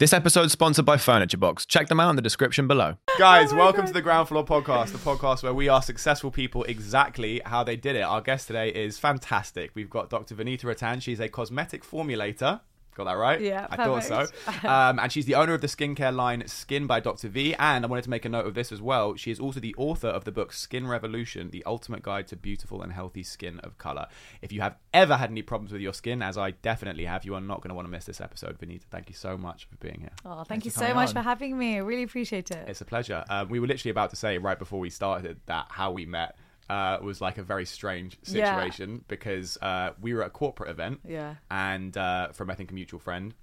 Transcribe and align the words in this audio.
This 0.00 0.14
episode 0.14 0.46
is 0.46 0.52
sponsored 0.52 0.86
by 0.86 0.96
Furniture 0.96 1.36
Box. 1.36 1.66
Check 1.66 1.88
them 1.88 2.00
out 2.00 2.08
in 2.08 2.16
the 2.16 2.22
description 2.22 2.66
below. 2.66 2.96
Guys, 3.18 3.52
oh 3.52 3.56
welcome 3.56 3.86
to 3.86 3.92
the 3.92 4.00
Ground 4.00 4.28
Floor 4.28 4.46
Podcast, 4.46 4.92
the 4.92 4.98
podcast 4.98 5.42
where 5.42 5.52
we 5.52 5.68
ask 5.68 5.86
successful 5.86 6.30
people 6.30 6.64
exactly 6.64 7.42
how 7.44 7.62
they 7.64 7.76
did 7.76 7.96
it. 7.96 8.00
Our 8.00 8.22
guest 8.22 8.46
today 8.46 8.70
is 8.70 8.98
fantastic. 8.98 9.72
We've 9.74 9.90
got 9.90 10.08
Dr. 10.08 10.34
Vanita 10.34 10.64
Rattan. 10.64 11.00
She's 11.00 11.20
a 11.20 11.28
cosmetic 11.28 11.84
formulator. 11.84 12.62
Got 13.00 13.12
that 13.12 13.16
right? 13.16 13.40
Yeah, 13.40 13.66
I 13.70 13.76
thought 13.76 14.04
so. 14.04 14.26
Um, 14.62 14.98
and 14.98 15.10
she's 15.10 15.24
the 15.24 15.36
owner 15.36 15.54
of 15.54 15.62
the 15.62 15.68
skincare 15.68 16.14
line 16.14 16.46
Skin 16.46 16.86
by 16.86 17.00
Dr. 17.00 17.28
V. 17.28 17.54
And 17.54 17.82
I 17.82 17.88
wanted 17.88 18.04
to 18.04 18.10
make 18.10 18.26
a 18.26 18.28
note 18.28 18.46
of 18.46 18.52
this 18.52 18.72
as 18.72 18.82
well. 18.82 19.14
She 19.16 19.30
is 19.30 19.40
also 19.40 19.58
the 19.58 19.74
author 19.78 20.08
of 20.08 20.24
the 20.24 20.32
book 20.32 20.52
Skin 20.52 20.86
Revolution, 20.86 21.48
the 21.48 21.64
ultimate 21.64 22.02
guide 22.02 22.26
to 22.28 22.36
beautiful 22.36 22.82
and 22.82 22.92
healthy 22.92 23.22
skin 23.22 23.58
of 23.60 23.78
color. 23.78 24.06
If 24.42 24.52
you 24.52 24.60
have 24.60 24.76
ever 24.92 25.16
had 25.16 25.30
any 25.30 25.40
problems 25.40 25.72
with 25.72 25.80
your 25.80 25.94
skin, 25.94 26.20
as 26.20 26.36
I 26.36 26.50
definitely 26.50 27.06
have, 27.06 27.24
you 27.24 27.34
are 27.34 27.40
not 27.40 27.62
going 27.62 27.70
to 27.70 27.74
want 27.74 27.86
to 27.86 27.90
miss 27.90 28.04
this 28.04 28.20
episode. 28.20 28.58
Vanita, 28.58 28.82
thank 28.90 29.08
you 29.08 29.14
so 29.14 29.38
much 29.38 29.64
for 29.64 29.76
being 29.76 30.00
here. 30.00 30.12
Oh, 30.26 30.44
thank 30.44 30.66
you 30.66 30.70
so 30.70 30.92
much 30.92 31.08
on. 31.08 31.14
for 31.14 31.20
having 31.22 31.56
me. 31.56 31.76
I 31.76 31.78
really 31.78 32.02
appreciate 32.02 32.50
it. 32.50 32.68
It's 32.68 32.82
a 32.82 32.84
pleasure. 32.84 33.24
Um, 33.30 33.48
we 33.48 33.60
were 33.60 33.66
literally 33.66 33.92
about 33.92 34.10
to 34.10 34.16
say 34.16 34.36
right 34.36 34.58
before 34.58 34.78
we 34.78 34.90
started 34.90 35.40
that 35.46 35.68
how 35.70 35.90
we 35.90 36.04
met 36.04 36.36
uh, 36.70 36.98
was 37.02 37.20
like 37.20 37.36
a 37.38 37.42
very 37.42 37.66
strange 37.66 38.12
Yeah. 38.24 38.44
situation 38.54 39.04
because 39.08 39.58
uh, 39.60 39.90
we 40.00 40.14
were 40.14 40.22
at 40.22 40.28
a 40.28 40.30
corporate 40.30 40.70
event 40.70 41.00
Yeah. 41.06 41.34
and 41.50 41.96
uh, 41.96 42.28
from 42.32 42.50
I 42.50 42.54
think 42.54 42.70
a 42.70 42.74
mutual 42.74 43.00
friend, 43.00 43.34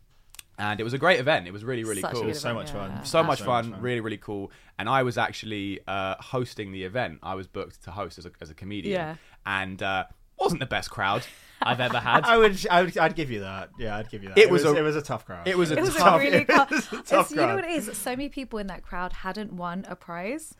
and 0.58 0.80
it 0.80 0.84
was 0.84 0.94
a 0.94 0.98
great 1.06 1.20
event. 1.20 1.48
It 1.48 1.54
was 1.58 1.64
really 1.64 1.84
really 1.84 2.02
Such 2.02 2.12
a 2.12 2.16
cool. 2.16 2.24
good 2.26 2.36
so 2.36 2.50
event, 2.52 2.58
much 2.60 2.72
fun. 2.72 2.90
yeah. 2.92 3.04
So 3.04 3.24
much 3.24 3.40
So 3.40 3.46
fun, 3.46 3.66
much 3.66 3.74
fun. 3.76 3.82
really, 3.88 4.02
really 4.02 4.18
cool. 4.30 4.52
And 4.80 4.88
I 4.90 5.04
was 5.04 5.18
actually 5.18 5.80
uh, 5.88 6.16
hosting 6.20 6.72
the 6.72 6.84
event. 6.84 7.20
I 7.22 7.36
was 7.36 7.48
booked 7.48 7.84
to 7.84 7.92
host 7.92 8.18
as 8.18 8.26
a, 8.26 8.32
as 8.42 8.50
a 8.50 8.54
comedian. 8.56 8.94
Yeah. 9.00 9.16
And 9.46 9.82
uh, 9.84 10.06
wasn't 10.40 10.60
the 10.60 10.66
best 10.78 10.90
crowd 10.92 11.24
I've 11.62 11.80
ever 11.80 12.00
had. 12.00 12.24
I 12.34 12.38
would, 12.38 12.68
I 12.70 12.84
would, 12.84 12.98
I'd 12.98 13.16
give 13.16 13.32
you 13.32 13.40
that. 13.42 13.70
Yeah, 13.80 13.98
I'd 13.98 14.10
give 14.12 14.22
you 14.24 14.30
that. 14.30 14.38
It 14.38 14.50
was 14.52 14.64
a- 14.66 14.76
it 14.76 14.82
was 14.84 14.96
a 14.96 15.02
tough 15.02 15.26
crowd. 15.26 15.48
it 15.48 15.58
was 15.58 15.72
a 15.72 15.78
It 15.78 15.82
was 15.82 15.96
tough. 15.96 16.16
a 16.22 16.24
really 16.24 16.38
it 16.44 16.48
tough. 16.48 16.70
was 16.72 16.94
a 16.94 17.00
It's, 17.00 17.10
tough 17.10 17.30
you 17.32 17.38
know 17.38 17.46
crowd. 17.48 17.56
what 17.56 17.66
it 17.66 17.72
is? 17.72 17.98
So 17.98 18.12
many 18.12 18.30
people 18.30 18.60
in 18.60 18.68
that 18.68 18.84
crowd 18.84 19.14
hadn't 19.14 19.52
won 19.54 19.84
a 19.88 19.96
prize. 19.96 20.54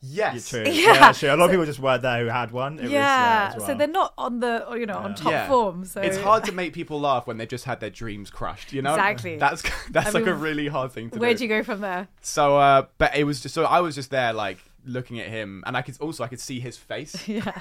Yes. 0.00 0.52
Yeah. 0.52 0.68
Yeah, 0.68 1.12
true. 1.12 1.28
A 1.34 1.36
lot 1.36 1.46
of 1.46 1.50
people 1.50 1.66
just 1.66 1.78
weren't 1.78 2.02
there 2.02 2.22
who 2.24 2.26
had 2.30 2.50
one. 2.50 2.78
It 2.78 2.82
was, 2.84 2.90
yeah. 2.92 3.50
yeah, 3.50 3.56
as 3.56 3.66
So 3.66 3.74
they're 3.74 3.86
not 3.88 4.14
on 4.18 4.40
the, 4.40 4.66
you 4.72 4.86
know, 4.86 4.98
on 4.98 5.14
top 5.14 5.30
Yeah. 5.32 5.48
form. 5.48 5.84
So 5.84 6.00
It's 6.00 6.18
hard 6.18 6.44
to 6.44 6.52
make 6.60 6.72
people 6.72 7.00
laugh 7.00 7.26
when 7.26 7.36
they've 7.38 7.48
just 7.48 7.64
had 7.64 7.80
their 7.80 7.90
dreams 7.90 8.30
crushed. 8.30 8.72
You 8.72 8.82
know, 8.82 8.94
Exactly. 8.94 9.36
That's 9.36 9.62
that's 9.90 10.08
I 10.14 10.18
like 10.18 10.26
a 10.26 10.34
really 10.34 10.68
hard 10.68 10.92
thing 10.92 11.10
to 11.10 11.16
do. 11.16 11.20
Where'd 11.20 11.38
do. 11.38 11.44
you 11.44 11.48
go 11.48 11.62
from 11.62 11.80
there? 11.80 12.08
So, 12.20 12.58
uh, 12.58 12.86
but 12.98 13.16
it 13.16 13.24
was 13.24 13.40
just 13.40 13.54
so 13.54 13.64
I 13.64 13.80
was 13.80 13.94
just 13.94 14.10
there 14.10 14.32
like 14.32 14.58
looking 14.84 15.20
at 15.20 15.26
him, 15.26 15.62
and 15.66 15.76
I 15.76 15.82
could 15.82 16.00
also 16.00 16.24
I 16.24 16.28
could 16.28 16.40
see 16.40 16.60
his 16.60 16.76
face. 16.76 17.26
Yeah. 17.28 17.60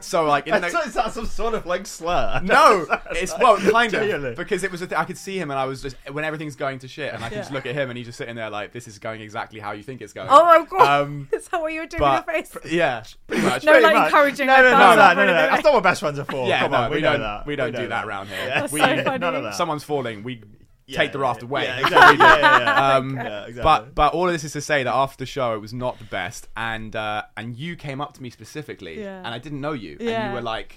So 0.00 0.24
like, 0.24 0.46
in 0.46 0.52
I 0.54 0.58
the, 0.60 0.70
thought, 0.70 0.86
is 0.86 0.94
that 0.94 1.12
some 1.12 1.26
sort 1.26 1.54
of 1.54 1.64
like 1.66 1.86
slur? 1.86 2.40
no, 2.44 2.86
it's 3.12 3.32
well, 3.38 3.56
kind 3.56 3.90
Genuinely. 3.90 4.30
of 4.30 4.36
because 4.36 4.62
it 4.62 4.70
was. 4.70 4.82
A 4.82 4.86
th- 4.86 4.98
I 4.98 5.04
could 5.04 5.16
see 5.16 5.38
him, 5.38 5.50
and 5.50 5.58
I 5.58 5.64
was 5.64 5.80
just 5.82 5.96
when 6.12 6.24
everything's 6.24 6.56
going 6.56 6.78
to 6.80 6.88
shit, 6.88 7.14
and 7.14 7.24
I 7.24 7.28
could 7.30 7.38
just 7.38 7.52
look 7.52 7.64
at 7.66 7.74
him, 7.74 7.88
and 7.90 7.96
he's 7.96 8.06
just 8.06 8.18
sitting 8.18 8.34
there 8.36 8.50
like, 8.50 8.72
"This 8.72 8.86
is 8.86 8.98
going 8.98 9.20
exactly 9.22 9.60
how 9.60 9.72
you 9.72 9.82
think 9.82 10.02
it's 10.02 10.12
going." 10.12 10.28
Oh 10.30 10.44
my 10.44 10.64
god. 10.68 11.02
Um, 11.02 11.28
Is 11.32 11.48
that 11.48 11.60
what 11.60 11.72
you 11.72 11.80
were 11.80 11.86
doing 11.86 12.00
but 12.00 12.26
with 12.26 12.36
your 12.36 12.60
face? 12.62 12.72
yeah, 12.72 13.02
pretty 13.26 13.42
much. 13.46 13.64
No, 13.64 13.72
Pretty 13.72 13.84
like 13.86 13.94
much. 13.94 14.06
encouraging. 14.08 14.46
No, 14.46 14.52
like, 14.54 14.62
no, 14.64 14.70
no, 14.70 14.78
thumbs 14.78 14.96
no, 14.96 15.14
no, 15.14 15.14
no, 15.14 15.26
no. 15.26 15.32
That's 15.50 15.64
not 15.64 15.72
what 15.74 15.82
best 15.82 16.00
friends 16.00 16.18
are 16.18 16.24
for. 16.24 16.48
Yeah, 16.48 16.60
Come 16.60 16.72
no, 16.72 16.78
on, 16.78 16.90
we, 16.90 16.96
we 16.96 17.02
know 17.02 17.12
don't. 17.12 17.20
that. 17.22 17.46
We 17.46 17.56
don't 17.56 17.72
know 17.72 17.80
do 17.80 17.88
that 17.88 18.04
around 18.04 18.28
here. 18.28 18.38
Yeah. 18.46 18.62
We, 18.70 18.80
so 18.80 19.04
funny. 19.04 19.18
None 19.18 19.34
of 19.34 19.42
that. 19.44 19.54
someone's 19.54 19.84
falling, 19.84 20.22
we 20.22 20.42
Yeah, 20.86 20.98
take 20.98 21.12
the 21.12 21.18
raft 21.18 21.42
yeah, 21.42 21.48
away. 21.48 21.64
Yeah, 21.64 21.78
exactly. 21.80 22.18
yeah, 22.18 22.36
yeah, 22.36 22.58
yeah. 22.58 22.96
Um, 22.96 23.16
yeah, 23.16 23.44
exactly. 23.44 23.62
But 23.62 23.94
but 23.94 24.12
all 24.14 24.26
of 24.26 24.32
this 24.32 24.44
is 24.44 24.52
to 24.52 24.60
say 24.60 24.82
that 24.82 24.94
after 24.94 25.16
the 25.18 25.26
show, 25.26 25.54
it 25.54 25.60
was 25.60 25.72
not 25.72 25.98
the 25.98 26.04
best, 26.04 26.48
and 26.56 26.94
uh, 26.94 27.22
and 27.36 27.56
you 27.56 27.76
came 27.76 28.00
up 28.00 28.12
to 28.14 28.22
me 28.22 28.30
specifically, 28.30 29.00
Yeah. 29.00 29.18
and 29.18 29.28
I 29.28 29.38
didn't 29.38 29.60
know 29.60 29.72
you, 29.72 29.96
and 30.00 30.28
you 30.30 30.34
were 30.34 30.42
like. 30.42 30.76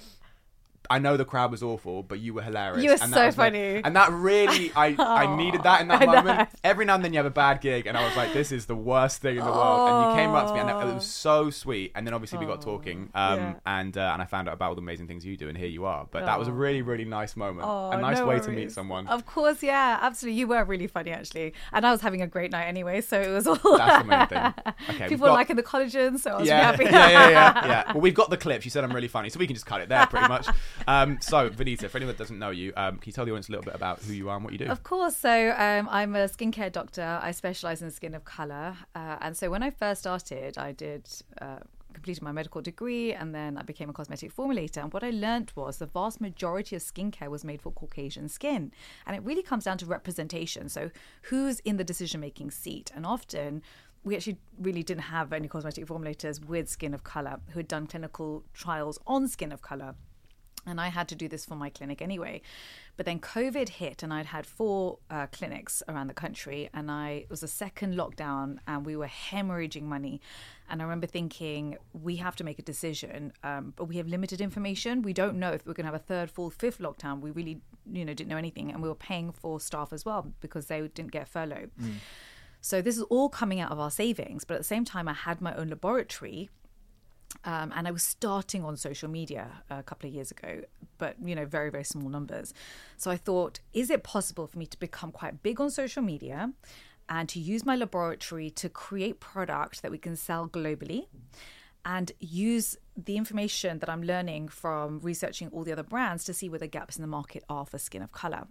I 0.89 0.99
know 0.99 1.17
the 1.17 1.25
crowd 1.25 1.51
was 1.51 1.61
awful, 1.63 2.03
but 2.03 2.19
you 2.19 2.33
were 2.33 2.41
hilarious. 2.41 2.83
You 2.83 2.89
were 2.91 2.97
and 3.01 3.13
so 3.13 3.19
like- 3.25 3.33
funny. 3.35 3.81
and 3.83 3.95
that 3.95 4.11
really, 4.11 4.71
I, 4.75 4.95
I 4.99 5.35
needed 5.35 5.63
that 5.63 5.81
in 5.81 5.87
that 5.89 6.01
know. 6.01 6.05
moment. 6.13 6.49
Every 6.63 6.85
now 6.85 6.95
and 6.95 7.03
then 7.03 7.13
you 7.13 7.17
have 7.19 7.25
a 7.25 7.29
bad 7.29 7.61
gig, 7.61 7.85
and 7.87 7.97
I 7.97 8.05
was 8.05 8.15
like, 8.15 8.33
"This 8.33 8.51
is 8.51 8.65
the 8.65 8.75
worst 8.75 9.21
thing 9.21 9.37
in 9.37 9.43
the 9.45 9.51
world." 9.51 9.89
And 9.89 10.11
you 10.11 10.23
came 10.23 10.35
up 10.35 10.47
to 10.47 10.53
me, 10.53 10.59
and 10.59 10.69
it 10.69 10.93
was 10.93 11.05
so 11.05 11.49
sweet. 11.49 11.91
And 11.95 12.05
then 12.05 12.13
obviously 12.13 12.39
we 12.39 12.45
got 12.45 12.61
talking, 12.61 13.09
um, 13.15 13.37
yeah. 13.39 13.53
and 13.65 13.97
uh, 13.97 14.11
and 14.13 14.21
I 14.21 14.25
found 14.25 14.47
out 14.47 14.53
about 14.53 14.69
all 14.69 14.75
the 14.75 14.81
amazing 14.81 15.07
things 15.07 15.25
you 15.25 15.37
do, 15.37 15.49
and 15.49 15.57
here 15.57 15.67
you 15.67 15.85
are. 15.85 16.07
But 16.09 16.25
that 16.25 16.37
was 16.39 16.47
a 16.47 16.51
Oh. 16.51 16.53
really, 16.55 16.81
really 16.81 17.05
nice 17.05 17.35
moment, 17.35 17.67
Oh, 17.67 17.91
a 17.91 17.97
nice 17.99 18.17
no 18.19 18.25
way 18.27 18.39
to 18.39 18.49
meet 18.51 18.71
someone. 18.71 19.07
Of 19.07 19.25
course, 19.25 19.61
yeah, 19.63 19.99
absolutely. 20.01 20.39
You 20.39 20.47
were 20.47 20.63
really 20.63 20.87
funny, 20.87 21.11
actually, 21.11 21.53
and 21.73 21.85
I 21.85 21.91
was 21.91 22.01
having 22.01 22.21
a 22.21 22.27
great 22.27 22.51
night 22.51 22.65
anyway. 22.65 23.01
So 23.01 23.19
it 23.21 23.29
was 23.29 23.45
all. 23.47 23.55
That's 23.77 24.03
the 24.03 24.09
main 24.09 24.27
thing. 24.27 24.53
Okay, 24.89 25.09
People 25.09 25.23
were 25.23 25.29
got- 25.29 25.33
liking 25.35 25.55
the 25.55 25.63
collagen, 25.63 26.17
so 26.19 26.31
I 26.31 26.37
was 26.39 26.47
yeah, 26.47 26.71
really 26.71 26.85
happy. 26.85 26.95
yeah, 26.95 27.09
yeah, 27.09 27.29
yeah, 27.29 27.67
yeah. 27.67 27.91
Well, 27.93 28.01
we've 28.01 28.13
got 28.13 28.29
the 28.29 28.37
clips. 28.37 28.63
You 28.65 28.71
said 28.71 28.83
I'm 28.83 28.93
really 28.93 29.07
funny, 29.07 29.29
so 29.29 29.37
we 29.39 29.45
can 29.47 29.53
just 29.55 29.65
cut 29.65 29.81
it 29.81 29.89
there, 29.89 30.05
pretty 30.07 30.27
much. 30.27 30.47
Um, 30.87 31.17
so, 31.21 31.49
Vanita, 31.49 31.89
for 31.89 31.97
anyone 31.97 32.15
that 32.15 32.17
doesn't 32.17 32.39
know 32.39 32.49
you, 32.49 32.73
um, 32.77 32.97
can 32.97 33.07
you 33.07 33.13
tell 33.13 33.25
the 33.25 33.31
audience 33.31 33.49
a 33.49 33.51
little 33.51 33.65
bit 33.65 33.75
about 33.75 34.01
who 34.01 34.13
you 34.13 34.29
are 34.29 34.35
and 34.35 34.43
what 34.43 34.53
you 34.53 34.59
do? 34.59 34.65
Of 34.65 34.83
course. 34.83 35.15
So 35.15 35.51
um, 35.51 35.87
I'm 35.89 36.15
a 36.15 36.25
skincare 36.25 36.71
doctor. 36.71 37.19
I 37.21 37.31
specialize 37.31 37.81
in 37.81 37.91
skin 37.91 38.13
of 38.13 38.25
color. 38.25 38.75
Uh, 38.95 39.17
and 39.21 39.35
so 39.35 39.49
when 39.49 39.63
I 39.63 39.71
first 39.71 40.01
started, 40.01 40.57
I 40.57 40.71
did. 40.71 41.09
Uh, 41.41 41.59
completed 41.93 42.21
my 42.21 42.31
medical 42.31 42.61
degree 42.61 43.11
and 43.11 43.33
then 43.33 43.57
I 43.57 43.63
became 43.63 43.89
a 43.89 43.93
cosmetic 43.93 44.31
formulator 44.35 44.83
and 44.83 44.93
what 44.93 45.03
I 45.03 45.09
learned 45.09 45.51
was 45.55 45.77
the 45.77 45.87
vast 45.87 46.21
majority 46.21 46.75
of 46.75 46.83
skincare 46.83 47.27
was 47.27 47.43
made 47.43 47.59
for 47.59 47.71
Caucasian 47.71 48.29
skin 48.29 48.71
and 49.07 49.15
it 49.15 49.23
really 49.23 49.41
comes 49.41 49.63
down 49.63 49.79
to 49.79 49.87
representation 49.87 50.69
so 50.69 50.91
who's 51.23 51.59
in 51.61 51.77
the 51.77 51.83
decision 51.83 52.21
making 52.21 52.51
seat 52.51 52.91
and 52.95 53.03
often 53.03 53.63
we 54.03 54.15
actually 54.15 54.37
really 54.59 54.83
didn't 54.83 55.03
have 55.03 55.33
any 55.33 55.47
cosmetic 55.47 55.87
formulators 55.87 56.45
with 56.45 56.69
skin 56.69 56.93
of 56.93 57.03
color 57.03 57.39
who 57.49 57.59
had 57.59 57.67
done 57.67 57.87
clinical 57.87 58.43
trials 58.53 58.99
on 59.07 59.27
skin 59.27 59.51
of 59.51 59.63
color 59.63 59.95
and 60.67 60.79
I 60.79 60.89
had 60.89 61.07
to 61.09 61.15
do 61.15 61.27
this 61.27 61.45
for 61.45 61.55
my 61.55 61.69
clinic 61.69 62.01
anyway. 62.01 62.41
But 62.97 63.05
then 63.05 63.19
COVID 63.19 63.69
hit, 63.69 64.03
and 64.03 64.13
I'd 64.13 64.27
had 64.27 64.45
four 64.45 64.99
uh, 65.09 65.27
clinics 65.27 65.83
around 65.87 66.07
the 66.07 66.13
country, 66.13 66.69
and 66.73 66.91
I 66.91 67.09
it 67.09 67.29
was 67.29 67.43
a 67.43 67.47
second 67.47 67.95
lockdown, 67.95 68.57
and 68.67 68.85
we 68.85 68.95
were 68.95 69.07
hemorrhaging 69.07 69.83
money. 69.83 70.21
And 70.69 70.81
I 70.81 70.83
remember 70.83 71.07
thinking, 71.07 71.77
we 71.93 72.17
have 72.17 72.35
to 72.35 72.43
make 72.43 72.59
a 72.59 72.61
decision, 72.61 73.31
um, 73.43 73.73
but 73.75 73.85
we 73.85 73.97
have 73.97 74.07
limited 74.07 74.41
information. 74.41 75.01
We 75.01 75.13
don't 75.13 75.37
know 75.39 75.51
if 75.51 75.65
we're 75.65 75.73
going 75.73 75.85
to 75.85 75.91
have 75.91 76.01
a 76.01 76.03
third, 76.03 76.29
fourth, 76.29 76.55
fifth 76.55 76.79
lockdown. 76.79 77.21
We 77.21 77.31
really, 77.31 77.61
you 77.89 78.03
know, 78.03 78.13
didn't 78.13 78.29
know 78.29 78.37
anything, 78.37 78.71
and 78.71 78.81
we 78.83 78.89
were 78.89 78.95
paying 78.95 79.31
for 79.31 79.59
staff 79.61 79.93
as 79.93 80.03
well 80.03 80.33
because 80.41 80.65
they 80.65 80.81
didn't 80.81 81.11
get 81.11 81.27
furlough. 81.27 81.69
So 82.59 82.81
this 82.81 82.97
is 82.97 83.03
all 83.03 83.29
coming 83.29 83.59
out 83.61 83.71
of 83.71 83.79
our 83.79 83.91
savings, 83.91 84.43
but 84.43 84.55
at 84.55 84.59
the 84.59 84.65
same 84.65 84.83
time, 84.83 85.07
I 85.07 85.13
had 85.13 85.39
my 85.39 85.55
own 85.55 85.69
laboratory 85.69 86.49
um, 87.47 87.71
and 87.75 87.87
I 87.87 87.91
was 87.91 88.03
starting 88.03 88.65
on 88.65 88.75
social 88.75 89.09
media 89.09 89.63
a 89.69 89.81
couple 89.81 90.09
of 90.09 90.13
years 90.13 90.31
ago, 90.31 90.61
but 90.97 91.15
you 91.23 91.33
know, 91.33 91.45
very 91.45 91.71
very 91.71 91.85
small 91.85 92.09
numbers. 92.09 92.53
So 92.97 93.09
I 93.09 93.17
thought, 93.17 93.61
is 93.73 93.89
it 93.89 94.03
possible 94.03 94.45
for 94.47 94.59
me 94.59 94.65
to 94.67 94.77
become 94.77 95.11
quite 95.11 95.41
big 95.41 95.61
on 95.61 95.71
social 95.71 96.03
media, 96.03 96.51
and 97.07 97.29
to 97.29 97.39
use 97.39 97.65
my 97.65 97.77
laboratory 97.77 98.49
to 98.51 98.67
create 98.67 99.21
product 99.21 99.81
that 99.81 99.91
we 99.91 99.97
can 99.97 100.17
sell 100.17 100.49
globally, 100.49 101.07
and 101.85 102.11
use 102.19 102.77
the 102.97 103.15
information 103.15 103.79
that 103.79 103.89
I'm 103.89 104.03
learning 104.03 104.49
from 104.49 104.99
researching 104.99 105.47
all 105.53 105.63
the 105.63 105.71
other 105.71 105.83
brands 105.83 106.25
to 106.25 106.33
see 106.33 106.49
where 106.49 106.59
the 106.59 106.67
gaps 106.67 106.97
in 106.97 107.01
the 107.01 107.07
market 107.07 107.45
are 107.47 107.65
for 107.65 107.77
skin 107.77 108.01
of 108.01 108.11
color. 108.11 108.47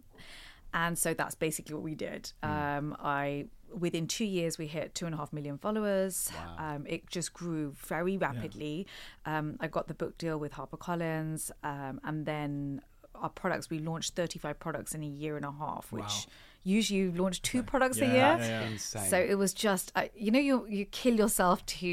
And 0.74 0.98
so 0.98 1.14
that's 1.14 1.34
basically 1.34 1.74
what 1.74 1.82
we 1.84 1.94
did. 1.94 2.32
Um, 2.42 2.96
I 3.00 3.46
within 3.74 4.06
two 4.06 4.24
years 4.24 4.58
we 4.58 4.66
hit 4.66 4.94
two 4.94 5.06
and 5.06 5.14
a 5.14 5.18
half 5.18 5.32
million 5.32 5.58
followers. 5.58 6.30
Um, 6.74 6.86
it 6.86 7.08
just 7.08 7.32
grew 7.32 7.72
very 7.86 8.16
rapidly. 8.16 8.86
Um, 9.24 9.56
I 9.60 9.66
got 9.68 9.88
the 9.88 9.94
book 9.94 10.16
deal 10.18 10.38
with 10.38 10.52
HarperCollins, 10.52 11.50
um, 11.64 12.00
and 12.04 12.24
then 12.26 12.80
our 13.14 13.30
products. 13.30 13.70
We 13.70 13.78
launched 13.78 14.14
35 14.14 14.58
products 14.60 14.94
in 14.94 15.02
a 15.02 15.06
year 15.06 15.36
and 15.36 15.44
a 15.44 15.52
half, 15.52 15.90
which 15.90 16.26
usually 16.66 16.98
you 17.00 17.12
launch 17.12 17.40
two 17.42 17.62
products 17.62 17.98
a 17.98 18.06
year. 18.06 18.14
yeah, 18.16 18.38
yeah. 18.38 18.62
Insane. 18.68 19.08
So 19.08 19.16
it 19.18 19.36
was 19.36 19.52
just, 19.54 19.92
uh, 19.94 20.06
you 20.14 20.30
know, 20.30 20.38
you 20.50 20.66
you 20.68 20.84
kill 20.86 21.14
yourself 21.24 21.64
to 21.80 21.88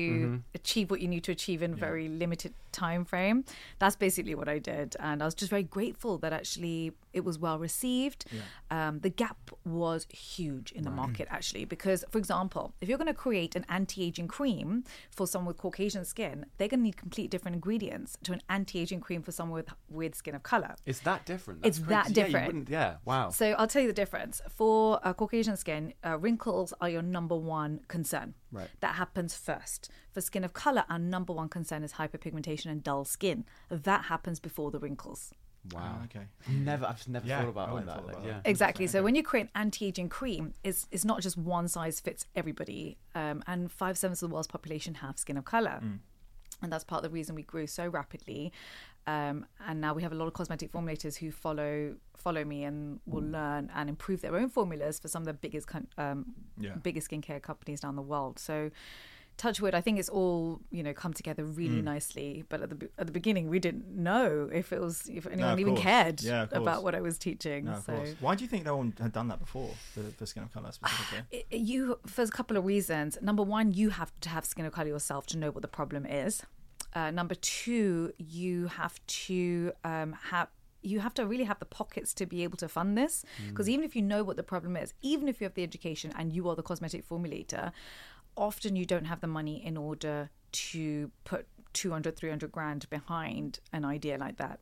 achieve 0.56 0.90
what 0.92 1.00
you 1.02 1.08
need 1.08 1.24
to 1.26 1.32
achieve 1.32 1.62
in 1.62 1.74
a 1.74 1.76
very 1.76 2.08
limited 2.10 2.54
time 2.72 3.06
frame. 3.06 3.38
That's 3.80 3.96
basically 3.96 4.36
what 4.40 4.50
I 4.50 4.58
did, 4.74 4.96
and 5.00 5.22
I 5.22 5.26
was 5.26 5.36
just 5.36 5.52
very 5.52 5.64
grateful 5.78 6.18
that 6.24 6.34
actually 6.34 6.92
it 7.14 7.24
was 7.24 7.38
well 7.38 7.60
received. 7.60 8.26
Um, 8.72 8.94
the 9.02 9.10
gap 9.24 9.38
was 9.64 10.08
huge 10.10 10.72
in 10.72 10.84
the 10.84 10.90
market 11.04 11.28
actually, 11.38 11.66
because 11.76 12.00
for 12.10 12.18
example, 12.24 12.64
if 12.82 12.86
you're 12.90 12.98
going 13.04 13.14
to 13.18 13.22
create 13.28 13.54
an 13.60 13.66
anti-aging 13.80 14.28
cream 14.38 14.84
for 15.12 15.26
someone 15.32 15.50
with 15.52 15.58
Caucasian 15.66 16.06
skin, 16.14 16.36
they're 16.58 16.68
going 16.74 16.80
to 16.80 16.88
need 16.90 16.98
complete 16.98 17.30
different 17.30 17.54
ingredients 17.60 18.18
to 18.26 18.32
an 18.38 18.42
anti-aging 18.58 19.02
cream 19.08 19.22
for 19.22 19.32
someone 19.38 19.58
with 19.62 19.70
with 20.00 20.16
skin 20.22 20.34
of 20.40 20.42
color. 20.54 20.74
It's 20.92 21.02
that 21.10 21.22
different. 21.32 21.60
It's 21.64 21.78
That's 21.78 21.90
that 21.90 22.04
crazy. 22.06 22.20
Yeah, 22.20 22.26
you 22.26 22.32
different. 22.32 22.48
wouldn't- 22.48 22.70
Yeah, 22.80 22.92
wow. 23.12 23.30
So 23.30 23.46
I'll 23.60 23.68
tell 23.74 23.84
you 23.86 23.92
the 23.96 24.00
difference. 24.04 24.36
For 24.58 24.63
uh, 25.04 25.14
Caucasian 25.14 25.58
skin, 25.58 25.94
uh, 26.06 26.18
wrinkles 26.18 26.74
are 26.82 26.90
your 26.90 27.02
number 27.02 27.36
one 27.36 27.82
concern. 27.88 28.34
Right. 28.52 28.70
That 28.82 28.96
happens 28.96 29.36
first. 29.36 29.90
For 30.12 30.22
skin 30.22 30.44
of 30.44 30.54
color, 30.54 30.84
our 30.90 31.00
number 31.00 31.34
one 31.34 31.50
concern 31.50 31.84
is 31.84 31.94
hyperpigmentation 31.94 32.68
and 32.68 32.84
dull 32.84 33.06
skin. 33.06 33.46
That 33.70 34.06
happens 34.06 34.40
before 34.40 34.72
the 34.72 34.80
wrinkles. 34.80 35.34
wow. 35.74 36.00
okay. 36.06 36.26
Never, 36.50 36.86
I've 36.86 36.98
just 36.98 37.10
never 37.10 37.26
Yeah, 37.26 37.42
thought 37.42 37.50
about 37.50 37.74
like 37.74 37.86
that. 37.86 37.96
thought 37.96 38.06
like, 38.08 38.16
about 38.18 38.28
yeah. 38.28 38.40
Exactly. 38.46 38.88
So 38.88 39.02
when 39.04 39.16
you 39.16 39.24
create 39.24 39.44
an 39.46 39.52
anti-aging 39.56 40.10
cream, 40.10 40.54
it's, 40.64 40.88
it's 40.92 41.06
not 41.06 41.22
just 41.22 41.38
one 41.38 41.68
size 41.68 42.00
fits 42.00 42.26
everybody. 42.36 42.98
Um, 43.16 43.44
and 43.48 43.72
five 43.72 43.98
sevenths 43.98 44.22
of 44.22 44.30
the 44.30 44.34
world's 44.34 44.48
population 44.48 44.96
have 44.96 45.18
skin 45.18 45.38
of 45.38 45.46
color. 45.46 45.82
And 46.64 46.72
that's 46.72 46.84
part 46.84 47.04
of 47.04 47.12
the 47.12 47.14
reason 47.14 47.36
we 47.36 47.44
grew 47.44 47.68
so 47.68 47.88
rapidly. 47.88 48.52
Um, 49.06 49.46
and 49.68 49.82
now 49.82 49.94
we 49.94 50.02
have 50.02 50.14
a 50.14 50.16
lot 50.16 50.28
of 50.28 50.34
cosmetic 50.34 50.72
formulators 50.72 51.18
who 51.18 51.30
follow 51.32 51.96
follow 52.16 52.46
me 52.46 52.64
and 52.64 53.02
will 53.06 53.22
learn 53.24 53.70
and 53.76 53.90
improve 53.90 54.22
their 54.22 54.36
own 54.38 54.50
formulas 54.50 54.98
for 54.98 55.10
some 55.10 55.24
of 55.24 55.28
the 55.28 55.34
biggest 55.34 55.68
um, 55.98 56.26
Yeah. 56.58 56.76
biggest 56.82 57.10
skincare 57.12 57.42
companies 57.42 57.82
down 57.82 57.96
the 57.96 58.02
world. 58.02 58.40
So. 58.40 58.72
Touchwood, 59.38 59.74
I 59.74 59.82
think 59.82 60.00
it's 60.00 60.10
all 60.10 60.62
you 60.70 60.84
know 60.84 60.94
come 60.94 61.14
together 61.14 61.44
really 61.44 61.82
Mm. 61.82 61.86
nicely. 61.86 62.44
But 62.50 62.62
at 62.62 62.70
the 62.70 62.90
at 62.98 63.08
the 63.08 63.12
beginning, 63.12 63.50
we 63.50 63.60
didn't 63.60 63.88
know 63.88 64.50
if 64.52 64.72
it 64.72 64.80
was 64.80 65.10
if 65.10 65.26
anyone 65.28 65.54
of 65.54 65.60
even 65.60 65.74
course. 65.74 65.84
cared 65.84 66.22
Yeah, 66.22 66.48
about 66.52 66.84
what 66.84 66.94
I 66.96 67.02
was 67.02 67.18
teaching. 67.18 67.66
No, 67.66 67.82
so 67.86 67.94
course. 67.94 68.16
Why 68.20 68.36
do 68.36 68.44
you 68.44 68.48
think 68.50 68.66
no 68.66 68.78
one 68.78 68.94
had 69.00 69.12
done 69.12 69.28
that 69.30 69.40
before 69.40 69.72
for, 69.94 70.04
for 70.18 70.26
Skin 70.26 70.44
of 70.44 70.54
Colour 70.54 70.72
specifically? 70.72 71.46
you 71.52 72.00
for 72.06 72.22
a 72.22 72.28
couple 72.28 72.58
of 72.58 72.66
reasons. 72.66 73.18
Number 73.22 73.44
one, 73.44 73.72
you 73.74 73.90
have 73.90 74.12
to 74.22 74.30
have 74.30 74.46
skin 74.46 74.66
of 74.66 74.74
color 74.74 74.88
yourself 74.90 75.26
to 75.28 75.38
know 75.38 75.50
what 75.52 75.62
the 75.62 75.68
problem 75.68 76.06
is. 76.06 76.44
Uh, 76.94 77.10
number 77.10 77.34
two, 77.36 78.14
you 78.20 78.68
have 78.68 79.00
to 79.08 79.72
um, 79.84 80.14
have 80.30 80.48
you 80.86 81.00
have 81.00 81.14
to 81.14 81.26
really 81.26 81.46
have 81.46 81.60
the 81.60 81.66
pockets 81.66 82.14
to 82.14 82.26
be 82.26 82.44
able 82.44 82.58
to 82.58 82.68
fund 82.68 82.98
this 82.98 83.24
because 83.48 83.70
even 83.70 83.86
if 83.86 83.96
you 83.96 84.02
know 84.02 84.22
what 84.22 84.36
the 84.36 84.44
problem 84.44 84.76
is 84.76 84.94
even 85.02 85.30
if 85.30 85.40
you 85.40 85.46
have 85.46 85.54
the 85.54 85.64
education 85.64 86.12
and 86.18 86.34
you 86.34 86.50
are 86.50 86.58
the 86.58 86.62
cosmetic 86.62 87.08
formulator 87.08 87.72
often 88.38 88.76
you 88.76 88.86
don't 88.86 89.06
have 89.06 89.22
the 89.22 89.28
money 89.28 89.64
in 89.66 89.78
order 89.78 90.30
to 90.52 91.12
put 91.24 91.48
200 91.74 92.16
300 92.16 92.52
grand 92.52 92.90
behind 92.90 93.60
an 93.72 93.84
idea 93.86 94.18
like 94.18 94.38
that 94.38 94.60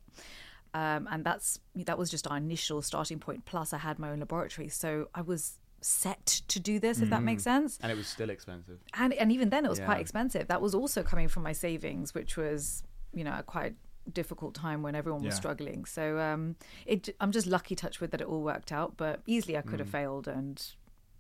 um, 0.73 1.07
and 1.12 1.25
that's 1.25 1.59
that 1.75 1.97
was 1.97 2.09
just 2.09 2.25
our 2.27 2.38
initial 2.38 2.81
starting 2.81 3.19
point 3.19 3.44
plus 3.45 3.73
i 3.73 3.77
had 3.77 4.00
my 4.00 4.09
own 4.09 4.19
laboratory 4.19 4.69
so 4.69 5.07
i 5.13 5.21
was 5.21 5.57
set 5.81 6.25
to 6.47 6.59
do 6.59 6.79
this 6.79 7.01
if 7.01 7.09
that 7.09 7.23
makes 7.23 7.44
sense 7.44 7.79
And 7.81 7.91
it 7.91 7.95
was 7.97 8.07
still 8.07 8.29
expensive. 8.29 8.79
and 8.94 9.13
and 9.13 9.31
even 9.31 9.50
then 9.50 9.65
it 9.65 9.69
was 9.69 9.79
Yeah. 9.79 9.85
quite 9.85 10.00
expensive 10.00 10.47
that 10.47 10.62
was 10.62 10.73
also 10.75 11.01
coming 11.03 11.27
from 11.27 11.44
my 11.44 11.53
savings 11.53 12.13
which 12.13 12.38
was 12.38 12.83
you 13.13 13.23
know 13.23 13.35
a 13.39 13.44
quite 13.44 13.75
difficult 14.13 14.53
time 14.56 14.81
when 14.83 14.95
everyone 14.95 15.21
was 15.23 15.33
Yeah. 15.33 15.38
struggling 15.44 15.85
so 15.85 16.19
um 16.19 16.56
it 16.85 17.09
i'm 17.19 17.31
just 17.31 17.47
lucky 17.47 17.75
touch 17.75 18.00
with 18.00 18.12
that 18.12 18.21
it 18.21 18.27
all 18.27 18.41
worked 18.44 18.71
out 18.71 18.95
but 18.95 19.21
easily 19.25 19.57
i 19.57 19.62
could 19.62 19.75
Mm. 19.79 19.79
have 19.79 19.89
failed 19.89 20.27
and 20.27 20.63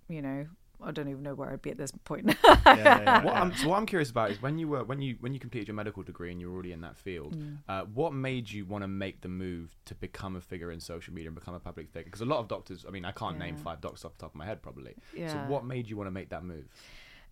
you 0.07 0.21
know 0.21 0.45
i 0.83 0.91
don't 0.91 1.07
even 1.07 1.23
know 1.23 1.33
where 1.33 1.49
i'd 1.51 1.61
be 1.61 1.69
at 1.71 1.77
this 1.77 1.91
point 2.05 2.25
Yeah, 2.43 2.57
yeah, 2.65 2.75
yeah, 3.01 3.23
What. 3.23 3.35
I'm, 3.35 3.55
so 3.55 3.69
what 3.69 3.77
I'm 3.77 3.85
curious 3.85 4.09
about 4.09 4.31
is 4.31 4.41
when 4.41 4.57
you 4.57 4.67
were 4.67 4.83
when 4.83 5.01
you 5.01 5.17
when 5.19 5.33
you 5.33 5.39
completed 5.39 5.67
your 5.67 5.75
medical 5.75 6.03
degree 6.03 6.31
and 6.31 6.39
you 6.39 6.47
were 6.49 6.53
already 6.53 6.71
in 6.71 6.81
that 6.81 6.97
field, 6.97 7.35
Mm. 7.35 7.57
uh, 7.69 7.83
what 7.93 8.13
made 8.13 8.49
you 8.49 8.65
want 8.65 8.83
to 8.83 8.87
make 8.87 9.21
the 9.21 9.27
move 9.29 9.75
to 9.85 9.95
become 9.95 10.35
a 10.35 10.41
figure 10.41 10.71
in 10.71 10.79
social 10.79 11.13
media 11.13 11.29
and 11.29 11.35
become 11.35 11.53
a 11.53 11.59
public 11.59 11.87
figure? 11.89 12.05
Because 12.05 12.21
a 12.21 12.25
lot 12.25 12.39
of 12.39 12.47
doctors, 12.47 12.85
I 12.87 12.91
mean, 12.91 13.05
I 13.05 13.11
can't 13.11 13.37
name 13.37 13.55
five 13.57 13.81
doctors 13.81 14.03
off 14.05 14.13
the 14.17 14.21
top 14.21 14.31
of 14.31 14.35
my 14.35 14.45
head, 14.45 14.61
probably. 14.61 14.95
So 15.15 15.37
what 15.47 15.65
made 15.65 15.89
you 15.89 15.97
want 15.97 16.07
to 16.07 16.11
make 16.11 16.29
that 16.29 16.43
move? 16.43 16.65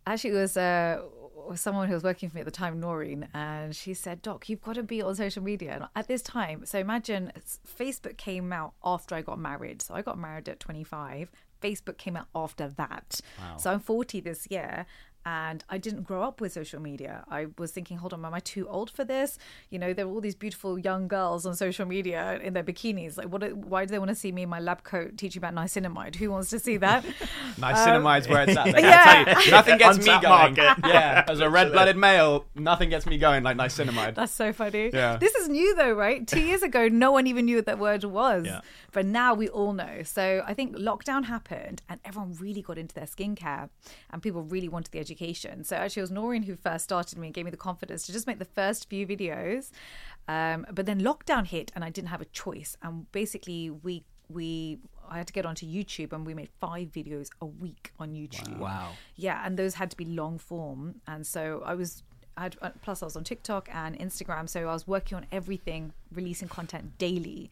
Actually, 0.08 0.32
it 0.32 0.42
was 0.42 0.58
uh, 0.58 1.02
someone 1.56 1.88
who 1.88 1.94
was 1.94 2.04
working 2.04 2.30
for 2.30 2.36
me 2.38 2.42
at 2.42 2.46
the 2.46 2.52
time, 2.52 2.80
Noreen, 2.80 3.28
and 3.34 3.76
she 3.76 3.94
said, 3.94 4.22
"Doc, 4.22 4.48
you've 4.50 4.62
got 4.62 4.76
to 4.76 4.84
be 4.84 5.02
on 5.02 5.14
social 5.16 5.44
media." 5.44 5.74
And 5.76 5.84
at 5.96 6.08
this 6.08 6.22
time, 6.22 6.66
so 6.66 6.80
imagine 6.80 7.32
Facebook 7.68 8.18
came 8.18 8.52
out 8.54 8.74
after 8.84 9.14
I 9.16 9.22
got 9.22 9.38
married. 9.40 9.82
So 9.82 9.94
I 9.94 10.02
got 10.02 10.18
married 10.18 10.48
at 10.50 10.60
25. 10.60 11.30
Facebook 11.62 11.98
came 11.98 12.16
out 12.16 12.28
after 12.34 12.68
that. 12.68 13.22
Wow. 13.40 13.58
So 13.58 13.72
I'm 13.72 13.80
40 13.80 14.20
this 14.22 14.48
year. 14.50 14.86
And 15.26 15.64
I 15.70 15.78
didn't 15.78 16.04
grow 16.04 16.24
up 16.24 16.42
with 16.42 16.54
social 16.54 16.82
media. 16.82 17.24
I 17.30 17.48
was 17.58 17.72
thinking, 17.72 17.98
hold 17.98 18.14
on, 18.14 18.24
am 18.26 18.34
I 18.34 18.40
too 18.40 18.68
old 18.68 18.90
for 18.90 19.04
this? 19.04 19.38
You 19.70 19.78
know, 19.78 19.94
there 19.94 20.06
are 20.06 20.10
all 20.10 20.22
these 20.22 20.36
beautiful 20.36 20.80
young 20.80 21.08
girls 21.08 21.46
on 21.46 21.56
social 21.56 21.86
media 21.86 22.40
in 22.42 22.54
their 22.54 22.64
bikinis. 22.64 23.18
Like, 23.18 23.28
what? 23.28 23.54
Why 23.54 23.86
do 23.86 23.92
they 23.92 24.00
want 24.00 24.10
to 24.10 24.16
see 24.16 24.32
me 24.32 24.44
in 24.44 24.50
my 24.50 24.60
lab 24.60 24.84
coat 24.84 25.18
teaching 25.18 25.40
about 25.40 25.54
niacinamide? 25.54 26.16
Who 26.16 26.32
wants 26.32 26.50
to 26.52 26.60
see 26.60 26.78
that? 26.78 27.06
Niacinamide's 27.60 28.28
where 28.28 28.44
it's 28.44 28.58
at. 28.58 28.66
There. 28.72 28.80
yeah. 28.80 29.24
I 29.28 29.34
tell 29.34 29.46
you, 29.46 29.52
nothing 29.52 29.78
gets 29.78 29.98
me 30.00 30.06
going. 30.06 30.24
market. 30.24 30.70
Yeah, 30.90 31.26
as 31.28 31.40
a 31.40 31.50
red-blooded 31.50 31.98
male, 31.98 32.46
nothing 32.56 32.90
gets 32.90 33.06
me 33.06 33.18
going 33.18 33.44
like 33.44 33.58
niacinamide. 33.58 34.16
That's 34.16 34.34
so 34.34 34.52
funny. 34.54 34.90
Yeah. 34.94 35.18
This 35.18 35.36
is 35.36 35.50
new 35.50 35.76
though, 35.76 35.92
right? 35.92 36.26
Two 36.26 36.42
years 36.42 36.64
ago, 36.64 36.88
no 36.88 37.12
one 37.12 37.28
even 37.28 37.46
knew 37.46 37.58
what 37.58 37.66
that 37.66 37.78
word 37.78 38.04
was. 38.04 38.46
Yeah. 38.46 38.62
But 38.92 39.06
now 39.06 39.34
we 39.36 39.50
all 39.50 39.74
know. 39.74 40.02
So 40.04 40.44
I 40.48 40.54
think 40.54 40.76
lockdown 40.76 41.26
happened 41.26 41.82
and 41.90 42.00
everyone 42.06 42.36
really 42.40 42.62
got 42.62 42.78
into 42.78 42.96
their 42.96 43.06
skincare 43.06 43.70
and 44.10 44.22
people 44.22 44.42
really 44.44 44.70
wanted 44.70 44.92
the 44.92 45.00
education. 45.00 45.19
So 45.64 45.76
actually, 45.76 46.02
it 46.02 46.04
was 46.04 46.12
Noreen 46.12 46.44
who 46.44 46.56
first 46.56 46.84
started 46.84 47.18
me 47.18 47.28
and 47.28 47.34
gave 47.34 47.46
me 47.46 47.52
the 47.52 47.58
confidence 47.58 48.06
to 48.06 48.12
just 48.12 48.28
make 48.28 48.40
the 48.40 48.46
first 48.46 48.90
few 48.90 49.06
videos. 49.06 49.72
Um, 50.28 50.66
but 50.72 50.86
then 50.86 51.02
lockdown 51.02 51.46
hit 51.48 51.72
and 51.76 51.84
I 51.84 51.90
didn't 51.90 52.10
have 52.10 52.22
a 52.22 52.26
choice. 52.26 52.78
And 52.82 53.12
basically, 53.12 53.70
we 53.70 54.04
we 54.30 54.80
I 55.10 55.18
had 55.18 55.28
to 55.28 55.34
get 55.34 55.46
onto 55.46 55.66
YouTube 55.66 56.14
and 56.14 56.26
we 56.26 56.34
made 56.34 56.50
five 56.60 56.90
videos 56.90 57.30
a 57.42 57.46
week 57.46 57.92
on 58.00 58.14
YouTube. 58.14 58.60
Wow. 58.60 58.92
Yeah, 59.16 59.42
and 59.44 59.58
those 59.58 59.76
had 59.76 59.90
to 59.92 59.98
be 59.98 60.06
long 60.06 60.38
form, 60.38 61.02
and 61.08 61.26
so 61.26 61.64
I 61.66 61.76
was. 61.76 62.04
I 62.38 62.44
had, 62.44 62.56
uh, 62.62 62.70
plus, 62.82 63.04
I 63.04 63.06
was 63.06 63.18
on 63.18 63.26
TikTok 63.26 63.68
and 63.74 64.00
Instagram, 64.00 64.48
so 64.48 64.62
I 64.70 64.74
was 64.74 64.88
working 64.88 65.18
on 65.18 65.26
everything, 65.30 65.92
releasing 66.10 66.48
content 66.48 66.98
daily, 66.98 67.52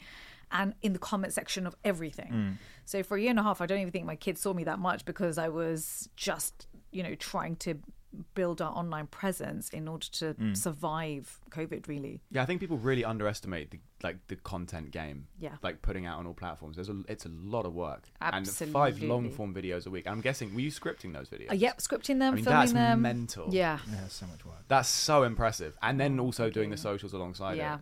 and 0.49 0.75
in 0.81 0.93
the 0.93 0.99
comment 0.99 1.33
section 1.33 1.67
of 1.67 1.75
everything. 1.83 2.57
So 2.85 3.03
for 3.03 3.17
a 3.17 3.21
year 3.21 3.31
and 3.31 3.39
a 3.39 3.43
half, 3.43 3.59
I 3.59 3.65
don't 3.65 3.79
even 3.79 3.91
think 3.91 4.05
my 4.05 4.15
kids 4.15 4.39
saw 4.39 4.53
me 4.53 4.63
that 4.63 4.79
much 4.79 5.03
because 5.03 5.37
I 5.37 5.49
was 5.49 6.07
just, 6.15 6.67
you 6.91 7.03
know, 7.03 7.15
trying 7.15 7.55
to 7.57 7.75
build 8.33 8.61
our 8.61 8.71
online 8.71 9.07
presence 9.07 9.69
in 9.69 9.87
order 9.87 10.07
to 10.07 10.35
survive 10.53 11.39
COVID. 11.51 11.87
Really, 11.87 12.21
Yeah, 12.31 12.41
I 12.41 12.45
think 12.45 12.59
people 12.59 12.77
really 12.77 13.03
underestimate 13.03 13.71
the 13.71 13.79
like 14.03 14.17
the 14.27 14.35
content 14.35 14.91
game. 14.91 15.27
Yeah. 15.39 15.55
Like 15.61 15.81
putting 15.81 16.05
out 16.05 16.19
on 16.19 16.27
all 16.27 16.33
platforms. 16.33 16.75
There's 16.75 16.89
a 16.89 17.03
it's 17.07 17.25
a 17.25 17.29
lot 17.29 17.65
of 17.65 17.73
work. 17.73 18.03
And 18.21 18.35
Absolutely. 18.35 18.73
five 18.73 19.01
long 19.01 19.31
form 19.31 19.53
videos 19.53 19.87
a 19.87 19.89
week. 19.89 20.07
I'm 20.07 20.21
guessing 20.21 20.53
were 20.53 20.61
you 20.61 20.71
scripting 20.71 21.13
those 21.13 21.29
videos? 21.29 21.51
uh, 21.51 21.55
yep, 21.55 21.79
scripting 21.79 22.19
them, 22.19 22.33
I 22.33 22.35
mean, 22.35 22.43
filming 22.43 22.59
that's 22.59 22.73
them. 22.73 23.01
mental. 23.01 23.47
Yeah, 23.51 23.79
Yeah, 23.91 24.07
so 24.07 24.25
much 24.27 24.45
work. 24.45 24.63
That's 24.67 24.89
so 24.89 25.23
impressive. 25.23 25.77
And 25.81 25.99
then 25.99 26.19
also 26.19 26.49
doing 26.49 26.69
the 26.69 26.77
socials 26.77 27.13
alongside 27.13 27.57
yeah. 27.57 27.75
it. 27.75 27.81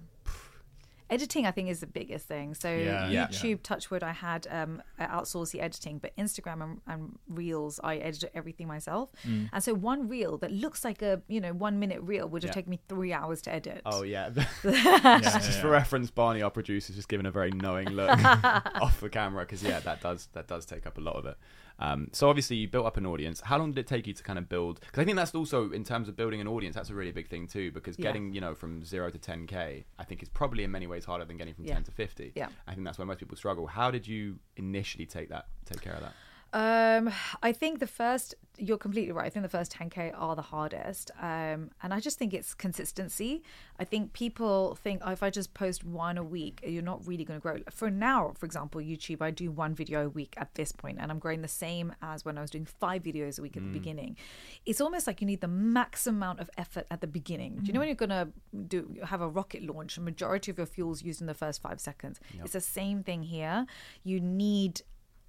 Editing, 1.10 1.46
I 1.46 1.52
think, 1.52 1.70
is 1.70 1.80
the 1.82 1.88
biggest 1.88 2.28
thing. 2.28 2.56
So 2.56 2.70
Yeah, 2.70 3.08
yeah. 3.10 3.28
YouTube, 3.28 3.62
Touchwood, 3.62 4.02
I 4.04 4.12
had 4.12 4.48
um, 4.50 4.82
I 4.98 5.06
outsourced 5.06 5.52
the 5.52 5.62
editing, 5.62 6.00
but 6.00 6.16
Instagram 6.18 6.64
and, 6.64 6.82
and 6.88 7.20
Reels, 7.28 7.80
I 7.84 7.98
edit 7.98 8.32
everything 8.34 8.68
myself. 8.68 9.10
Mm. 9.28 9.50
And 9.54 9.64
so 9.64 9.74
one 9.76 10.08
reel 10.08 10.38
that 10.40 10.52
looks 10.52 10.84
like 10.84 11.02
a 11.04 11.22
you 11.28 11.40
know 11.42 11.54
one 11.54 11.80
minute 11.80 12.02
reel 12.02 12.28
would 12.30 12.42
have 12.44 12.50
Yeah. 12.50 12.54
taken 12.54 12.72
me 12.72 12.80
three 12.90 13.14
hours 13.14 13.42
to 13.44 13.54
edit. 13.54 13.82
Oh 13.86 14.04
yeah. 14.04 14.30
Yeah, 14.64 15.20
just 15.24 15.60
for 15.60 15.70
reference, 15.70 16.10
Barney, 16.10 16.42
our 16.42 16.50
producer, 16.50 16.92
is 16.92 16.96
just 16.96 17.08
giving 17.10 17.26
a 17.28 17.32
very 17.32 17.52
knowing 17.52 17.90
look 17.90 18.10
off 18.26 19.00
the 19.00 19.10
camera 19.10 19.44
because 19.46 19.62
yeah, 19.64 19.80
that 19.82 20.02
does 20.02 20.28
that 20.34 20.48
does 20.48 20.66
take 20.66 20.88
up 20.88 20.98
a 20.98 21.02
lot 21.02 21.16
of 21.18 21.26
it. 21.26 21.38
Um, 21.80 22.10
so 22.14 22.30
obviously 22.30 22.56
you 22.56 22.68
built 22.68 22.86
up 22.86 22.98
an 22.98 23.06
audience. 23.06 23.42
How 23.42 23.58
long 23.58 23.72
did 23.72 23.80
it 23.80 23.88
take 23.88 24.08
you 24.08 24.14
to 24.14 24.24
kind 24.24 24.40
of 24.40 24.48
build? 24.48 24.80
Because 24.80 25.02
I 25.02 25.06
think 25.06 25.18
that's 25.18 25.36
also 25.36 25.72
in 25.72 25.84
terms 25.84 26.08
of 26.08 26.16
building 26.16 26.40
an 26.42 26.48
audience, 26.48 26.76
that's 26.76 26.90
a 26.90 26.96
really 26.96 27.12
big 27.12 27.28
thing 27.28 27.48
too. 27.48 27.72
Because 27.72 27.98
Yeah. 28.00 28.04
getting 28.04 28.34
you 28.34 28.42
know 28.42 28.56
from 28.56 28.84
zero 28.86 29.10
to 29.10 29.18
10k, 29.18 29.84
I 30.00 30.04
think 30.04 30.24
is 30.24 30.30
probably 30.30 30.64
in 30.64 30.72
many 30.72 30.88
ways 30.88 31.06
harder 31.06 31.26
than 31.26 31.38
getting 31.38 31.54
from 31.54 31.66
Yeah. 31.66 31.74
10 31.76 31.84
to 31.86 31.92
50. 31.92 32.32
Yeah. 32.36 32.48
I 32.68 32.74
think 32.74 32.86
that's 32.86 32.98
where 32.98 33.06
most 33.08 33.20
people 33.20 33.36
struggle. 33.38 33.68
How 33.68 33.92
did 33.92 34.08
you 34.08 34.40
initially 34.56 35.06
take 35.06 35.30
that 35.30 35.48
take 35.66 35.82
care 35.82 35.94
of 35.94 36.02
that? 36.02 36.14
Um, 36.56 37.12
I 37.44 37.52
think 37.52 37.80
the 37.80 37.88
first, 37.88 38.34
you're 38.58 38.78
completely 38.78 39.12
right. 39.12 39.26
I 39.26 39.30
think 39.30 39.44
the 39.44 39.50
first 39.50 39.74
10k 39.74 40.14
are 40.16 40.38
the 40.38 40.42
hardest, 40.42 41.12
um, 41.22 41.70
and 41.84 41.94
I 41.94 42.00
just 42.00 42.18
think 42.18 42.34
it's 42.34 42.54
consistency. 42.54 43.44
I 43.78 43.84
think 43.84 44.14
people 44.14 44.76
think 44.76 45.02
oh, 45.04 45.12
if 45.12 45.22
I 45.22 45.30
just 45.30 45.54
post 45.54 45.84
one 45.84 46.18
a 46.18 46.24
week, 46.24 46.64
you're 46.66 46.82
not 46.82 47.06
really 47.06 47.26
going 47.26 47.42
to 47.42 47.42
grow. 47.42 47.58
For 47.70 47.92
now, 47.92 48.32
for 48.40 48.46
example, 48.46 48.80
YouTube, 48.80 49.22
I 49.22 49.32
do 49.32 49.52
one 49.52 49.76
video 49.76 50.06
a 50.06 50.10
week 50.10 50.34
at 50.38 50.56
this 50.56 50.72
point, 50.72 50.98
and 51.02 51.12
I'm 51.12 51.20
growing 51.20 51.42
the 51.42 51.50
same 51.50 51.94
as 52.02 52.24
when 52.24 52.38
I 52.38 52.42
was 52.42 52.52
doing 52.52 52.66
five 52.66 53.04
videos 53.04 53.38
a 53.38 53.42
week 53.42 53.58
at 53.58 53.64
the 53.64 53.78
beginning. 53.78 54.16
It's 54.66 54.80
almost 54.80 55.08
like 55.08 55.20
you 55.20 55.28
need 55.28 55.42
the 55.42 55.50
max 55.50 56.08
amount 56.08 56.40
of 56.40 56.50
effort 56.58 56.86
at 56.90 57.02
the 57.02 57.08
beginning. 57.08 57.58
Do 57.58 57.68
you 57.68 57.74
know 57.74 57.80
when 57.80 57.90
you're 57.90 57.96
going 57.96 58.10
to 58.12 58.30
do 58.70 58.96
have 59.04 59.20
a 59.20 59.28
rocket 59.28 59.62
launch? 59.64 59.98
A 59.98 60.02
majority 60.02 60.52
of 60.52 60.58
your 60.58 60.68
fuel's 60.68 61.04
used 61.04 61.20
in 61.20 61.28
the 61.28 61.34
first 61.34 61.62
five 61.62 61.82
seconds. 61.82 62.22
It's 62.46 62.54
the 62.54 62.62
same 62.62 63.04
thing 63.04 63.24
here. 63.24 63.66
You 64.06 64.22
need 64.22 64.84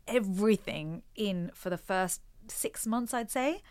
everything 0.08 1.02
in 1.14 1.50
for 1.54 1.70
the 1.70 1.78
first 1.78 2.20
six 2.48 2.86
months, 2.86 3.12
I'd 3.14 3.30
say. 3.30 3.62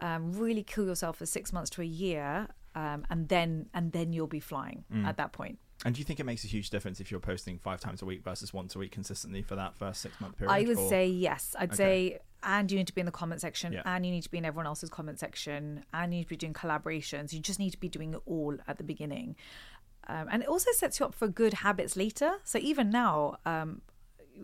Um, 0.00 0.32
really 0.32 0.62
kill 0.62 0.84
yourself 0.86 1.16
for 1.18 1.26
six 1.26 1.52
months 1.52 1.70
to 1.70 1.82
a 1.82 1.86
year, 1.86 2.48
um, 2.74 3.06
and 3.08 3.28
then 3.28 3.68
and 3.72 3.92
then 3.92 4.12
you'll 4.12 4.26
be 4.26 4.40
flying 4.40 4.84
at 5.06 5.16
that 5.16 5.32
point. 5.32 5.58
And 5.84 5.94
do 5.94 5.98
you 6.00 6.04
think 6.04 6.20
it 6.20 6.24
makes 6.24 6.42
a 6.44 6.46
huge 6.48 6.70
difference 6.70 7.00
if 7.00 7.10
you're 7.10 7.20
posting 7.20 7.58
five 7.58 7.80
times 7.80 8.00
a 8.02 8.06
week 8.06 8.22
versus 8.22 8.52
once 8.52 8.74
a 8.74 8.78
week 8.78 8.92
consistently 8.92 9.42
for 9.42 9.56
that 9.56 9.74
first 9.74 10.00
six 10.02 10.20
month 10.20 10.36
period? 10.36 10.52
I 10.52 10.62
would 10.62 10.78
or- 10.78 10.88
say 10.88 11.06
yes. 11.06 11.54
I'd 11.58 11.70
Okay. 11.72 11.76
say, 11.76 12.18
and 12.42 12.70
you 12.70 12.76
need 12.78 12.86
to 12.88 12.94
be 12.94 13.00
in 13.00 13.06
the 13.06 13.12
comment 13.12 13.40
section, 13.40 13.72
Yeah. 13.72 13.82
and 13.86 14.04
you 14.04 14.12
need 14.12 14.22
to 14.22 14.30
be 14.30 14.38
in 14.38 14.44
everyone 14.44 14.66
else's 14.66 14.90
comment 14.90 15.18
section, 15.18 15.84
and 15.94 16.12
you 16.12 16.18
need 16.18 16.24
to 16.24 16.28
be 16.30 16.36
doing 16.36 16.52
collaborations. 16.52 17.32
You 17.32 17.40
just 17.40 17.58
need 17.58 17.70
to 17.70 17.80
be 17.80 17.88
doing 17.88 18.12
it 18.14 18.20
all 18.26 18.56
at 18.68 18.76
the 18.78 18.84
beginning. 18.84 19.36
Um, 20.08 20.28
and 20.30 20.42
it 20.42 20.48
also 20.48 20.70
sets 20.72 21.00
you 21.00 21.06
up 21.06 21.14
for 21.14 21.26
good 21.28 21.54
habits 21.54 21.96
later. 21.96 22.36
So 22.44 22.58
even 22.58 22.90
now, 22.90 23.38
um, 23.46 23.80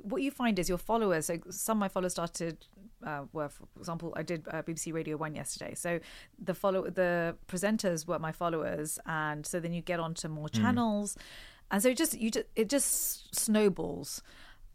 what 0.03 0.23
you 0.23 0.31
find 0.31 0.59
is 0.59 0.69
your 0.69 0.79
followers. 0.79 1.27
So 1.27 1.39
some 1.51 1.79
of 1.79 1.81
my 1.81 1.89
followers 1.89 2.13
started. 2.13 2.67
Uh, 3.05 3.25
were, 3.33 3.49
for 3.49 3.65
example, 3.81 4.13
I 4.17 4.23
did 4.23 4.47
uh, 4.49 4.63
BBC 4.63 4.93
Radio 4.93 5.17
One 5.17 5.35
yesterday. 5.35 5.75
So 5.75 5.99
the 6.39 6.55
follow 6.55 6.89
the 6.89 7.37
presenters 7.49 8.07
were 8.07 8.19
my 8.21 8.31
followers, 8.31 8.99
and 9.07 9.45
so 9.45 9.59
then 9.59 9.73
you 9.73 9.83
get 9.83 9.99
onto 9.99 10.29
more 10.29 10.49
channels, 10.49 11.17
and 11.71 11.83
so 11.83 11.89
it 11.89 11.97
just 11.97 12.17
you 12.19 12.31
just 12.31 12.47
it 12.55 12.69
just 12.69 13.35
snowballs. 13.35 14.23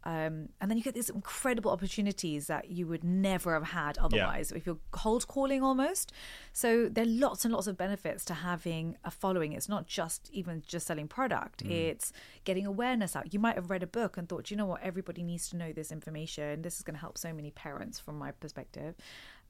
Um, 0.04 0.50
and 0.60 0.70
then 0.70 0.78
you 0.78 0.84
get 0.84 0.94
these 0.94 1.10
incredible 1.10 1.70
opportunities 1.70 2.46
that 2.46 2.70
you 2.70 2.86
would 2.86 3.04
never 3.04 3.52
have 3.54 3.64
had 3.64 3.98
otherwise 3.98 4.52
if 4.52 4.64
you're 4.64 4.78
cold 4.90 5.26
calling 5.26 5.62
almost. 5.62 6.12
So 6.52 6.88
there 6.88 7.04
are 7.04 7.08
lots 7.08 7.44
and 7.44 7.52
lots 7.52 7.66
of 7.66 7.76
benefits 7.76 8.24
to 8.26 8.34
having 8.34 8.96
a 9.04 9.10
following. 9.10 9.52
It's 9.52 9.68
not 9.68 9.86
just 9.86 10.30
even 10.32 10.62
just 10.66 10.86
selling 10.86 11.08
product, 11.08 11.62
it's 11.72 12.12
getting 12.44 12.64
awareness 12.66 13.16
out. 13.16 13.34
You 13.34 13.40
might 13.40 13.56
have 13.56 13.70
read 13.70 13.82
a 13.82 13.86
book 13.86 14.16
and 14.16 14.28
thought, 14.28 14.50
you 14.50 14.56
know 14.56 14.66
what, 14.66 14.82
everybody 14.82 15.22
needs 15.22 15.48
to 15.50 15.56
know 15.56 15.72
this 15.72 15.90
information. 15.90 16.62
This 16.62 16.76
is 16.76 16.82
going 16.82 16.94
to 16.94 17.00
help 17.00 17.18
so 17.18 17.32
many 17.32 17.50
parents 17.50 17.98
from 17.98 18.18
my 18.18 18.30
perspective. 18.30 18.94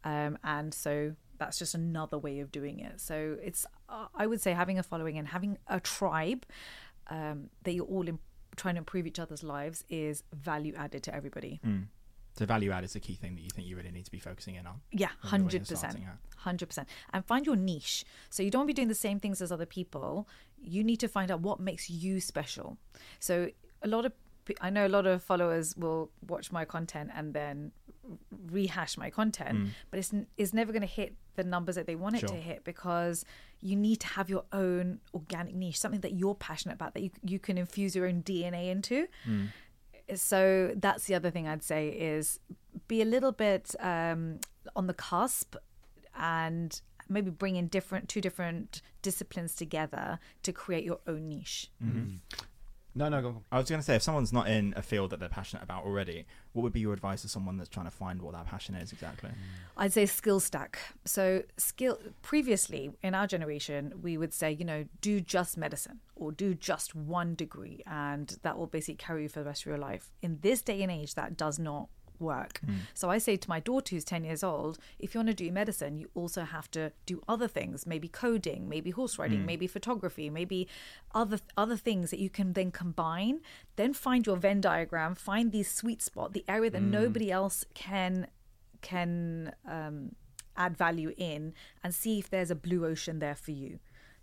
Um, 0.04 0.38
and 0.44 0.72
so 0.72 1.14
that's 1.38 1.58
just 1.58 1.74
another 1.74 2.18
way 2.18 2.40
of 2.40 2.50
doing 2.50 2.80
it. 2.80 3.00
So 3.00 3.36
it's, 3.42 3.66
uh, 3.88 4.06
I 4.14 4.26
would 4.26 4.40
say, 4.40 4.52
having 4.52 4.78
a 4.78 4.82
following 4.82 5.18
and 5.18 5.28
having 5.28 5.58
a 5.66 5.80
tribe 5.80 6.46
um, 7.08 7.50
that 7.64 7.72
you're 7.72 7.86
all 7.86 8.06
in, 8.06 8.18
trying 8.58 8.74
to 8.74 8.80
improve 8.80 9.06
each 9.06 9.18
other's 9.18 9.42
lives 9.42 9.84
is 9.88 10.22
value 10.32 10.74
added 10.76 11.02
to 11.04 11.14
everybody. 11.14 11.60
Mm. 11.66 11.86
So 12.38 12.46
value 12.46 12.70
add 12.70 12.84
is 12.84 12.94
a 12.94 13.00
key 13.00 13.14
thing 13.14 13.34
that 13.36 13.42
you 13.42 13.50
think 13.50 13.66
you 13.66 13.76
really 13.76 13.90
need 13.90 14.04
to 14.04 14.10
be 14.10 14.18
focusing 14.20 14.54
in 14.56 14.66
on. 14.66 14.80
Yeah, 14.92 15.08
when 15.08 15.08
you're- 15.08 15.10
when 15.22 15.40
hundred 15.40 15.68
percent, 15.68 15.98
hundred 16.36 16.66
percent, 16.66 16.88
and 17.12 17.24
find 17.24 17.46
your 17.46 17.56
niche. 17.56 18.04
So 18.30 18.42
you 18.44 18.50
don't 18.50 18.66
be 18.66 18.72
doing 18.72 18.88
the 18.88 18.94
same 18.94 19.18
things 19.18 19.40
as 19.42 19.50
other 19.50 19.66
people. 19.66 20.28
You 20.60 20.84
need 20.84 21.00
to 21.00 21.08
find 21.08 21.30
out 21.32 21.40
what 21.40 21.58
makes 21.58 21.90
you 21.90 22.20
special. 22.20 22.78
So 23.18 23.50
a 23.82 23.88
lot 23.88 24.04
of 24.04 24.12
I 24.60 24.70
know 24.70 24.86
a 24.86 24.88
lot 24.98 25.06
of 25.06 25.22
followers 25.22 25.76
will 25.76 26.10
watch 26.26 26.50
my 26.52 26.64
content 26.64 27.10
and 27.14 27.34
then 27.34 27.72
rehash 28.50 28.96
my 28.96 29.10
content, 29.10 29.58
mm. 29.58 29.68
but 29.90 29.98
it's 29.98 30.12
it's 30.36 30.52
never 30.52 30.72
going 30.72 30.82
to 30.82 30.88
hit 30.88 31.14
the 31.36 31.44
numbers 31.44 31.76
that 31.76 31.86
they 31.86 31.94
want 31.94 32.16
it 32.16 32.26
to 32.26 32.34
hit 32.34 32.64
because 32.64 33.24
you 33.60 33.76
need 33.76 34.00
to 34.00 34.06
have 34.08 34.28
your 34.28 34.44
own 34.52 35.00
organic 35.14 35.54
niche, 35.54 35.78
something 35.78 36.00
that 36.00 36.12
you're 36.12 36.34
passionate 36.34 36.74
about 36.74 36.94
that 36.94 37.02
you 37.02 37.10
you 37.22 37.38
can 37.38 37.58
infuse 37.58 37.94
your 37.94 38.06
own 38.06 38.22
DNA 38.22 38.70
into. 38.70 39.06
Mm. 39.26 39.48
So 40.16 40.72
that's 40.74 41.04
the 41.04 41.14
other 41.14 41.30
thing 41.30 41.46
I'd 41.46 41.62
say 41.62 41.88
is 41.88 42.40
be 42.86 43.02
a 43.02 43.04
little 43.04 43.32
bit 43.32 43.74
um, 43.80 44.40
on 44.74 44.86
the 44.86 44.94
cusp 44.94 45.56
and 46.16 46.80
maybe 47.08 47.30
bring 47.30 47.56
in 47.56 47.68
different 47.68 48.08
two 48.08 48.20
different 48.20 48.82
disciplines 49.02 49.54
together 49.54 50.18
to 50.42 50.52
create 50.52 50.84
your 50.84 51.00
own 51.06 51.28
niche. 51.28 51.70
Mm-hmm. 51.82 51.98
Mm-hmm. 51.98 52.44
No, 52.98 53.08
no, 53.08 53.22
go 53.22 53.28
on. 53.28 53.40
I 53.52 53.58
was 53.58 53.70
going 53.70 53.78
to 53.78 53.84
say, 53.84 53.94
if 53.94 54.02
someone's 54.02 54.32
not 54.32 54.48
in 54.48 54.74
a 54.76 54.82
field 54.82 55.10
that 55.10 55.20
they're 55.20 55.28
passionate 55.28 55.62
about 55.62 55.84
already, 55.84 56.26
what 56.52 56.64
would 56.64 56.72
be 56.72 56.80
your 56.80 56.92
advice 56.92 57.22
to 57.22 57.28
someone 57.28 57.56
that's 57.56 57.68
trying 57.68 57.86
to 57.86 57.92
find 57.92 58.20
what 58.20 58.32
that 58.32 58.46
passion 58.46 58.74
is 58.74 58.92
exactly? 58.92 59.30
Mm. 59.30 59.34
I'd 59.76 59.92
say 59.92 60.04
skill 60.04 60.40
stack. 60.40 60.80
So 61.04 61.44
skill 61.56 62.00
previously 62.22 62.90
in 63.04 63.14
our 63.14 63.28
generation 63.28 63.92
we 64.02 64.18
would 64.18 64.34
say, 64.34 64.50
you 64.50 64.64
know, 64.64 64.84
do 65.00 65.20
just 65.20 65.56
medicine 65.56 66.00
or 66.16 66.32
do 66.32 66.54
just 66.54 66.96
one 66.96 67.36
degree 67.36 67.84
and 67.86 68.36
that 68.42 68.58
will 68.58 68.66
basically 68.66 68.96
carry 68.96 69.22
you 69.22 69.28
for 69.28 69.38
the 69.38 69.46
rest 69.46 69.62
of 69.62 69.66
your 69.66 69.78
life. 69.78 70.10
In 70.20 70.38
this 70.40 70.60
day 70.60 70.82
and 70.82 70.90
age 70.90 71.14
that 71.14 71.36
does 71.36 71.60
not 71.60 71.88
work. 72.20 72.60
Mm. 72.66 72.76
So 72.94 73.10
I 73.10 73.18
say 73.18 73.36
to 73.36 73.48
my 73.48 73.60
daughter 73.60 73.94
who's 73.94 74.04
10 74.04 74.24
years 74.24 74.42
old, 74.42 74.78
if 74.98 75.14
you 75.14 75.18
want 75.18 75.28
to 75.28 75.34
do 75.34 75.50
medicine, 75.52 75.98
you 75.98 76.10
also 76.14 76.42
have 76.42 76.70
to 76.72 76.92
do 77.06 77.22
other 77.28 77.48
things, 77.48 77.86
maybe 77.86 78.08
coding, 78.08 78.68
maybe 78.68 78.90
horse 78.90 79.18
riding, 79.18 79.40
mm. 79.40 79.46
maybe 79.46 79.66
photography, 79.66 80.30
maybe 80.30 80.68
other 81.14 81.38
other 81.56 81.76
things 81.76 82.10
that 82.10 82.18
you 82.18 82.30
can 82.30 82.52
then 82.52 82.70
combine. 82.70 83.40
Then 83.76 83.94
find 83.94 84.26
your 84.26 84.36
Venn 84.36 84.60
diagram, 84.60 85.14
find 85.14 85.52
the 85.52 85.62
sweet 85.62 86.02
spot, 86.02 86.32
the 86.32 86.44
area 86.48 86.70
that 86.70 86.82
mm. 86.82 86.90
nobody 86.90 87.30
else 87.30 87.64
can 87.74 88.26
can 88.80 89.52
um, 89.66 90.14
add 90.56 90.76
value 90.76 91.12
in 91.16 91.54
and 91.82 91.94
see 91.94 92.18
if 92.18 92.28
there's 92.28 92.50
a 92.50 92.54
blue 92.54 92.84
ocean 92.84 93.18
there 93.18 93.34
for 93.34 93.52
you. 93.52 93.78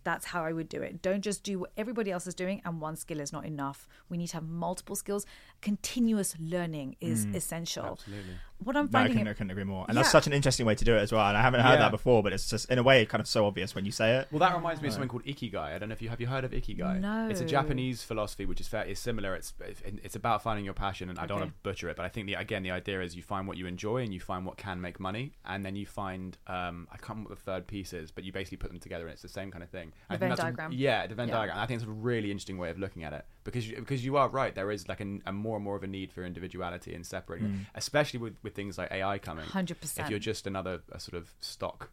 That's 0.05 0.27
how 0.27 0.45
I 0.45 0.53
would 0.53 0.69
do 0.69 0.81
it. 0.83 1.01
Don't 1.01 1.21
just 1.21 1.43
do 1.43 1.57
what 1.59 1.71
everybody 1.75 2.11
else 2.11 2.27
is 2.27 2.35
doing 2.35 2.61
and 2.63 2.79
one 2.79 2.95
skill 2.95 3.19
is 3.19 3.33
not 3.33 3.43
enough. 3.43 3.87
We 4.07 4.17
need 4.17 4.27
to 4.27 4.35
have 4.35 4.47
multiple 4.47 4.95
skills. 4.95 5.25
Continuous 5.61 6.35
learning 6.39 6.95
is 7.01 7.25
mm. 7.25 7.35
essential. 7.35 7.85
Absolutely. 7.93 8.35
What 8.65 8.75
I'm 8.75 8.85
No, 8.91 8.99
I 8.99 9.03
finding 9.03 9.13
couldn't, 9.19 9.27
I 9.27 9.33
couldn't 9.33 9.51
agree 9.51 9.63
more. 9.63 9.85
And 9.87 9.95
that's 9.97 10.09
such 10.09 10.25
an 10.27 10.33
interesting 10.33 10.65
way 10.65 10.73
to 10.75 10.83
do 10.83 10.95
it 10.95 10.99
as 10.99 11.11
well. 11.11 11.25
And 11.27 11.37
I 11.37 11.41
haven't 11.41 11.61
heard 11.61 11.73
Yeah. 11.73 11.77
that 11.85 11.91
before, 11.91 12.23
but 12.23 12.33
it's 12.33 12.49
just 12.49 12.69
in 12.71 12.79
a 12.79 12.83
way 12.83 13.05
kind 13.05 13.21
of 13.21 13.27
so 13.27 13.45
obvious 13.45 13.75
when 13.75 13.85
you 13.85 13.91
say 13.91 14.17
it. 14.17 14.27
Well, 14.31 14.39
that 14.39 14.55
reminds 14.55 14.81
me 14.81 14.87
of 14.87 14.93
something 14.95 15.07
called 15.07 15.23
ikigai. 15.23 15.55
I 15.55 15.77
don't 15.77 15.87
know 15.89 15.93
if 15.93 16.01
you 16.01 16.09
have 16.09 16.19
you 16.19 16.27
heard 16.27 16.43
of 16.43 16.51
ikigai. 16.51 16.99
No. 16.99 17.29
It's 17.29 17.41
a 17.41 17.45
Japanese 17.45 18.03
philosophy 18.03 18.45
which 18.45 18.59
is 18.59 18.67
fair. 18.67 18.83
It's 18.83 18.99
similar. 18.99 19.35
It's 19.35 19.53
it's 19.85 20.15
about 20.15 20.41
finding 20.43 20.65
your 20.65 20.73
passion, 20.73 21.09
and 21.09 21.19
I 21.19 21.27
don't 21.27 21.37
Okay. 21.37 21.43
want 21.45 21.51
to 21.53 21.61
butcher 21.63 21.89
it, 21.89 21.95
but 21.95 22.05
I 22.05 22.09
think 22.09 22.25
the 22.25 22.33
again 22.33 22.63
the 22.63 22.71
idea 22.71 23.01
is 23.01 23.15
you 23.15 23.21
find 23.23 23.47
what 23.47 23.57
you 23.57 23.67
enjoy 23.67 23.97
and 24.03 24.13
you 24.13 24.19
find 24.19 24.45
what 24.45 24.57
can 24.57 24.81
make 24.81 24.99
money, 24.99 25.33
and 25.45 25.63
then 25.63 25.75
you 25.75 25.85
find 25.85 26.37
um, 26.47 26.87
I 26.91 26.97
can't 26.97 27.09
remember 27.09 27.29
what 27.29 27.37
the 27.37 27.43
third 27.45 27.67
piece 27.67 27.93
is, 27.93 28.09
but 28.09 28.23
you 28.23 28.31
basically 28.31 28.57
put 28.57 28.71
them 28.71 28.79
together, 28.79 29.05
and 29.05 29.13
it's 29.13 29.21
the 29.21 29.29
same 29.29 29.51
kind 29.51 29.63
of 29.63 29.69
thing. 29.69 29.93
The 30.09 30.15
I 30.15 30.17
think 30.17 30.19
Venn 30.21 30.29
that's 30.29 30.39
a- 30.41 30.43
diagram. 30.43 30.71
yeah, 30.73 31.05
the 31.05 31.13
Venn 31.13 31.27
Yeah. 31.27 31.35
diagram. 31.35 31.59
I 31.59 31.67
think 31.67 31.81
it's 31.81 31.87
a 31.87 31.91
really 31.91 32.31
interesting 32.31 32.57
way 32.57 32.71
of 32.71 32.79
looking 32.79 33.03
at 33.03 33.13
it 33.13 33.25
because 33.45 33.69
you, 33.69 33.77
because 33.77 34.03
you 34.03 34.17
are 34.17 34.27
right. 34.27 34.53
There 34.53 34.71
is 34.71 34.89
like 34.89 34.99
a, 34.99 35.19
a 35.25 35.31
more 35.31 35.55
and 35.55 35.63
more 35.63 35.77
of 35.77 35.83
a 35.83 35.87
need 35.87 36.11
for 36.11 36.25
individuality 36.25 36.93
and 36.93 37.05
separating, 37.05 37.47
it, 37.47 37.67
especially 37.75 38.19
with 38.19 38.35
with 38.43 38.53
things 38.53 38.77
like 38.77 38.91
AI 38.91 39.17
coming. 39.19 39.45
100%. 39.45 39.99
If 39.99 40.09
you're 40.09 40.19
just 40.19 40.45
another 40.45 40.81
a 40.91 40.99
sort 40.99 41.15
of 41.15 41.33
stock 41.39 41.91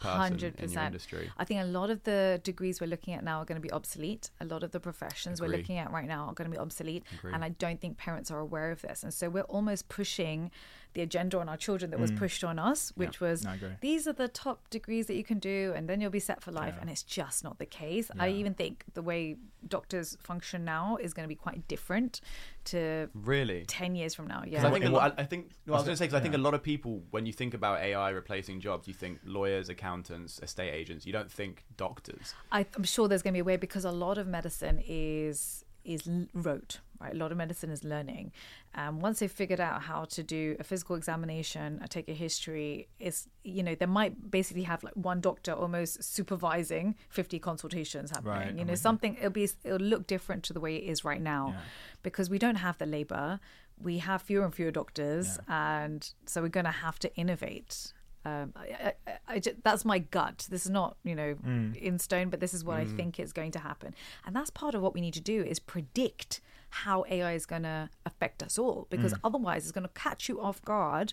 person 0.00 0.34
in 0.34 0.38
your 0.38 0.50
100%. 0.52 0.86
industry. 0.86 1.30
I 1.36 1.44
think 1.44 1.60
a 1.60 1.64
lot 1.64 1.90
of 1.90 2.02
the 2.04 2.40
degrees 2.42 2.80
we're 2.80 2.86
looking 2.86 3.14
at 3.14 3.22
now 3.22 3.40
are 3.40 3.44
going 3.44 3.60
to 3.60 3.66
be 3.66 3.72
obsolete. 3.72 4.30
A 4.40 4.44
lot 4.44 4.62
of 4.62 4.70
the 4.70 4.80
professions 4.80 5.40
we're 5.40 5.48
looking 5.48 5.78
at 5.78 5.92
right 5.92 6.06
now 6.06 6.26
are 6.26 6.32
going 6.32 6.50
to 6.50 6.56
be 6.56 6.60
obsolete. 6.60 7.04
Agree. 7.18 7.32
And 7.32 7.44
I 7.44 7.50
don't 7.50 7.80
think 7.80 7.98
parents 7.98 8.30
are 8.30 8.38
aware 8.38 8.70
of 8.70 8.82
this. 8.82 9.02
And 9.02 9.12
so 9.12 9.28
we're 9.28 9.42
almost 9.42 9.88
pushing 9.88 10.50
the 10.94 11.02
agenda 11.02 11.38
on 11.38 11.48
our 11.48 11.56
children 11.56 11.90
that 11.90 11.98
Mm. 11.98 12.02
was 12.02 12.12
pushed 12.12 12.42
on 12.44 12.58
us, 12.58 12.92
which 12.96 13.20
was 13.20 13.46
I 13.46 13.58
these 13.80 14.06
are 14.08 14.12
the 14.12 14.28
top 14.28 14.68
degrees 14.70 15.06
that 15.06 15.14
you 15.14 15.24
can 15.24 15.38
do, 15.38 15.72
and 15.76 15.88
then 15.88 16.00
you'll 16.00 16.10
be 16.10 16.20
set 16.20 16.42
for 16.42 16.50
life. 16.50 16.74
Yeah. 16.74 16.80
And 16.82 16.90
it's 16.90 17.02
just 17.02 17.44
not 17.44 17.58
the 17.58 17.66
case. 17.66 18.10
I 18.18 18.28
even 18.30 18.54
think 18.54 18.84
the 18.94 19.02
way 19.02 19.36
doctors 19.68 20.16
function 20.20 20.64
now 20.64 20.96
is 20.96 21.12
going 21.12 21.24
to 21.24 21.28
be 21.28 21.34
quite 21.34 21.68
different 21.68 22.20
to 22.64 23.08
Really? 23.14 23.64
10 23.66 23.94
years 23.94 24.14
from 24.14 24.26
now. 24.26 24.42
Yeah. 24.46 24.66
I 24.66 24.70
think 24.70 24.84
lot, 24.86 25.14
I 25.18 25.24
think 25.24 25.50
no, 25.66 25.74
I 25.74 25.76
was 25.76 25.84
going 25.84 25.94
to 25.94 25.98
say 25.98 26.06
because 26.06 26.18
I 26.18 26.22
think 26.22 26.34
a 26.34 26.38
lot 26.38 26.54
of 26.54 26.62
people 26.62 27.02
when 27.10 27.26
you 27.26 27.32
think 27.32 27.54
about 27.54 27.80
AI 27.80 28.10
replacing 28.10 28.60
jobs, 28.60 28.88
you 28.88 28.94
think 28.94 29.18
lawyers, 29.24 29.68
accountants, 29.68 30.40
estate 30.42 30.72
agents. 30.72 31.06
You 31.06 31.12
don't 31.12 31.30
think 31.30 31.64
doctors. 31.76 32.34
I, 32.50 32.66
I'm 32.76 32.84
sure 32.84 33.06
there's 33.08 33.22
going 33.22 33.34
to 33.34 33.36
be 33.36 33.40
a 33.40 33.44
way 33.44 33.56
because 33.56 33.84
a 33.84 33.92
lot 33.92 34.18
of 34.18 34.26
medicine 34.26 34.82
is 34.86 35.64
is 35.84 36.06
rote, 36.34 36.80
right? 37.00 37.12
A 37.14 37.16
lot 37.16 37.32
of 37.32 37.38
medicine 37.38 37.70
is 37.70 37.82
learning. 37.84 38.32
Um, 38.74 39.00
once 39.00 39.18
they've 39.20 39.30
figured 39.30 39.60
out 39.60 39.82
how 39.82 40.04
to 40.06 40.22
do 40.22 40.56
a 40.60 40.64
physical 40.64 40.96
examination, 40.96 41.80
I 41.82 41.86
take 41.86 42.08
a 42.08 42.12
history, 42.14 42.88
is 42.98 43.26
you 43.44 43.62
know 43.62 43.74
they 43.74 43.86
might 43.86 44.30
basically 44.30 44.62
have 44.64 44.82
like 44.84 44.94
one 44.94 45.20
doctor 45.20 45.52
almost 45.52 46.02
supervising 46.04 46.94
50 47.08 47.38
consultations 47.38 48.10
happening. 48.10 48.32
Right, 48.32 48.54
you 48.56 48.64
know 48.64 48.74
something 48.74 49.16
it'll 49.16 49.30
be 49.30 49.48
it'll 49.64 49.78
look 49.78 50.06
different 50.06 50.42
to 50.44 50.52
the 50.52 50.60
way 50.60 50.76
it 50.76 50.84
is 50.84 51.04
right 51.04 51.20
now 51.22 51.54
Yeah. 51.54 51.60
because 52.02 52.30
we 52.30 52.38
don't 52.38 52.56
have 52.56 52.78
the 52.78 52.86
labor. 52.86 53.40
We 53.82 53.98
have 53.98 54.20
fewer 54.22 54.44
and 54.44 54.54
fewer 54.54 54.70
doctors, 54.70 55.38
and 55.48 56.06
so 56.26 56.42
we're 56.42 56.48
going 56.48 56.66
to 56.66 56.70
have 56.70 56.98
to 56.98 57.14
innovate. 57.16 57.92
Um, 58.26 58.52
I, 58.54 58.92
I, 59.06 59.12
I 59.36 59.42
that's 59.64 59.86
my 59.86 59.98
gut. 60.00 60.46
This 60.50 60.66
is 60.66 60.70
not, 60.70 60.98
you 61.04 61.14
know, 61.14 61.36
in 61.80 61.98
stone, 61.98 62.28
but 62.28 62.40
this 62.40 62.52
is 62.52 62.62
what 62.62 62.76
I 62.76 62.84
think 62.84 63.18
is 63.18 63.32
going 63.32 63.52
to 63.52 63.58
happen. 63.58 63.94
And 64.26 64.36
that's 64.36 64.50
part 64.50 64.74
of 64.74 64.82
what 64.82 64.92
we 64.92 65.00
need 65.00 65.14
to 65.14 65.22
do 65.22 65.42
is 65.42 65.58
predict 65.58 66.42
how 66.70 67.04
AI 67.10 67.32
is 67.32 67.46
going 67.46 67.62
to 67.64 67.90
affect 68.06 68.42
us 68.42 68.58
all, 68.58 68.86
because 68.90 69.14
otherwise 69.24 69.64
it's 69.64 69.72
going 69.72 69.86
to 69.86 69.94
catch 69.94 70.28
you 70.28 70.40
off 70.40 70.62
guard. 70.62 71.12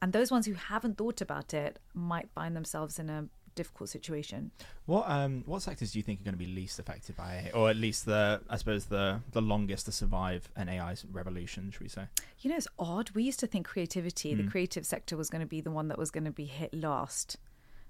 And 0.00 0.12
those 0.12 0.30
ones 0.30 0.46
who 0.46 0.54
haven't 0.54 0.98
thought 0.98 1.20
about 1.20 1.52
it 1.54 1.78
might 1.94 2.28
find 2.30 2.54
themselves 2.54 2.98
in 2.98 3.10
a 3.10 3.28
difficult 3.54 3.88
situation. 3.90 4.52
What 4.86 5.10
um 5.10 5.42
what 5.44 5.62
sectors 5.62 5.90
do 5.92 5.98
you 5.98 6.04
think 6.04 6.20
are 6.20 6.24
going 6.24 6.34
to 6.34 6.38
be 6.38 6.46
least 6.46 6.78
affected 6.78 7.16
by 7.16 7.34
it, 7.34 7.54
or 7.54 7.68
at 7.68 7.76
least 7.76 8.06
the 8.06 8.40
I 8.48 8.56
suppose 8.56 8.84
the 8.86 9.20
the 9.32 9.42
longest 9.42 9.86
to 9.86 9.92
survive 9.92 10.48
an 10.54 10.68
AI 10.68 10.94
revolution? 11.10 11.72
Should 11.72 11.80
we 11.82 11.88
say? 11.88 12.04
You 12.38 12.50
know, 12.50 12.56
it's 12.56 12.68
odd. 12.78 13.10
We 13.10 13.24
used 13.24 13.40
to 13.40 13.48
think 13.48 13.66
creativity, 13.66 14.32
the 14.34 14.44
creative 14.44 14.86
sector, 14.86 15.16
was 15.16 15.28
going 15.28 15.40
to 15.40 15.46
be 15.46 15.60
the 15.60 15.72
one 15.72 15.88
that 15.88 15.98
was 15.98 16.12
going 16.12 16.24
to 16.24 16.30
be 16.30 16.44
hit 16.44 16.72
last. 16.72 17.36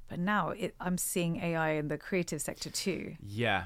But 0.09 0.21
now 0.21 0.51
it, 0.51 0.75
I'm 0.81 0.97
seeing 0.97 1.37
AI 1.37 1.73
in 1.73 1.89
the 1.89 1.99
creative 1.99 2.41
sector 2.41 2.71
too. 2.71 3.17
Yeah. 3.23 3.65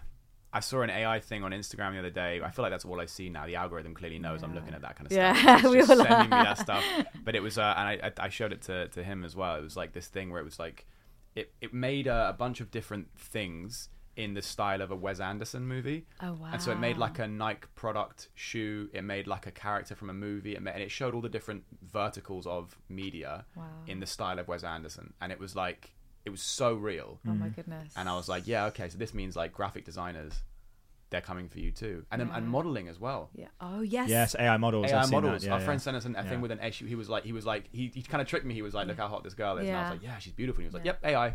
I 0.52 0.60
saw 0.60 0.82
an 0.82 0.90
AI 0.90 1.18
thing 1.20 1.44
on 1.44 1.52
Instagram 1.52 1.92
the 1.92 1.98
other 2.00 2.10
day. 2.10 2.40
I 2.42 2.50
feel 2.50 2.62
like 2.62 2.72
that's 2.72 2.84
all 2.84 3.00
I 3.00 3.06
see 3.06 3.28
now. 3.30 3.46
The 3.46 3.56
algorithm 3.56 3.94
clearly 3.94 4.18
knows 4.18 4.42
I'm 4.42 4.54
looking 4.54 4.74
at 4.74 4.82
that 4.82 4.96
kind 4.96 5.06
of 5.06 5.12
Yeah, 5.16 5.34
stuff. 5.34 5.62
Yeah, 5.64 5.70
we 5.70 5.82
sending 5.82 6.06
me 6.24 6.26
that 6.28 6.58
stuff. 6.58 6.84
But 7.24 7.34
it 7.34 7.40
was, 7.42 7.56
uh, 7.58 7.74
and 7.76 7.88
I, 7.88 8.00
I 8.20 8.26
I 8.26 8.28
showed 8.28 8.52
it 8.52 8.62
to, 8.62 8.88
to 8.88 9.02
him 9.02 9.24
as 9.24 9.34
well. 9.34 9.56
It 9.56 9.62
was 9.62 9.76
like 9.76 9.92
this 9.92 10.08
thing 10.08 10.30
where 10.30 10.40
it 10.40 10.44
was 10.44 10.58
like, 10.58 10.86
it, 11.34 11.52
it 11.62 11.72
made 11.72 12.06
a, 12.06 12.28
a 12.28 12.32
bunch 12.34 12.60
of 12.60 12.70
different 12.70 13.08
things 13.16 13.88
in 14.14 14.34
the 14.34 14.42
style 14.42 14.82
of 14.82 14.90
a 14.90 14.94
Wes 14.96 15.20
Anderson 15.20 15.66
movie. 15.66 16.04
Oh, 16.20 16.34
wow! 16.34 16.50
And 16.52 16.60
so 16.60 16.70
it 16.70 16.78
made 16.78 16.98
like 16.98 17.18
a 17.18 17.26
Nike 17.26 17.66
product 17.74 18.28
shoe. 18.34 18.90
It 18.92 19.04
made 19.04 19.26
like 19.26 19.46
a 19.46 19.50
character 19.50 19.94
from 19.94 20.10
a 20.10 20.14
movie. 20.14 20.54
It 20.54 20.60
made, 20.60 20.74
and 20.74 20.82
it 20.82 20.90
showed 20.90 21.14
all 21.14 21.22
the 21.22 21.30
different 21.30 21.64
verticals 21.90 22.46
of 22.46 22.76
media 22.90 23.46
Wow. 23.56 23.64
in 23.86 24.00
the 24.00 24.06
style 24.06 24.38
of 24.38 24.48
Wes 24.48 24.64
Anderson. 24.64 25.14
And 25.22 25.32
it 25.32 25.38
was 25.40 25.56
like, 25.56 25.94
it 26.24 26.30
was 26.30 26.42
so 26.42 26.74
real. 26.74 27.18
Oh 27.26 27.34
my 27.34 27.48
goodness. 27.48 27.92
And 27.96 28.08
I 28.08 28.14
was 28.16 28.28
like, 28.28 28.46
yeah, 28.46 28.66
okay, 28.66 28.88
so 28.88 28.98
this 28.98 29.12
means 29.14 29.34
like 29.36 29.52
graphic 29.52 29.84
designers, 29.84 30.32
they're 31.10 31.20
coming 31.20 31.48
for 31.48 31.58
you 31.58 31.70
too, 31.70 32.06
and 32.10 32.20
then 32.20 32.30
and 32.32 32.48
modeling 32.48 32.88
as 32.88 32.98
well. 33.00 33.30
yeah. 33.34 33.48
Oh 33.60 33.80
yes. 33.82 34.08
Yes, 34.08 34.36
AI 34.38 34.56
models. 34.56 34.90
AI 34.90 34.98
I've 35.00 35.06
seen 35.06 35.20
models. 35.22 35.42
That. 35.42 35.46
Yeah, 35.48 35.54
Our 35.54 35.58
yeah. 35.60 35.64
friend 35.66 35.82
sent 35.82 35.96
us 35.96 36.04
an, 36.04 36.14
a 36.16 36.22
Yeah. 36.22 36.28
thing 36.28 36.40
with 36.40 36.50
an 36.52 36.60
issue. 36.60 36.86
He 36.86 36.94
was 36.94 37.08
like, 37.08 37.24
he 37.24 37.32
was 37.32 37.44
like, 37.44 37.68
he, 37.72 37.88
he 37.94 38.02
kind 38.02 38.22
of 38.22 38.28
tricked 38.28 38.46
me. 38.46 38.54
He 38.54 38.62
was 38.62 38.72
like, 38.74 38.86
look 38.86 38.96
how 38.98 39.08
hot 39.08 39.24
this 39.24 39.34
girl 39.34 39.58
is. 39.58 39.68
And 39.68 39.76
I 39.76 39.80
was 39.82 39.90
like, 39.90 40.02
yeah, 40.02 40.18
she's 40.18 40.32
beautiful. 40.32 40.60
And 40.60 40.64
he 40.64 40.66
was 40.68 40.74
like, 40.74 40.84
Yeah. 40.84 40.92
yep, 41.02 41.12
AI. 41.12 41.34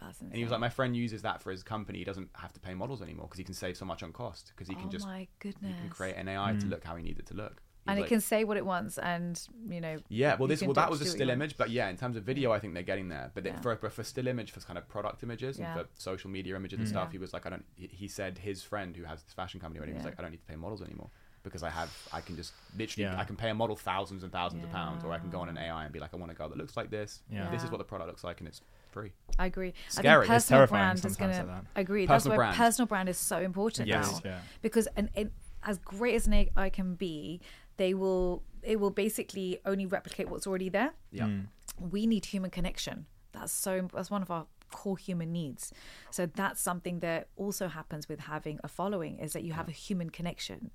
That's 0.00 0.20
And 0.20 0.32
he 0.32 0.44
was 0.44 0.52
like, 0.52 0.60
my 0.60 0.68
friend 0.68 0.96
uses 0.96 1.22
that 1.22 1.42
for 1.42 1.50
his 1.50 1.64
company. 1.64 1.98
He 1.98 2.04
doesn't 2.04 2.28
have 2.34 2.52
to 2.52 2.60
pay 2.60 2.74
models 2.74 3.02
anymore 3.02 3.26
because 3.26 3.38
he 3.38 3.44
can 3.44 3.54
save 3.54 3.76
so 3.76 3.84
much 3.84 4.04
on 4.04 4.12
cost 4.12 4.52
because 4.54 4.68
he 4.68 4.76
can 4.76 4.86
oh 4.86 4.90
just 4.90 5.04
my 5.06 5.26
he 5.42 5.52
can 5.52 5.88
create 5.88 6.14
an 6.16 6.28
AI 6.28 6.52
Hmm. 6.52 6.58
to 6.60 6.66
look 6.68 6.84
how 6.84 6.94
he 6.94 7.02
needs 7.02 7.18
it 7.18 7.26
to 7.26 7.34
look. 7.34 7.60
And 7.88 7.98
like- 8.00 8.06
it 8.06 8.08
can 8.08 8.20
say 8.20 8.44
what 8.44 8.56
it 8.56 8.64
wants, 8.66 8.98
and 8.98 9.40
you 9.68 9.80
know. 9.80 9.98
Yeah, 10.08 10.36
well, 10.36 10.46
this 10.48 10.62
well 10.62 10.74
that 10.74 10.90
was 10.90 11.00
a 11.00 11.06
still 11.06 11.30
image, 11.30 11.56
but 11.56 11.70
yeah, 11.70 11.88
in 11.88 11.96
terms 11.96 12.16
of 12.16 12.22
video, 12.24 12.52
I 12.52 12.58
think 12.58 12.74
they're 12.74 12.82
getting 12.82 13.08
there. 13.08 13.30
But 13.34 13.44
Yeah. 13.46 13.60
for, 13.60 13.74
for 13.76 13.90
for 13.90 14.04
still 14.04 14.26
image, 14.28 14.50
for 14.52 14.60
kind 14.60 14.78
of 14.78 14.88
product 14.88 15.22
images 15.22 15.58
Yeah. 15.58 15.72
and 15.76 15.80
for 15.80 15.88
social 15.98 16.30
media 16.30 16.54
images 16.56 16.78
and 16.78 16.86
Mm. 16.86 16.90
stuff, 16.90 17.12
he 17.12 17.18
was 17.18 17.32
like, 17.32 17.46
I 17.46 17.50
don't. 17.50 17.64
he- 17.76 17.86
He 17.88 18.08
said 18.08 18.38
his 18.38 18.62
friend 18.62 18.96
who 18.96 19.04
has 19.04 19.22
this 19.22 19.32
fashion 19.32 19.58
company, 19.60 19.78
already, 19.80 19.92
he 19.92 19.96
was 19.96 20.04
like, 20.04 20.18
I 20.18 20.22
don't 20.22 20.30
need 20.30 20.38
to 20.46 20.46
pay 20.46 20.56
models 20.56 20.82
anymore 20.82 21.10
because 21.42 21.62
I 21.62 21.70
have, 21.70 21.90
I 22.12 22.20
can 22.20 22.36
just 22.36 22.52
literally, 22.76 23.04
Yeah. 23.04 23.18
I 23.18 23.24
can 23.24 23.36
pay 23.36 23.48
a 23.50 23.54
model 23.54 23.74
thousands 23.76 24.22
and 24.22 24.30
thousands 24.32 24.64
of 24.64 24.70
pounds, 24.70 25.02
or 25.04 25.12
I 25.12 25.18
can 25.18 25.30
go 25.30 25.40
on 25.40 25.48
an 25.48 25.56
AI 25.56 25.84
and 25.84 25.92
be 25.92 25.98
like, 26.00 26.12
I 26.12 26.16
want 26.16 26.30
a 26.30 26.34
girl 26.34 26.48
that 26.48 26.58
looks 26.58 26.76
like 26.76 26.90
this. 26.90 27.22
Yeah. 27.30 27.50
This 27.50 27.64
is 27.64 27.70
what 27.70 27.78
the 27.78 27.84
product 27.84 28.08
looks 28.08 28.24
like, 28.24 28.40
and 28.40 28.48
it's 28.48 28.60
free. 28.90 29.12
I 29.38 29.46
agree. 29.46 29.72
Scary. 29.88 30.16
I 30.16 30.20
think 30.20 30.28
personal 30.32 30.58
terrifying 30.60 30.82
brand 30.82 30.96
is 30.98 31.02
sometimes 31.02 31.36
going 31.36 31.46
to 31.48 31.52
like 31.52 31.64
agree. 31.76 32.06
That's 32.06 32.26
why 32.26 32.36
brand. 32.36 32.56
personal 32.56 32.86
brand 32.86 33.08
is 33.08 33.16
so 33.18 33.38
important 33.38 33.86
Yes. 33.88 34.12
now 34.24 34.30
Yeah. 34.30 34.40
because 34.62 34.86
and, 34.96 35.08
and 35.14 35.30
as 35.62 35.78
great 35.78 36.14
as 36.14 36.26
an 36.26 36.34
AI 36.34 36.70
can 36.70 36.94
be, 36.94 37.40
they 37.78 37.94
will 37.94 38.42
it 38.62 38.78
will 38.80 38.90
basically 38.90 39.58
only 39.64 39.86
replicate 39.86 40.28
what's 40.28 40.46
already 40.46 40.68
there. 40.68 40.92
Yeah. 41.10 41.24
Mm. 41.26 41.46
we 41.96 42.06
need 42.06 42.24
human 42.26 42.50
connection. 42.50 43.06
That's 43.32 43.52
so 43.52 43.88
that's 43.94 44.10
one 44.10 44.22
of 44.22 44.30
our 44.30 44.46
core 44.70 44.98
human 44.98 45.32
needs. 45.32 45.72
So 46.10 46.26
that's 46.26 46.60
something 46.60 47.00
that 47.00 47.28
also 47.36 47.68
happens 47.68 48.08
with 48.08 48.20
having 48.20 48.58
a 48.62 48.68
following 48.68 49.18
is 49.18 49.32
that 49.32 49.42
you 49.44 49.52
have 49.54 49.68
a 49.68 49.72
human 49.86 50.10
connection. 50.10 50.70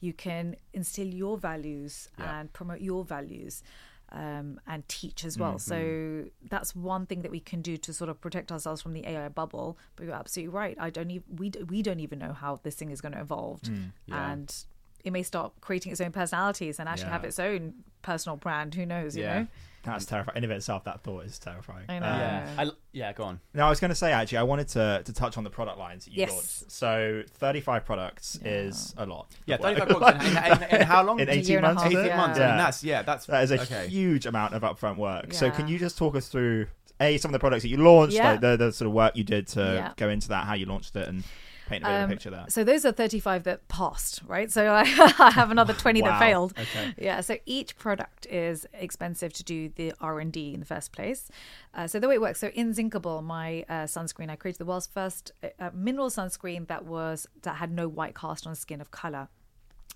You 0.00 0.12
can 0.12 0.56
instill 0.74 1.06
your 1.22 1.38
values 1.38 2.08
Yeah. 2.18 2.40
and 2.40 2.52
promote 2.52 2.80
your 2.80 3.04
values. 3.04 3.62
Um, 4.10 4.58
and 4.66 4.88
teach 4.88 5.22
as 5.22 5.36
well. 5.38 5.56
Mm-hmm. 5.56 5.72
So 5.72 6.30
that's 6.48 6.74
one 6.74 7.04
thing 7.04 7.20
that 7.24 7.30
we 7.30 7.40
can 7.40 7.60
do 7.60 7.76
to 7.76 7.92
sort 7.92 8.08
of 8.08 8.16
protect 8.22 8.50
ourselves 8.50 8.80
from 8.80 8.94
the 8.94 9.06
AI 9.06 9.28
bubble. 9.28 9.76
But 9.96 10.06
you're 10.06 10.14
absolutely 10.14 10.54
right. 10.54 10.76
I 10.80 10.88
don't 10.88 11.10
even 11.10 11.24
we 11.36 11.50
d- 11.50 11.62
we 11.64 11.82
don't 11.82 12.00
even 12.00 12.18
know 12.18 12.32
how 12.32 12.58
this 12.62 12.74
thing 12.74 12.90
is 12.90 13.02
going 13.02 13.12
to 13.12 13.20
evolve, 13.20 13.60
Mm, 13.62 13.92
Yeah. 14.06 14.32
and 14.32 14.64
it 15.08 15.10
may 15.10 15.22
start 15.24 15.52
creating 15.60 15.90
its 15.90 16.00
own 16.00 16.12
personalities 16.12 16.78
and 16.78 16.88
actually 16.88 17.06
Yeah. 17.06 17.12
have 17.12 17.24
its 17.24 17.38
own 17.40 17.74
personal 18.02 18.36
brand. 18.36 18.74
Who 18.74 18.86
knows? 18.86 19.16
You 19.16 19.24
Yeah. 19.24 19.38
know. 19.40 19.46
That's 19.84 20.04
terrifying. 20.04 20.36
In 20.36 20.44
of 20.44 20.50
itself, 20.50 20.84
that 20.84 21.00
thought 21.02 21.24
is 21.24 21.38
terrifying. 21.38 21.86
I 21.88 21.98
know. 22.00 22.06
Um, 22.06 22.18
yeah. 22.20 22.54
I, 22.58 22.70
yeah. 22.92 23.12
Go 23.14 23.24
on. 23.24 23.40
Now, 23.54 23.68
I 23.68 23.70
was 23.70 23.80
going 23.80 23.88
to 23.90 23.94
say 23.94 24.12
actually, 24.12 24.38
I 24.38 24.42
wanted 24.42 24.68
to 24.68 25.02
to 25.04 25.12
touch 25.14 25.38
on 25.38 25.44
the 25.44 25.50
product 25.50 25.78
lines 25.78 26.04
that 26.04 26.10
you 26.12 26.20
Yes. 26.20 26.30
launched. 26.32 26.70
So, 26.72 27.22
thirty 27.30 27.60
five 27.60 27.86
products 27.86 28.38
Yeah. 28.42 28.50
is 28.50 28.94
a 28.98 29.06
lot. 29.06 29.28
Yeah. 29.46 29.54
of 29.54 29.60
work. 29.62 29.78
Thirty-five 29.78 30.00
books. 30.00 30.24
In, 30.26 30.36
in, 30.36 30.62
in, 30.74 30.80
in 30.82 30.86
how 30.92 31.02
long? 31.04 31.20
In 31.20 31.28
A 31.28 31.32
year 31.32 31.40
18 31.42 31.56
and 31.56 31.62
months, 31.66 31.82
half, 31.84 31.92
is? 31.92 31.98
Eighteen 31.98 32.16
months. 32.16 32.38
I 32.38 32.42
Yeah. 32.42 32.48
mean, 32.48 32.58
that's 32.58 32.84
yeah. 32.84 33.02
That's 33.02 33.26
That 33.26 33.44
is 33.44 33.50
a 33.52 33.60
okay. 33.62 33.88
huge 33.88 34.26
amount 34.26 34.52
of 34.54 34.62
upfront 34.62 34.96
work. 34.96 35.32
So, 35.32 35.50
can 35.50 35.68
you 35.68 35.78
just 35.78 35.96
talk 35.96 36.14
us 36.16 36.28
through 36.28 36.66
a 37.00 37.16
some 37.16 37.30
of 37.30 37.32
the 37.32 37.38
products 37.38 37.62
that 37.62 37.68
you 37.68 37.78
launched, 37.78 38.14
Yeah. 38.16 38.32
like 38.32 38.40
the, 38.40 38.56
the 38.56 38.72
sort 38.72 38.88
of 38.88 38.92
work 38.92 39.16
you 39.16 39.24
did 39.24 39.46
to 39.48 39.60
Yeah. 39.62 39.92
go 39.96 40.08
into 40.10 40.28
that, 40.28 40.44
how 40.46 40.54
you 40.54 40.66
launched 40.66 40.96
it, 40.96 41.08
and 41.08 41.22
paint 41.68 41.84
a 41.84 41.86
bit 41.86 41.94
of 41.94 42.02
Um, 42.04 42.10
a 42.10 42.12
picture 42.14 42.30
there? 42.30 42.44
So 42.48 42.64
those 42.64 42.84
are 42.84 42.92
35 42.92 43.44
that 43.44 43.68
passed, 43.68 44.22
right? 44.26 44.50
So 44.50 44.66
I, 44.72 44.80
I 45.18 45.30
have 45.30 45.50
another 45.50 45.72
20 45.74 46.02
Wow. 46.02 46.08
that 46.08 46.18
failed. 46.18 46.54
Okay. 46.58 46.94
Yeah, 46.98 47.20
so 47.20 47.36
each 47.46 47.76
product 47.76 48.26
is 48.26 48.66
expensive 48.72 49.32
to 49.34 49.44
do 49.44 49.68
the 49.68 49.92
R&D 50.00 50.54
in 50.54 50.60
the 50.60 50.66
first 50.66 50.92
place. 50.92 51.30
Uh, 51.74 51.86
so 51.86 52.00
the 52.00 52.08
way 52.08 52.14
it 52.16 52.20
works, 52.20 52.40
so 52.40 52.48
in 52.48 52.72
Zinkable, 52.74 53.22
my 53.22 53.64
uh, 53.68 53.84
sunscreen, 53.84 54.30
I 54.30 54.36
created 54.36 54.58
the 54.58 54.64
world's 54.64 54.86
first 54.86 55.32
uh, 55.42 55.48
uh, 55.60 55.70
mineral 55.74 56.08
sunscreen 56.10 56.66
that 56.68 56.84
was 56.84 57.26
that 57.42 57.56
had 57.56 57.70
no 57.70 57.88
white 57.88 58.14
cast 58.14 58.46
on 58.46 58.54
skin 58.54 58.80
of 58.80 58.90
color. 58.90 59.28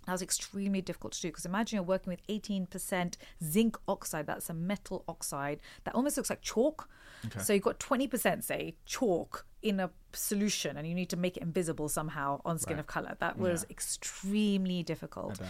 That 0.07 0.13
was 0.13 0.23
extremely 0.23 0.81
difficult 0.81 1.13
to 1.13 1.21
do 1.23 1.29
because 1.29 1.47
imagine 1.47 1.77
you're 1.77 1.85
working 1.85 2.11
with 2.11 2.27
18% 2.27 3.15
zinc 3.45 3.77
oxide. 3.87 4.27
That's 4.27 4.51
a 4.51 4.55
metal 4.55 5.05
oxide 5.07 5.61
that 5.85 5.95
almost 5.95 6.17
looks 6.17 6.29
like 6.29 6.43
chalk. 6.43 6.89
Okay. 7.27 7.39
So 7.39 7.53
you've 7.53 7.63
got 7.63 7.79
20%, 7.79 8.43
say, 8.43 8.75
chalk 8.85 9.47
in 9.63 9.81
a 9.81 9.91
solution 10.13 10.77
and 10.77 10.87
you 10.87 10.95
need 10.95 11.09
to 11.11 11.17
make 11.17 11.37
it 11.37 11.43
invisible 11.43 11.89
somehow 11.89 12.41
on 12.45 12.59
skin 12.59 12.77
Right. 12.77 12.81
of 12.81 12.87
color. 12.87 13.17
That 13.21 13.39
was 13.39 13.63
Yeah. 13.69 13.73
extremely 13.73 14.83
difficult. 14.83 15.41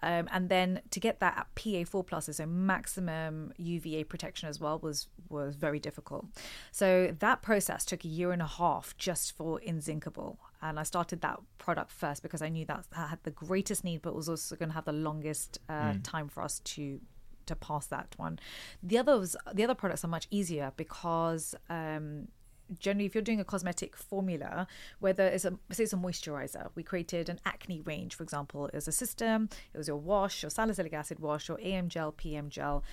Um, 0.00 0.28
and 0.30 0.48
then 0.48 0.80
to 0.92 1.00
get 1.00 1.18
that 1.18 1.36
at 1.36 1.52
PA4 1.56 2.04
plus, 2.06 2.26
so 2.36 2.46
maximum 2.46 3.52
UVA 3.56 4.04
protection 4.04 4.48
as 4.48 4.60
well, 4.60 4.78
was 4.78 5.08
was 5.28 5.56
very 5.56 5.80
difficult. 5.80 6.24
So 6.70 7.14
that 7.18 7.42
process 7.42 7.84
took 7.84 8.04
a 8.04 8.08
year 8.08 8.30
and 8.32 8.40
a 8.40 8.46
half 8.46 8.96
just 8.96 9.36
for 9.36 9.58
Inzinkable. 9.60 10.38
And 10.62 10.78
I 10.78 10.84
started 10.84 11.20
that 11.22 11.40
product 11.58 11.90
first 11.90 12.22
because 12.22 12.40
I 12.42 12.48
knew 12.48 12.64
that 12.66 12.84
that 12.92 13.08
had 13.10 13.22
the 13.24 13.30
greatest 13.32 13.82
need, 13.84 14.00
but 14.02 14.14
was 14.14 14.28
also 14.28 14.54
going 14.56 14.68
to 14.70 14.74
have 14.74 14.84
the 14.86 14.92
longest 14.92 15.58
uh, 15.68 15.94
time 16.04 16.28
for 16.28 16.42
us 16.44 16.60
to 16.60 17.00
to 17.46 17.56
pass 17.56 17.86
that 17.86 18.14
one. 18.18 18.38
The 18.82 18.98
others, 18.98 19.34
the 19.54 19.64
other 19.64 19.74
products 19.74 20.04
are 20.04 20.08
much 20.08 20.28
easier 20.30 20.70
because 20.76 21.54
um, 21.70 22.28
generally, 22.78 23.06
if 23.06 23.14
you're 23.14 23.22
doing 23.22 23.40
a 23.40 23.44
cosmetic 23.44 23.96
formula, 23.96 24.66
whether 25.00 25.26
it's 25.26 25.44
a 25.44 25.58
say 25.70 25.84
it's 25.84 25.92
a 25.92 25.96
moisturizer, 25.96 26.70
we 26.74 26.82
created 26.82 27.28
an 27.28 27.40
acne 27.44 27.80
range, 27.80 28.14
for 28.14 28.22
example, 28.22 28.70
was 28.72 28.88
a 28.88 28.92
system, 28.92 29.48
it 29.72 29.78
was 29.78 29.88
your 29.88 29.96
wash, 29.96 30.42
your 30.42 30.50
salicylic 30.50 30.92
acid 30.92 31.20
wash, 31.20 31.48
your 31.48 31.58
AM 31.62 31.88
gel, 31.88 32.12
PM 32.12 32.48
gel. 32.48 32.84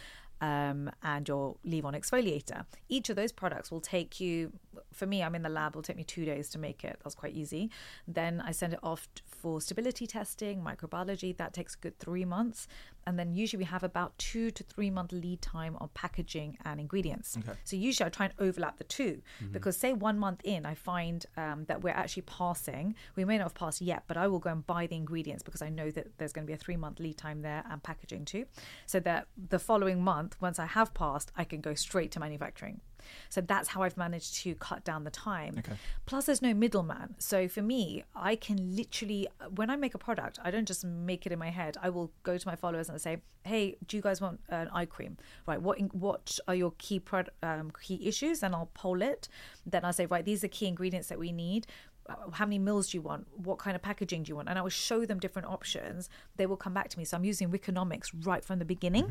Um, 0.42 0.92
and 1.02 1.26
your 1.26 1.56
leave 1.64 1.86
on 1.86 1.94
exfoliator. 1.94 2.66
Each 2.90 3.10
of 3.10 3.16
those 3.16 3.32
products 3.32 3.72
will 3.72 3.80
take 3.80 4.20
you, 4.20 4.52
for 4.94 5.06
me, 5.06 5.24
I'm 5.24 5.36
in 5.36 5.42
the 5.42 5.50
lab, 5.50 5.74
it'll 5.74 5.82
take 5.82 5.98
me 5.98 6.04
two 6.04 6.26
days 6.26 6.50
to 6.50 6.60
make 6.60 6.84
it. 6.84 7.00
That's 7.04 7.16
quite 7.16 7.34
easy. 7.34 7.72
Then 8.08 8.42
I 8.46 8.52
send 8.52 8.74
it 8.74 8.80
off 8.84 9.08
for 9.26 9.62
stability 9.62 10.08
testing, 10.08 10.62
microbiology. 10.62 11.36
That 11.38 11.54
takes 11.54 11.76
a 11.76 11.78
good 11.78 12.00
three 12.00 12.26
months. 12.26 12.68
And 13.08 13.20
then 13.20 13.36
usually 13.36 13.60
we 13.60 13.66
have 13.66 13.84
about 13.84 14.18
two 14.18 14.50
to 14.52 14.64
three 14.64 14.90
month 14.90 15.12
lead 15.12 15.42
time 15.42 15.78
on 15.80 15.90
packaging 15.94 16.58
and 16.66 16.80
ingredients. 16.80 17.38
Okay. 17.38 17.58
So 17.64 17.76
usually 17.76 18.08
I 18.08 18.10
try 18.10 18.26
and 18.28 18.36
overlap 18.40 18.78
the 18.78 18.84
2 18.84 19.22
because 19.52 19.78
say 19.78 19.94
one 19.94 20.18
month 20.18 20.42
in, 20.44 20.66
I 20.66 20.74
find 20.74 21.26
um, 21.38 21.66
that 21.66 21.84
we're 21.84 21.92
actually 21.92 22.24
passing. 22.24 22.96
We 23.16 23.26
may 23.26 23.38
not 23.38 23.46
have 23.46 23.54
passed 23.54 23.82
yet, 23.82 24.04
but 24.08 24.18
I 24.18 24.28
will 24.28 24.40
go 24.40 24.50
and 24.50 24.66
buy 24.66 24.88
the 24.88 24.96
ingredients 24.96 25.44
because 25.44 25.62
I 25.62 25.70
know 25.70 25.92
that 25.92 26.18
there's 26.18 26.34
going 26.34 26.46
to 26.46 26.48
be 26.48 26.54
a 26.54 26.58
three 26.58 26.78
month 26.78 27.00
lead 27.00 27.18
time 27.18 27.42
there 27.42 27.64
and 27.70 27.82
packaging 27.84 28.26
too. 28.26 28.46
So 28.86 29.00
that 29.02 29.28
the 29.38 29.60
following 29.60 30.02
month, 30.02 30.36
once 30.42 30.60
I 30.60 30.66
have 30.66 30.94
passed, 30.94 31.32
I 31.38 31.44
can 31.44 31.62
go 31.62 31.76
straight 31.76 32.12
to 32.14 32.20
manufacturing. 32.20 32.82
So 33.30 33.42
that's 33.42 33.70
how 33.70 33.84
I've 33.84 33.98
managed 33.98 34.36
to 34.44 34.56
cut 34.56 34.84
down 34.84 35.04
the 35.04 35.12
time. 35.12 35.56
Okay. 35.60 35.74
Plus, 36.06 36.26
there's 36.26 36.42
no 36.42 36.54
middleman. 36.54 37.16
So 37.18 37.48
for 37.48 37.62
me, 37.62 38.04
I 38.16 38.36
can 38.36 38.76
literally, 38.76 39.28
when 39.56 39.70
I 39.70 39.76
make 39.76 39.94
a 39.94 39.98
product, 39.98 40.40
I 40.44 40.52
don't 40.52 40.68
just 40.68 40.84
make 40.84 41.26
it 41.26 41.32
in 41.32 41.40
my 41.40 41.50
head. 41.50 41.78
I 41.82 41.90
will 41.90 42.12
go 42.24 42.38
to 42.38 42.48
my 42.48 42.56
followers 42.56 42.90
and 42.90 43.00
say, 43.02 43.18
"Hey, 43.44 43.78
do 43.88 43.98
you 43.98 44.04
guys 44.04 44.22
want 44.22 44.40
an 44.50 44.70
eye 44.74 44.86
cream? 44.86 45.18
Right? 45.48 45.62
What 45.62 45.80
what 45.94 46.40
are 46.48 46.56
your 46.56 46.74
key 46.78 47.00
prod, 47.00 47.30
um, 47.44 47.72
key 47.82 48.08
issues?" 48.08 48.44
And 48.44 48.56
I'll 48.56 48.72
poll 48.74 49.02
it. 49.02 49.28
Then 49.66 49.84
I'll 49.86 49.94
say, 49.94 50.06
"Right, 50.06 50.26
these 50.26 50.44
are 50.44 50.48
key 50.48 50.68
ingredients 50.68 51.08
that 51.10 51.20
we 51.20 51.32
need." 51.32 51.68
Uh, 52.08 52.30
How 52.34 52.46
many 52.46 52.60
mils 52.60 52.90
do 52.90 52.98
you 52.98 53.02
want? 53.02 53.28
What 53.36 53.58
kind 53.58 53.76
of 53.76 53.82
packaging 53.82 54.24
do 54.24 54.30
you 54.30 54.36
want? 54.36 54.48
And 54.48 54.60
I 54.60 54.62
will 54.62 54.70
show 54.70 55.06
them 55.06 55.20
different 55.20 55.48
options. 55.48 56.08
They 56.36 56.46
will 56.46 56.58
come 56.58 56.74
back 56.74 56.90
to 56.90 57.00
me. 57.00 57.04
So 57.06 57.18
I'm 57.18 57.26
using 57.26 57.50
Wikinomics 57.50 58.12
right 58.26 58.46
from 58.46 58.60
the 58.60 58.66
beginning 58.66 59.06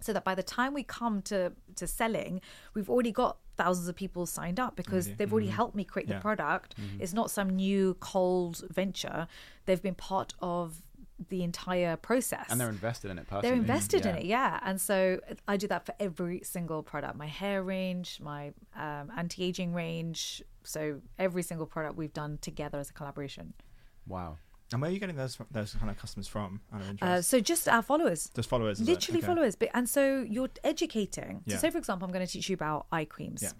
so 0.00 0.12
that 0.12 0.24
by 0.24 0.34
the 0.34 0.42
time 0.42 0.72
we 0.74 0.82
come 0.82 1.22
to 1.22 1.52
to 1.76 1.86
selling 1.86 2.40
we've 2.74 2.90
already 2.90 3.12
got 3.12 3.38
thousands 3.56 3.88
of 3.88 3.94
people 3.94 4.24
signed 4.26 4.58
up 4.58 4.74
because 4.74 5.14
they've 5.16 5.32
already 5.32 5.48
helped 5.48 5.74
me 5.76 5.84
create 5.84 6.08
Yeah. 6.08 6.16
the 6.16 6.20
product 6.22 6.74
it's 6.98 7.12
not 7.12 7.30
some 7.30 7.50
new 7.50 7.94
cold 8.00 8.62
venture. 8.70 9.26
They've 9.66 9.82
been 9.82 9.94
part 9.94 10.34
of 10.40 10.82
the 11.28 11.42
entire 11.44 11.96
process. 11.96 12.46
And 12.48 12.58
they're 12.58 12.70
invested 12.70 13.10
in 13.10 13.18
it 13.18 13.26
personally. 13.26 13.42
they're 13.50 13.60
invested 13.60 14.06
in 14.06 14.14
it 14.16 14.24
yeah. 14.24 14.58
And 14.64 14.80
so 14.80 15.20
i 15.46 15.56
do 15.58 15.66
that 15.68 15.84
for 15.84 15.94
every 16.00 16.40
single 16.42 16.82
product. 16.82 17.14
My 17.16 17.26
hair 17.26 17.62
range 17.62 18.18
my 18.22 18.52
um, 18.74 19.12
anti-aging 19.16 19.74
range. 19.74 20.42
So 20.64 21.00
every 21.18 21.42
single 21.42 21.66
product 21.66 21.96
we've 21.96 22.12
done 22.14 22.38
together 22.40 22.78
as 22.78 22.88
a 22.88 22.94
collaboration. 22.94 23.52
Wow. 24.06 24.38
And 24.72 24.80
where 24.80 24.90
are 24.90 24.94
you 24.94 25.00
getting 25.00 25.16
those 25.16 25.36
those 25.50 25.74
kind 25.74 25.90
of 25.90 25.98
customers 25.98 26.28
from? 26.28 26.60
Out 26.72 26.80
of 26.82 26.90
interest, 26.90 27.10
uh, 27.10 27.22
so 27.22 27.40
just 27.40 27.68
our 27.68 27.82
followers 27.82 28.30
just 28.34 28.48
followers. 28.48 28.80
literally 28.80 29.18
Okay. 29.18 29.26
followers 29.26 29.56
but 29.56 29.68
and 29.74 29.88
so 29.88 30.24
you're 30.28 30.48
educating 30.62 31.42
Yeah. 31.44 31.56
so 31.56 31.60
say 31.62 31.70
for 31.70 31.78
example 31.78 32.06
i'm 32.06 32.12
going 32.12 32.24
to 32.26 32.32
teach 32.32 32.48
you 32.48 32.54
about 32.54 32.86
eye 32.92 33.04
creams 33.04 33.42
Yeah. 33.42 33.50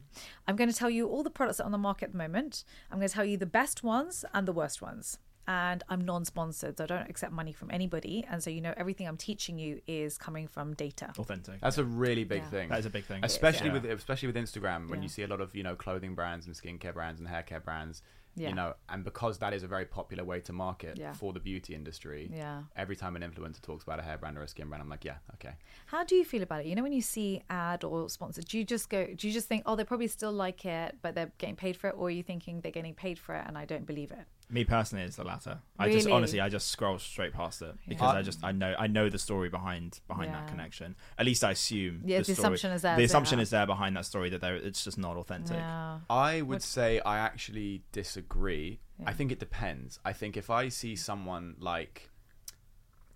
i'm 0.47 0.57
going 0.57 0.71
to 0.71 0.77
tell 0.77 0.91
you 0.91 1.09
all 1.09 1.23
the 1.23 1.31
products 1.31 1.59
that 1.59 1.65
are 1.65 1.67
on 1.67 1.73
the 1.73 1.79
market 1.79 2.07
at 2.07 2.13
the 2.13 2.19
moment 2.19 2.65
i'm 2.91 2.99
going 2.99 3.09
to 3.09 3.15
tell 3.15 3.25
you 3.25 3.37
the 3.37 3.47
best 3.47 3.83
ones 3.83 4.25
and 4.33 4.47
the 4.47 4.53
worst 4.53 4.81
ones 4.81 5.19
and 5.49 5.83
i'm 5.89 6.03
non-sponsored 6.05 6.77
so 6.79 6.85
i 6.85 6.87
don't 6.87 7.09
accept 7.11 7.33
money 7.33 7.53
from 7.53 7.71
anybody 7.73 8.25
and 8.31 8.43
so 8.43 8.51
you 8.51 8.61
know 8.61 8.75
everything 8.77 9.09
i'm 9.09 9.17
teaching 9.17 9.59
you 9.59 9.81
is 9.87 10.17
coming 10.19 10.47
from 10.47 10.75
data 10.75 11.13
Authentic. 11.19 11.61
That's 11.61 11.79
a 11.79 11.85
really 11.85 12.25
big 12.25 12.43
Yeah. 12.43 12.51
thing. 12.51 12.69
that 12.69 12.79
is 12.79 12.87
a 12.87 12.91
big 12.91 13.05
thing. 13.05 13.25
especially 13.25 13.69
Yeah. 13.69 13.73
with 13.75 13.85
especially 13.87 14.29
with 14.29 14.37
Instagram 14.37 14.89
when 14.89 15.01
Yeah. 15.01 15.05
you 15.05 15.09
see 15.09 15.23
a 15.23 15.27
lot 15.29 15.41
of 15.41 15.55
you 15.57 15.63
know 15.63 15.75
clothing 15.75 16.15
brands 16.15 16.47
and 16.47 16.55
skincare 16.55 16.95
brands 16.95 17.19
and 17.21 17.29
hair 17.29 17.43
care 17.43 17.61
brands 17.61 18.03
Yeah. 18.37 18.49
you 18.51 18.55
know 18.55 18.75
and 18.89 19.05
because 19.05 19.39
that 19.39 19.53
is 19.53 19.63
a 19.65 19.69
very 19.69 19.85
popular 19.85 20.25
way 20.25 20.41
to 20.41 20.53
market 20.53 20.97
Yeah. 20.97 21.13
for 21.13 21.33
the 21.33 21.41
beauty 21.41 21.75
industry 21.75 22.31
yeah 22.33 22.63
every 22.77 22.95
time 22.97 23.17
an 23.17 23.23
influencer 23.23 23.61
talks 23.61 23.83
about 23.83 23.99
a 23.99 24.03
hair 24.03 24.19
brand 24.19 24.39
or 24.39 24.43
a 24.43 24.49
skin 24.49 24.69
brand 24.69 24.83
i'm 24.83 24.89
like 24.89 25.05
yeah 25.05 25.17
okay 25.35 25.55
how 25.87 26.05
do 26.05 26.15
you 26.15 26.25
feel 26.25 26.43
about 26.43 26.61
it 26.61 26.67
you 26.67 26.75
know 26.77 26.83
when 26.83 26.93
you 26.93 27.03
see 27.03 27.43
ad 27.51 27.83
or 27.85 28.09
sponsor 28.09 28.41
do 28.43 28.57
you 28.59 28.65
just 28.65 28.89
go 28.89 29.07
do 29.17 29.27
you 29.27 29.33
just 29.33 29.49
think 29.49 29.63
oh 29.67 29.75
they 29.77 29.85
probably 29.85 30.07
still 30.07 30.33
like 30.33 30.65
it 30.65 30.97
but 31.03 31.15
they're 31.15 31.33
getting 31.39 31.57
paid 31.57 31.77
for 31.77 31.89
it 31.89 31.95
or 31.99 32.07
are 32.07 32.11
you 32.11 32.23
thinking 32.23 32.61
they're 32.61 32.71
getting 32.73 32.95
paid 32.95 33.19
for 33.19 33.35
it 33.35 33.45
and 33.47 33.59
i 33.59 33.65
don't 33.65 33.87
believe 33.87 34.11
it 34.13 34.25
Me 34.51 34.65
personally, 34.65 35.05
it's 35.05 35.17
the 35.17 35.25
latter. 35.25 35.61
I 35.79 35.91
just 35.93 36.07
Really? 36.07 36.17
honestly, 36.17 36.41
I 36.41 36.49
just 36.49 36.69
scroll 36.69 36.99
straight 36.99 37.33
past 37.33 37.63
it 37.63 37.75
because 37.89 38.13
Yeah. 38.13 38.19
I 38.19 38.23
just 38.23 38.43
I 38.45 38.53
know 38.53 38.75
I 38.79 38.87
know 38.89 39.09
the 39.09 39.19
story 39.19 39.49
behind 39.49 40.01
behind 40.09 40.35
that 40.35 40.43
Yeah. 40.45 40.51
connection. 40.51 40.97
At 41.19 41.27
least 41.27 41.45
I 41.45 41.53
assume. 41.53 42.03
Yeah, 42.05 42.19
the 42.19 42.25
story- 42.25 42.35
assumption 42.39 42.73
is 42.73 42.83
there, 42.83 42.97
The 42.97 43.03
is 43.03 43.11
assumption 43.11 43.37
there. 43.39 43.43
is 43.45 43.51
there 43.51 43.67
behind 43.67 43.97
that 43.97 44.07
story 44.07 44.29
that 44.31 44.41
there 44.41 44.57
it's 44.57 44.83
just 44.83 44.99
not 44.99 45.17
authentic. 45.17 45.57
yeah 45.57 46.01
i 46.11 46.41
would 46.43 46.57
What- 46.57 46.63
say 46.63 47.01
i 47.01 47.19
actually 47.19 47.83
disagree 47.93 48.81
Yeah. 48.99 49.09
i 49.11 49.13
think 49.13 49.31
it 49.33 49.39
depends 49.39 49.99
i 50.05 50.13
think 50.13 50.37
if 50.37 50.51
i 50.51 50.69
see 50.69 50.97
someone 50.97 51.55
like 51.59 52.11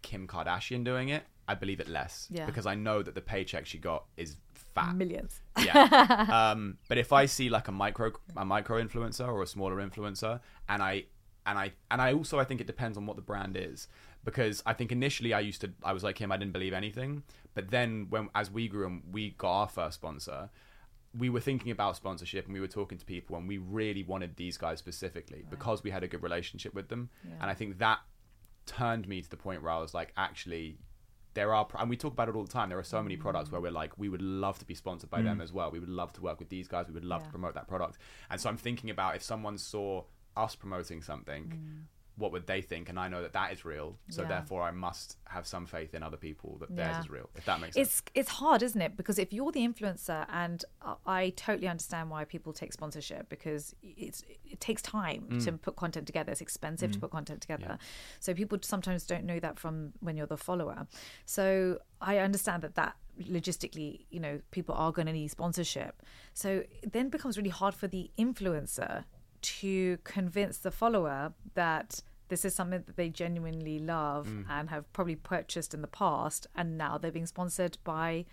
Kim 0.03 0.27
Kardashian 0.29 0.85
doing 0.85 1.09
it, 1.09 1.25
I 1.49 1.55
believe 1.55 1.81
it 1.81 1.88
less 1.88 2.29
Yeah. 2.31 2.44
because 2.47 2.66
I 2.66 2.75
know 2.75 3.03
that 3.03 3.14
the 3.14 3.23
paycheck 3.23 3.64
she 3.66 3.79
got 3.79 4.05
is 4.18 4.37
fat. 4.75 4.94
Millions. 4.97 5.40
Yeah. 5.59 6.27
um, 6.53 6.77
but 6.88 6.99
if 6.99 7.11
I 7.12 7.25
see 7.27 7.49
like 7.49 7.68
a 7.68 7.73
micro 7.73 8.12
a 8.37 8.44
micro 8.44 8.83
influencer 8.83 9.27
or 9.27 9.42
a 9.42 9.47
smaller 9.47 9.77
influencer, 9.77 10.40
and 10.68 10.83
I 10.83 11.05
and 11.47 11.59
I 11.59 11.73
and 11.91 12.01
I 12.01 12.13
also 12.13 12.39
I 12.39 12.45
think 12.45 12.61
it 12.61 12.67
depends 12.67 12.97
on 12.97 13.07
what 13.07 13.17
the 13.17 13.23
brand 13.23 13.57
is 13.57 13.89
because 14.25 14.63
I 14.65 14.73
think 14.73 14.93
initially 14.93 15.33
I 15.35 15.41
used 15.41 15.61
to 15.63 15.73
I 15.83 15.93
was 15.93 16.03
like 16.03 16.19
him 16.19 16.33
I 16.33 16.37
didn't 16.37 16.53
believe 16.53 16.73
anything, 16.73 17.23
but 17.55 17.71
then 17.71 18.07
when 18.11 18.29
as 18.35 18.51
we 18.51 18.69
grew 18.69 18.87
and 18.87 19.03
we 19.13 19.31
got 19.31 19.53
our 19.53 19.69
first 19.69 19.97
sponsor. 19.97 20.51
We 21.17 21.31
were 21.31 21.39
thinking 21.39 21.71
about 21.71 21.95
sponsorship 21.95 22.47
and 22.47 22.55
we 22.55 22.59
were 22.59 22.67
talking 22.67 22.99
to 22.99 23.05
people 23.05 23.37
and 23.37 23.47
we 23.47 23.59
really 23.59 24.03
wanted 24.03 24.35
these 24.35 24.57
guys 24.57 24.81
specifically 24.81 25.45
because 25.49 25.85
we 25.85 25.93
had 25.93 26.03
a 26.03 26.09
good 26.09 26.25
relationship 26.25 26.75
with 26.75 26.89
them. 26.89 27.09
Yeah. 27.25 27.35
And 27.41 27.49
I 27.49 27.55
think 27.55 27.79
that 27.79 28.01
turned 28.67 29.07
me 29.07 29.23
to 29.23 29.31
the 29.31 29.37
point 29.37 29.63
where 29.63 29.71
I 29.71 29.79
was 29.79 29.95
like, 29.95 30.13
actually, 30.17 30.79
there 31.35 31.55
are, 31.55 31.67
and 31.79 31.91
we 31.91 31.97
talk 31.97 32.13
about 32.13 32.29
it 32.29 32.37
all 32.37 32.45
the 32.45 32.53
time. 32.53 32.69
There 32.69 32.79
are 32.79 32.85
so 32.85 33.03
many 33.03 33.17
products 33.17 33.51
where 33.51 33.61
mm. 33.61 33.65
we're 33.65 33.73
like, 33.73 33.99
we 33.99 34.09
would 34.09 34.23
love 34.23 34.59
to 34.61 34.65
be 34.65 34.75
sponsored 34.75 35.11
by 35.11 35.23
them 35.23 35.39
mm. 35.39 35.43
as 35.43 35.53
well. 35.53 35.71
We 35.71 35.81
would 35.81 35.89
love 35.89 36.13
to 36.15 36.21
work 36.21 36.39
with 36.39 36.49
these 36.49 36.69
guys. 36.69 36.87
We 36.89 36.95
would 36.95 37.05
love 37.05 37.25
to 37.25 37.31
promote 37.31 37.55
that 37.55 37.69
product. 37.69 37.99
And 38.31 38.41
so 38.41 38.49
I'm 38.49 38.57
thinking 38.57 38.91
about 38.91 39.17
if 39.17 39.23
someone 39.23 39.59
saw 39.59 40.05
us 40.37 40.55
promoting 40.55 41.03
something, 41.03 41.44
mm. 41.44 41.85
what 42.16 42.31
would 42.33 42.47
they 42.47 42.61
think? 42.61 42.88
And 42.88 42.99
I 42.99 43.09
know 43.09 43.23
that 43.23 43.33
that 43.33 43.53
is 43.53 43.64
real. 43.64 43.99
So 44.09 44.23
Yeah. 44.23 44.29
therefore, 44.29 44.62
I 44.62 44.70
must 44.70 45.18
have 45.29 45.47
some 45.47 45.66
faith 45.66 45.94
in 45.94 46.03
other 46.03 46.16
people 46.16 46.59
that 46.59 46.75
theirs 46.75 46.94
Yeah. 46.94 47.01
is 47.01 47.11
real. 47.11 47.29
If 47.35 47.44
that 47.47 47.61
makes 47.61 47.75
sense. 47.75 47.88
It's 47.88 48.03
it's 48.14 48.31
hard, 48.31 48.62
isn't 48.62 48.81
it? 48.81 48.97
Because 48.97 49.18
if 49.18 49.33
you're 49.33 49.51
the 49.51 49.66
influencer, 49.66 50.27
and 50.29 50.64
I- 51.07 51.31
totally 51.37 51.68
understand 51.68 52.11
why 52.11 52.25
people 52.25 52.53
take 52.53 52.73
sponsorship 52.73 53.29
because 53.29 53.75
it's 53.83 54.23
it 54.44 54.61
takes 54.61 54.83
time 54.83 55.27
mm. 55.29 55.44
to 55.44 55.53
put 55.53 55.75
content 55.77 56.07
together. 56.07 56.31
It's 56.31 56.40
expensive 56.40 56.92
to 56.92 56.99
mm. 56.99 57.01
put 57.01 57.11
content 57.11 57.40
together, 57.40 57.79
so 58.20 58.33
people 58.35 58.59
sometimes 58.62 59.07
don't 59.07 59.25
know 59.25 59.40
that 59.40 59.59
from 59.59 59.92
when 60.01 60.16
you're 60.16 60.27
the 60.27 60.37
follower. 60.37 60.87
So 61.25 61.79
I 62.01 62.18
understand 62.18 62.62
that 62.62 62.75
that 62.77 62.97
logistically, 63.20 64.07
you 64.11 64.20
know, 64.20 64.40
people 64.51 64.75
are 64.75 64.92
going 64.92 65.07
to 65.07 65.12
need 65.12 65.31
sponsorship. 65.31 66.03
So 66.35 66.64
it 66.83 66.92
then 66.92 67.09
becomes 67.09 67.37
really 67.37 67.51
hard 67.51 67.75
for 67.75 67.87
the 67.87 68.11
influencer 68.18 69.05
to 69.45 69.99
convince 70.05 70.59
the 70.59 70.71
follower 70.71 71.33
that 71.55 72.03
this 72.29 72.45
is 72.45 72.55
something 72.55 72.83
that 72.87 72.97
they 72.97 73.09
genuinely 73.11 73.79
love 73.79 74.27
and 74.49 74.71
have 74.71 74.91
probably 74.93 75.17
purchased 75.17 75.75
in 75.75 75.83
the 75.83 75.89
past, 75.89 76.47
and 76.57 76.79
now 76.79 76.97
they're 76.99 77.13
being 77.13 77.27
sponsored 77.27 77.77
by 77.85 78.25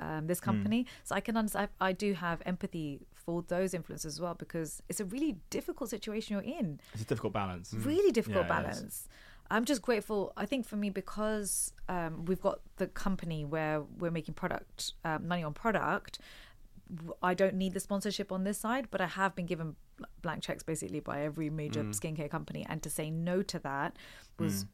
um, 0.00 0.26
this 0.26 0.40
company. 0.40 0.86
So 1.02 1.14
I 1.14 1.20
can 1.20 1.36
understand. 1.36 1.68
I, 1.80 1.88
I 1.88 1.92
do 1.92 2.14
have 2.14 2.42
empathy 2.46 3.00
for 3.12 3.42
those 3.48 3.72
influencers 3.72 4.04
as 4.06 4.20
well 4.20 4.34
because 4.34 4.82
it's 4.88 5.00
a 5.00 5.04
really 5.04 5.36
difficult 5.50 5.90
situation 5.90 6.34
you're 6.34 6.58
in 6.60 6.78
It's 6.92 7.02
a 7.02 7.06
difficult 7.06 7.32
balance. 7.32 7.72
really 7.74 8.12
difficult 8.12 8.44
Yeah, 8.46 8.60
balance. 8.62 9.08
I'm 9.50 9.64
just 9.64 9.82
grateful. 9.82 10.32
I 10.36 10.46
think 10.46 10.66
for 10.66 10.76
me 10.76 10.90
because 10.90 11.72
um, 11.88 12.24
we've 12.26 12.40
got 12.40 12.60
the 12.76 12.86
company 12.86 13.44
where 13.44 13.82
we're 13.98 14.10
making 14.10 14.34
product 14.34 14.92
um, 15.04 15.26
money 15.28 15.42
on 15.42 15.52
product. 15.54 16.18
I 17.22 17.34
don't 17.34 17.54
need 17.54 17.72
the 17.72 17.80
sponsorship 17.80 18.30
on 18.30 18.44
this 18.44 18.58
side, 18.58 18.88
but 18.90 19.00
I 19.00 19.06
have 19.06 19.34
been 19.34 19.46
given 19.46 19.76
blank 20.22 20.42
checks 20.42 20.62
basically 20.62 21.00
by 21.00 21.22
every 21.22 21.50
major 21.50 21.82
Mm. 21.84 21.90
skincare 21.98 22.30
company, 22.30 22.64
and 22.68 22.82
to 22.82 22.90
say 22.90 23.10
no 23.10 23.42
to 23.42 23.58
that 23.60 23.96
was. 24.38 24.64
Mm. 24.64 24.68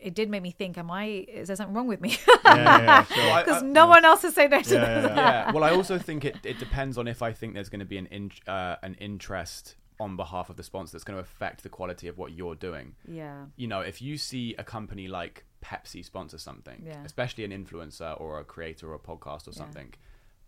It 0.00 0.14
did 0.14 0.28
make 0.28 0.42
me 0.42 0.50
think: 0.50 0.76
Am 0.76 0.90
I? 0.90 1.04
Is 1.06 1.48
there 1.48 1.56
something 1.56 1.74
wrong 1.74 1.86
with 1.88 2.00
me? 2.02 2.18
Yeah, 2.44 2.54
yeah, 2.56 2.80
yeah, 2.82 3.04
sure. 3.04 3.16
Well, 3.24 3.32
I- 3.34 3.42
Because 3.42 3.62
no 3.62 3.86
one 3.86 4.04
else 4.04 4.20
has 4.22 4.34
said 4.34 4.50
no 4.50 4.60
to 4.60 4.74
Yeah, 4.74 4.80
this. 5.00 5.10
yeah, 5.10 5.16
yeah. 5.16 5.46
yeah. 5.46 5.52
Well, 5.52 5.64
I 5.64 5.70
also 5.70 5.98
think 5.98 6.24
it, 6.26 6.36
it 6.44 6.58
depends 6.58 6.98
on 6.98 7.08
if 7.08 7.22
I 7.22 7.32
think 7.32 7.54
there's 7.54 7.68
going 7.70 7.80
to 7.80 7.86
be 7.86 7.96
an 7.98 8.06
in, 8.06 8.30
uh, 8.46 8.76
an 8.82 8.94
interest 9.00 9.76
on 10.00 10.14
behalf 10.16 10.50
of 10.50 10.56
the 10.56 10.62
sponsor 10.62 10.92
that's 10.92 11.04
going 11.04 11.16
to 11.16 11.20
affect 11.22 11.62
the 11.62 11.68
quality 11.68 12.06
of 12.06 12.18
what 12.18 12.32
you're 12.32 12.54
doing. 12.54 12.94
Yeah. 13.08 13.46
You 13.56 13.66
know, 13.66 13.80
if 13.80 14.00
you 14.02 14.16
see 14.18 14.54
a 14.58 14.62
company 14.64 15.08
like 15.08 15.44
Pepsi 15.64 16.04
sponsor 16.04 16.38
something, 16.38 16.82
Yeah. 16.86 17.02
especially 17.04 17.44
an 17.44 17.50
influencer 17.50 18.18
or 18.20 18.38
a 18.40 18.44
creator 18.44 18.90
or 18.90 18.94
a 18.94 18.98
podcast 19.00 19.48
or 19.48 19.52
something, 19.52 19.92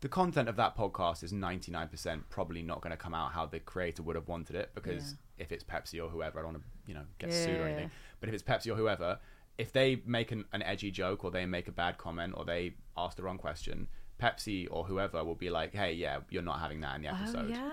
the 0.01 0.09
content 0.09 0.49
of 0.49 0.57
that 0.57 0.77
podcast 0.77 1.23
is 1.23 1.33
99% 1.33 2.23
probably 2.31 2.63
not 2.63 2.81
going 2.81 2.91
to 2.91 2.97
come 2.97 3.15
out 3.15 3.33
how 3.33 3.47
the 3.47 3.61
creator 3.61 4.03
would 4.03 4.17
have 4.17 4.29
wanted 4.29 4.57
it 4.57 4.71
because 4.75 5.17
if 5.39 5.53
it's 5.53 5.65
Pepsi 5.65 6.03
or 6.03 6.09
whoever, 6.09 6.39
I 6.39 6.43
don't 6.43 6.53
want 6.53 6.63
to, 6.65 6.71
you 6.87 6.95
know, 6.95 7.05
get 7.19 7.33
sued 7.33 7.61
or 7.61 7.65
anything. 7.65 7.91
But 8.19 8.29
if 8.29 8.35
it's 8.35 8.43
Pepsi 8.43 8.73
or 8.73 8.77
whoever, 8.77 9.19
if 9.59 9.73
they 9.73 10.03
make 10.07 10.33
an, 10.33 10.45
an 10.53 10.63
edgy 10.63 10.91
joke 10.91 11.25
or 11.25 11.31
they 11.31 11.45
make 11.45 11.69
a 11.69 11.73
bad 11.73 11.99
comment 11.99 12.35
or 12.37 12.45
they 12.45 12.75
ask 12.97 13.17
the 13.17 13.23
wrong 13.23 13.37
question, 13.39 13.89
Pepsi 14.21 14.67
or 14.71 14.85
whoever 14.85 15.25
will 15.25 15.35
be 15.35 15.49
like, 15.51 15.73
"Hey, 15.73 15.95
yeah, 15.95 16.19
you're 16.29 16.43
not 16.43 16.61
having 16.61 16.81
that 16.81 16.97
in 16.97 17.03
the 17.03 17.09
Oh 17.09 17.15
episode," 17.15 17.51
yeah. 17.51 17.71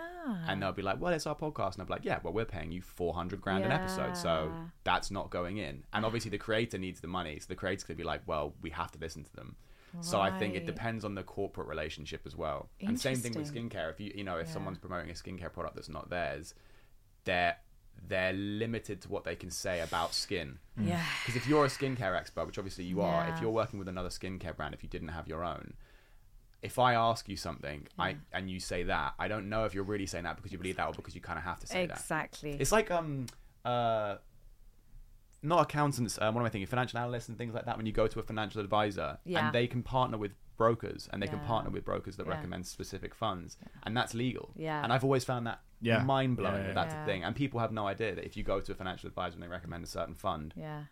and 0.48 0.62
they'll 0.62 0.72
be 0.72 0.82
like, 0.82 1.00
"Well, 1.00 1.14
it's 1.14 1.28
our 1.28 1.36
podcast," 1.36 1.74
and 1.74 1.82
I'll 1.82 1.88
be 1.88 1.94
like, 1.94 2.06
"Yeah, 2.06 2.20
well, 2.24 2.32
we're 2.32 2.46
paying 2.46 2.72
you 2.72 2.82
four 2.82 3.14
hundred 3.14 3.42
grand 3.42 3.66
an 3.66 3.72
episode, 3.72 4.16
so 4.16 4.52
that's 4.86 5.12
not 5.12 5.30
going 5.30 5.58
in." 5.58 5.84
And 5.92 6.06
obviously, 6.06 6.32
the 6.32 6.38
creator 6.38 6.78
needs 6.78 7.02
the 7.02 7.08
money, 7.08 7.38
so 7.40 7.48
the 7.50 7.56
creator's 7.56 7.84
gonna 7.84 7.98
be 7.98 8.06
like, 8.06 8.22
"Well, 8.26 8.54
we 8.62 8.70
have 8.70 8.92
to 8.92 9.00
listen 9.00 9.26
to 9.26 9.34
them." 9.34 9.58
So 10.02 10.22
I 10.22 10.32
think 10.32 10.56
it 10.56 10.66
depends 10.66 11.04
on 11.06 11.16
the 11.16 11.24
corporate 11.24 11.68
relationship 11.68 12.22
as 12.26 12.36
well. 12.36 12.70
And 12.86 13.00
same 13.00 13.18
thing 13.18 13.34
with 13.34 13.52
skincare. 13.54 13.90
If 13.90 14.00
you 14.00 14.12
you 14.16 14.24
know 14.24 14.38
if 14.38 14.48
Yeah. 14.48 14.54
someone's 14.54 14.78
promoting 14.78 15.10
a 15.10 15.14
skincare 15.14 15.52
product 15.52 15.76
that's 15.76 15.90
not 15.90 16.10
theirs, 16.10 16.54
they're 17.24 17.58
they're 18.08 18.34
limited 18.34 19.02
to 19.02 19.10
what 19.10 19.24
they 19.24 19.36
can 19.36 19.50
say 19.50 19.80
about 19.82 20.14
skin. 20.14 20.60
Yeah. 20.80 21.04
Because 21.26 21.36
if 21.36 21.48
you're 21.48 21.66
a 21.66 21.68
skincare 21.70 22.16
expert, 22.16 22.46
which 22.46 22.58
obviously 22.60 22.84
you 22.84 23.02
are, 23.02 23.28
if 23.28 23.42
you're 23.42 23.50
working 23.50 23.80
with 23.80 23.88
another 23.88 24.10
skincare 24.10 24.56
brand, 24.56 24.76
if 24.76 24.84
you 24.84 24.90
didn't 24.90 25.08
have 25.10 25.28
your 25.28 25.44
own, 25.44 25.74
if 26.62 26.78
I 26.78 26.94
ask 26.94 27.28
you 27.28 27.36
something, 27.38 27.88
I 27.98 28.18
and 28.34 28.50
you 28.52 28.60
say 28.60 28.84
that, 28.84 29.16
I 29.18 29.28
don't 29.28 29.50
know 29.50 29.66
if 29.66 29.74
you're 29.74 29.84
really 29.84 30.06
saying 30.06 30.26
that 30.26 30.36
because 30.36 30.52
you 30.52 30.58
believe 30.60 30.78
that 30.78 30.88
or 30.88 30.94
because 30.94 31.16
you 31.16 31.22
kind 31.22 31.40
of 31.40 31.44
have 31.46 31.60
to 31.62 31.68
say 31.68 31.88
that. 31.88 31.98
Exactly. 31.98 32.52
It's 32.60 32.72
like 32.72 32.92
um 32.92 33.26
uh 33.66 34.18
not 35.44 35.62
accountants. 35.62 36.18
Um, 36.22 36.34
what 36.34 36.42
am 36.42 36.48
I 36.48 36.50
thinking? 36.50 36.68
Financial 36.68 37.00
analysts 37.00 37.30
and 37.30 37.38
things 37.38 37.54
like 37.54 37.66
that. 37.66 37.78
When 37.78 37.86
you 37.86 37.92
go 37.92 38.08
to 38.08 38.20
a 38.20 38.24
financial 38.24 38.62
advisor, 38.62 39.20
Yeah. 39.26 39.46
and 39.46 39.54
they 39.56 39.68
can 39.68 39.84
partner 39.84 40.18
with 40.18 40.32
brokers, 40.58 41.08
and 41.14 41.22
they 41.22 41.28
can 41.28 41.40
partner 41.42 41.70
with 41.70 41.86
brokers 41.86 42.18
that 42.18 42.26
Yeah. 42.26 42.34
recommend 42.34 42.66
specific 42.66 43.14
funds, 43.14 43.58
and 43.84 43.96
that's 43.96 44.14
legal. 44.16 44.52
Yeah. 44.56 44.84
And 44.84 44.92
I've 44.92 45.04
always 45.04 45.24
found 45.24 45.46
that 45.46 45.62
Yeah. 45.82 46.02
mind 46.04 46.38
blowing 46.38 46.62
Yeah, 46.62 46.68
that 46.68 46.76
that's 46.76 46.94
yeah. 46.96 47.04
a 47.04 47.06
thing. 47.06 47.24
And 47.24 47.36
people 47.36 47.60
have 47.60 47.72
no 47.72 47.86
idea 47.88 48.16
that 48.16 48.26
if 48.26 48.36
you 48.36 48.44
go 48.44 48.60
to 48.60 48.72
a 48.72 48.76
financial 48.76 49.08
advisor 49.08 49.36
and 49.36 49.44
they 49.44 49.48
recommend 49.48 49.84
a 49.84 49.88
certain 49.88 50.16
fund, 50.16 50.54
yeah. 50.58 50.86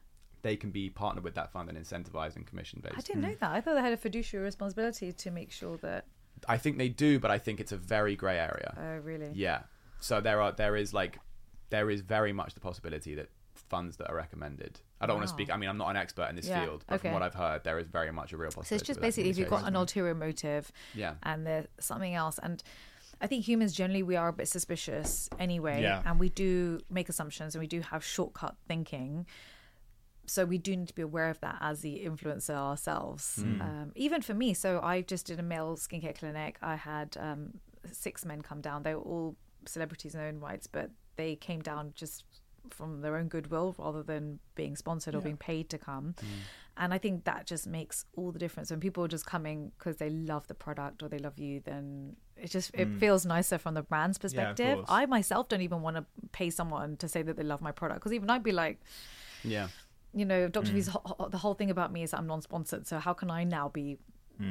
they 0.44 0.56
can 0.56 0.70
be 0.70 0.92
partnered 0.92 1.24
with 1.24 1.34
that 1.34 1.52
fund 1.52 1.68
and 1.70 1.76
incentivized 1.78 2.36
and 2.36 2.46
commission 2.46 2.80
based. 2.84 2.96
I 2.96 3.02
didn't 3.02 3.24
know 3.24 3.34
that. 3.40 3.52
I 3.52 3.62
thought 3.62 3.74
they 3.74 3.82
had 3.82 3.94
a 3.94 3.98
fiduciary 3.98 4.44
responsibility 4.46 5.12
to 5.12 5.32
make 5.32 5.52
sure 5.52 5.78
that. 5.78 6.06
I 6.48 6.60
think 6.60 6.78
they 6.78 6.90
do, 6.90 7.20
but 7.20 7.32
I 7.32 7.40
think 7.40 7.60
it's 7.60 7.72
a 7.72 7.78
very 7.78 8.16
grey 8.16 8.38
area. 8.38 8.76
Oh, 8.78 8.98
really? 9.04 9.32
Yeah. 9.34 9.64
So 10.00 10.22
there 10.22 10.40
are 10.42 10.52
there 10.52 10.76
is 10.76 10.94
like 10.94 11.18
there 11.72 11.90
is 11.90 12.02
very 12.02 12.32
much 12.32 12.54
the 12.54 12.60
possibility 12.60 13.16
that 13.16 13.30
funds 13.70 13.98
that 13.98 14.10
are 14.10 14.16
recommended. 14.16 14.80
I 15.02 15.06
don't 15.06 15.18
want 15.18 15.28
to 15.28 15.34
speak. 15.34 15.52
I 15.52 15.58
mean, 15.58 15.70
I'm 15.70 15.78
not 15.78 15.90
an 15.90 15.98
expert 15.98 16.30
in 16.30 16.36
this 16.36 16.48
Yeah, 16.48 16.64
field, 16.64 16.86
but 16.88 17.02
from 17.02 17.14
what 17.14 17.22
I've 17.22 17.34
heard, 17.36 17.64
there 17.64 17.78
is 17.80 17.88
very 17.88 18.12
much 18.12 18.34
a 18.34 18.38
real 18.38 18.52
possibility. 18.52 18.70
So 18.70 18.76
it's 18.76 18.88
just 18.88 19.00
that 19.00 19.02
that 19.02 19.14
can 19.14 19.24
basically 19.24 19.30
if 19.32 19.38
you've 19.38 19.50
got 19.50 19.68
an 19.68 19.76
ulterior 19.76 20.16
motive 20.16 20.72
yeah. 20.94 21.16
and 21.24 21.46
there's 21.46 21.68
something 21.80 22.14
else. 22.14 22.40
And 22.42 22.64
I 23.22 23.28
think 23.28 23.48
humans 23.48 23.74
generally 23.74 24.04
we 24.04 24.16
are 24.16 24.30
a 24.30 24.34
bit 24.34 24.48
suspicious 24.48 25.30
anyway, 25.40 25.82
Yeah. 25.82 26.02
and 26.06 26.20
we 26.20 26.30
do 26.30 26.80
make 26.90 27.10
assumptions 27.10 27.56
and 27.56 27.62
we 27.62 27.68
do 27.68 27.82
have 27.82 28.04
shortcut 28.04 28.56
thinking. 28.68 29.26
So 30.28 30.44
we 30.46 30.58
do 30.58 30.76
need 30.76 30.88
to 30.88 30.96
be 30.96 31.04
aware 31.04 31.30
of 31.30 31.40
that 31.42 31.58
as 31.62 31.82
the 31.82 32.04
influencer 32.04 32.56
ourselves. 32.56 33.38
Um, 33.38 33.92
even 33.96 34.24
for 34.24 34.34
me, 34.34 34.56
so 34.56 34.80
I 34.82 35.02
just 35.02 35.28
did 35.28 35.40
a 35.40 35.44
male 35.44 35.78
skincare 35.78 36.18
clinic. 36.18 36.58
I 36.64 36.76
had 36.76 37.16
um, 37.20 37.60
six 37.92 38.26
men 38.26 38.42
come 38.42 38.60
down. 38.60 38.82
They 38.82 38.96
were 38.96 39.02
all 39.02 39.36
celebrities 39.68 40.16
in 40.16 40.20
their 40.20 40.30
own 40.30 40.40
rights, 40.40 40.66
but 40.66 40.90
they 41.16 41.36
came 41.36 41.62
down 41.62 41.94
just 41.96 42.24
from 42.74 43.02
their 43.02 43.16
own 43.16 43.28
goodwill 43.28 43.76
rather 43.78 44.04
than 44.04 44.40
being 44.56 44.76
sponsored 44.76 45.16
or 45.16 45.22
being 45.22 45.38
paid 45.38 45.70
to 45.70 45.78
come. 45.78 46.16
Mm. 46.20 46.26
And 46.78 46.94
I 46.94 46.98
think 46.98 47.24
that 47.24 47.46
just 47.46 47.68
makes 47.68 48.06
all 48.16 48.32
the 48.32 48.40
difference. 48.40 48.70
When 48.70 48.80
people 48.80 49.04
are 49.04 49.08
just 49.08 49.26
coming 49.26 49.72
because 49.78 49.98
they 49.98 50.10
love 50.10 50.48
the 50.48 50.54
product 50.54 51.02
or 51.04 51.08
they 51.08 51.20
love 51.20 51.38
you, 51.40 51.62
then 51.64 52.16
it 52.36 52.52
just 52.52 52.72
it 52.74 52.90
mm. 52.90 53.00
feels 53.00 53.26
nicer 53.26 53.58
from 53.58 53.76
the 53.76 53.82
brand's 53.82 54.18
perspective. 54.18 54.78
course. 54.78 54.88
I 54.90 55.06
myself 55.06 55.48
don't 55.48 55.62
even 55.62 55.82
want 55.82 55.96
to 55.96 56.06
pay 56.32 56.50
someone 56.50 56.98
to 56.98 57.08
say 57.08 57.22
that 57.22 57.38
they 57.38 57.44
love 57.44 57.62
my 57.62 57.72
product 57.72 58.02
because 58.02 58.14
even 58.14 58.30
I'd 58.30 58.44
be 58.44 58.52
like, 58.52 58.82
Yeah. 59.44 59.70
you 60.14 60.26
know, 60.26 60.50
Dr. 60.50 60.72
Mm. 60.72 60.74
V's 60.74 60.88
ho- 60.88 61.02
ho- 61.06 61.30
the 61.30 61.38
whole 61.38 61.54
thing 61.54 61.72
about 61.72 61.94
me 61.94 62.04
is 62.04 62.14
I'm 62.14 62.28
non-sponsored. 62.28 62.88
So 62.88 63.00
how 63.00 63.14
can 63.14 63.32
I 63.32 63.46
now 63.46 63.70
be 63.70 63.98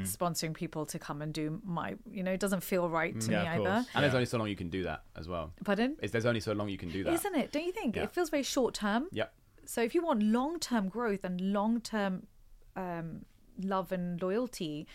sponsoring 0.03 0.55
people 0.55 0.87
to 0.87 0.99
come 0.99 1.23
and 1.23 1.33
do 1.33 1.61
my? 1.65 1.95
You 2.11 2.23
know, 2.23 2.33
it 2.33 2.41
doesn't 2.41 2.63
feel 2.63 2.89
right 2.89 3.19
to 3.21 3.31
Yeah, 3.33 3.43
me 3.43 3.49
either. 3.49 3.63
course. 3.83 3.87
And 3.95 4.03
there's 4.05 4.15
only 4.15 4.27
so 4.27 4.39
long 4.39 4.49
you 4.49 4.57
can 4.57 4.71
do 4.71 4.83
that 4.85 5.03
as 5.17 5.29
well. 5.29 5.53
Pardon? 5.65 5.97
Is 6.03 6.11
there's 6.11 6.27
only 6.27 6.41
so 6.41 6.53
long 6.53 6.69
you 6.69 6.79
can 6.79 6.91
do 6.91 7.05
that. 7.05 7.13
Isn't 7.13 7.35
it? 7.35 7.53
Don't 7.53 7.65
you 7.65 7.73
think 7.73 7.97
Yeah. 7.97 8.05
it 8.05 8.13
feels 8.13 8.31
very 8.31 8.43
short 8.43 8.75
term? 8.75 9.09
Yep. 9.13 9.35
So 9.67 9.83
if 9.83 9.95
you 9.95 10.03
want 10.05 10.23
long 10.23 10.59
term 10.59 10.89
growth 10.89 11.25
and 11.25 11.41
long 11.41 11.81
term 11.81 12.27
um, 12.77 13.25
love 13.63 13.93
and 13.93 14.21
loyalty, 14.21 14.87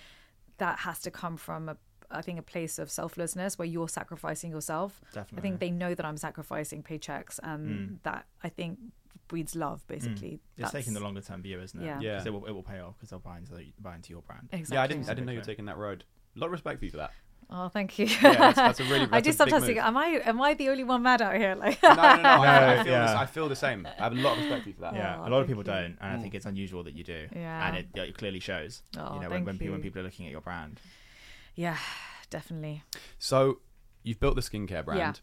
that 0.58 0.80
has 0.80 1.00
to 1.02 1.12
come 1.12 1.38
from 1.38 1.70
a 1.70 1.78
I 2.12 2.24
think 2.24 2.40
a 2.40 2.42
place 2.42 2.80
of 2.80 2.90
selflessness 2.90 3.60
where 3.60 3.68
you're 3.68 3.88
sacrificing 3.88 4.50
yourself. 4.50 5.00
Definitely. 5.14 5.38
I 5.38 5.42
think 5.42 5.60
they 5.60 5.70
know 5.70 5.94
that 5.94 6.04
I'm 6.08 6.18
sacrificing 6.18 6.82
paychecks, 6.82 7.40
and 7.44 8.00
that 8.02 8.26
I 8.44 8.50
think 8.50 8.80
breeds 9.30 9.56
love. 9.56 9.80
Mm. 9.84 9.88
Basically, 9.88 10.34
It's 10.34 10.42
That's- 10.58 10.72
taking 10.74 10.94
the 10.94 11.00
longer 11.00 11.22
term 11.22 11.42
view, 11.42 11.62
isn't 11.62 11.82
it? 11.82 11.86
Yeah. 11.86 12.00
Yeah. 12.02 12.18
'Cause 12.18 12.26
it 12.28 12.34
will, 12.34 12.46
it 12.46 12.52
will 12.52 12.64
pay 12.64 12.80
off 12.80 12.96
because 12.98 13.10
they'll 13.12 13.20
buy 13.20 13.38
into 13.38 13.54
the, 13.56 13.72
buy 13.80 13.96
into 13.96 14.10
your 14.12 14.22
brand. 14.24 14.50
Exactly. 14.52 14.76
Yeah, 14.76 14.84
I 14.84 14.88
didn't 14.88 15.06
I 15.06 15.14
didn't 15.14 15.26
know 15.28 15.32
you 15.32 15.40
were 15.40 15.46
taking 15.46 15.66
that 15.66 15.78
road. 15.78 16.04
A 16.36 16.40
lot 16.40 16.48
of 16.48 16.52
respect 16.52 16.80
for 16.80 16.86
you 16.86 16.92
for 16.92 16.98
that. 16.98 17.12
Oh, 17.52 17.68
thank 17.68 17.98
you. 17.98 18.06
Yeah, 18.06 18.20
that's- 18.34 18.56
that's 18.56 18.80
a 18.80 18.84
really- 18.84 19.08
I 19.12 19.22
do 19.22 19.32
sometimes 19.32 19.62
move. 19.62 19.68
think, 19.70 19.80
am 19.84 19.98
I 19.98 20.06
am 20.24 20.40
I 20.42 20.54
the 20.54 20.70
only 20.70 20.84
one 20.84 21.02
mad 21.02 21.22
out 21.22 21.36
here? 21.36 21.56
Like, 21.60 21.82
no, 21.82 21.90
no, 21.96 21.96
no. 21.96 22.04
I, 22.30 22.80
I, 22.80 22.84
feel 22.84 22.92
yeah. 22.94 23.06
the, 23.14 23.20
I 23.20 23.26
feel 23.26 23.50
the 23.50 23.56
same. 23.56 23.88
I 23.88 24.04
have 24.04 24.12
a 24.12 24.16
lot 24.16 24.34
of 24.38 24.44
respect 24.44 24.64
for 24.64 24.70
you 24.70 24.76
for 24.76 24.82
that. 24.82 24.94
Yeah, 24.94 25.18
Oh, 25.20 25.28
a 25.28 25.30
lot 25.30 25.42
of 25.42 25.48
people 25.48 25.64
you. 25.64 25.72
don't, 25.72 25.98
and 26.02 26.18
I 26.18 26.20
think 26.20 26.34
mm. 26.34 26.38
it's 26.38 26.46
unusual 26.46 26.84
that 26.84 26.94
you 26.94 27.04
do. 27.04 27.28
Yeah. 27.36 27.68
and 27.68 27.78
it, 27.78 27.88
it 27.96 28.18
clearly 28.18 28.40
shows. 28.40 28.84
Oh, 28.98 29.16
you 29.16 29.22
know, 29.22 29.30
when 29.30 29.30
thank 29.30 29.46
when 29.48 29.58
people, 29.58 29.72
when 29.74 29.80
you. 29.80 29.84
people 29.84 30.02
are 30.02 30.06
looking 30.06 30.26
at 30.28 30.32
your 30.32 30.42
brand. 30.42 30.80
yeah, 31.56 31.78
definitely. 32.30 32.84
So 33.18 33.60
you've 34.04 34.20
built 34.20 34.36
the 34.36 34.42
skincare 34.42 34.86
brand. 34.86 35.00
Yeah. 35.00 35.14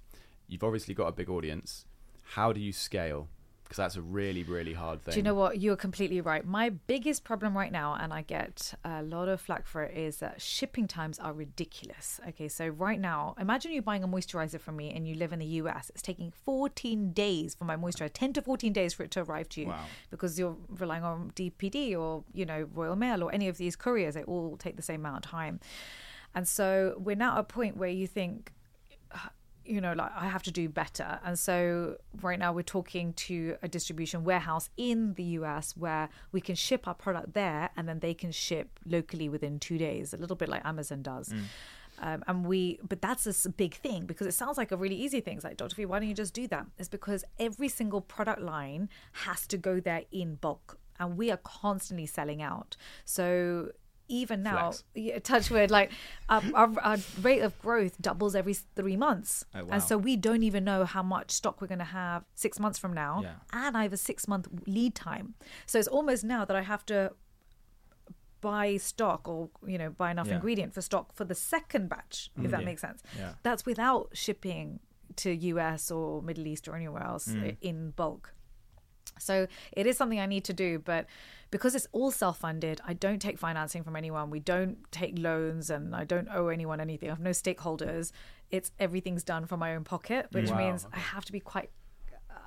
You've 0.48 0.64
obviously 0.64 0.94
got 0.94 1.06
a 1.06 1.12
big 1.12 1.28
audience. 1.30 1.86
How 2.34 2.52
do 2.52 2.60
you 2.60 2.72
scale? 2.72 3.28
Because 3.66 3.78
that's 3.78 3.96
a 3.96 4.00
really, 4.02 4.44
really 4.44 4.74
hard 4.74 5.02
thing. 5.02 5.12
Do 5.14 5.18
you 5.18 5.24
know 5.24 5.34
what? 5.34 5.60
You're 5.60 5.74
completely 5.74 6.20
right. 6.20 6.46
My 6.46 6.68
biggest 6.70 7.24
problem 7.24 7.56
right 7.56 7.72
now, 7.72 7.94
and 8.00 8.12
I 8.12 8.22
get 8.22 8.74
a 8.84 9.02
lot 9.02 9.28
of 9.28 9.40
flack 9.40 9.66
for 9.66 9.82
it, 9.82 9.96
is 9.96 10.18
that 10.18 10.40
shipping 10.40 10.86
times 10.86 11.18
are 11.18 11.32
ridiculous. 11.32 12.20
Okay, 12.28 12.46
so 12.46 12.68
right 12.68 13.00
now, 13.00 13.34
imagine 13.40 13.72
you're 13.72 13.82
buying 13.82 14.04
a 14.04 14.08
moisturizer 14.08 14.60
from 14.60 14.76
me 14.76 14.92
and 14.92 15.08
you 15.08 15.16
live 15.16 15.32
in 15.32 15.40
the 15.40 15.46
US. 15.46 15.90
It's 15.90 16.00
taking 16.02 16.30
14 16.44 17.10
days 17.10 17.56
for 17.56 17.64
my 17.64 17.74
moisturizer, 17.74 18.10
10 18.14 18.34
to 18.34 18.42
14 18.42 18.72
days 18.72 18.94
for 18.94 19.02
it 19.02 19.10
to 19.10 19.22
arrive 19.22 19.48
to 19.50 19.62
you 19.62 19.66
Wow. 19.66 19.84
because 20.10 20.38
you're 20.38 20.56
relying 20.68 21.02
on 21.02 21.32
DPD 21.34 21.96
or, 21.96 22.22
you 22.32 22.46
know, 22.46 22.68
Royal 22.72 22.94
Mail 22.94 23.24
or 23.24 23.34
any 23.34 23.48
of 23.48 23.56
these 23.56 23.74
couriers. 23.74 24.14
They 24.14 24.22
all 24.22 24.56
take 24.56 24.76
the 24.76 24.82
same 24.82 25.00
amount 25.00 25.24
of 25.24 25.30
time. 25.30 25.58
And 26.36 26.46
so 26.46 26.94
we're 26.98 27.16
now 27.16 27.32
at 27.32 27.40
a 27.40 27.42
point 27.42 27.76
where 27.76 27.88
you 27.88 28.06
think, 28.06 28.52
you 29.68 29.80
know, 29.80 29.92
like 29.92 30.10
I 30.16 30.26
have 30.28 30.42
to 30.44 30.50
do 30.50 30.68
better. 30.68 31.18
And 31.24 31.38
so 31.38 31.96
right 32.22 32.38
now 32.38 32.52
we're 32.52 32.62
talking 32.62 33.12
to 33.14 33.56
a 33.62 33.68
distribution 33.68 34.24
warehouse 34.24 34.70
in 34.76 35.14
the 35.14 35.24
US 35.40 35.76
where 35.76 36.08
we 36.32 36.40
can 36.40 36.54
ship 36.54 36.86
our 36.86 36.94
product 36.94 37.34
there 37.34 37.70
and 37.76 37.88
then 37.88 38.00
they 38.00 38.14
can 38.14 38.32
ship 38.32 38.78
locally 38.84 39.28
within 39.28 39.58
two 39.58 39.78
days, 39.78 40.12
a 40.12 40.16
little 40.16 40.36
bit 40.36 40.48
like 40.48 40.64
Amazon 40.64 41.02
does. 41.02 41.32
Um, 41.98 42.22
and 42.26 42.44
we, 42.44 42.78
but 42.86 43.00
that's 43.00 43.46
a 43.46 43.48
big 43.48 43.74
thing 43.74 44.04
because 44.04 44.26
it 44.26 44.34
sounds 44.34 44.58
like 44.58 44.70
a 44.70 44.76
really 44.76 44.96
easy 44.96 45.20
thing. 45.20 45.36
It's 45.36 45.44
like, 45.44 45.56
Dr. 45.56 45.74
V, 45.76 45.86
why 45.86 45.98
don't 45.98 46.08
you 46.08 46.14
just 46.14 46.34
do 46.34 46.46
that? 46.48 46.66
It's 46.78 46.88
because 46.88 47.24
every 47.38 47.68
single 47.68 48.00
product 48.00 48.42
line 48.42 48.88
has 49.12 49.46
to 49.48 49.56
go 49.56 49.80
there 49.80 50.02
in 50.12 50.34
bulk 50.36 50.78
and 50.98 51.16
we 51.16 51.30
are 51.30 51.38
constantly 51.38 52.06
selling 52.06 52.42
out. 52.42 52.76
So 53.04 53.70
even 54.08 54.42
now, 54.42 54.72
yeah, 54.94 55.18
touch 55.18 55.50
wood, 55.50 55.70
like 55.70 55.90
our, 56.28 56.42
our, 56.54 56.72
our 56.82 56.96
rate 57.22 57.40
of 57.40 57.58
growth 57.60 58.00
doubles 58.00 58.34
every 58.34 58.54
three 58.54 58.96
months. 58.96 59.44
Oh, 59.54 59.64
wow. 59.64 59.68
And 59.72 59.82
so 59.82 59.98
we 59.98 60.16
don't 60.16 60.42
even 60.42 60.64
know 60.64 60.84
how 60.84 61.02
much 61.02 61.30
stock 61.30 61.60
we're 61.60 61.66
going 61.66 61.78
to 61.80 61.84
have 61.84 62.24
six 62.34 62.58
months 62.60 62.78
from 62.78 62.92
now. 62.92 63.20
Yeah. 63.22 63.34
And 63.52 63.76
I 63.76 63.82
have 63.82 63.92
a 63.92 63.96
six 63.96 64.28
month 64.28 64.48
lead 64.66 64.94
time. 64.94 65.34
So 65.66 65.78
it's 65.78 65.88
almost 65.88 66.24
now 66.24 66.44
that 66.44 66.56
I 66.56 66.62
have 66.62 66.84
to 66.86 67.12
buy 68.40 68.76
stock 68.76 69.26
or, 69.28 69.48
you 69.66 69.78
know, 69.78 69.90
buy 69.90 70.10
enough 70.10 70.28
Yeah. 70.28 70.34
ingredient 70.36 70.74
for 70.74 70.82
stock 70.82 71.12
for 71.14 71.24
the 71.24 71.34
second 71.34 71.88
batch, 71.88 72.30
if 72.42 72.50
that 72.50 72.64
makes 72.64 72.80
sense. 72.82 73.02
That's 73.42 73.64
without 73.66 74.10
shipping 74.12 74.80
to 75.16 75.30
US 75.32 75.90
or 75.90 76.20
Middle 76.22 76.46
East 76.46 76.68
or 76.68 76.76
anywhere 76.76 77.02
else 77.02 77.28
Mm. 77.28 77.56
in 77.60 77.90
bulk. 77.92 78.34
So 79.18 79.46
it 79.72 79.86
is 79.86 79.96
something 79.96 80.20
I 80.20 80.26
need 80.26 80.44
to 80.44 80.52
do, 80.52 80.78
but 80.78 81.06
because 81.50 81.74
it's 81.74 81.86
all 81.92 82.10
self-funded, 82.10 82.80
I 82.86 82.92
don't 82.92 83.20
take 83.20 83.38
financing 83.38 83.82
from 83.84 83.96
anyone. 83.96 84.30
We 84.30 84.40
don't 84.40 84.78
take 84.90 85.18
loans, 85.18 85.70
and 85.70 85.94
I 85.94 86.04
don't 86.04 86.28
owe 86.28 86.48
anyone 86.48 86.80
anything. 86.80 87.08
I 87.08 87.12
have 87.12 87.20
no 87.20 87.30
stakeholders. 87.30 88.12
It's 88.50 88.72
everything's 88.78 89.22
done 89.22 89.46
from 89.46 89.60
my 89.60 89.74
own 89.74 89.84
pocket, 89.84 90.26
which 90.32 90.50
Wow, 90.50 90.58
means. 90.58 90.86
I 90.92 90.98
have 90.98 91.24
to 91.26 91.32
be 91.32 91.40
quite. 91.40 91.70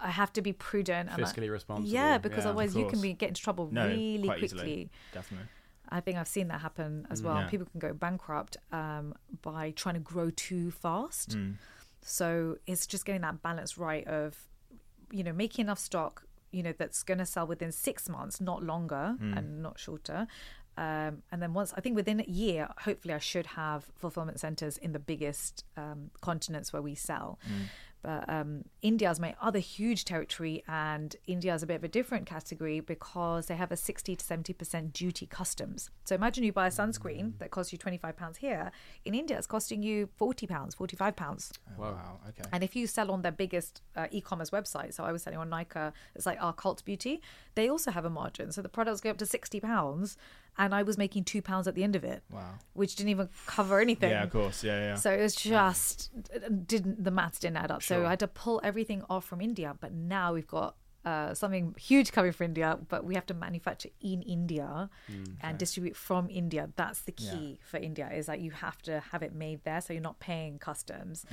I 0.02 0.10
have 0.12 0.32
to 0.34 0.42
be 0.42 0.54
prudent 0.54 1.10
and 1.12 1.22
I- 1.26 1.28
Fiscally 1.28 1.50
responsible, 1.52 1.90
Yeah, 1.90 2.18
because 2.20 2.44
yeah. 2.46 2.50
otherwise 2.52 2.74
you 2.76 2.88
can 2.88 3.02
be 3.02 3.12
get 3.14 3.30
into 3.30 3.42
trouble 3.42 3.70
No, 3.72 3.86
really 3.88 4.28
quickly. 4.28 4.46
easily. 4.46 4.90
Definitely. 5.14 5.48
I 5.90 6.00
think 6.00 6.18
I've 6.18 6.28
seen 6.28 6.48
that 6.50 6.62
happen 6.62 7.06
as 7.10 7.22
well. 7.24 7.36
Yeah. 7.36 7.48
People 7.50 7.68
can 7.72 7.80
go 7.80 7.92
bankrupt 7.94 8.56
um, 8.72 9.14
by 9.42 9.72
trying 9.72 9.96
to 9.96 10.00
grow 10.02 10.30
too 10.30 10.72
fast. 10.72 11.32
Mm. 11.32 11.56
So 12.02 12.58
it's 12.68 12.88
just 12.88 13.06
getting 13.06 13.22
that 13.24 13.42
balance 13.42 13.78
right 13.78 14.08
of, 14.08 14.38
you 15.12 15.24
know, 15.24 15.34
making 15.34 15.64
enough 15.66 15.80
stock, 15.80 16.24
you 16.52 16.64
know, 16.64 16.74
that's 16.78 17.04
going 17.04 17.18
to 17.20 17.26
sell 17.26 17.48
within 17.48 17.72
six 17.72 18.10
months, 18.10 18.40
not 18.42 18.64
longer 18.64 19.16
and 19.38 19.62
not 19.62 19.80
shorter. 19.80 20.28
Um, 20.78 21.24
and 21.32 21.42
then 21.42 21.54
once, 21.54 21.74
I 21.76 21.82
think 21.82 21.96
within 21.98 22.22
a 22.22 22.30
year, 22.30 22.70
hopefully 22.80 23.14
I 23.14 23.20
should 23.20 23.48
have 23.48 23.86
fulfillment 23.96 24.40
centers 24.40 24.78
in 24.78 24.94
the 24.94 25.00
biggest 25.00 25.66
um, 25.76 26.12
continents 26.22 26.72
where 26.72 26.82
we 26.82 26.96
sell. 26.96 27.38
But 28.02 28.30
um, 28.30 28.64
India 28.82 29.12
is 29.12 29.20
my 29.20 29.36
other 29.42 29.60
huge 29.60 30.06
territory, 30.06 30.64
and 30.68 31.16
India 31.28 31.54
is 31.54 31.64
a 31.64 31.68
bit 31.68 31.76
of 31.76 31.84
a 31.84 31.90
different 31.90 32.26
category 32.26 32.80
because 32.80 33.48
they 33.48 33.56
have 33.56 33.72
a 33.72 33.78
60 33.78 34.16
to 34.16 34.26
70% 34.26 34.94
duty 34.94 35.26
customs. 35.26 35.90
So 36.06 36.16
imagine 36.16 36.44
you 36.46 36.54
buy 36.54 36.68
a 36.68 36.72
sunscreen 36.72 37.38
that 37.40 37.52
costs 37.52 37.74
you 37.74 37.80
£25 37.80 38.38
here. 38.38 38.72
In 39.04 39.14
India, 39.14 39.38
it's 39.38 39.48
costing 39.48 39.84
you 39.84 40.08
£40, 40.20 40.48
£45. 40.48 41.52
Oh, 41.78 41.82
wow. 41.82 42.20
Okay. 42.30 42.50
And 42.54 42.64
if 42.64 42.76
you 42.76 42.88
sell 42.88 43.12
on 43.12 43.22
their 43.22 43.34
biggest 43.34 43.82
uh, 43.96 44.08
e-commerce 44.12 44.52
website, 44.52 44.94
so 44.94 45.04
I 45.04 45.12
was 45.12 45.24
selling 45.24 45.40
on 45.40 45.50
Nykaa, 45.50 45.92
it's 46.16 46.26
like 46.26 46.42
our 46.42 46.54
Cult 46.54 46.86
Beauty. 46.86 47.22
They 47.56 47.70
also 47.70 47.92
have 47.92 48.06
a 48.06 48.10
margin, 48.10 48.52
so 48.52 48.62
the 48.62 48.70
products 48.70 49.02
go 49.02 49.10
up 49.10 49.18
to 49.18 49.26
sixty 49.26 49.60
pounds, 49.60 50.16
and 50.60 50.76
I 50.76 50.84
was 50.84 50.98
making 50.98 51.24
two 51.24 51.42
pounds 51.42 51.68
at 51.68 51.74
the 51.74 51.84
end 51.84 51.96
of 51.96 52.04
it, 52.04 52.22
Wow. 52.32 52.56
which 52.74 52.96
didn't 52.98 53.10
even 53.10 53.30
cover 53.48 53.80
anything. 53.80 54.12
Yeah, 54.12 54.24
of 54.24 54.32
course. 54.32 54.64
Yeah, 54.64 54.80
yeah. 54.80 54.96
So 54.96 55.10
it 55.12 55.22
was 55.22 55.36
just 55.36 56.12
didn't 56.68 57.04
the 57.04 57.12
maths 57.12 57.40
didn't 57.40 57.58
add 57.58 57.72
up. 57.72 57.82
So 57.82 58.06
I 58.06 58.10
had 58.12 58.20
to 58.20 58.28
pull 58.28 58.60
everything 58.64 59.04
off 59.10 59.26
from 59.26 59.42
India. 59.42 59.76
But 59.80 59.94
now 59.94 60.34
we've 60.34 60.46
got 60.48 60.76
uh, 61.06 61.34
something 61.34 61.74
huge 61.80 62.12
coming 62.12 62.34
from 62.34 62.46
India, 62.48 62.78
but 62.90 63.06
we 63.06 63.16
have 63.16 63.26
to 63.26 63.34
manufacture 63.34 63.90
in 64.02 64.22
India 64.22 64.90
and 65.42 65.58
distribute 65.58 65.96
from 65.96 66.30
India. 66.30 66.70
That's 66.76 67.02
the 67.04 67.14
Yeah. 67.18 67.32
key 67.32 67.60
for 67.64 67.78
India 67.78 68.10
is 68.14 68.26
that 68.26 68.40
you 68.42 68.52
have 68.52 68.82
to 68.84 69.00
have 69.12 69.24
it 69.24 69.34
made 69.34 69.64
there, 69.64 69.80
so 69.80 69.94
you're 69.94 70.02
not 70.12 70.20
paying 70.20 70.60
customs, 70.60 71.26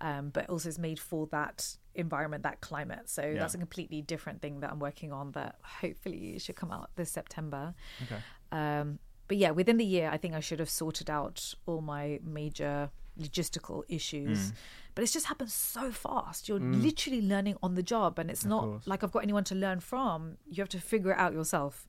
um, 0.00 0.30
but 0.30 0.48
also 0.48 0.68
it's 0.68 0.78
made 0.78 1.00
for 1.00 1.26
that 1.32 1.76
environment, 2.00 2.42
that 2.42 2.60
climate. 2.60 3.08
So 3.08 3.22
Yeah. 3.22 3.38
that's 3.40 3.54
a 3.54 3.58
completely 3.58 4.02
different 4.02 4.40
thing 4.42 4.60
that 4.60 4.70
I'm 4.72 4.78
working 4.80 5.12
on 5.12 5.32
that 5.32 5.56
hopefully 5.62 6.38
should 6.38 6.56
come 6.56 6.70
out 6.72 6.90
this 6.96 7.10
September. 7.10 7.74
okay. 8.02 8.18
Um, 8.52 8.98
but 9.28 9.36
yeah, 9.36 9.52
within 9.52 9.76
the 9.76 9.84
year, 9.84 10.10
I 10.12 10.16
think 10.16 10.34
I 10.34 10.40
should 10.40 10.58
have 10.58 10.68
sorted 10.70 11.08
out 11.08 11.54
all 11.66 11.80
my 11.80 12.18
major 12.24 12.90
logistical 13.18 13.84
issues. 13.88 14.52
But 14.96 15.04
it's 15.04 15.12
just 15.12 15.26
happened 15.26 15.50
so 15.52 15.92
fast. 15.92 16.48
You're 16.48 16.58
literally 16.58 17.22
learning 17.22 17.56
on 17.62 17.74
the 17.76 17.82
job, 17.82 18.18
and 18.18 18.28
it's 18.28 18.44
not 18.44 18.64
course. 18.64 18.86
like 18.88 19.04
I've 19.04 19.12
got 19.12 19.22
anyone 19.22 19.44
to 19.44 19.54
learn 19.54 19.78
from. 19.78 20.36
You 20.48 20.60
have 20.62 20.68
to 20.70 20.80
figure 20.80 21.12
it 21.12 21.18
out 21.18 21.32
yourself. 21.32 21.86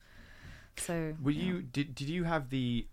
So 0.76 1.14
Were 1.20 1.32
you 1.32 1.62
did 1.62 1.94
did 1.94 2.08
you 2.08 2.24
have 2.24 2.48
the 2.50 2.86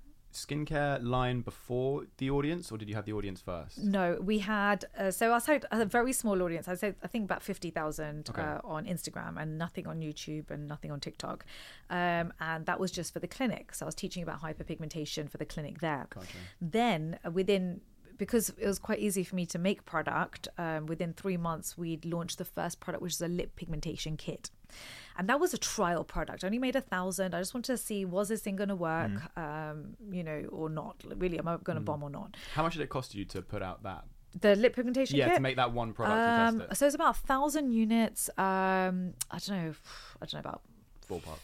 skincare 0.45 1.03
line 1.03 1.41
before 1.41 2.05
the 2.17 2.29
audience, 2.29 2.71
or 2.71 2.77
did 2.77 2.87
you 2.89 2.95
have 2.95 3.05
the 3.05 3.13
audience 3.13 3.41
first? 3.41 3.77
No, 3.77 4.17
we 4.21 4.39
had 4.39 4.85
uh, 4.97 5.11
so 5.11 5.33
I 5.33 5.39
had 5.45 5.65
a 5.71 5.85
very 5.85 6.13
small 6.13 6.41
audience. 6.41 6.67
I 6.67 6.75
said 6.75 6.95
I 7.03 7.07
think 7.07 7.25
about 7.25 7.41
fifty 7.43 7.69
thousand 7.69 8.29
Okay. 8.29 8.41
uh, 8.41 8.59
on 8.63 8.85
Instagram 8.85 9.41
and 9.41 9.57
nothing 9.57 9.85
on 9.87 9.99
YouTube 10.01 10.49
and 10.51 10.67
nothing 10.67 10.91
on 10.91 10.99
TikTok, 10.99 11.45
um, 11.89 12.33
and 12.39 12.65
that 12.65 12.79
was 12.79 12.91
just 12.91 13.13
for 13.13 13.19
the 13.19 13.27
clinic. 13.27 13.73
So 13.73 13.85
I 13.85 13.87
was 13.87 13.95
teaching 13.95 14.23
about 14.23 14.41
hyperpigmentation 14.41 15.29
for 15.29 15.37
the 15.37 15.45
clinic 15.45 15.79
there. 15.79 16.07
Gotcha. 16.09 16.27
Then 16.61 17.19
uh, 17.25 17.31
within 17.31 17.81
because 18.17 18.49
it 18.49 18.67
was 18.67 18.79
quite 18.79 18.99
easy 18.99 19.23
for 19.23 19.35
me 19.35 19.45
to 19.45 19.57
make 19.57 19.85
product. 19.85 20.47
Um, 20.57 20.85
within 20.87 21.13
three 21.13 21.37
months, 21.37 21.77
we'd 21.77 22.03
launched 22.05 22.37
the 22.37 22.45
first 22.45 22.79
product, 22.81 23.01
which 23.01 23.13
is 23.13 23.21
a 23.21 23.29
lip 23.29 23.55
pigmentation 23.55 24.17
kit. 24.17 24.51
And 25.17 25.27
that 25.27 25.39
was 25.39 25.53
a 25.53 25.57
trial 25.57 26.03
product. 26.05 26.43
I 26.43 26.47
only 26.47 26.59
made 26.59 26.75
a 26.77 26.81
thousand. 26.81 27.35
I 27.35 27.39
just 27.39 27.53
wanted 27.53 27.73
to 27.73 27.77
see 27.77 28.05
was 28.05 28.29
this 28.29 28.41
thing 28.41 28.55
going 28.55 28.69
to 28.69 28.75
work, 28.75 29.11
um, 29.37 29.95
you 30.11 30.23
know, 30.23 30.45
or 30.49 30.69
not. 30.69 30.95
Really, 31.17 31.37
am 31.37 31.47
I 31.47 31.57
going 31.57 31.75
to 31.75 31.81
bomb 31.81 32.03
or 32.03 32.09
not? 32.09 32.37
How 32.53 32.63
much 32.63 32.73
did 32.73 32.81
it 32.83 32.89
cost 32.89 33.13
you 33.13 33.25
to 33.25 33.41
put 33.41 33.61
out 33.61 33.83
that? 33.83 34.05
The 34.39 34.55
lip 34.55 34.75
pigmentation 34.75 35.17
Yeah, 35.17 35.25
kit. 35.25 35.35
to 35.35 35.41
make 35.41 35.55
that 35.57 35.73
one 35.73 35.91
product 35.91 36.17
um, 36.19 36.21
and 36.21 36.59
test 36.59 36.71
it. 36.71 36.75
so 36.77 36.85
it's 36.85 36.95
about 36.95 37.15
a 37.17 37.19
thousand 37.19 37.71
units. 37.73 38.29
Um, 38.37 39.13
I 39.29 39.39
don't 39.39 39.49
know. 39.49 39.73
I 40.21 40.25
don't 40.25 40.33
know 40.35 40.39
about 40.39 40.61
Ballpark. 41.09 41.39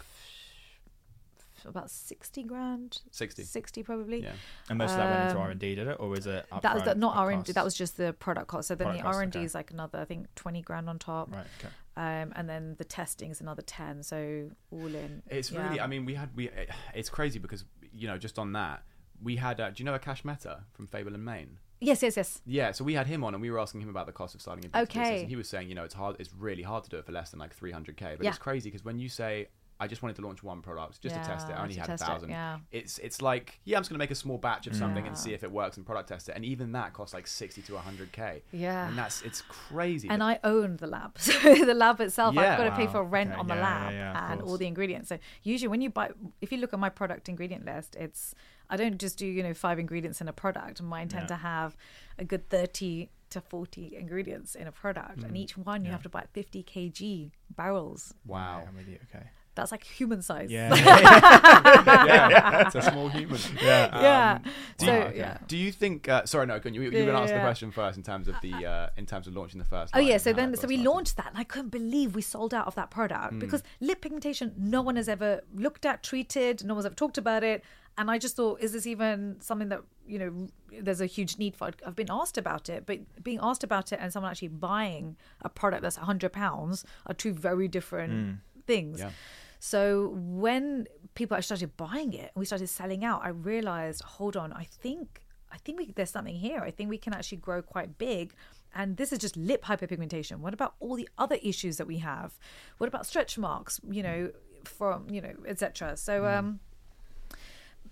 about 1.66 1.90
sixty 1.90 2.44
grand. 2.44 3.02
60. 3.12 3.44
Sixty 3.44 3.82
probably. 3.84 4.22
Yeah. 4.22 4.34
And 4.70 4.78
most 4.78 4.92
of 4.92 4.98
that 4.98 5.10
went 5.10 5.24
into 5.30 5.36
Um, 5.38 5.42
R 5.46 5.50
and 5.50 5.60
D, 5.60 5.74
did 5.76 5.88
it, 5.88 5.98
or 6.00 6.10
was 6.10 6.28
it? 6.28 6.46
That 6.62 6.76
was 6.76 6.84
the, 6.84 6.94
not 6.96 7.16
R 7.18 7.32
and 7.32 7.44
D. 7.44 7.48
cost? 7.48 7.56
That 7.56 7.66
was 7.66 7.74
just 7.74 7.98
the 7.98 8.14
product 8.14 8.48
cost. 8.48 8.68
So 8.68 8.76
then 8.76 8.86
Product 8.86 9.04
the 9.04 9.10
R 9.10 9.22
and 9.24 9.32
D 9.32 9.40
okay. 9.40 9.46
is 9.46 9.56
like 9.56 9.72
another, 9.72 10.00
I 10.00 10.06
think, 10.06 10.28
twenty 10.36 10.62
grand 10.62 10.88
on 10.88 11.00
top. 11.00 11.34
right. 11.34 11.46
Okay. 11.60 11.74
Um, 11.98 12.34
and 12.36 12.50
then 12.50 12.76
the 12.78 12.84
testing 12.84 13.32
is 13.32 13.40
another 13.40 13.62
10 13.62 14.04
so 14.04 14.50
all 14.70 14.88
in 14.88 15.24
It's 15.28 15.50
yeah. 15.52 15.68
really. 15.68 15.80
I 15.80 15.88
mean, 15.88 16.06
we 16.06 16.16
had 16.16 16.30
we. 16.36 16.50
It's 16.94 17.10
crazy 17.10 17.40
because 17.40 17.64
you 17.94 18.08
know 18.08 18.18
just 18.18 18.38
on 18.38 18.52
that 18.54 18.84
we 19.24 19.38
had. 19.38 19.60
Uh, 19.62 19.70
do 19.70 19.82
you 19.82 19.86
know 19.86 19.98
Akash 19.98 20.26
Mehta 20.26 20.64
from 20.74 20.88
Fable 20.88 21.14
and 21.14 21.24
Mane? 21.24 21.58
yes 21.82 22.02
yes 22.02 22.16
yes 22.18 22.42
Yeah, 22.46 22.72
so 22.72 22.84
we 22.84 22.94
had 22.94 23.06
him 23.08 23.24
on, 23.24 23.34
and 23.34 23.42
we 23.42 23.50
were 23.52 23.60
asking 23.60 23.82
him 23.82 23.90
about 23.90 24.06
the 24.08 24.12
cost 24.12 24.34
of 24.36 24.42
starting 24.42 24.66
a 24.66 24.70
beauty 24.70 24.84
Okay. 25.00 25.20
And 25.22 25.30
he 25.30 25.36
was 25.36 25.48
saying, 25.48 25.70
you 25.70 25.76
know, 25.76 25.84
it's 25.84 25.94
hard. 25.94 26.16
It's 26.20 26.34
really 26.34 26.64
hard 26.64 26.84
to 26.86 26.90
do 26.90 26.98
it 26.98 27.06
for 27.06 27.12
less 27.12 27.32
than 27.32 27.40
like 27.40 27.56
300k. 27.58 28.18
But 28.18 28.24
Yeah. 28.24 28.30
it's 28.30 28.40
crazy 28.40 28.70
because 28.70 28.84
when 28.86 28.98
you 29.00 29.08
say 29.10 29.48
I 29.78 29.88
just 29.88 30.02
wanted 30.02 30.16
to 30.16 30.22
launch 30.22 30.42
one 30.42 30.62
product 30.62 31.02
just 31.02 31.16
to 31.16 31.22
test 31.22 31.50
it. 31.50 31.54
I 31.54 31.62
only 31.62 31.76
had 31.76 31.86
a 31.86 31.88
test 31.90 32.04
it, 32.04 32.06
thousand. 32.06 32.30
yeah. 32.30 32.60
It's 32.72 32.98
it's 33.00 33.22
like 33.22 33.60
yeah, 33.66 33.76
I'm 33.78 33.82
just 33.84 33.90
gonna 33.90 34.00
make 34.00 34.12
a 34.12 34.16
small 34.16 34.38
batch 34.38 34.68
of 34.68 34.76
something 34.76 35.06
and 35.06 35.18
see 35.18 35.34
if 35.34 35.44
it 35.44 35.52
works 35.52 35.76
and 35.78 35.86
product 35.86 36.08
test 36.10 36.30
it. 36.30 36.34
And 36.36 36.46
even 36.46 36.72
that 36.72 36.94
costs 36.94 37.14
like 37.14 37.28
sixty 37.28 37.62
to 37.64 37.78
hundred 37.78 38.12
k. 38.14 38.42
Yeah. 38.54 38.88
and 38.88 38.98
that's 38.98 39.22
it's 39.24 39.42
crazy. 39.42 40.08
and 40.10 40.24
I 40.24 40.40
own 40.46 40.78
the 40.78 40.88
lab. 40.88 41.18
So 41.20 41.34
the 41.66 41.74
lab 41.74 42.00
itself, 42.00 42.36
Yeah. 42.36 42.54
I've 42.54 42.58
got 42.58 42.64
to 42.70 42.76
pay 42.76 42.86
Wow. 42.86 42.92
for 42.94 43.04
rent 43.04 43.32
Okay. 43.32 43.40
on 43.40 43.48
the 43.48 43.56
Yeah, 43.56 43.62
yeah, 43.62 43.86
lab 43.86 43.94
yeah, 43.94 44.26
of 44.26 44.32
and 44.32 44.42
all 44.44 44.58
the 44.58 44.66
ingredients. 44.68 45.10
So 45.10 45.20
usually 45.44 45.68
when 45.68 45.82
you 45.82 45.90
buy, 45.90 46.12
if 46.42 46.52
you 46.54 46.58
look 46.60 46.72
at 46.74 46.80
my 46.80 46.90
product 46.90 47.28
ingredient 47.28 47.66
list, 47.66 47.96
it's 47.98 48.34
I 48.70 48.78
don't 48.78 48.98
just 48.98 49.18
do 49.18 49.28
you 49.28 49.44
know 49.44 49.54
five 49.54 49.78
ingredients 49.78 50.22
in 50.22 50.28
a 50.30 50.34
product. 50.34 50.82
Mine 50.82 51.10
tend 51.10 51.24
Yeah. 51.24 51.36
to 51.36 51.36
have 51.36 51.76
a 52.18 52.24
good 52.24 52.50
thirty 52.50 53.10
to 53.32 53.42
forty 53.42 53.96
ingredients 53.98 54.56
in 54.56 54.68
a 54.68 54.72
product, 54.72 55.20
Mm. 55.20 55.26
and 55.26 55.38
each 55.38 55.58
one 55.58 55.84
you 55.84 55.92
have 55.92 56.04
to 56.04 56.10
buy 56.10 56.24
fifty 56.32 56.64
kg 56.64 57.32
barrels. 57.50 58.14
wow. 58.26 58.60
Yeah, 58.62 58.70
I'm 58.70 58.76
with 58.78 58.88
you. 58.88 59.00
Okay. 59.14 59.26
That's 59.56 59.72
like 59.72 59.84
human 59.84 60.22
size. 60.22 60.52
Yeah. 60.56 60.74
yeah, 60.76 62.66
it's 62.68 62.76
a 62.76 62.82
small 62.82 63.08
human. 63.10 63.40
yeah. 63.64 64.02
yeah. 64.02 64.38
Do 64.78 64.86
so 64.86 64.94
you, 64.94 65.12
yeah. 65.16 65.38
do 65.48 65.58
you 65.58 65.72
think? 65.72 66.08
Uh, 66.10 66.26
sorry, 66.26 66.46
no. 66.48 66.60
Can 66.60 66.74
you, 66.74 66.82
you 66.84 66.92
Yeah, 66.92 67.00
can 67.00 67.08
yeah, 67.08 67.20
ask 67.22 67.34
the 67.34 67.40
question 67.40 67.72
first 67.72 67.98
in 67.98 68.04
terms 68.04 68.28
of 68.28 68.36
the 68.42 68.54
uh, 68.66 68.90
in 68.98 69.06
terms 69.06 69.28
of 69.28 69.36
launching 69.36 69.60
the 69.60 69.66
first. 69.66 69.96
Oh 69.96 70.00
yeah, 70.00 70.18
so 70.18 70.34
then 70.34 70.56
so 70.56 70.68
we 70.68 70.76
started. 70.76 70.90
launched 70.90 71.18
that 71.18 71.28
and 71.28 71.38
I 71.38 71.44
couldn't 71.44 71.70
believe 71.70 72.16
we 72.16 72.22
sold 72.22 72.54
out 72.54 72.68
of 72.68 72.76
that 72.76 72.92
product 72.92 73.34
Hmm. 73.34 73.40
because 73.40 73.64
lip 73.80 74.02
pigmentation 74.02 74.54
no 74.58 74.82
one 74.82 74.96
has 74.98 75.08
ever 75.10 75.42
looked 75.54 75.86
at, 75.86 76.04
treated, 76.04 76.64
no 76.64 76.74
one's 76.74 76.86
ever 76.86 76.96
talked 76.96 77.18
about 77.18 77.44
it. 77.44 77.64
And 77.98 78.12
I 78.12 78.18
just 78.18 78.36
thought, 78.36 78.60
is 78.60 78.74
this 78.74 78.86
even 78.86 79.38
something 79.40 79.70
that, 79.70 79.82
you 80.06 80.20
know, 80.20 80.48
there's 80.82 81.00
a 81.00 81.06
huge 81.06 81.38
need 81.38 81.56
for? 81.56 81.72
I've 81.88 81.96
been 81.96 82.12
asked 82.12 82.38
about 82.38 82.68
it, 82.68 82.86
but 82.86 83.00
being 83.24 83.40
asked 83.42 83.64
about 83.64 83.94
it 83.94 84.00
and 84.02 84.12
someone 84.12 84.30
actually 84.32 84.50
buying 84.50 85.16
a 85.42 85.48
product 85.48 85.82
that's 85.82 85.98
£100 85.98 86.84
are 87.06 87.14
two 87.14 87.32
very 87.34 87.70
different 87.70 88.40
things. 88.68 89.00
Yeah. 89.00 89.12
So 89.60 90.14
when 90.16 90.88
people 91.16 91.42
started 91.42 91.76
buying 91.78 92.14
it 92.14 92.32
and 92.34 92.36
we 92.36 92.46
started 92.46 92.68
selling 92.68 93.04
out, 93.04 93.22
I 93.24 93.30
realized, 93.30 94.02
hold 94.04 94.38
on, 94.38 94.54
I 94.54 94.66
think 94.66 95.22
I 95.52 95.58
think 95.58 95.78
we, 95.78 95.92
there's 95.96 96.10
something 96.10 96.36
here. 96.36 96.60
I 96.60 96.72
think 96.72 96.90
we 96.90 96.98
can 96.98 97.14
actually 97.14 97.38
grow 97.38 97.62
quite 97.62 97.98
big. 97.98 98.34
And 98.74 98.98
this 98.98 99.14
is 99.14 99.20
just 99.20 99.38
lip 99.38 99.64
hyperpigmentation. 99.64 100.40
What 100.40 100.54
about 100.54 100.76
all 100.82 100.96
the 100.98 101.08
other 101.18 101.38
issues 101.42 101.78
that 101.78 101.88
we 101.88 102.00
have? 102.00 102.38
What 102.78 102.88
about 102.88 103.06
stretch 103.06 103.38
marks? 103.38 103.80
You 103.90 104.04
know, 104.04 104.32
from 104.66 105.10
you 105.10 105.22
know, 105.22 105.34
etc. 105.48 105.96
So 105.96 106.26
um, 106.26 106.60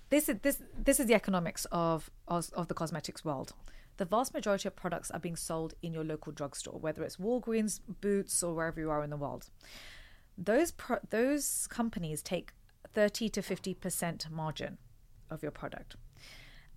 this 0.09 0.27
is 0.27 0.37
this 0.41 0.61
this 0.77 0.99
is 0.99 1.05
the 1.05 1.13
economics 1.13 1.65
of, 1.71 2.11
of 2.27 2.49
of 2.53 2.67
the 2.67 2.73
cosmetics 2.73 3.23
world. 3.23 3.53
The 3.97 4.05
vast 4.05 4.33
majority 4.33 4.67
of 4.67 4.75
products 4.75 5.11
are 5.11 5.19
being 5.19 5.35
sold 5.35 5.75
in 5.81 5.93
your 5.93 6.03
local 6.03 6.33
drugstore, 6.33 6.79
whether 6.79 7.03
it's 7.03 7.17
Walgreens, 7.17 7.79
Boots, 8.01 8.41
or 8.41 8.53
wherever 8.55 8.79
you 8.79 8.89
are 8.89 9.03
in 9.03 9.11
the 9.11 9.17
world 9.17 9.49
those 10.37 10.71
pro- 10.71 10.99
those 11.09 11.67
companies 11.67 12.21
take 12.21 12.53
30 12.93 13.29
to 13.29 13.41
50% 13.41 14.29
margin 14.29 14.77
of 15.29 15.41
your 15.41 15.51
product. 15.51 15.95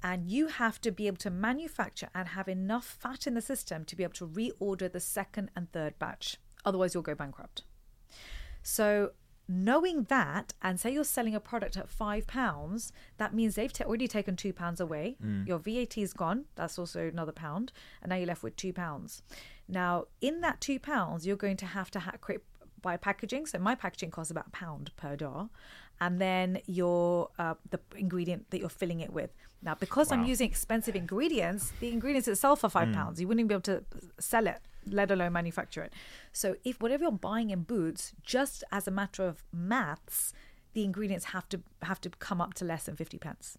And 0.03 0.31
you 0.31 0.49
have 0.49 0.81
to 0.83 0.90
be 0.90 1.07
able 1.07 1.16
to 1.19 1.31
manufacture 1.31 2.09
and 2.14 2.29
have 2.29 2.49
enough 2.49 2.85
fat 3.01 3.27
in 3.27 3.35
the 3.35 3.40
system 3.40 3.85
to 3.87 3.97
be 3.97 4.03
able 4.03 4.14
to 4.14 4.27
reorder 4.27 4.92
the 4.92 5.01
second 5.01 5.51
and 5.57 5.71
third 5.73 5.99
batch. 5.99 6.37
Otherwise 6.64 6.95
you'll 6.95 7.03
go 7.03 7.14
bankrupt. 7.14 7.62
So 8.62 9.12
knowing 9.49 10.05
that 10.05 10.53
and 10.61 10.79
say 10.79 10.92
you're 10.92 11.05
selling 11.05 11.35
a 11.35 11.40
product 11.40 11.77
at 11.77 11.88
five 11.88 12.27
pounds 12.27 12.92
that 13.16 13.33
means 13.33 13.55
they've 13.55 13.73
ta- 13.73 13.85
already 13.85 14.09
taken 14.09 14.37
two 14.37 14.53
pounds 14.53 14.81
away. 14.81 15.16
Mm. 15.25 15.47
Your 15.47 15.59
vat 15.59 15.97
is 15.97 16.12
gone. 16.12 16.45
That's 16.57 16.79
also 16.79 17.07
another 17.09 17.33
pound. 17.33 17.73
And 18.03 18.11
now 18.11 18.16
you're 18.16 18.27
left 18.27 18.42
with 18.42 18.57
two 18.57 18.73
pounds. 18.73 19.23
Now 19.69 20.07
in 20.21 20.40
that 20.42 20.61
two 20.61 20.79
pounds 20.79 21.27
you're 21.27 21.37
going 21.37 21.57
to 21.59 21.66
have 21.66 21.90
to 21.92 22.01
ha- 22.01 22.16
create 22.21 22.42
buy 22.87 22.96
packaging. 22.96 23.46
So 23.46 23.59
my 23.59 23.75
packaging 23.75 24.11
costs 24.16 24.31
about 24.31 24.46
a 24.49 24.55
pound 24.62 24.90
per 24.96 25.16
jar. 25.16 25.49
And 26.05 26.20
then 26.20 26.49
your 26.66 27.31
uh, 27.38 27.55
the 27.70 27.81
ingredient 27.96 28.51
that 28.51 28.59
you're 28.61 28.79
filling 28.83 29.01
it 29.01 29.12
with. 29.18 29.31
Now 29.62 29.75
because 29.75 30.12
i'm 30.12 30.25
using 30.33 30.49
expensive 30.55 30.94
ingredients 30.94 31.72
the 31.81 31.88
ingredients 31.96 32.29
itself 32.29 32.59
are 32.64 32.70
five 32.79 32.92
pounds. 32.99 33.20
You 33.20 33.27
wouldn't 33.29 33.49
be 33.49 33.55
able 33.55 33.70
to 33.75 33.79
sell 34.33 34.46
it 34.46 34.61
let 34.99 35.11
alone 35.11 35.33
manufacture 35.33 35.83
it. 35.87 35.92
So 36.33 36.46
if 36.70 36.75
whatever 36.83 37.03
you're 37.05 37.22
buying 37.31 37.49
in 37.51 37.62
boots 37.62 38.12
just 38.35 38.62
as 38.70 38.87
a 38.87 38.92
matter 39.01 39.22
of 39.31 39.42
maths 39.53 40.33
the 40.75 40.85
ingredients 40.85 41.27
have 41.35 41.49
to 41.53 41.59
have 41.90 42.01
to 42.03 42.11
come 42.29 42.40
up 42.44 42.53
to 42.59 42.64
less 42.72 42.85
than 42.85 42.96
50 42.96 43.18
pence 43.18 43.59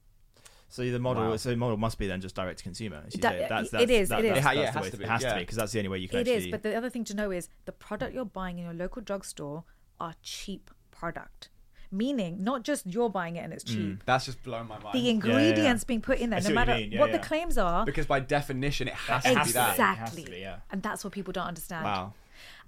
So 0.70 0.84
the 0.90 1.00
model, 1.00 1.30
Wow. 1.30 1.38
so 1.38 1.50
the 1.50 1.56
model 1.56 1.78
must 1.78 1.98
be 1.98 2.08
then 2.08 2.20
just 2.22 2.36
direct 2.36 2.60
to 2.60 2.64
consumer. 2.64 3.04
as 3.08 3.16
you 3.16 3.22
That- 3.22 3.32
say. 3.34 3.46
That's, 3.50 3.50
it 3.50 3.50
that's, 3.50 3.64
is, 3.64 3.72
that- 3.72 3.82
it 3.82 3.90
is. 3.90 4.10
That's, 4.10 4.24
yeah, 4.24 4.32
it 4.32 4.36
the 4.36 4.42
has 4.42 4.92
to 4.92 4.98
be, 4.98 5.04
It 5.04 5.10
has 5.10 5.22
to 5.22 5.28
yeah. 5.28 5.34
be 5.36 5.40
because 5.40 5.58
that's 5.58 5.72
the 5.72 5.80
only 5.80 5.90
way 5.90 5.98
you 6.00 6.08
can 6.10 6.20
It 6.20 6.22
actually. 6.28 6.36
is, 6.36 6.48
but 6.52 6.64
the 6.64 6.76
other 6.76 6.90
thing 6.90 7.04
to 7.06 7.16
know 7.16 7.32
is 7.32 7.50
the 7.66 7.72
product 7.72 8.14
you're 8.14 8.26
buying 8.26 8.58
in 8.60 8.66
your 8.66 8.74
local 8.74 9.02
drugstore 9.02 9.64
are 10.00 10.14
cheap 10.22 10.70
product 10.92 11.50
meaning 11.92 12.44
not 12.44 12.64
just 12.64 12.86
you're 12.86 13.10
buying 13.10 13.38
it 13.38 13.40
and 13.46 13.54
it's 13.54 13.64
mm. 13.64 13.68
cheap 13.74 14.04
That's 14.06 14.26
just 14.26 14.44
blown 14.44 14.68
my 14.68 14.78
mind. 14.80 14.94
the 14.94 15.10
ingredients 15.10 15.84
being 15.86 16.02
put 16.02 16.20
in 16.20 16.30
there 16.32 16.42
no 16.42 16.48
what 16.48 16.54
matter 16.56 16.78
yeah, 16.80 17.00
what 17.00 17.12
yeah. 17.12 17.18
the 17.18 17.24
claims 17.24 17.58
are 17.58 17.86
because 17.86 18.06
by 18.06 18.20
definition 18.20 18.88
it 18.90 18.94
has 18.94 19.26
It 19.26 19.30
to 19.30 19.38
has 19.38 19.48
be 19.48 19.54
to 19.54 19.60
be. 19.60 19.64
that. 19.64 19.74
It 19.80 19.82
has 19.82 19.98
exactly 20.00 20.24
to 20.26 20.32
be, 20.32 20.38
yeah. 20.40 20.58
and 20.70 20.84
that's 20.84 21.04
what 21.04 21.14
people 21.14 21.32
don't 21.32 21.48
understand 21.48 21.86
wow. 21.86 22.14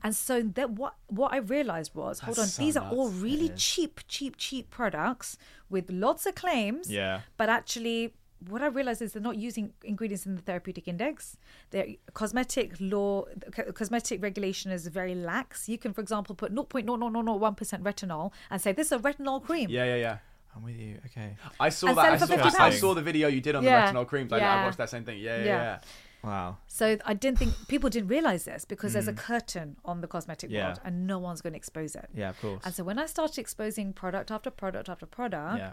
And 0.04 0.16
so 0.16 0.42
that 0.42 0.72
what 0.72 0.96
what 1.08 1.34
I 1.34 1.38
realized 1.38 1.94
was, 1.96 2.20
hold 2.20 2.40
on, 2.40 2.48
so 2.48 2.62
these 2.62 2.78
are 2.78 2.90
all 2.90 3.10
really 3.10 3.48
is. 3.48 3.62
cheap, 3.62 4.02
cheap, 4.08 4.38
cheap 4.38 4.70
products 4.70 5.38
with 5.70 5.90
lots 5.92 6.26
of 6.26 6.36
claims. 6.36 6.92
Yeah. 6.92 7.22
But 7.38 7.50
actually, 7.50 8.14
what 8.48 8.62
I 8.62 8.68
realized 8.68 9.02
is 9.02 9.14
they're 9.14 9.22
not 9.22 9.38
using 9.38 9.74
ingredients 9.84 10.26
in 10.26 10.36
the 10.36 10.42
therapeutic 10.42 10.88
index. 10.88 11.36
Their 11.72 11.88
cosmetic 12.14 12.76
law, 12.80 13.26
cosmetic 13.74 14.22
regulation 14.24 14.72
is 14.72 14.88
very 14.88 15.14
lax. 15.16 15.68
You 15.68 15.78
can, 15.78 15.94
for 15.94 16.02
example, 16.02 16.36
put 16.36 16.54
0.00001% 16.56 17.82
retinol 17.84 18.32
and 18.50 18.62
say 18.62 18.72
this 18.72 18.88
is 18.88 18.92
a 18.94 19.00
retinol 19.00 19.44
cream. 19.44 19.70
Yeah, 19.70 19.84
yeah, 19.86 19.96
yeah. 19.96 20.18
I'm 20.56 20.64
with 20.64 20.78
you. 20.78 20.98
Okay. 21.08 21.36
I 21.60 21.70
saw 21.70 21.88
And 21.90 21.98
that. 21.98 22.22
I 22.22 22.50
saw, 22.50 22.64
I 22.64 22.70
saw 22.72 22.94
the 22.94 23.02
video 23.02 23.28
you 23.28 23.42
did 23.42 23.56
on 23.56 23.64
Yeah, 23.64 23.92
the 23.92 23.98
retinol 24.00 24.08
creams. 24.08 24.32
I, 24.34 24.40
I 24.40 24.66
watched 24.66 24.78
that 24.78 24.90
same 24.90 25.04
thing. 25.04 25.20
Yeah, 25.20 25.38
yeah, 25.38 25.44
Yeah. 25.44 25.46
yeah. 25.46 25.80
Wow. 26.24 26.58
So 26.68 26.98
I 27.06 27.14
didn't 27.14 27.40
think 27.40 27.54
people 27.68 27.90
didn't 27.90 28.10
realize 28.10 28.44
this 28.46 28.66
because 28.66 28.94
there's 28.94 29.08
a 29.08 29.14
curtain 29.14 29.78
on 29.86 30.02
the 30.02 30.08
cosmetic 30.08 30.50
Mm. 30.50 30.54
Yeah. 30.54 30.66
world 30.68 30.80
and 30.84 31.08
no 31.08 31.18
one's 31.20 31.42
going 31.42 31.54
to 31.54 31.58
expose 31.58 31.96
it. 31.96 32.10
Yeah, 32.14 32.30
of 32.30 32.42
course. 32.42 32.62
And 32.66 32.74
so 32.74 32.84
when 32.84 33.00
I 33.00 33.06
started 33.06 33.38
exposing 33.40 33.94
product 33.94 34.30
after 34.32 34.50
product 34.50 34.90
after 34.90 35.06
product, 35.06 35.58
Yeah. 35.60 35.72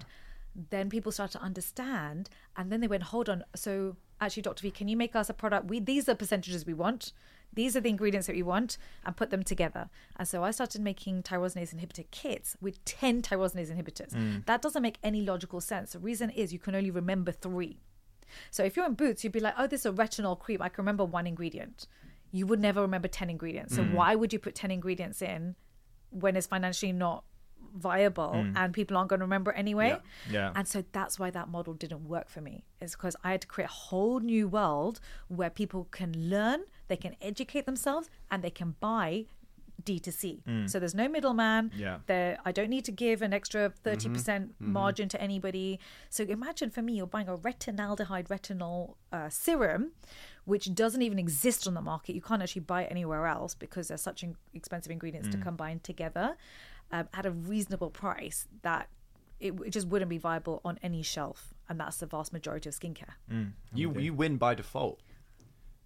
then 0.71 0.89
people 0.89 1.11
started 1.13 1.39
to 1.39 1.45
understand. 1.45 2.31
And 2.57 2.71
then 2.71 2.81
they 2.81 2.87
went, 2.89 3.05
hold 3.05 3.29
on. 3.29 3.45
So 3.55 3.97
actually, 4.21 4.43
Dr. 4.45 4.63
V, 4.63 4.71
can 4.71 4.89
you 4.89 4.97
make 4.97 5.17
us 5.17 5.29
a 5.29 5.35
product? 5.35 5.67
We 5.67 5.81
These 5.81 6.09
are 6.09 6.15
percentages 6.15 6.65
we 6.65 6.75
want. 6.75 7.13
These 7.53 7.77
are 7.77 7.81
the 7.81 7.89
ingredients 7.91 8.27
that 8.27 8.37
we 8.37 8.43
want 8.43 8.77
and 9.05 9.17
put 9.17 9.31
them 9.31 9.43
together. 9.43 9.89
And 10.17 10.27
so 10.29 10.45
I 10.45 10.51
started 10.51 10.81
making 10.83 11.23
tyrosinase 11.23 11.75
inhibitor 11.75 12.05
kits 12.11 12.57
with 12.61 12.85
10 12.85 13.23
tyrosinase 13.23 13.71
inhibitors. 13.75 14.13
Mm. 14.15 14.45
That 14.47 14.61
doesn't 14.63 14.83
make 14.83 14.99
any 15.03 15.23
logical 15.23 15.61
sense. 15.61 15.93
The 15.93 15.99
reason 15.99 16.31
is 16.31 16.53
you 16.53 16.59
can 16.59 16.75
only 16.75 16.91
remember 16.91 17.33
three. 17.33 17.79
So 18.51 18.65
if 18.65 18.77
you're 18.77 18.87
in 18.87 18.95
Boots, 18.95 19.25
you'd 19.25 19.33
be 19.33 19.41
like, 19.41 19.55
oh, 19.59 19.67
this 19.67 19.81
is 19.81 19.87
a 19.87 19.93
retinol 19.93 20.39
cream. 20.39 20.63
I 20.63 20.69
can 20.69 20.83
remember 20.83 21.05
one 21.05 21.27
ingredient. 21.27 21.87
You 22.33 22.47
would 22.47 22.61
never 22.61 22.81
remember 22.81 23.09
10 23.09 23.31
ingredients. 23.31 23.75
Mm. 23.75 23.77
So 23.77 23.83
why 23.97 24.15
would 24.15 24.33
you 24.33 24.39
put 24.39 24.55
10 24.55 24.71
ingredients 24.71 25.23
in 25.23 25.55
when 26.11 26.37
it's 26.37 26.47
financially 26.47 26.93
not 26.93 27.25
viable 27.75 28.47
and 28.57 28.73
people 28.73 28.97
aren't 28.97 29.11
going 29.11 29.21
to 29.21 29.25
remember 29.25 29.53
anyway? 29.53 29.91
Mm. 30.29 30.33
Yeah. 30.33 30.53
And 30.55 30.67
so 30.67 30.85
that's 30.93 31.19
why 31.19 31.31
that 31.31 31.49
model 31.49 31.75
didn't 31.75 32.09
work 32.09 32.29
for 32.29 32.41
me. 32.41 32.65
It's 32.81 32.95
because 32.95 33.17
I 33.23 33.33
had 33.33 33.43
to 33.43 33.47
create 33.47 33.71
a 33.71 33.73
whole 33.73 34.21
new 34.21 34.49
world 34.49 35.01
where 35.29 35.51
people 35.51 35.89
can 35.91 36.31
learn, 36.31 36.65
they 36.89 36.97
can 36.97 37.17
educate 37.21 37.67
themselves, 37.67 38.11
and 38.31 38.43
they 38.43 38.51
can 38.51 38.77
buy 38.81 39.27
D2C. 39.87 40.69
So 40.69 40.79
there's 40.81 40.95
no 40.95 41.09
middleman. 41.09 41.71
Mm. 41.71 41.79
Yeah. 41.79 41.99
There, 42.07 42.39
I 42.45 42.53
don't 42.53 42.69
need 42.69 42.85
to 42.87 42.93
give 42.93 43.23
an 43.23 43.33
extra 43.33 43.73
30% 43.85 44.51
margin 44.59 45.09
to 45.11 45.21
anybody. 45.21 45.79
So 46.11 46.25
imagine 46.25 46.69
for 46.71 46.83
me, 46.83 46.95
you're 46.95 47.07
buying 47.07 47.29
a 47.29 47.37
retinaldehyde 47.37 48.27
retinol 48.29 48.95
uh, 49.13 49.29
serum, 49.31 49.93
which 50.45 50.75
doesn't 50.75 51.03
even 51.03 51.19
exist 51.19 51.67
on 51.67 51.75
the 51.75 51.81
market. 51.93 52.15
You 52.15 52.21
can't 52.21 52.43
actually 52.43 52.63
buy 52.63 52.83
it 52.83 52.89
anywhere 52.91 53.27
else 53.27 53.55
because 53.55 53.89
they're 53.89 53.97
such 53.97 54.23
in- 54.23 54.37
expensive 54.53 54.91
ingredients 54.93 55.29
Mm. 55.29 55.33
to 55.33 55.39
combine 55.39 55.81
together 55.81 56.37
um, 56.93 57.09
at 57.15 57.25
a 57.27 57.31
reasonable 57.31 57.91
price 57.91 58.47
that 58.63 58.89
it, 59.41 59.53
it 59.65 59.71
just 59.71 59.87
wouldn't 59.89 60.09
be 60.09 60.19
viable 60.19 60.61
on 60.65 60.79
any 60.83 61.03
shelf. 61.03 61.53
And 61.69 61.81
that's 61.81 61.97
the 61.99 62.07
vast 62.07 62.33
majority 62.33 62.69
of 62.69 62.75
skincare. 62.75 63.15
Mm. 63.31 63.53
You 63.75 63.93
you 63.99 64.13
win 64.15 64.37
by 64.37 64.55
default. 64.55 65.01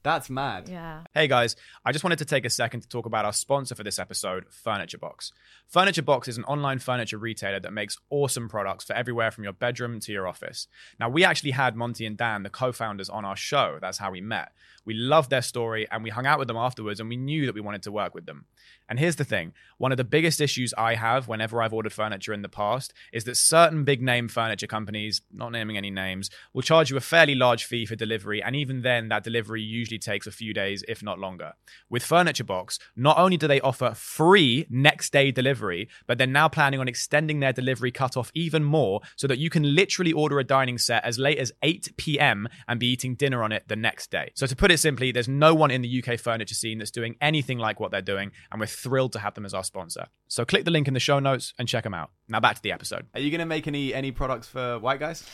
That's 0.02 0.30
mad. 0.30 0.68
Yeah. 0.68 1.02
Hey 1.12 1.28
guys, 1.28 1.56
I 1.84 1.92
just 1.92 2.04
wanted 2.04 2.20
to 2.20 2.24
take 2.24 2.46
a 2.46 2.50
second 2.50 2.80
to 2.80 2.88
talk 2.88 3.04
about 3.04 3.26
our 3.26 3.34
sponsor 3.34 3.74
for 3.74 3.84
this 3.84 3.98
episode, 3.98 4.46
Furniture 4.48 4.96
Box. 4.96 5.30
Furniture 5.68 6.02
Box 6.02 6.26
is 6.26 6.38
an 6.38 6.44
online 6.44 6.78
furniture 6.78 7.18
retailer 7.18 7.60
that 7.60 7.72
makes 7.72 7.98
awesome 8.08 8.48
products 8.48 8.84
for 8.84 8.94
everywhere 8.94 9.30
from 9.30 9.44
your 9.44 9.52
bedroom 9.52 10.00
to 10.00 10.12
your 10.12 10.26
office. 10.26 10.68
Now, 10.98 11.10
we 11.10 11.22
actually 11.22 11.50
had 11.50 11.76
Monty 11.76 12.06
and 12.06 12.16
Dan, 12.16 12.44
the 12.44 12.50
co 12.50 12.72
founders, 12.72 13.10
on 13.10 13.26
our 13.26 13.36
show. 13.36 13.78
That's 13.80 13.98
how 13.98 14.10
we 14.10 14.22
met. 14.22 14.52
We 14.84 14.94
loved 14.94 15.30
their 15.30 15.42
story 15.42 15.86
and 15.90 16.02
we 16.02 16.10
hung 16.10 16.26
out 16.26 16.38
with 16.38 16.48
them 16.48 16.56
afterwards 16.56 17.00
and 17.00 17.08
we 17.08 17.16
knew 17.16 17.46
that 17.46 17.54
we 17.54 17.60
wanted 17.60 17.82
to 17.82 17.92
work 17.92 18.14
with 18.14 18.26
them. 18.26 18.46
And 18.88 18.98
here's 18.98 19.16
the 19.16 19.24
thing 19.24 19.52
one 19.78 19.92
of 19.92 19.98
the 19.98 20.04
biggest 20.04 20.40
issues 20.40 20.74
I 20.76 20.94
have 20.94 21.28
whenever 21.28 21.62
I've 21.62 21.72
ordered 21.72 21.92
furniture 21.92 22.32
in 22.32 22.42
the 22.42 22.48
past 22.48 22.92
is 23.12 23.24
that 23.24 23.36
certain 23.36 23.84
big 23.84 24.02
name 24.02 24.28
furniture 24.28 24.66
companies, 24.66 25.20
not 25.32 25.52
naming 25.52 25.76
any 25.76 25.90
names, 25.90 26.30
will 26.52 26.62
charge 26.62 26.90
you 26.90 26.96
a 26.96 27.00
fairly 27.00 27.34
large 27.34 27.64
fee 27.64 27.86
for 27.86 27.96
delivery. 27.96 28.42
And 28.42 28.56
even 28.56 28.82
then, 28.82 29.08
that 29.08 29.24
delivery 29.24 29.62
usually 29.62 29.89
usually 29.90 29.98
takes 29.98 30.26
a 30.26 30.30
few 30.30 30.54
days, 30.54 30.84
if 30.88 31.02
not 31.02 31.18
longer. 31.18 31.52
With 31.88 32.02
Furniture 32.02 32.44
Box, 32.44 32.78
not 32.96 33.18
only 33.18 33.36
do 33.36 33.48
they 33.48 33.60
offer 33.60 33.92
free 33.94 34.66
next 34.70 35.12
day 35.12 35.30
delivery, 35.30 35.88
but 36.06 36.18
they're 36.18 36.26
now 36.26 36.48
planning 36.48 36.80
on 36.80 36.88
extending 36.88 37.40
their 37.40 37.52
delivery 37.52 37.90
cutoff 37.90 38.30
even 38.34 38.62
more 38.62 39.00
so 39.16 39.26
that 39.26 39.38
you 39.38 39.50
can 39.50 39.74
literally 39.74 40.12
order 40.12 40.38
a 40.38 40.44
dining 40.44 40.78
set 40.78 41.04
as 41.04 41.18
late 41.18 41.38
as 41.38 41.52
8 41.62 41.96
p.m. 41.96 42.48
and 42.68 42.78
be 42.78 42.86
eating 42.86 43.14
dinner 43.14 43.42
on 43.42 43.52
it 43.52 43.64
the 43.68 43.76
next 43.76 44.10
day. 44.10 44.30
So, 44.34 44.46
to 44.46 44.56
put 44.56 44.70
it 44.70 44.78
simply, 44.78 45.12
there's 45.12 45.28
no 45.28 45.54
one 45.54 45.70
in 45.70 45.82
the 45.82 46.02
UK 46.02 46.18
furniture 46.18 46.54
scene 46.54 46.78
that's 46.78 46.90
doing 46.90 47.16
anything 47.20 47.58
like 47.58 47.80
what 47.80 47.90
they're 47.90 48.02
doing, 48.02 48.30
and 48.50 48.60
we're 48.60 48.66
thrilled 48.66 49.12
to 49.12 49.18
have 49.18 49.34
them 49.34 49.44
as 49.44 49.54
our 49.54 49.64
sponsor. 49.64 50.06
So, 50.28 50.44
click 50.44 50.64
the 50.64 50.70
link 50.70 50.88
in 50.88 50.94
the 50.94 51.00
show 51.00 51.18
notes 51.18 51.52
and 51.58 51.66
check 51.66 51.84
them 51.84 51.94
out. 51.94 52.10
Now, 52.28 52.40
back 52.40 52.56
to 52.56 52.62
the 52.62 52.72
episode. 52.72 53.06
Are 53.14 53.20
you 53.20 53.30
going 53.30 53.40
to 53.40 53.46
make 53.46 53.66
any 53.66 53.92
any 53.92 54.12
products 54.12 54.46
for 54.46 54.78
white 54.78 55.00
guys? 55.00 55.24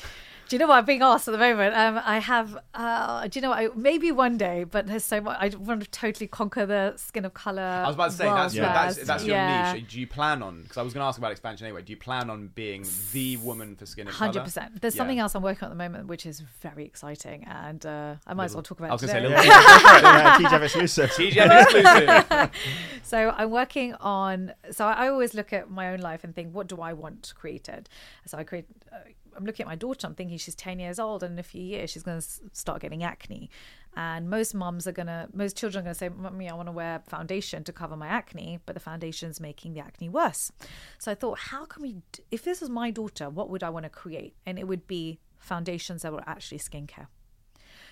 Do 0.49 0.55
you 0.55 0.61
know 0.61 0.69
what 0.69 0.77
I'm 0.77 0.85
being 0.85 1.03
asked 1.03 1.27
at 1.27 1.33
the 1.33 1.39
moment? 1.39 1.75
Um, 1.75 2.01
I 2.05 2.21
have. 2.21 2.57
Uh, 2.73 3.27
do 3.27 3.39
you 3.39 3.43
know 3.43 3.51
what? 3.51 3.59
I, 3.59 3.69
maybe 3.75 4.13
one 4.13 4.39
day, 4.39 4.63
but 4.63 4.87
there's 4.87 5.05
so 5.05 5.21
much. 5.21 5.37
I 5.41 5.49
want 5.57 5.83
to 5.83 5.91
totally 5.91 6.29
conquer 6.29 6.65
the 6.65 6.95
skin 6.97 7.25
of 7.25 7.35
color. 7.35 7.63
I 7.63 7.87
was 7.87 7.97
about 7.97 8.11
to 8.13 8.17
say 8.17 8.25
that's 8.27 8.55
your, 8.55 8.65
that's, 8.67 8.97
that's 8.99 9.25
your 9.25 9.37
yeah. 9.37 9.73
niche. 9.73 9.89
Do 9.89 9.99
you 9.99 10.07
plan 10.07 10.45
on? 10.45 10.63
Because 10.63 10.77
I 10.77 10.83
was 10.83 10.95
going 10.95 11.03
to 11.03 11.09
ask 11.09 11.19
about 11.19 11.33
expansion 11.33 11.67
anyway. 11.67 11.83
Do 11.83 11.93
you 11.93 11.97
plan 11.97 12.31
on 12.31 12.49
being 12.55 12.87
the 13.13 13.39
woman 13.39 13.75
for 13.75 13.87
skin 13.87 14.07
of 14.07 14.15
color? 14.15 14.29
Hundred 14.29 14.45
percent. 14.45 14.81
There's 14.81 14.95
Yeah. 14.95 14.99
something 14.99 15.19
else 15.19 15.35
I'm 15.35 15.43
working 15.43 15.65
on 15.65 15.73
at 15.73 15.75
the 15.77 15.83
moment, 15.83 16.07
which 16.07 16.25
is 16.27 16.41
very 16.61 16.85
exciting, 16.85 17.45
and 17.45 17.85
uh, 17.85 18.15
I 18.25 18.35
might 18.35 18.45
as 18.45 18.55
well 18.55 18.63
talk 18.63 18.79
about. 18.79 18.91
I 18.91 18.95
was 18.95 19.03
it 19.03 19.09
going 19.09 19.25
to 19.25 19.29
say 19.31 19.43
today. 19.43 19.49
little 19.95 20.11
yeah, 20.13 20.39
TGF 20.39 20.63
exclusive. 20.63 21.11
TGF 21.17 21.63
exclusive. 21.63 22.51
So 23.03 23.33
I'm 23.37 23.51
working 23.51 23.95
on. 23.95 24.53
So 24.71 24.85
I 24.85 25.09
always 25.09 25.33
look 25.35 25.53
at 25.53 25.71
my 25.71 25.91
own 25.91 26.01
life 26.01 26.25
and 26.25 26.35
think, 26.35 26.53
what 26.55 26.67
do 26.67 26.81
I 26.81 26.93
want 26.93 27.33
created? 27.37 27.89
So 28.27 28.39
I 28.39 28.45
create. 28.45 28.67
Uh, 28.93 28.99
I'm 29.37 29.45
looking 29.45 29.65
at 29.65 29.69
my 29.69 29.77
daughter. 29.77 30.07
I'm 30.07 30.15
thinking 30.15 30.39
she's 30.39 30.55
10 30.55 30.79
years 30.79 30.99
old, 30.99 31.23
and 31.23 31.35
in 31.35 31.39
a 31.39 31.43
few 31.43 31.63
years 31.63 31.91
she's 31.91 32.03
going 32.03 32.21
to 32.21 32.27
start 32.53 32.81
getting 32.81 33.03
acne. 33.03 33.51
And 33.97 34.29
most 34.29 34.55
mums 34.55 34.87
are 34.87 34.93
going 34.93 35.07
to, 35.07 35.29
most 35.33 35.57
children 35.57 35.83
are 35.83 35.85
going 35.85 35.95
to 35.95 35.99
say, 35.99 36.09
"Mummy, 36.09 36.51
I 36.51 36.55
want 36.55 36.69
to 36.69 36.73
wear 36.73 37.03
foundation 37.07 37.65
to 37.65 37.73
cover 37.73 37.97
my 37.97 38.09
acne," 38.09 38.61
but 38.67 38.75
the 38.75 38.81
foundation's 38.81 39.41
making 39.41 39.75
the 39.75 39.81
acne 39.81 40.09
worse. 40.09 40.53
So 40.99 41.11
I 41.11 41.15
thought, 41.15 41.39
how 41.39 41.65
can 41.65 41.83
we? 41.83 41.97
If 42.31 42.45
this 42.45 42.61
was 42.61 42.71
my 42.71 42.91
daughter, 42.91 43.31
what 43.31 43.49
would 43.49 43.63
I 43.63 43.71
want 43.71 43.85
to 43.85 43.91
create? 43.91 44.35
And 44.45 44.59
it 44.59 44.69
would 44.69 44.87
be 44.87 45.21
foundations 45.39 46.03
that 46.03 46.13
were 46.13 46.25
actually 46.27 46.59
skincare. 46.59 47.07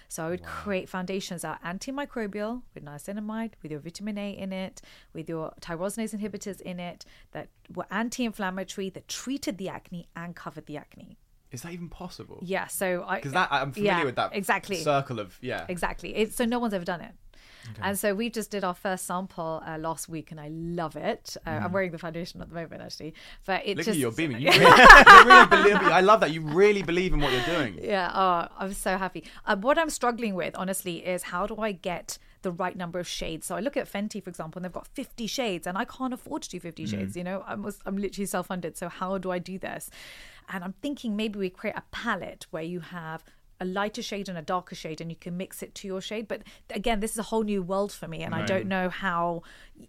So 0.08 0.26
I 0.26 0.28
would 0.28 0.44
create 0.44 0.88
foundations 0.88 1.42
that 1.42 1.58
are 1.62 1.72
antimicrobial 1.72 2.62
with 2.74 2.84
niacinamide, 2.84 3.52
with 3.62 3.72
your 3.72 3.80
vitamin 3.80 4.18
A 4.18 4.30
in 4.30 4.52
it, 4.52 4.82
with 5.12 5.28
your 5.28 5.54
tyrosinase 5.60 6.14
inhibitors 6.14 6.60
in 6.60 6.78
it, 6.78 7.04
that 7.32 7.48
were 7.74 7.86
anti-inflammatory, 7.90 8.90
that 8.90 9.08
treated 9.08 9.56
the 9.56 9.70
acne 9.70 10.06
and 10.14 10.36
covered 10.36 10.66
the 10.66 10.76
acne. 10.76 11.16
Is 11.54 11.62
that 11.62 11.72
even 11.72 11.88
possible? 11.88 12.40
Yeah, 12.42 12.66
so 12.66 13.04
I 13.06 13.16
Because 13.16 13.32
that 13.32 13.48
I'm 13.50 13.72
familiar 13.72 13.98
yeah, 13.98 14.04
with 14.04 14.16
that 14.16 14.30
exactly 14.34 14.76
circle 14.76 15.20
of 15.20 15.38
yeah. 15.40 15.64
exactly. 15.68 16.14
It's, 16.14 16.36
so 16.36 16.44
no 16.44 16.58
one's 16.58 16.74
ever 16.74 16.84
done 16.84 17.00
it. 17.00 17.12
And 17.80 17.98
so 17.98 18.14
we 18.14 18.28
just 18.30 18.50
did 18.50 18.62
our 18.62 18.74
first 18.74 19.06
sample 19.06 19.62
uh, 19.66 19.78
last 19.78 20.08
week, 20.08 20.30
and 20.30 20.40
I 20.40 20.48
love 20.48 20.96
it. 20.96 21.36
Uh, 21.46 21.50
I'm 21.50 21.72
wearing 21.72 21.92
the 21.92 21.98
foundation 21.98 22.40
at 22.42 22.48
the 22.48 22.54
moment, 22.54 22.82
actually. 22.82 23.14
But 23.46 23.62
it 23.64 23.74
Mm. 23.74 23.76
Look 23.76 23.86
just 23.86 23.88
at 23.88 23.94
you, 23.96 24.00
you're 24.02 24.12
beaming. 24.12 24.42
You 24.42 24.50
really, 24.50 25.24
really 25.24 25.46
believe. 25.46 25.76
I 25.76 26.00
love 26.00 26.20
that. 26.20 26.30
You 26.32 26.42
really 26.42 26.82
believe 26.82 27.12
in 27.14 27.20
what 27.20 27.32
you're 27.32 27.56
doing. 27.56 27.78
Yeah, 27.82 28.10
oh, 28.14 28.48
I'm 28.58 28.74
so 28.74 28.96
happy. 28.98 29.24
Uh, 29.46 29.56
what 29.56 29.78
I'm 29.78 29.90
struggling 29.90 30.34
with, 30.34 30.54
honestly, 30.56 30.96
is 31.06 31.24
how 31.24 31.46
do 31.46 31.56
I 31.56 31.72
get 31.72 32.18
the 32.44 32.52
right 32.52 32.76
number 32.76 33.00
of 33.00 33.08
shades? 33.08 33.46
So 33.46 33.56
I 33.56 33.60
look 33.60 33.76
at 33.76 33.92
Fenty, 33.92 34.22
for 34.22 34.30
example, 34.30 34.60
and 34.60 34.64
they've 34.64 34.72
got 34.72 34.86
50 34.86 35.26
shades, 35.26 35.66
and 35.66 35.76
I 35.76 35.84
can't 35.84 36.14
afford 36.14 36.42
to 36.42 36.50
do 36.50 36.60
50 36.60 36.84
mm. 36.84 36.88
shades. 36.88 37.16
You 37.16 37.24
know, 37.24 37.42
I'm 37.46 37.68
I'm 37.84 37.96
literally 37.96 38.26
self-funded. 38.26 38.76
So 38.76 38.88
how 38.88 39.18
do 39.18 39.32
I 39.32 39.40
do 39.40 39.58
this? 39.58 39.90
And 40.48 40.62
I'm 40.62 40.74
thinking 40.80 41.16
maybe 41.16 41.38
we 41.38 41.50
create 41.50 41.76
a 41.76 41.82
palette 41.90 42.46
where 42.50 42.62
you 42.62 42.80
have 42.80 43.24
a 43.60 43.64
lighter 43.64 44.02
shade 44.02 44.28
and 44.28 44.36
a 44.36 44.42
darker 44.42 44.74
shade 44.74 45.00
and 45.00 45.10
you 45.10 45.16
can 45.16 45.36
mix 45.36 45.62
it 45.62 45.74
to 45.74 45.86
your 45.86 46.00
shade 46.00 46.26
but 46.26 46.42
again 46.70 47.00
this 47.00 47.12
is 47.12 47.18
a 47.18 47.22
whole 47.22 47.42
new 47.42 47.62
world 47.62 47.92
for 47.92 48.08
me 48.08 48.22
and 48.22 48.34
i 48.34 48.44
don't 48.44 48.66
know 48.66 48.88
how 48.88 49.42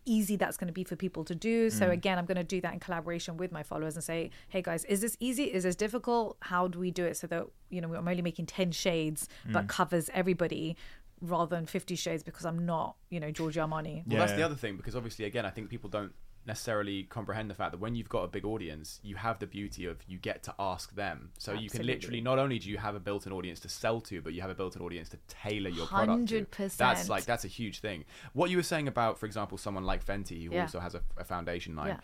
easy 0.06 0.36
that's 0.36 0.56
going 0.56 0.68
to 0.68 0.74
be 0.74 0.84
for 0.84 0.96
people 0.96 1.24
to 1.24 1.34
do 1.34 1.70
so 1.70 1.88
mm. 1.88 1.92
again 1.92 2.18
i'm 2.18 2.26
going 2.26 2.38
to 2.38 2.44
do 2.44 2.62
that 2.62 2.74
in 2.74 2.80
collaboration 2.80 3.38
with 3.38 3.52
my 3.52 3.64
followers 3.64 3.96
and 3.96 4.04
say 4.04 4.30
hey 4.50 4.62
guys 4.62 4.86
is 4.86 5.02
this 5.02 5.18
easy 5.20 5.46
is 5.46 5.64
this 5.64 5.76
difficult 5.76 6.38
how 6.42 6.68
do 6.68 6.80
we 6.80 6.92
do 6.92 7.04
it 7.06 7.18
so 7.18 7.28
that 7.28 7.46
you 7.70 7.82
know 7.82 7.94
i'm 7.96 8.08
only 8.08 8.22
making 8.22 8.46
10 8.46 8.72
shades 8.72 9.28
but 9.52 9.66
mm. 9.66 9.70
covers 9.70 10.10
everybody 10.14 10.78
rather 11.22 11.56
than 11.56 11.66
50 11.66 11.96
shades 11.96 12.24
because 12.24 12.46
i'm 12.46 12.66
not 12.66 12.96
you 13.10 13.20
know 13.20 13.32
giorgio 13.32 13.66
armani 13.66 14.04
Well, 14.08 14.20
that's 14.20 14.34
the 14.34 14.44
other 14.44 14.56
thing 14.56 14.76
because 14.78 14.96
obviously, 14.96 15.26
again, 15.26 15.46
I 15.46 15.50
think 15.50 15.70
people 15.70 15.90
don't 15.90 16.14
necessarily 16.48 17.04
comprehend 17.04 17.50
the 17.50 17.56
fact 17.56 17.72
that 17.72 17.80
when 17.80 17.96
you've 17.96 18.08
got 18.10 18.22
a 18.24 18.28
big 18.28 18.46
audience, 18.46 19.00
you 19.02 19.16
have 19.16 19.40
the 19.40 19.48
beauty 19.48 19.86
of 19.88 19.98
you 20.08 20.20
get 20.20 20.44
to 20.44 20.54
ask 20.60 20.94
them. 20.94 21.32
So 21.40 21.54
you 21.54 21.72
can 21.72 21.84
literally 21.88 22.22
not 22.22 22.38
only 22.38 22.60
do 22.60 22.70
you 22.70 22.78
have 22.78 22.94
a 22.94 23.00
built-in 23.00 23.34
audience 23.34 23.60
to 23.62 23.70
sell 23.70 24.00
to, 24.02 24.22
but 24.22 24.34
you 24.34 24.42
have 24.42 24.52
a 24.52 24.54
built-in 24.54 24.80
audience 24.84 25.10
to 25.10 25.18
tailor 25.28 25.72
your 25.72 25.88
product 25.88 26.28
to. 26.30 26.46
100%. 26.46 26.78
That's 26.78 27.10
like 27.10 27.26
that's 27.26 27.46
a 27.46 27.48
huge 27.48 27.80
thing. 27.80 28.06
What 28.34 28.52
you 28.52 28.58
were 28.58 28.64
saying 28.64 28.88
about, 28.88 29.18
for 29.18 29.26
example, 29.26 29.58
someone 29.58 29.86
like 29.86 30.06
Fenty 30.06 30.46
who 30.46 30.54
Yeah. 30.54 30.62
also 30.64 30.80
has 30.80 30.94
a, 30.94 31.02
a 31.18 31.24
foundation 31.24 31.76
line, 31.76 31.88
Yeah. 31.88 32.00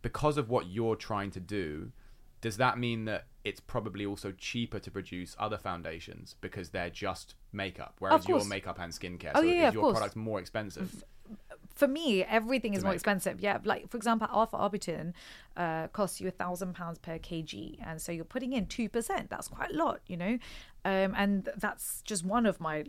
because 0.00 0.38
of 0.38 0.48
what 0.48 0.68
you're 0.68 0.96
trying 0.96 1.30
to 1.32 1.40
do. 1.40 1.92
Does 2.42 2.58
that 2.58 2.78
mean 2.78 3.06
that 3.06 3.26
it's 3.44 3.60
probably 3.60 4.04
also 4.04 4.32
cheaper 4.32 4.78
to 4.80 4.90
produce 4.90 5.34
other 5.38 5.56
foundations 5.56 6.36
because 6.40 6.70
they're 6.70 6.90
just 6.90 7.34
makeup, 7.52 7.94
whereas 8.00 8.28
your 8.28 8.44
makeup 8.44 8.78
and 8.78 8.92
skincare? 8.92 9.32
Oh, 9.34 9.40
so 9.40 9.46
yeah, 9.46 9.54
yeah, 9.54 9.68
is 9.68 9.74
your 9.74 9.82
course. 9.84 9.96
product 9.96 10.16
more 10.16 10.38
expensive? 10.38 11.04
for 11.74 11.88
me, 11.88 12.22
everything 12.24 12.74
is 12.74 12.80
To 12.80 12.84
more 12.84 12.92
make. 12.92 12.96
expensive. 12.96 13.40
Yeah, 13.40 13.58
like 13.64 13.88
for 13.88 13.96
example, 13.96 14.28
Alpha 14.30 14.56
Arbutin 14.56 15.14
uh, 15.56 15.86
costs 15.88 16.20
you 16.20 16.28
a 16.28 16.30
thousand 16.30 16.74
pounds 16.74 16.98
per 16.98 17.18
kg, 17.18 17.78
and 17.84 18.00
so 18.00 18.12
you're 18.12 18.24
putting 18.24 18.52
in 18.52 18.66
two 18.66 18.88
percent. 18.88 19.30
That's 19.30 19.48
quite 19.48 19.70
a 19.70 19.76
lot, 19.76 20.00
you 20.06 20.16
know, 20.16 20.38
um, 20.84 21.14
and 21.16 21.48
that's 21.56 22.02
just 22.02 22.24
one 22.24 22.44
of 22.46 22.60
my 22.60 22.84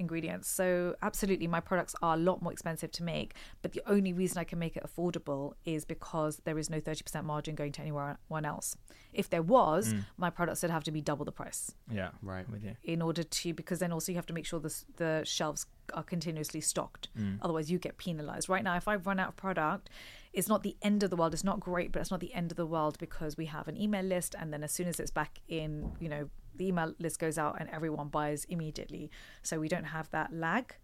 ingredients. 0.00 0.48
So 0.48 0.96
absolutely, 1.02 1.46
my 1.46 1.60
products 1.60 1.94
are 2.02 2.14
a 2.14 2.16
lot 2.16 2.42
more 2.42 2.52
expensive 2.52 2.90
to 2.92 3.02
make. 3.04 3.34
But 3.62 3.72
the 3.72 3.82
only 3.86 4.12
reason 4.12 4.38
I 4.38 4.44
can 4.44 4.58
make 4.58 4.76
it 4.76 4.84
affordable 4.84 5.52
is 5.64 5.84
because 5.84 6.40
there 6.44 6.58
is 6.58 6.68
no 6.70 6.80
thirty 6.80 7.02
percent 7.02 7.26
margin 7.26 7.54
going 7.54 7.72
to 7.72 7.82
anyone 7.82 8.44
else. 8.44 8.76
If 9.12 9.28
there 9.30 9.42
was, 9.42 9.92
mm. 9.92 10.04
my 10.16 10.30
products 10.30 10.62
would 10.62 10.70
have 10.70 10.84
to 10.84 10.90
be 10.90 11.00
double 11.00 11.24
the 11.24 11.32
price 11.32 11.72
Yeah, 11.90 12.10
Right. 12.22 12.48
With 12.48 12.64
you. 12.64 12.76
in 12.82 13.02
order 13.02 13.22
to 13.22 13.54
because 13.54 13.78
then 13.78 13.92
also 13.92 14.12
you 14.12 14.16
have 14.16 14.26
to 14.26 14.32
make 14.32 14.46
sure 14.46 14.60
the 14.60 14.74
the 14.96 15.22
shelves 15.24 15.66
are 15.94 16.02
continuously 16.02 16.60
stocked 16.60 17.08
mm. 17.18 17.36
otherwise 17.42 17.70
you 17.70 17.78
get 17.78 17.96
penalized 17.98 18.48
right 18.48 18.62
now 18.62 18.76
if 18.76 18.86
i 18.86 18.94
run 18.94 19.18
out 19.18 19.28
of 19.28 19.36
product 19.36 19.90
it's 20.32 20.48
not 20.48 20.62
the 20.62 20.76
end 20.82 21.02
of 21.02 21.10
the 21.10 21.16
world 21.16 21.34
it's 21.34 21.44
not 21.44 21.58
great 21.58 21.90
but 21.90 22.00
it's 22.00 22.10
not 22.10 22.20
the 22.20 22.32
end 22.32 22.50
of 22.52 22.56
the 22.56 22.66
world 22.66 22.96
because 22.98 23.36
we 23.36 23.46
have 23.46 23.66
an 23.66 23.76
email 23.76 24.04
list 24.04 24.34
and 24.38 24.52
then 24.52 24.62
as 24.62 24.70
soon 24.70 24.86
as 24.86 25.00
it's 25.00 25.10
back 25.10 25.40
in 25.48 25.90
you 25.98 26.08
know 26.08 26.28
the 26.60 26.68
email 26.68 26.94
list 26.98 27.18
goes 27.18 27.38
out 27.38 27.56
and 27.58 27.68
everyone 27.70 28.08
buys 28.08 28.44
immediately 28.44 29.10
so 29.42 29.58
we 29.58 29.66
don't 29.68 29.84
have 29.96 30.10
that 30.10 30.32
lag 30.32 30.74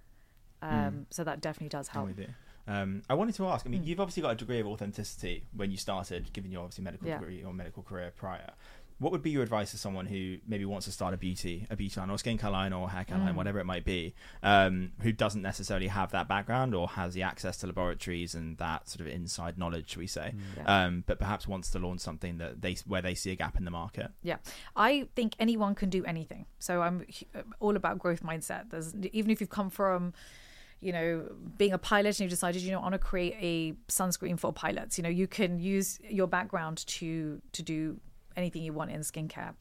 um, 0.62 1.07
so 1.11 1.22
that 1.22 1.41
definitely 1.43 1.68
does 1.68 1.89
help. 1.89 2.09
Um, 2.66 3.03
I 3.09 3.14
wanted 3.14 3.35
to 3.37 3.47
ask. 3.47 3.64
I 3.64 3.68
mean, 3.68 3.85
you've 3.85 4.01
obviously 4.01 4.22
got 4.22 4.31
a 4.31 4.35
degree 4.35 4.59
of 4.59 4.66
authenticity 4.66 5.45
when 5.55 5.70
you 5.70 5.77
started, 5.77 6.33
given 6.33 6.51
your 6.51 6.62
obviously 6.62 6.83
medical 6.83 7.07
Yeah. 7.07 7.18
degree 7.18 7.45
or 7.45 7.53
medical 7.53 7.83
career 7.85 8.11
prior. 8.16 8.51
What 8.99 9.13
would 9.13 9.23
be 9.23 9.31
your 9.31 9.43
advice 9.43 9.73
to 9.73 9.79
someone 9.79 10.07
who 10.07 10.39
maybe 10.47 10.65
wants 10.65 10.87
to 10.87 10.93
start 10.93 11.13
a 11.13 11.19
beauty, 11.19 11.67
a 11.69 11.77
beauty 11.77 12.01
line, 12.01 12.09
or 12.09 12.17
skincare 12.17 12.51
line, 12.51 12.73
or 12.73 12.89
hair 12.89 13.05
care 13.05 13.19
line, 13.19 13.37
whatever 13.37 13.59
it 13.59 13.67
might 13.67 13.85
be, 13.85 14.15
um, 14.43 14.93
who 15.03 15.13
doesn't 15.13 15.43
necessarily 15.43 15.89
have 15.89 16.13
that 16.13 16.29
background 16.29 16.75
or 16.75 16.89
has 16.89 17.13
the 17.13 17.23
access 17.23 17.59
to 17.59 17.67
laboratories 17.67 18.35
and 18.35 18.57
that 18.57 18.89
sort 18.89 19.03
of 19.03 19.07
inside 19.09 19.59
knowledge, 19.59 19.91
shall 19.91 20.01
we 20.01 20.07
say, 20.07 20.35
um, 20.65 21.05
but 21.07 21.19
perhaps 21.19 21.47
wants 21.47 21.71
to 21.71 21.79
launch 21.79 22.01
something 22.01 22.39
that 22.39 22.63
they 22.63 22.75
where 22.87 23.03
they 23.03 23.15
see 23.15 23.31
a 23.31 23.37
gap 23.37 23.59
in 23.59 23.67
the 23.67 23.71
market? 23.71 24.11
Yeah, 24.23 24.37
I 24.75 25.09
think 25.15 25.35
anyone 25.39 25.75
can 25.75 25.91
do 25.91 26.03
anything. 26.07 26.47
So 26.59 26.81
I'm 26.81 27.05
all 27.61 27.77
about 27.77 27.99
growth 27.99 28.23
mindset. 28.23 28.71
There's 28.71 28.95
even 29.13 29.31
if 29.31 29.41
you've 29.43 29.51
come 29.51 29.69
from, 29.69 30.15
you 30.81 30.93
know, 30.93 31.31
being 31.59 31.75
a 31.75 31.79
pilot 31.79 32.19
and 32.19 32.21
you've 32.21 32.31
decided 32.31 32.63
you 32.63 32.71
don't 32.71 32.83
want 32.83 32.95
to 32.95 32.99
create 32.99 33.35
a 33.41 33.75
sunscreen 33.93 34.39
for 34.39 34.55
pilots. 34.55 34.97
You 34.97 35.03
know, 35.03 35.11
you 35.11 35.27
can 35.27 35.59
use 35.59 35.99
your 36.09 36.27
background 36.27 36.87
to 36.87 37.43
to 37.53 37.63
do 37.63 38.01
anything 38.37 38.62
you 38.62 38.72
want 38.72 38.91
in 38.91 39.01
skincare. 39.01 39.55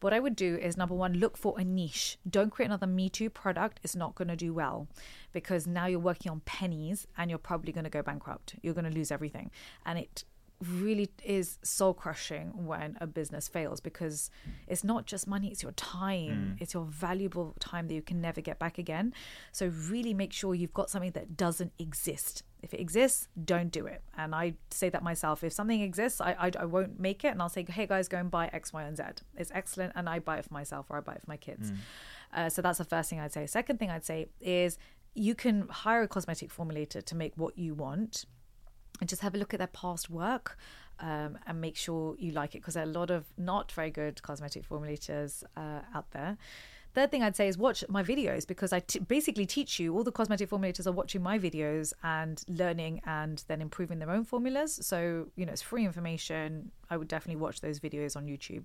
What 0.00 0.12
I 0.12 0.20
would 0.20 0.36
do 0.36 0.56
is 0.56 0.76
number 0.76 0.94
one, 0.94 1.14
look 1.14 1.36
for 1.36 1.58
a 1.58 1.64
niche. 1.64 2.18
Don't 2.28 2.50
create 2.50 2.66
another 2.66 2.86
Me 2.86 3.08
Too 3.08 3.30
product. 3.30 3.80
It's 3.82 3.96
not 3.96 4.14
going 4.14 4.28
to 4.28 4.36
do 4.36 4.52
well 4.52 4.88
because 5.32 5.66
now 5.66 5.86
you're 5.86 5.98
working 5.98 6.30
on 6.30 6.40
pennies 6.40 7.06
and 7.16 7.30
you're 7.30 7.38
probably 7.38 7.72
going 7.72 7.84
to 7.84 7.90
go 7.90 8.02
bankrupt. 8.02 8.54
You're 8.62 8.74
going 8.74 8.90
to 8.90 8.96
lose 8.96 9.10
everything, 9.10 9.50
and 9.84 9.98
it 9.98 10.24
really 10.60 11.08
is 11.24 11.58
soul 11.62 11.94
crushing 11.94 12.66
when 12.66 12.96
a 13.00 13.06
business 13.06 13.46
fails 13.46 13.80
because 13.80 14.30
it's 14.66 14.82
not 14.82 15.06
just 15.06 15.28
money 15.28 15.48
it's 15.48 15.62
your 15.62 15.72
time 15.72 16.56
mm. 16.56 16.62
it's 16.62 16.74
your 16.74 16.84
valuable 16.84 17.54
time 17.60 17.86
that 17.86 17.94
you 17.94 18.02
can 18.02 18.20
never 18.20 18.40
get 18.40 18.58
back 18.58 18.76
again 18.76 19.14
so 19.52 19.70
really 19.88 20.12
make 20.12 20.32
sure 20.32 20.54
you've 20.54 20.74
got 20.74 20.90
something 20.90 21.12
that 21.12 21.36
doesn't 21.36 21.72
exist 21.78 22.42
if 22.62 22.74
it 22.74 22.80
exists 22.80 23.28
don't 23.44 23.70
do 23.70 23.86
it. 23.86 24.02
And 24.16 24.34
i 24.34 24.54
say 24.70 24.88
that 24.88 25.02
myself 25.02 25.44
if 25.44 25.52
something 25.52 25.80
exists 25.80 26.20
i 26.20 26.34
i, 26.38 26.50
I 26.58 26.64
won't 26.64 26.98
make 26.98 27.24
it 27.24 27.28
and 27.28 27.40
i'll 27.42 27.48
say 27.48 27.64
hey 27.68 27.86
guys 27.86 28.08
go 28.08 28.18
and 28.18 28.30
buy 28.30 28.48
x 28.52 28.72
y 28.72 28.82
and 28.82 28.96
z. 28.96 29.02
It's 29.36 29.50
excellent 29.54 29.92
and 29.94 30.08
i 30.08 30.18
buy 30.18 30.38
it 30.38 30.44
for 30.44 30.54
myself 30.54 30.86
or 30.90 30.98
i 30.98 31.00
buy 31.00 31.14
it 31.14 31.22
for 31.22 31.30
my 31.30 31.36
kids. 31.36 31.72
Uh, 32.34 32.48
so 32.48 32.60
that's 32.60 32.78
the 32.78 32.84
first 32.84 33.10
thing 33.10 33.20
i'd 33.20 33.32
say. 33.32 33.46
Second 33.46 33.78
thing 33.78 33.90
i'd 33.90 34.04
say 34.04 34.28
is 34.40 34.78
you 35.14 35.34
can 35.34 35.66
hire 35.68 36.02
a 36.02 36.08
cosmetic 36.08 36.52
formulator 36.54 37.02
to 37.04 37.14
make 37.16 37.32
what 37.36 37.58
you 37.58 37.74
want 37.74 38.24
and 39.00 39.08
just 39.08 39.22
have 39.22 39.34
a 39.34 39.38
look 39.38 39.54
at 39.54 39.58
their 39.58 39.68
past 39.68 40.10
work 40.10 40.58
um, 41.00 41.38
and 41.46 41.60
make 41.60 41.76
sure 41.76 42.16
you 42.18 42.32
like 42.32 42.54
it 42.54 42.58
because 42.58 42.74
there 42.74 42.84
are 42.84 42.88
a 42.88 42.92
lot 42.92 43.10
of 43.10 43.24
not 43.36 43.70
very 43.72 43.90
good 43.90 44.20
cosmetic 44.22 44.68
formulators 44.68 45.44
uh, 45.56 45.80
out 45.94 46.10
there 46.10 46.36
third 46.98 47.10
thing 47.10 47.22
I'd 47.22 47.36
say 47.36 47.48
is 47.48 47.56
watch 47.56 47.84
my 47.88 48.02
videos 48.02 48.46
because 48.46 48.72
I 48.72 48.80
t- 48.80 48.98
basically 48.98 49.46
teach 49.46 49.78
you 49.78 49.94
all 49.94 50.04
the 50.04 50.12
cosmetic 50.12 50.50
formulators 50.50 50.86
are 50.86 50.92
watching 50.92 51.22
my 51.22 51.38
videos 51.38 51.92
and 52.02 52.42
learning 52.48 53.00
and 53.06 53.42
then 53.48 53.60
improving 53.60 53.98
their 54.00 54.10
own 54.10 54.24
formulas. 54.24 54.78
So 54.82 54.98
you 55.36 55.46
know 55.46 55.52
it's 55.52 55.62
free 55.62 55.84
information. 55.84 56.72
I 56.90 56.96
would 56.96 57.08
definitely 57.08 57.40
watch 57.40 57.60
those 57.60 57.78
videos 57.78 58.16
on 58.16 58.26
YouTube. 58.26 58.64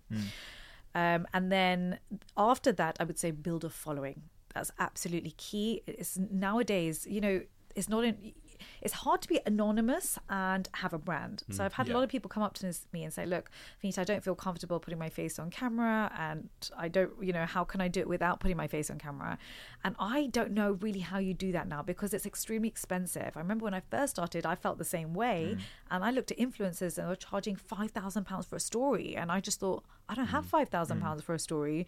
Um, 0.96 1.28
and 1.34 1.52
then 1.52 2.00
after 2.38 2.72
that, 2.74 2.98
I 3.00 3.04
would 3.04 3.20
say 3.20 3.32
build 3.32 3.64
a 3.66 3.70
following. 3.70 4.22
That's 4.54 4.72
absolutely 4.80 5.34
key. 5.38 5.82
It's 5.88 6.18
nowadays, 6.18 7.08
you 7.10 7.22
know, 7.22 7.42
it's 7.76 7.90
not 7.90 8.04
in, 8.04 8.34
it's 8.82 8.94
hard 8.94 9.22
to 9.22 9.28
be 9.28 9.40
anonymous 9.46 10.18
and 10.30 10.68
have 10.74 10.94
a 10.94 10.98
brand. 10.98 11.44
So 11.52 11.62
mm, 11.62 11.66
I've 11.66 11.74
had 11.74 11.90
a 11.90 11.94
lot 11.94 12.04
of 12.04 12.10
people 12.10 12.30
come 12.30 12.44
up 12.44 12.54
to 12.56 12.74
me 12.92 13.04
and 13.04 13.14
say, 13.14 13.26
"Look, 13.26 13.50
Vanita, 13.84 14.00
I 14.00 14.04
don't 14.04 14.24
feel 14.24 14.36
comfortable 14.36 14.80
putting 14.80 15.00
my 15.00 15.10
face 15.10 15.40
on 15.40 15.50
camera, 15.50 16.12
and 16.18 16.50
I 16.78 16.88
don't, 16.88 17.12
you 17.22 17.34
know, 17.34 17.46
how 17.46 17.64
can 17.64 17.82
I 17.82 17.88
do 17.88 18.00
it 18.00 18.08
without 18.08 18.40
putting 18.40 18.58
my 18.58 18.68
face 18.68 18.90
on 18.90 18.98
camera?" 18.98 19.38
And 19.84 19.96
I 20.00 20.28
don't 20.28 20.52
know 20.52 20.74
really 20.82 21.02
how 21.02 21.20
you 21.20 21.34
do 21.34 21.52
that 21.52 21.68
now 21.68 21.82
because 21.82 22.14
it's 22.14 22.26
extremely 22.26 22.68
expensive. 22.68 23.32
I 23.36 23.40
remember 23.40 23.66
when 23.66 23.74
I 23.74 23.82
first 23.92 24.12
started, 24.16 24.46
I 24.46 24.56
felt 24.56 24.78
the 24.78 24.86
same 24.86 25.14
way, 25.14 25.56
mm. 25.56 25.62
and 25.92 26.04
I 26.04 26.12
looked 26.12 26.32
at 26.32 26.38
influencers 26.38 26.98
and 26.98 27.06
they 27.08 27.10
were 27.10 27.16
charging 27.16 27.56
five 27.56 27.92
thousand 27.92 28.26
pounds 28.26 28.46
for 28.46 28.56
a 28.56 28.60
story, 28.60 29.16
and 29.16 29.32
I 29.32 29.40
just 29.40 29.60
thought, 29.60 29.84
I 30.10 30.16
don't 30.16 30.28
have 30.28 30.46
mm. 30.46 30.50
five 30.50 30.70
thousand 30.70 31.02
pounds 31.02 31.22
for 31.24 31.34
a 31.34 31.40
story. 31.40 31.88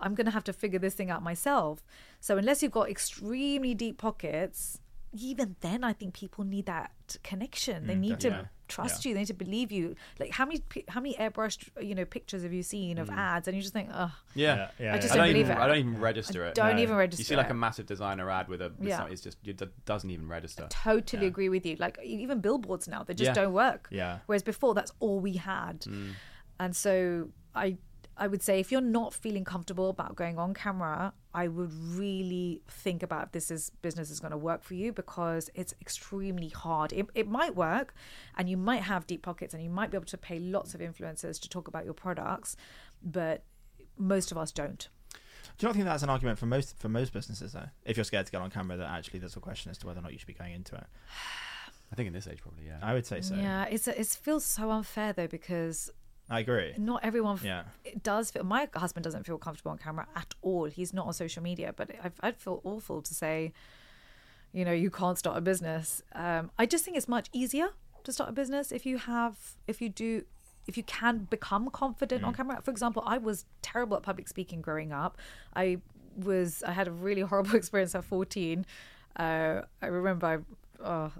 I'm 0.00 0.14
going 0.14 0.26
to 0.26 0.32
have 0.32 0.44
to 0.44 0.52
figure 0.52 0.78
this 0.78 0.94
thing 0.94 1.10
out 1.10 1.22
myself. 1.22 1.84
So 2.20 2.36
unless 2.36 2.62
you've 2.62 2.72
got 2.72 2.90
extremely 2.90 3.74
deep 3.74 3.98
pockets, 3.98 4.80
even 5.12 5.56
then, 5.60 5.84
I 5.84 5.92
think 5.92 6.14
people 6.14 6.44
need 6.44 6.66
that 6.66 6.90
connection. 7.22 7.86
They 7.86 7.94
mm, 7.94 8.00
need 8.00 8.20
to 8.20 8.28
yeah. 8.28 8.44
trust 8.68 9.04
you. 9.04 9.14
They 9.14 9.20
need 9.20 9.26
to 9.26 9.34
believe 9.34 9.72
you. 9.72 9.94
Like 10.18 10.30
how 10.30 10.44
many 10.46 10.62
how 10.88 11.00
many 11.00 11.14
airbrushed 11.14 11.68
you 11.80 11.94
know 11.94 12.04
pictures 12.04 12.42
have 12.42 12.52
you 12.52 12.62
seen 12.62 12.98
of 12.98 13.08
mm. 13.08 13.16
ads, 13.16 13.48
and 13.48 13.56
you 13.56 13.62
just 13.62 13.72
think, 13.72 13.88
oh, 13.92 14.12
Yeah. 14.34 14.70
Yeah, 14.78 14.94
I 14.94 14.98
just 14.98 15.12
I 15.12 15.16
don't 15.16 15.24
don't, 15.26 15.32
believe 15.32 15.46
even, 15.46 15.56
it. 15.56 15.60
I 15.60 15.66
don't 15.66 15.78
even 15.78 16.00
register 16.00 16.44
it. 16.44 16.54
don't 16.54 16.76
No. 16.76 16.82
even 16.82 16.96
register. 16.96 17.20
You 17.20 17.24
see 17.24 17.36
like 17.36 17.46
it. 17.46 17.52
a 17.52 17.54
massive 17.54 17.86
designer 17.86 18.30
ad 18.30 18.48
with 18.48 18.60
a, 18.60 18.72
with 18.78 18.88
Yeah. 18.88 18.96
something, 18.98 19.12
it's 19.12 19.22
just, 19.22 19.38
it 19.44 19.84
doesn't 19.84 20.10
even 20.10 20.28
register. 20.28 20.66
totally 20.68 21.22
Yeah. 21.22 21.28
agree 21.28 21.48
with 21.48 21.64
you. 21.64 21.76
Like 21.76 21.98
even 22.02 22.40
billboards 22.40 22.88
now, 22.88 23.02
they 23.02 23.14
just 23.14 23.28
Yeah. 23.28 23.34
don't 23.34 23.52
work. 23.52 23.88
Yeah. 23.90 24.18
Whereas 24.26 24.42
before, 24.42 24.74
that's 24.74 24.92
all 25.00 25.20
we 25.20 25.34
had. 25.34 25.80
Mm. 25.82 26.12
And 26.58 26.74
so 26.76 27.30
I, 27.54 27.76
I 28.18 28.26
would 28.26 28.42
say 28.42 28.60
if 28.60 28.72
you're 28.72 28.80
not 28.80 29.12
feeling 29.12 29.44
comfortable 29.44 29.90
about 29.90 30.16
going 30.16 30.38
on 30.38 30.54
camera, 30.54 31.12
I 31.34 31.48
would 31.48 31.72
really 31.72 32.62
think 32.66 33.02
about 33.02 33.24
if 33.24 33.32
this 33.32 33.50
is 33.50 33.70
business 33.82 34.10
is 34.10 34.20
going 34.20 34.30
to 34.30 34.38
work 34.38 34.62
for 34.62 34.74
you 34.74 34.92
because 34.92 35.50
it's 35.54 35.74
extremely 35.80 36.48
hard. 36.48 36.92
It, 36.92 37.06
it 37.14 37.28
might 37.28 37.54
work, 37.54 37.94
and 38.38 38.48
you 38.48 38.56
might 38.56 38.82
have 38.82 39.06
deep 39.06 39.22
pockets, 39.22 39.52
and 39.52 39.62
you 39.62 39.68
might 39.68 39.90
be 39.90 39.96
able 39.96 40.06
to 40.06 40.16
pay 40.16 40.38
lots 40.38 40.74
of 40.74 40.80
influencers 40.80 41.38
to 41.40 41.48
talk 41.48 41.68
about 41.68 41.84
your 41.84 41.94
products, 41.94 42.56
but 43.02 43.44
most 43.98 44.32
of 44.32 44.38
us 44.38 44.50
don't. 44.50 44.88
Do 45.58 45.64
you 45.64 45.68
not 45.68 45.74
think 45.74 45.84
that's 45.86 46.02
an 46.02 46.10
argument 46.10 46.38
for 46.38 46.46
most 46.46 46.78
for 46.78 46.88
most 46.88 47.12
businesses 47.12 47.52
though? 47.52 47.68
If 47.84 47.96
you're 47.96 48.04
scared 48.04 48.26
to 48.26 48.32
get 48.32 48.40
on 48.40 48.50
camera, 48.50 48.76
that 48.78 48.90
actually 48.90 49.20
there's 49.20 49.36
a 49.36 49.40
question 49.40 49.70
as 49.70 49.78
to 49.78 49.86
whether 49.86 50.00
or 50.00 50.02
not 50.02 50.12
you 50.12 50.18
should 50.18 50.26
be 50.26 50.34
going 50.34 50.52
into 50.52 50.74
it. 50.74 50.84
I 51.92 51.94
think 51.94 52.08
in 52.08 52.12
this 52.12 52.26
age, 52.26 52.40
probably, 52.42 52.66
yeah. 52.66 52.78
I 52.82 52.94
would 52.94 53.06
say 53.06 53.20
so. 53.20 53.34
Yeah, 53.34 53.64
it's 53.70 53.86
it 53.88 54.06
feels 54.06 54.44
so 54.44 54.70
unfair 54.70 55.12
though 55.12 55.28
because 55.28 55.90
I 56.28 56.40
agree. 56.40 56.74
not 56.76 57.04
everyone 57.04 57.38
Yeah. 57.42 57.64
it 57.84 58.02
does 58.02 58.30
feel 58.30 58.44
my 58.44 58.68
husband 58.74 59.04
doesn't 59.04 59.24
feel 59.24 59.38
comfortable 59.38 59.70
on 59.72 59.78
camera 59.78 60.06
at 60.16 60.34
all. 60.42 60.64
He's 60.64 60.92
not 60.92 61.06
on 61.06 61.12
social 61.12 61.42
media 61.42 61.72
but 61.76 61.90
I've, 62.02 62.14
i'd 62.20 62.36
feel 62.36 62.60
awful 62.64 63.00
to 63.02 63.14
say 63.14 63.52
you 64.52 64.64
know 64.64 64.72
you 64.72 64.90
can't 64.90 65.18
start 65.18 65.36
a 65.36 65.40
business. 65.40 66.02
Um, 66.14 66.50
i 66.58 66.66
just 66.66 66.84
think 66.84 66.96
it's 66.96 67.08
much 67.08 67.28
easier 67.32 67.68
to 68.04 68.12
start 68.12 68.30
a 68.30 68.32
business 68.32 68.72
if 68.72 68.86
you 68.86 68.98
have 68.98 69.36
if 69.66 69.80
you 69.82 69.88
do 69.88 70.24
if 70.66 70.76
you 70.76 70.82
can 70.82 71.26
become 71.30 71.70
confident 71.70 72.24
on 72.24 72.34
camera. 72.34 72.60
For 72.62 72.70
example 72.72 73.02
i 73.06 73.18
was 73.18 73.44
terrible 73.62 73.96
at 73.96 74.02
public 74.02 74.26
speaking 74.28 74.60
growing 74.60 74.92
up. 74.92 75.18
I 75.54 75.78
was 76.16 76.62
i 76.64 76.72
had 76.72 76.88
a 76.88 76.92
really 76.92 77.20
horrible 77.30 77.54
experience 77.56 77.94
at 77.94 78.04
14 78.04 78.64
uh, 79.16 79.60
i 79.82 79.86
remember 79.86 80.26
i 80.26 80.36
oh, 80.84 81.12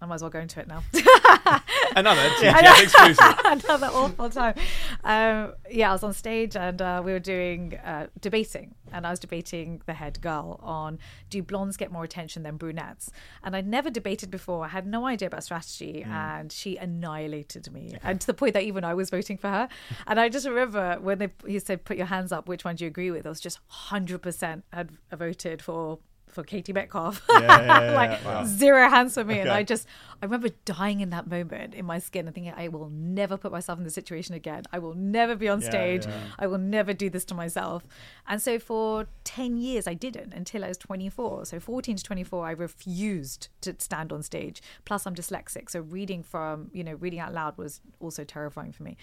I 0.00 0.06
might 0.06 0.16
as 0.16 0.22
well 0.22 0.30
go 0.30 0.38
into 0.38 0.60
it 0.60 0.68
now. 0.68 0.82
Another 1.96 2.20
TGF 2.40 2.82
exclusive. 2.82 3.34
another 3.44 3.86
awful 3.88 4.30
time. 4.30 4.54
Um, 5.02 5.54
yeah, 5.70 5.90
I 5.90 5.92
was 5.92 6.04
on 6.04 6.12
stage 6.12 6.56
and 6.56 6.80
uh, 6.80 7.02
we 7.04 7.12
were 7.12 7.18
doing 7.18 7.76
uh, 7.84 8.06
debating, 8.20 8.74
and 8.92 9.06
I 9.06 9.10
was 9.10 9.18
debating 9.18 9.82
the 9.86 9.94
head 9.94 10.20
girl 10.20 10.60
on 10.62 10.98
do 11.30 11.42
blondes 11.42 11.76
get 11.76 11.90
more 11.90 12.04
attention 12.04 12.42
than 12.44 12.56
brunettes? 12.56 13.10
And 13.42 13.56
I'd 13.56 13.66
never 13.66 13.90
debated 13.90 14.30
before. 14.30 14.64
I 14.64 14.68
had 14.68 14.86
no 14.86 15.06
idea 15.06 15.26
about 15.26 15.44
strategy, 15.44 16.04
and 16.08 16.52
she 16.52 16.76
annihilated 16.76 17.72
me, 17.72 17.96
and 18.02 18.20
to 18.20 18.26
the 18.26 18.34
point 18.34 18.54
that 18.54 18.62
even 18.62 18.84
I 18.84 18.94
was 18.94 19.10
voting 19.10 19.36
for 19.36 19.48
her. 19.48 19.68
And 20.06 20.20
I 20.20 20.28
just 20.28 20.46
remember 20.46 20.98
when 21.00 21.18
they 21.18 21.28
he 21.46 21.58
said, 21.58 21.84
"Put 21.84 21.96
your 21.96 22.06
hands 22.06 22.30
up. 22.30 22.48
Which 22.48 22.64
one 22.64 22.76
do 22.76 22.84
you 22.84 22.88
agree 22.88 23.10
with?" 23.10 23.26
I 23.26 23.30
was 23.30 23.40
just 23.40 23.58
hundred 23.66 24.22
percent 24.22 24.64
had 24.72 24.90
voted 25.12 25.62
for. 25.62 25.98
For 26.38 26.44
Katie 26.44 26.72
Metcalf, 26.72 27.20
yeah, 27.28 27.40
yeah, 27.40 27.92
like. 27.96 28.24
Wow. 28.24 28.44
zero 28.44 28.88
hands 28.88 29.14
for 29.14 29.24
me, 29.24 29.40
and 29.40 29.50
I 29.50 29.64
just 29.64 29.88
I 30.22 30.26
remember 30.26 30.50
dying 30.64 31.00
in 31.00 31.10
that 31.10 31.28
moment 31.28 31.74
in 31.74 31.84
my 31.84 31.98
skin 31.98 32.26
and 32.26 32.34
thinking, 32.34 32.52
I 32.56 32.68
will 32.68 32.90
never 32.90 33.36
put 33.36 33.50
myself 33.50 33.76
in 33.76 33.84
this 33.84 33.94
situation 33.94 34.36
again. 34.36 34.62
I 34.72 34.78
will 34.78 34.94
never 34.94 35.34
be 35.34 35.48
on 35.48 35.60
stage. 35.60 36.06
I 36.38 36.46
will 36.46 36.58
never 36.58 36.92
do 36.92 37.10
this 37.10 37.24
to 37.26 37.34
myself. 37.34 37.88
And 38.28 38.40
so 38.40 38.60
for 38.60 39.06
10 39.24 39.56
years, 39.56 39.88
I 39.88 39.94
didn't 39.94 40.32
until 40.32 40.64
I 40.64 40.68
was 40.68 40.78
24. 40.78 41.46
So 41.46 41.58
14 41.58 41.96
to 41.96 42.04
24, 42.04 42.46
I 42.46 42.50
refused 42.52 43.48
to 43.62 43.74
stand 43.78 44.12
on 44.12 44.22
stage. 44.22 44.62
Plus, 44.84 45.08
I'm 45.08 45.16
dyslexic. 45.16 45.70
So 45.70 45.80
reading 45.80 46.22
from, 46.22 46.70
you 46.72 46.84
know, 46.84 46.94
reading 46.94 47.18
out 47.18 47.34
loud 47.34 47.58
was 47.58 47.80
also 47.98 48.22
terrifying 48.22 48.70
for 48.70 48.84
me. 48.84 48.96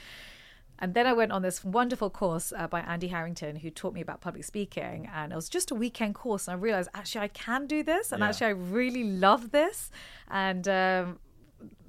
And 0.80 0.94
then 0.94 1.08
I 1.08 1.14
went 1.14 1.32
on 1.32 1.42
this 1.42 1.64
wonderful 1.64 2.10
course 2.10 2.52
uh, 2.56 2.68
by 2.68 2.82
Andy 2.82 3.08
Harrington, 3.08 3.56
who 3.58 3.70
taught 3.70 3.94
me 3.94 4.02
about 4.02 4.22
public 4.22 4.44
speaking. 4.44 5.10
And 5.14 5.32
it 5.32 5.36
was 5.36 5.50
just 5.50 5.72
a 5.72 5.76
weekend 5.76 6.16
course. 6.16 6.48
And 6.48 6.58
I 6.58 6.60
realized 6.60 6.90
actually 6.94 7.22
I 7.22 7.28
can 7.30 7.66
do 7.68 7.84
this. 7.84 8.12
And 8.12 8.20
Yeah. 8.22 8.30
actually, 8.30 8.48
I 8.48 8.52
really 8.52 9.04
love 9.04 9.52
this. 9.52 9.92
And, 10.30 10.68
um, 10.68 11.20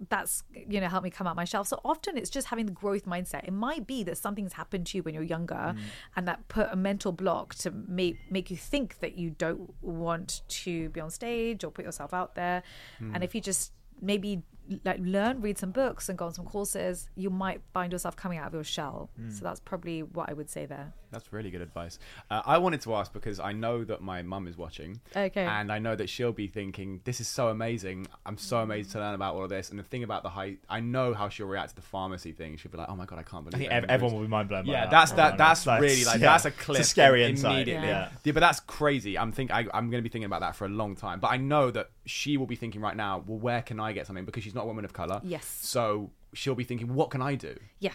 that's 0.08 0.44
you 0.54 0.80
know 0.80 0.86
helped 0.88 1.04
me 1.04 1.10
come 1.10 1.26
out 1.26 1.34
my 1.36 1.44
shelf 1.44 1.66
so 1.68 1.80
often 1.84 2.16
it's 2.16 2.30
just 2.30 2.46
having 2.46 2.66
the 2.66 2.72
growth 2.72 3.04
mindset 3.04 3.44
it 3.44 3.52
might 3.52 3.86
be 3.86 4.02
that 4.04 4.16
something's 4.16 4.52
happened 4.54 4.86
to 4.86 4.96
you 4.96 5.02
when 5.02 5.12
you're 5.12 5.22
younger 5.22 5.74
and 6.14 6.28
that 6.28 6.46
put 6.48 6.68
a 6.70 6.76
mental 6.76 7.12
block 7.12 7.54
to 7.54 7.70
make 7.70 8.16
make 8.30 8.50
you 8.50 8.56
think 8.56 9.00
that 9.00 9.18
you 9.18 9.30
don't 9.30 9.74
want 9.82 10.42
to 10.48 10.88
be 10.90 11.00
on 11.00 11.10
stage 11.10 11.64
or 11.64 11.70
put 11.70 11.84
yourself 11.84 12.14
out 12.14 12.34
there 12.36 12.62
and 13.00 13.24
if 13.24 13.34
you 13.34 13.40
just 13.40 13.72
maybe 14.00 14.42
like 14.84 14.98
learn 15.00 15.40
read 15.40 15.58
some 15.58 15.70
books 15.70 16.08
and 16.08 16.18
go 16.18 16.26
on 16.26 16.34
some 16.34 16.44
courses 16.44 17.08
you 17.14 17.30
might 17.30 17.60
find 17.72 17.92
yourself 17.92 18.16
coming 18.16 18.38
out 18.38 18.48
of 18.48 18.54
your 18.54 18.64
shell 18.64 19.10
so 19.30 19.44
that's 19.44 19.60
probably 19.60 20.02
what 20.02 20.28
i 20.28 20.32
would 20.32 20.50
say 20.50 20.66
there 20.66 20.92
That's 21.12 21.32
really 21.32 21.50
good 21.50 21.62
advice. 21.62 21.98
Uh, 22.30 22.42
I 22.44 22.58
wanted 22.58 22.80
to 22.82 22.94
ask 22.96 23.12
because 23.12 23.38
I 23.40 23.52
know 23.52 23.84
that 23.84 24.00
my 24.02 24.22
mum 24.22 24.48
is 24.48 24.56
watching. 24.58 25.00
Okay. 25.16 25.44
And 25.44 25.70
I 25.72 25.78
know 25.78 25.94
that 25.96 26.08
she'll 26.10 26.32
be 26.32 26.48
thinking, 26.48 27.00
this 27.04 27.20
is 27.20 27.28
so 27.28 27.48
amazing. 27.48 28.06
I'm 28.26 28.36
so 28.36 28.58
amazed 28.58 28.90
to 28.92 28.98
learn 28.98 29.14
about 29.14 29.34
all 29.36 29.44
of 29.44 29.48
this. 29.48 29.70
And 29.70 29.78
the 29.78 29.84
thing 29.84 30.02
about 30.02 30.22
the 30.24 30.28
height, 30.28 30.58
I 30.68 30.80
know 30.80 31.14
how 31.14 31.28
she'll 31.30 31.46
react 31.46 31.70
to 31.70 31.76
the 31.76 31.86
pharmacy 31.94 32.32
thing. 32.32 32.56
She'll 32.58 32.72
be 32.72 32.76
like, 32.78 32.90
oh 32.90 32.96
my 32.96 33.06
God, 33.06 33.18
I 33.20 33.22
can't 33.22 33.44
believe 33.48 33.68
I 33.68 33.70
think 33.78 33.84
it. 33.84 33.90
everyone 33.90 34.14
will 34.16 34.22
be 34.22 34.28
mind 34.28 34.48
blown. 34.48 34.66
Yeah, 34.66 34.80
that. 34.82 34.90
that's 34.90 35.12
that. 35.12 35.30
no, 35.34 35.36
That's 35.38 35.64
no. 35.64 35.78
really 35.78 36.04
like 36.04 36.20
yeah. 36.20 36.26
that's 36.32 36.44
a 36.44 36.48
It's 36.48 36.58
clip. 36.58 36.84
scary 36.84 37.22
im- 37.24 37.30
insight. 37.30 37.52
Immediately. 37.54 37.88
Yeah. 37.88 38.08
Yeah, 38.24 38.32
but 38.32 38.40
that's 38.40 38.60
crazy. 38.60 39.16
I'm 39.16 39.30
think 39.32 39.50
I, 39.52 39.60
I'm 39.72 39.88
going 39.90 40.02
to 40.02 40.08
be 40.08 40.10
thinking 40.10 40.26
about 40.32 40.40
that 40.40 40.56
for 40.56 40.66
a 40.66 40.68
long 40.82 40.96
time. 40.96 41.20
But 41.20 41.28
I 41.30 41.36
know 41.38 41.70
that 41.70 41.90
she 42.04 42.36
will 42.36 42.46
be 42.46 42.56
thinking 42.56 42.80
right 42.82 42.96
now. 42.96 43.22
Well, 43.26 43.38
where 43.38 43.62
can 43.62 43.78
I 43.80 43.92
get 43.92 44.06
something? 44.08 44.24
Because 44.24 44.42
she's 44.42 44.55
not 44.56 44.64
a 44.64 44.66
woman 44.66 44.84
of 44.84 44.92
color. 44.92 45.20
Yes. 45.22 45.46
So 45.46 46.10
she'll 46.34 46.56
be 46.56 46.64
thinking, 46.64 46.94
what 46.94 47.10
can 47.10 47.22
I 47.22 47.36
do? 47.36 47.56
Yeah. 47.78 47.92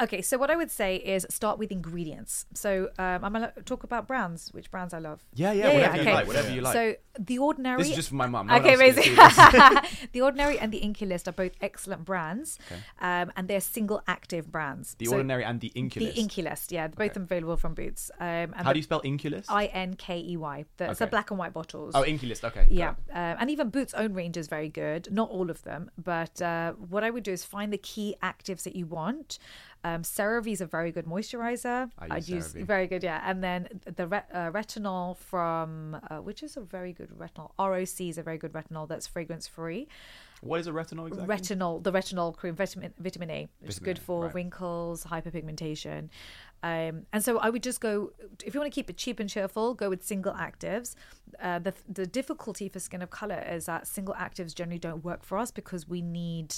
Okay, 0.00 0.22
so 0.22 0.38
what 0.38 0.50
I 0.50 0.56
would 0.56 0.70
say 0.70 0.96
is 0.96 1.26
start 1.28 1.58
with 1.58 1.70
ingredients. 1.70 2.46
So 2.54 2.88
um, 2.98 3.24
I'm 3.24 3.32
going 3.32 3.48
to 3.54 3.62
talk 3.62 3.84
about 3.84 4.08
brands, 4.08 4.48
which 4.52 4.70
brands 4.70 4.94
I 4.94 4.98
love. 4.98 5.22
Yeah, 5.34 5.52
yeah, 5.52 5.74
whatever 5.74 5.96
you 5.96 6.02
okay. 6.02 6.14
like, 6.14 6.26
whatever 6.26 6.50
you 6.50 6.60
like. 6.62 6.72
So 6.72 6.94
the 7.18 7.38
ordinary. 7.38 7.78
This 7.78 7.90
is 7.90 7.96
just 7.96 8.08
for 8.08 8.14
my 8.14 8.26
mum. 8.26 8.46
No 8.46 8.56
okay, 8.56 8.74
amazing. 8.74 9.14
the 10.12 10.22
ordinary 10.22 10.58
and 10.58 10.72
the 10.72 10.80
Inkey 10.80 11.06
List 11.06 11.28
are 11.28 11.32
both 11.32 11.52
excellent 11.60 12.06
brands, 12.06 12.58
um, 13.00 13.32
and 13.36 13.48
they're 13.48 13.60
single 13.60 14.02
active 14.06 14.50
brands. 14.50 14.94
The 14.94 15.06
So 15.06 15.12
ordinary 15.12 15.44
and 15.44 15.60
the 15.60 15.70
Inkey 15.76 16.00
List. 16.00 16.16
The 16.16 16.22
Inkey 16.22 16.44
List, 16.44 16.72
yeah, 16.72 16.88
both 16.88 17.16
available 17.16 17.58
from 17.58 17.74
Boots. 17.74 18.10
Um, 18.18 18.26
and 18.26 18.56
How 18.56 18.72
do 18.72 18.78
you 18.78 18.82
spell 18.82 19.02
Inkey 19.02 19.30
List? 19.30 19.50
I 19.50 19.66
N 19.66 19.94
K 19.94 20.18
E 20.20 20.36
Y. 20.36 20.64
The 20.78 20.90
It's 20.90 21.00
the 21.00 21.06
black 21.06 21.30
and 21.30 21.38
white 21.38 21.52
bottles. 21.52 21.94
oh, 21.94 22.02
Inkey 22.02 22.28
List. 22.28 22.44
Okay. 22.44 22.66
Yeah, 22.70 22.90
um, 23.12 23.36
and 23.40 23.50
even 23.50 23.68
Boots' 23.68 23.92
own 23.94 24.14
range 24.14 24.38
is 24.38 24.48
very 24.48 24.68
good. 24.70 25.08
Not 25.12 25.28
all 25.30 25.50
of 25.50 25.62
them, 25.64 25.90
but 26.02 26.40
uh, 26.40 26.72
what 26.72 27.04
I 27.04 27.10
would 27.10 27.24
do 27.24 27.32
is 27.32 27.44
find 27.44 27.72
the 27.72 27.78
key 27.78 28.16
actives 28.22 28.62
that 28.62 28.74
you 28.74 28.86
want. 28.86 29.38
Um, 29.84 30.02
CeraVe 30.02 30.52
is 30.52 30.60
a 30.60 30.66
very 30.66 30.92
good 30.92 31.06
moisturizer. 31.06 31.90
I 31.98 32.04
use 32.04 32.12
I'd 32.12 32.28
use 32.28 32.52
very 32.52 32.86
good, 32.86 33.02
yeah. 33.02 33.20
And 33.24 33.42
then 33.42 33.80
the 33.84 34.06
ret- 34.06 34.28
uh, 34.32 34.50
retinol 34.52 35.16
from 35.16 36.00
uh, 36.08 36.18
which 36.18 36.42
is 36.42 36.56
a 36.56 36.60
very 36.60 36.92
good 36.92 37.10
retinol. 37.10 37.50
ROC 37.58 38.00
is 38.00 38.18
a 38.18 38.22
very 38.22 38.38
good 38.38 38.52
retinol 38.52 38.88
that's 38.88 39.06
fragrance 39.06 39.48
free. 39.48 39.88
What 40.40 40.60
is 40.60 40.66
a 40.66 40.72
retinol 40.72 41.08
exactly? 41.08 41.36
Retinol, 41.36 41.82
the 41.82 41.92
retinol 41.92 42.36
cream, 42.36 42.54
vitamin 42.54 42.92
vitamin 42.98 43.30
A, 43.30 43.48
which 43.60 43.70
is 43.70 43.78
good 43.78 43.98
for 43.98 44.24
right. 44.24 44.34
wrinkles, 44.34 45.04
hyperpigmentation. 45.04 46.08
Um, 46.64 47.06
and 47.12 47.24
so 47.24 47.38
I 47.38 47.50
would 47.50 47.62
just 47.62 47.80
go 47.80 48.12
if 48.44 48.54
you 48.54 48.60
want 48.60 48.72
to 48.72 48.74
keep 48.74 48.88
it 48.88 48.96
cheap 48.96 49.18
and 49.18 49.28
cheerful, 49.28 49.74
go 49.74 49.88
with 49.88 50.04
single 50.04 50.32
actives. 50.32 50.94
Uh, 51.40 51.58
the 51.58 51.74
the 51.88 52.06
difficulty 52.06 52.68
for 52.68 52.78
skin 52.78 53.02
of 53.02 53.10
color 53.10 53.44
is 53.48 53.66
that 53.66 53.86
single 53.86 54.14
actives 54.14 54.54
generally 54.54 54.78
don't 54.78 55.04
work 55.04 55.24
for 55.24 55.38
us 55.38 55.50
because 55.50 55.88
we 55.88 56.02
need 56.02 56.54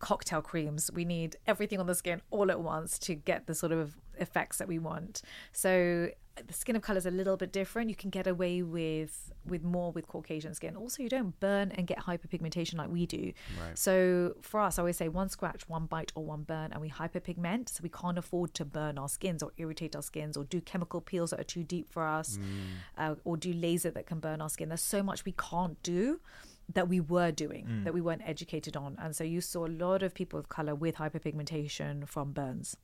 cocktail 0.00 0.42
creams. 0.42 0.90
We 0.92 1.04
need 1.04 1.36
everything 1.46 1.78
on 1.78 1.86
the 1.86 1.94
skin 1.94 2.20
all 2.30 2.50
at 2.50 2.60
once 2.60 2.98
to 3.00 3.14
get 3.14 3.46
the 3.46 3.54
sort 3.54 3.72
of 3.72 3.96
effects 4.18 4.58
that 4.58 4.68
we 4.68 4.78
want. 4.78 5.22
So 5.52 6.10
the 6.46 6.54
skin 6.54 6.76
of 6.76 6.82
color 6.82 6.98
is 6.98 7.06
a 7.06 7.10
little 7.10 7.36
bit 7.36 7.52
different. 7.52 7.90
You 7.90 7.96
can 7.96 8.10
get 8.10 8.26
away 8.26 8.62
with 8.62 9.32
with 9.46 9.62
more 9.62 9.90
with 9.92 10.06
Caucasian 10.06 10.54
skin. 10.54 10.76
Also, 10.76 11.02
you 11.02 11.08
don't 11.08 11.38
burn 11.40 11.72
and 11.72 11.86
get 11.86 11.98
hyperpigmentation 11.98 12.76
like 12.76 12.90
we 12.90 13.06
do. 13.06 13.32
Right. 13.60 13.76
So 13.78 14.34
for 14.42 14.60
us, 14.60 14.78
I 14.78 14.82
always 14.82 14.96
say 14.96 15.08
one 15.08 15.28
scratch, 15.28 15.68
one 15.68 15.86
bite, 15.86 16.12
or 16.14 16.24
one 16.24 16.42
burn, 16.42 16.72
and 16.72 16.80
we 16.80 16.90
hyperpigment. 16.90 17.70
So 17.70 17.80
we 17.82 17.88
can't 17.88 18.18
afford 18.18 18.54
to 18.54 18.64
burn 18.64 18.98
our 18.98 19.08
skins 19.08 19.42
or 19.42 19.52
irritate 19.56 19.96
our 19.96 20.02
skins 20.02 20.36
or 20.36 20.44
do 20.44 20.60
chemical 20.60 21.00
peels 21.00 21.30
that 21.30 21.40
are 21.40 21.44
too 21.44 21.64
deep 21.64 21.90
for 21.90 22.06
us, 22.06 22.38
uh, 22.98 23.14
or 23.24 23.36
do 23.36 23.52
laser 23.52 23.90
that 23.90 24.06
can 24.06 24.20
burn 24.20 24.40
our 24.40 24.48
skin. 24.48 24.68
There's 24.68 24.82
so 24.82 25.02
much 25.02 25.24
we 25.24 25.32
can't 25.32 25.82
do 25.82 26.20
that 26.74 26.88
we 26.88 27.00
were 27.00 27.30
doing 27.30 27.82
that 27.84 27.94
we 27.94 28.00
weren't 28.00 28.22
educated 28.24 28.76
on, 28.76 28.96
and 29.00 29.14
so 29.16 29.24
you 29.24 29.40
saw 29.40 29.66
a 29.66 29.68
lot 29.84 30.02
of 30.02 30.14
people 30.14 30.38
of 30.38 30.48
color 30.48 30.74
with 30.74 30.96
hyperpigmentation 30.96 32.08
from 32.08 32.32
burns. 32.32 32.76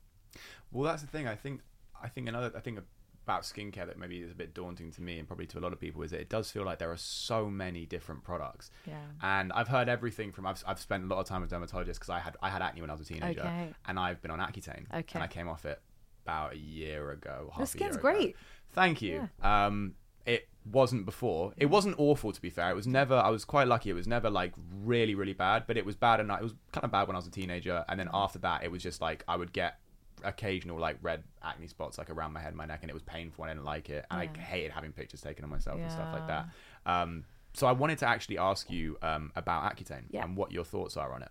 Well, 0.71 0.83
that's 0.89 1.01
the 1.01 1.07
thing. 1.07 1.27
I 1.27 1.35
think 1.35 1.61
I 2.01 2.07
think 2.09 2.27
another 2.27 2.51
I 2.55 2.59
think 2.59 2.79
about 3.23 3.41
skincare 3.43 3.85
that 3.85 3.97
maybe 3.99 4.19
is 4.19 4.31
a 4.31 4.35
bit 4.35 4.53
daunting 4.53 4.89
to 4.89 5.01
me 5.01 5.19
and 5.19 5.27
probably 5.27 5.45
to 5.45 5.59
a 5.59 5.61
lot 5.61 5.73
of 5.73 5.79
people 5.81 6.01
is 6.01 6.11
that 6.11 6.21
it 6.21 6.29
does 6.29 6.49
feel 6.49 6.63
like 6.63 6.79
there 6.79 6.89
are 6.91 6.95
so 6.97 7.49
many 7.49 7.85
different 7.85 8.23
products. 8.23 8.71
Yeah. 8.85 8.95
And 9.21 9.51
I've 9.51 9.67
heard 9.67 9.89
everything 9.89 10.31
from 10.31 10.45
I've, 10.45 10.63
I've 10.65 10.79
spent 10.79 11.03
a 11.03 11.07
lot 11.07 11.19
of 11.19 11.25
time 11.25 11.41
with 11.41 11.51
dermatologists 11.51 11.95
because 11.95 12.09
I 12.09 12.19
had 12.19 12.37
I 12.41 12.49
had 12.49 12.61
acne 12.61 12.79
when 12.81 12.89
I 12.89 12.93
was 12.93 13.01
a 13.01 13.05
teenager 13.13 13.41
Okay. 13.41 13.73
and 13.85 13.99
I've 13.99 14.21
been 14.21 14.31
on 14.31 14.39
Accutane 14.39 14.85
Okay. 14.93 15.15
and 15.15 15.23
I 15.23 15.27
came 15.27 15.49
off 15.49 15.65
it 15.65 15.81
about 16.23 16.53
a 16.53 16.57
year 16.57 17.11
ago. 17.11 17.49
Half 17.51 17.59
The 17.59 17.67
skin's 17.67 17.97
great. 17.97 18.35
Thank 18.71 19.01
you. 19.01 19.27
Um, 19.41 19.95
it 20.27 20.47
wasn't 20.71 21.05
before. 21.05 21.53
It 21.57 21.67
wasn't 21.67 21.95
awful 21.97 22.31
to 22.31 22.41
be 22.41 22.49
fair. 22.51 22.69
It 22.69 22.75
was 22.75 22.85
never. 22.85 23.15
I 23.15 23.29
was 23.29 23.45
quite 23.45 23.67
lucky. 23.67 23.89
It 23.89 23.93
was 23.93 24.07
never 24.07 24.29
like 24.29 24.53
really 24.83 25.15
really 25.15 25.33
bad, 25.33 25.63
but 25.65 25.77
it 25.77 25.85
was 25.85 25.95
bad 25.95 26.19
enough. 26.19 26.41
It 26.41 26.43
was 26.43 26.55
kind 26.71 26.83
of 26.83 26.91
bad 26.91 27.07
when 27.07 27.15
I 27.15 27.19
was 27.19 27.27
a 27.27 27.31
teenager, 27.31 27.83
and 27.89 27.99
then 27.99 28.09
after 28.13 28.37
that, 28.39 28.63
it 28.63 28.71
was 28.71 28.83
just 28.83 29.01
like 29.01 29.23
I 29.27 29.35
would 29.35 29.53
get 29.53 29.79
occasional 30.23 30.79
like 30.79 30.97
red 31.01 31.23
acne 31.43 31.67
spots 31.67 31.97
like 31.99 32.09
around 32.09 32.33
my 32.33 32.39
head 32.39 32.47
and 32.49 32.57
my 32.57 32.65
neck 32.65 32.79
and 32.81 32.89
it 32.89 32.93
was 32.93 33.03
painful 33.03 33.43
and 33.43 33.51
I 33.51 33.53
didn't 33.53 33.65
like 33.65 33.91
it 33.91 34.03
and 34.09 34.19
I 34.19 34.25
hated 34.39 34.71
having 34.71 34.91
pictures 34.91 35.21
taken 35.21 35.43
of 35.43 35.51
myself 35.51 35.79
and 35.79 35.91
stuff 35.91 36.09
like 36.11 36.25
that 36.25 36.45
um 36.87 37.23
so 37.53 37.67
I 37.67 37.71
wanted 37.71 37.99
to 37.99 38.07
actually 38.07 38.39
ask 38.39 38.69
you 38.71 38.97
um, 39.03 39.31
about 39.35 39.63
Accutane 39.63 40.05
Yeah. 40.09 40.23
and 40.23 40.35
what 40.35 40.51
your 40.51 40.63
thoughts 40.63 40.95
are 40.97 41.11
on 41.13 41.23
it. 41.23 41.29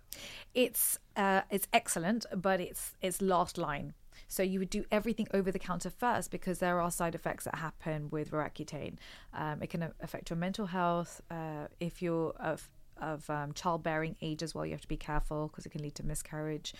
It's 0.53 0.99
uh, 1.15 1.41
it's 1.49 1.67
excellent, 1.71 2.25
but 2.35 2.59
it's 2.59 2.95
it's 3.01 3.21
last 3.21 3.57
line. 3.57 3.93
So 4.27 4.43
you 4.43 4.59
would 4.59 4.69
do 4.69 4.83
everything 4.91 5.27
over 5.33 5.51
the 5.51 5.59
counter 5.59 5.89
first 5.89 6.31
because 6.31 6.59
there 6.59 6.81
are 6.81 6.91
side 6.91 7.15
effects 7.15 7.45
that 7.45 7.55
happen 7.55 8.09
with 8.09 8.31
Roaccutane. 8.31 8.97
Um, 9.33 9.61
it 9.61 9.69
can 9.69 9.91
affect 10.01 10.29
your 10.29 10.37
mental 10.37 10.65
health. 10.67 11.21
Uh, 11.31 11.67
if 11.79 12.01
you're 12.01 12.31
of 12.39 12.69
of 12.99 13.29
um, 13.29 13.53
childbearing 13.53 14.15
age 14.21 14.41
as 14.41 14.55
well, 14.55 14.65
you 14.65 14.71
have 14.71 14.81
to 14.81 14.87
be 14.87 14.97
careful 14.97 15.47
because 15.47 15.65
it 15.65 15.69
can 15.69 15.81
lead 15.83 15.93
to 15.95 16.03
miscarriage. 16.03 16.73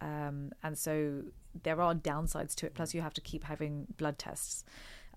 Um, 0.00 0.52
and 0.62 0.76
so 0.78 1.22
there 1.62 1.80
are 1.80 1.94
downsides 1.94 2.54
to 2.56 2.66
it. 2.66 2.74
Plus, 2.74 2.94
you 2.94 3.00
have 3.00 3.14
to 3.14 3.20
keep 3.20 3.44
having 3.44 3.86
blood 3.96 4.18
tests 4.18 4.64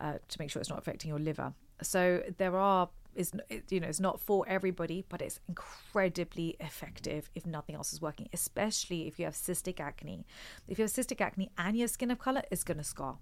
uh, 0.01 0.13
to 0.27 0.39
make 0.39 0.49
sure 0.49 0.59
it's 0.59 0.69
not 0.69 0.79
affecting 0.79 1.09
your 1.09 1.19
liver. 1.19 1.53
So 1.81 2.23
there 2.37 2.57
are 2.57 2.89
is 3.17 3.33
you 3.69 3.79
know 3.79 3.87
it's 3.87 3.99
not 3.99 4.19
for 4.19 4.45
everybody, 4.47 5.03
but 5.09 5.21
it's 5.21 5.39
incredibly 5.47 6.55
effective 6.59 7.29
if 7.35 7.45
nothing 7.45 7.75
else 7.75 7.91
is 7.91 8.01
working. 8.01 8.29
Especially 8.31 9.07
if 9.07 9.19
you 9.19 9.25
have 9.25 9.33
cystic 9.33 9.79
acne. 9.79 10.25
If 10.67 10.77
you 10.77 10.83
have 10.83 10.91
cystic 10.91 11.19
acne 11.19 11.51
and 11.57 11.77
your 11.77 11.87
skin 11.87 12.11
of 12.11 12.19
color, 12.19 12.43
it's 12.51 12.63
going 12.63 12.77
to 12.77 12.83
scar. 12.83 13.17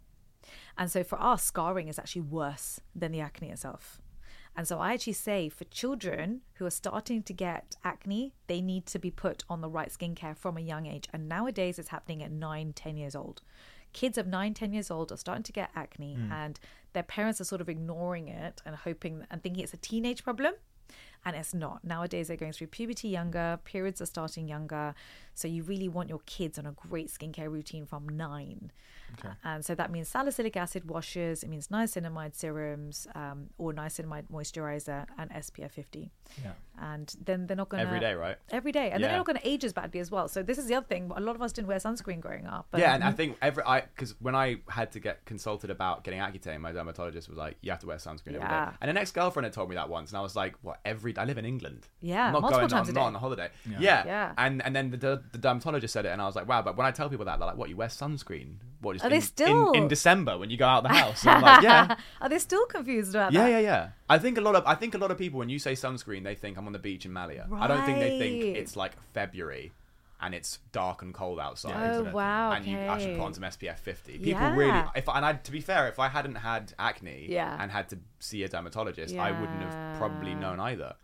And 0.78 0.92
so 0.92 1.04
for 1.04 1.20
us, 1.22 1.44
scarring 1.44 1.88
is 1.88 1.98
actually 1.98 2.22
worse 2.22 2.80
than 2.96 3.12
the 3.12 3.22
acne 3.22 3.50
itself. 3.50 4.00
And 4.58 4.68
so 4.68 4.80
I 4.80 4.94
actually 4.94 5.14
say 5.14 5.50
for 5.50 5.66
children 5.66 6.42
who 6.56 6.66
are 6.66 6.72
starting 6.72 7.24
to 7.24 7.34
get 7.34 7.76
acne, 7.84 8.34
they 8.48 8.62
need 8.62 8.86
to 8.88 9.00
be 9.00 9.12
put 9.12 9.44
on 9.50 9.62
the 9.62 9.70
right 9.70 9.90
skincare 9.90 10.38
from 10.38 10.58
a 10.58 10.62
young 10.62 10.86
age. 10.86 11.10
And 11.12 11.28
nowadays 11.28 11.78
it's 11.78 11.90
happening 11.90 12.24
at 12.24 12.32
nine, 12.32 12.72
10 12.74 12.96
years 12.96 13.16
old. 13.16 13.42
Kids 13.92 14.18
of 14.18 14.28
nine, 14.28 14.54
10 14.54 14.72
years 14.72 14.90
old 14.90 15.12
are 15.12 15.18
starting 15.18 15.44
to 15.44 15.52
get 15.52 15.72
acne 15.76 16.16
hmm. 16.16 16.32
and 16.32 16.60
their 16.96 17.04
parents 17.04 17.40
are 17.40 17.44
sort 17.44 17.62
of 17.62 17.70
ignoring 17.70 18.30
it 18.30 18.62
and 18.66 18.76
hoping 18.76 19.26
and 19.30 19.44
thinking 19.44 19.64
it's 19.64 19.74
a 19.74 19.78
teenage 19.78 20.24
problem. 20.24 20.54
And 21.28 21.36
it's 21.36 21.54
not. 21.56 21.84
Nowadays 21.84 22.28
they're 22.28 22.38
going 22.38 22.54
through 22.54 22.68
puberty 22.68 23.10
younger, 23.10 23.60
periods 23.64 24.00
are 24.00 24.06
starting 24.06 24.48
younger. 24.48 24.94
So 25.34 25.48
you 25.48 25.64
really 25.64 25.90
want 25.90 26.08
your 26.08 26.22
kids 26.28 26.60
on 26.60 26.68
a 26.68 26.72
great 26.72 27.10
skincare 27.10 27.52
routine 27.52 27.86
from 27.86 28.08
nine. 28.08 28.72
And 29.44 29.64
so 29.66 29.76
that 29.76 29.92
means 29.92 30.08
salicylic 30.08 30.56
acid 30.58 30.90
washes, 30.90 31.44
it 31.44 31.50
means 31.50 31.68
niacinamide 31.70 32.36
serums 32.36 33.08
um, 33.16 33.48
or 33.58 33.74
niacinamide 33.74 34.28
moisturizer 34.32 35.06
and 35.18 35.30
SPF 35.32 35.72
50. 35.72 36.12
Yeah. 36.44 36.52
And 36.78 37.16
then 37.24 37.48
they're 37.48 37.56
not 37.56 37.70
going 37.70 37.82
to. 37.82 37.88
Every 37.88 38.00
day, 38.02 38.14
right? 38.16 38.38
Every 38.52 38.72
day. 38.72 38.86
And 38.92 38.96
then 38.96 39.02
Yeah. 39.02 39.08
they're 39.10 39.18
not 39.18 39.26
going 39.26 39.38
to 39.38 39.48
age 39.48 39.64
as 39.64 39.72
badly 39.74 40.00
as 40.02 40.12
well. 40.12 40.28
So 40.28 40.44
this 40.44 40.58
is 40.58 40.66
the 40.68 40.76
other 40.76 40.86
thing. 40.88 41.12
A 41.16 41.22
lot 41.22 41.36
of 41.36 41.42
us 41.42 41.54
didn't 41.54 41.68
wear 41.68 41.78
sunscreen 41.78 42.20
growing 42.20 42.46
up. 42.46 42.68
But 42.72 42.82
yeah, 42.82 42.94
and 42.96 43.04
I 43.04 43.12
think 43.12 43.38
every 43.42 43.64
I 43.64 43.82
because 43.82 44.16
when 44.20 44.36
I 44.36 44.58
had 44.70 44.92
to 44.94 45.00
get 45.00 45.24
consulted 45.26 45.70
about 45.70 46.04
getting 46.04 46.20
Accutane, 46.20 46.60
my 46.60 46.72
dermatologist 46.74 47.30
was 47.30 47.38
like, 47.38 47.56
"You 47.62 47.72
have 47.72 47.80
to 47.80 47.88
wear 47.88 47.98
sunscreen 47.98 48.36
every 48.36 48.40
day." 48.40 48.46
Yeah. 48.50 48.74
And 48.82 48.90
an 48.90 48.98
ex-girlfriend 48.98 49.46
had 49.46 49.54
told 49.54 49.70
me 49.70 49.76
that 49.76 49.88
once, 49.88 50.12
and 50.12 50.18
I 50.18 50.22
was 50.22 50.36
like, 50.36 50.56
"What? 50.64 50.80
Every? 50.84 51.16
I 51.18 51.24
live 51.24 51.38
in 51.38 51.46
England. 51.46 51.88
Yeah, 52.02 52.28
I'm 52.28 52.34
not 52.34 52.42
multiple 52.42 52.60
going. 52.62 52.70
times 52.70 52.90
I'm 52.90 52.96
a 52.96 53.00
not 53.00 53.02
day. 53.04 53.08
on 53.08 53.16
a 53.16 53.20
holiday. 53.20 53.50
Yeah. 53.70 53.78
Yeah, 53.80 54.06
Yeah. 54.06 54.34
And 54.38 54.62
and 54.66 54.76
then 54.76 54.92
the, 54.92 54.98
the, 54.98 55.24
the 55.32 55.38
dermatologist 55.38 55.94
said 55.94 56.06
it, 56.06 56.10
and 56.10 56.22
I 56.22 56.26
was 56.26 56.36
like, 56.36 56.48
"Wow!" 56.48 56.62
But 56.62 56.76
when 56.76 56.86
I 56.86 56.92
tell 56.92 57.10
people 57.10 57.26
that, 57.26 57.40
they're 57.40 57.48
like, 57.48 57.58
"What? 57.58 57.70
You 57.70 57.78
wear 57.78 57.88
sunscreen? 57.88 58.56
What? 58.86 58.94
Just 58.94 59.06
Are 59.06 59.10
they 59.10 59.16
in, 59.18 59.22
still- 59.22 59.72
in, 59.74 59.84
in 59.84 59.88
December 59.90 60.38
when 60.38 60.50
you 60.50 60.58
go 60.58 60.66
out 60.68 60.84
the 60.84 60.90
house?" 61.02 61.22
And 61.26 61.32
I'm 61.32 61.42
like, 61.42 61.64
"Yeah." 61.64 61.96
Are 62.22 62.30
they 62.30 62.40
still 62.40 62.66
confused 62.68 63.14
about 63.16 63.34
Yeah, 63.34 63.42
that? 63.44 63.50
yeah, 63.52 63.60
yeah. 63.60 63.66
Yeah. 63.66 63.90
I 64.10 64.18
think 64.20 64.38
a 64.38 64.42
lot 64.42 64.56
of 64.56 64.64
I 64.66 64.76
think 64.76 64.96
a 64.96 64.98
lot 64.98 65.12
of 65.12 65.18
people 65.18 65.40
when 65.40 65.50
you 65.50 65.60
say 65.60 65.74
sunscreen, 65.74 66.24
they 66.24 66.36
think 66.36 66.58
I'm 66.58 66.66
on 66.68 66.74
the 66.74 66.80
beach 66.80 67.06
in 67.06 67.12
Malia. 67.12 67.48
I 67.54 67.68
don't 67.68 67.86
think 67.86 68.00
they 68.00 68.18
think 68.20 68.56
it's 68.58 68.76
like 68.78 68.94
February 69.14 69.72
and 70.22 70.34
it's 70.34 70.60
dark 70.72 71.02
and 71.02 71.14
cold 71.14 71.40
outside. 71.40 71.94
Oh, 71.94 72.04
wow. 72.12 72.52
And 72.54 72.66
you 72.66 72.78
actually 72.78 73.16
put 73.16 73.24
on 73.26 73.34
some 73.34 73.44
SPF 73.44 73.78
50. 73.80 74.14
People 74.14 74.28
Yeah. 74.30 74.56
really, 74.56 74.84
if 74.96 75.10
and 75.10 75.26
I, 75.26 75.34
to 75.34 75.52
be 75.52 75.60
fair, 75.60 75.90
if 75.90 76.00
I 76.00 76.08
hadn't 76.08 76.36
had 76.36 76.74
acne 76.80 77.26
Yeah. 77.30 77.58
and 77.62 77.70
had 77.70 77.90
to 77.90 77.98
see 78.20 78.42
a 78.44 78.48
dermatologist, 78.48 79.14
I 79.18 79.32
wouldn't 79.32 79.62
have 79.62 79.98
probably 79.98 80.34
known 80.34 80.60
either. 80.62 80.96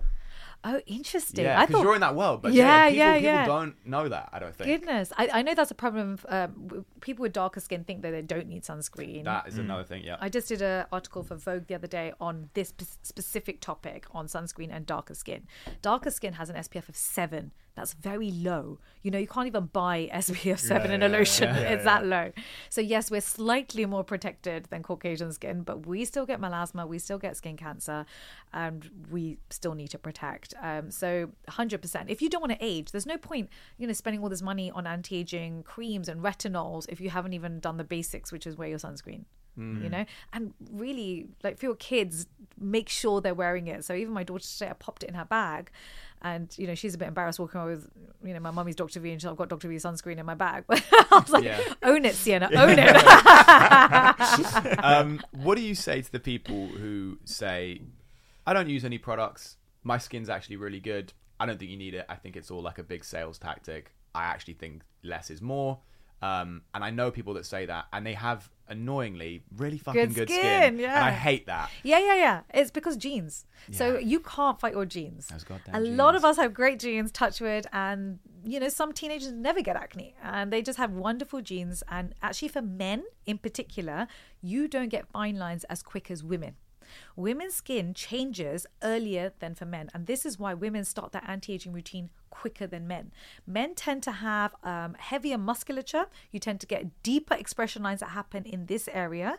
Oh, 0.63 0.79
interesting. 0.85 1.45
Yeah, 1.45 1.59
I 1.59 1.65
because 1.65 1.79
thought. 1.79 1.83
you're 1.85 1.95
in 1.95 2.01
that 2.01 2.15
world, 2.15 2.41
but 2.43 2.53
Yeah, 2.53 2.85
yeah, 2.87 2.89
people, 2.89 2.97
yeah, 2.97 3.13
people 3.13 3.23
yeah. 3.31 3.45
don't 3.45 3.75
know 3.85 4.07
that. 4.09 4.29
I 4.31 4.39
don't 4.39 4.55
think 4.55 4.69
Goodness, 4.69 5.11
I, 5.17 5.29
I 5.33 5.41
know 5.41 5.55
that's 5.55 5.71
a 5.71 5.75
problem. 5.75 6.19
Um, 6.29 6.85
people 6.99 7.23
with 7.23 7.33
darker 7.33 7.59
skin 7.59 7.83
think 7.83 8.03
that 8.03 8.11
they 8.11 8.21
don't 8.21 8.47
need 8.47 8.63
sunscreen. 8.63 9.23
that 9.23 9.47
is 9.47 9.57
another 9.57 9.83
thing. 9.83 10.03
Yeah, 10.03 10.17
I 10.21 10.29
just 10.29 10.47
did 10.49 10.61
an 10.61 10.85
article 10.91 11.23
for 11.23 11.35
Vogue 11.35 11.65
the 11.67 11.75
other 11.75 11.87
day 11.87 12.13
on 12.21 12.49
this 12.53 12.69
spe- 12.69 12.83
specific 13.03 13.59
topic 13.61 14.05
on 14.11 14.27
sunscreen 14.27 14.69
and 14.71 14.85
darker 14.85 15.15
skin. 15.15 15.47
Darker 15.81 16.11
skin 16.11 16.33
has 16.33 16.49
an 16.49 16.55
SPF 16.57 16.87
of 16.89 16.95
seven. 16.95 17.51
That's 17.81 17.95
very 17.95 18.29
low. 18.29 18.77
You 19.01 19.09
know, 19.09 19.17
you 19.17 19.25
can't 19.25 19.47
even 19.47 19.65
buy 19.65 20.07
SPF 20.13 20.59
seven 20.59 20.91
in 20.91 21.01
a 21.01 21.09
yeah, 21.09 21.17
lotion. 21.17 21.43
yeah, 21.45 21.61
yeah, 21.61 21.69
it's 21.69 21.83
that 21.83 22.05
low. 22.05 22.31
So 22.69 22.79
yes, 22.79 23.09
we're 23.09 23.21
slightly 23.21 23.87
more 23.87 24.03
protected 24.03 24.65
than 24.65 24.83
Caucasian 24.83 25.33
skin, 25.33 25.63
but 25.63 25.87
we 25.87 26.05
still 26.05 26.27
get 26.27 26.39
melasma, 26.39 26.87
we 26.87 26.99
still 26.99 27.17
get 27.17 27.35
skin 27.37 27.57
cancer, 27.57 28.05
and 28.53 28.87
we 29.09 29.39
still 29.49 29.73
need 29.73 29.89
to 29.89 29.97
protect. 29.97 30.53
Um, 30.61 30.91
so 30.91 31.31
100%. 31.49 32.05
If 32.07 32.21
you 32.21 32.29
don't 32.29 32.41
want 32.41 32.51
to 32.51 32.59
age, 32.63 32.91
there's 32.91 33.07
no 33.07 33.17
point, 33.17 33.49
you 33.79 33.87
know, 33.87 33.93
spending 33.93 34.21
all 34.21 34.29
this 34.29 34.43
money 34.43 34.69
on 34.69 34.85
anti-aging 34.85 35.63
creams 35.63 36.07
and 36.07 36.21
retinols 36.21 36.85
if 36.87 37.01
you 37.01 37.09
haven't 37.09 37.33
even 37.33 37.59
done 37.59 37.77
the 37.77 37.83
basics, 37.83 38.31
which 38.31 38.45
is 38.45 38.57
wear 38.57 38.69
your 38.69 38.77
sunscreen 38.77 39.25
you 39.57 39.89
know 39.89 40.05
and 40.31 40.53
really 40.71 41.27
like 41.43 41.57
for 41.57 41.65
your 41.65 41.75
kids 41.75 42.25
make 42.57 42.87
sure 42.87 43.19
they're 43.19 43.33
wearing 43.33 43.67
it 43.67 43.83
so 43.83 43.93
even 43.93 44.13
my 44.13 44.23
daughter 44.23 44.47
today 44.47 44.69
i 44.69 44.73
popped 44.73 45.03
it 45.03 45.09
in 45.09 45.15
her 45.15 45.25
bag 45.25 45.69
and 46.23 46.53
you 46.57 46.67
know 46.67 46.75
she's 46.75 46.93
a 46.93 46.97
bit 46.97 47.07
embarrassed 47.07 47.39
walking 47.39 47.59
around 47.59 47.69
with 47.69 47.89
you 48.23 48.33
know 48.33 48.39
my 48.39 48.51
mummy's 48.51 48.75
dr 48.75 48.99
v 48.99 49.11
and 49.11 49.19
she's 49.21 49.27
i've 49.29 49.35
got 49.35 49.49
dr 49.49 49.67
v 49.67 49.75
sunscreen 49.75 50.17
in 50.17 50.25
my 50.25 50.35
bag. 50.35 50.63
But 50.67 50.83
i 50.91 51.19
was 51.19 51.29
like 51.29 51.43
Yeah. 51.43 51.59
own 51.83 52.05
it 52.05 52.15
sienna 52.15 52.49
own 52.55 52.75
it. 52.77 52.95
Um, 54.83 55.21
what 55.31 55.55
do 55.55 55.61
you 55.61 55.75
say 55.75 56.01
to 56.01 56.11
the 56.11 56.19
people 56.19 56.67
who 56.67 57.17
say, 57.25 57.81
I 58.45 58.53
don't 58.53 58.69
use 58.69 58.85
any 58.85 58.97
products, 58.97 59.57
my 59.83 59.97
skin's 59.97 60.29
actually 60.29 60.57
really 60.57 60.79
good, 60.79 61.13
I 61.39 61.45
don't 61.45 61.57
think 61.59 61.71
you 61.71 61.77
need 61.77 61.93
it, 61.93 62.05
I 62.09 62.15
think 62.15 62.35
it's 62.35 62.51
all 62.51 62.61
like 62.61 62.77
a 62.77 62.83
big 62.83 63.03
sales 63.03 63.37
tactic, 63.37 63.91
I 64.13 64.23
actually 64.25 64.55
think 64.55 64.83
less 65.03 65.29
is 65.29 65.41
more. 65.41 65.79
Um, 66.21 66.61
and 66.75 66.83
I 66.83 66.91
know 66.91 67.09
people 67.09 67.33
that 67.35 67.45
say 67.47 67.65
that, 67.65 67.85
and 67.91 68.05
they 68.05 68.13
have 68.13 68.49
annoyingly 68.71 69.43
really 69.57 69.77
fucking 69.77 70.07
Good 70.07 70.15
good, 70.15 70.29
skin, 70.29 70.41
skin, 70.41 70.79
yeah. 70.79 70.95
and 70.97 71.05
I 71.05 71.11
hate 71.11 71.45
that. 71.47 71.69
yeah 71.83 71.99
yeah 71.99 72.15
yeah. 72.15 72.41
It's 72.53 72.71
because 72.71 72.95
genes 72.97 73.45
so 73.71 73.97
you 73.97 74.19
can't 74.21 74.59
fight 74.59 74.73
your 74.73 74.85
genes 74.85 75.27
Those 75.27 75.43
goddamn 75.43 75.75
a 75.75 75.79
lot 75.79 76.15
of 76.15 76.25
us 76.25 76.37
have 76.37 76.53
great 76.53 76.79
genes 76.79 77.11
touchwood 77.11 77.67
and 77.71 78.19
you 78.43 78.59
know 78.59 78.69
some 78.69 78.91
teenagers 78.91 79.31
never 79.31 79.61
get 79.61 79.75
acne. 79.75 80.15
And 80.23 80.51
they 80.51 80.61
just 80.63 80.79
have 80.79 80.91
wonderful 80.93 81.41
genes 81.41 81.83
and 81.89 82.15
actually 82.23 82.47
for 82.47 82.61
men 82.61 83.03
in 83.25 83.37
particular 83.37 84.07
you 84.41 84.67
don't 84.67 84.89
get 84.89 85.07
fine 85.07 85.35
lines 85.37 85.63
as 85.65 85.83
quick 85.83 86.09
as 86.09 86.23
women 86.23 86.55
Women's 87.15 87.55
skin 87.55 87.93
changes 87.93 88.65
earlier 88.81 89.33
than 89.39 89.55
for 89.55 89.65
men, 89.65 89.89
and 89.93 90.07
this 90.07 90.25
is 90.25 90.39
why 90.39 90.53
women 90.53 90.85
start 90.85 91.11
their 91.11 91.23
anti 91.27 91.53
aging 91.53 91.73
routine 91.73 92.09
quicker 92.31 92.65
than 92.65 92.87
men. 92.87 93.11
Men 93.45 93.75
tend 93.75 94.01
to 94.03 94.11
have 94.11 94.55
um, 94.63 94.95
heavier 94.97 95.37
musculature, 95.37 96.05
you 96.31 96.39
tend 96.39 96.59
to 96.61 96.65
get 96.65 97.03
deeper 97.03 97.35
expression 97.35 97.83
lines 97.83 97.99
that 97.99 98.09
happen 98.09 98.45
in 98.45 98.65
this 98.65 98.89
area. 98.91 99.37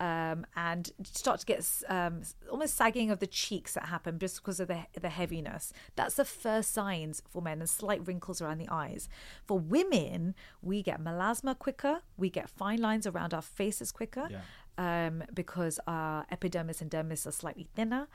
Um, 0.00 0.46
and 0.54 0.92
start 1.02 1.40
to 1.40 1.46
get 1.46 1.66
um, 1.88 2.22
almost 2.48 2.76
sagging 2.76 3.10
of 3.10 3.18
the 3.18 3.26
cheeks 3.26 3.74
that 3.74 3.86
happen 3.86 4.20
just 4.20 4.36
because 4.36 4.60
of 4.60 4.68
the, 4.68 4.86
the 4.92 5.08
heaviness. 5.08 5.72
That's 5.96 6.14
the 6.14 6.24
first 6.24 6.72
signs 6.72 7.20
for 7.28 7.42
men, 7.42 7.58
and 7.58 7.68
slight 7.68 8.06
wrinkles 8.06 8.40
around 8.40 8.58
the 8.58 8.68
eyes. 8.70 9.08
For 9.44 9.58
women, 9.58 10.36
we 10.62 10.84
get 10.84 11.02
melasma 11.02 11.58
quicker, 11.58 12.02
we 12.16 12.30
get 12.30 12.48
fine 12.48 12.80
lines 12.80 13.08
around 13.08 13.34
our 13.34 13.42
faces 13.42 13.90
quicker. 13.90 14.28
Yeah. 14.30 14.42
Um, 14.78 15.22
because 15.34 15.78
our 15.86 16.24
epidermis 16.30 16.80
and 16.80 16.90
dermis 16.90 17.26
are 17.26 17.32
slightly 17.32 17.68
thinner. 17.74 18.08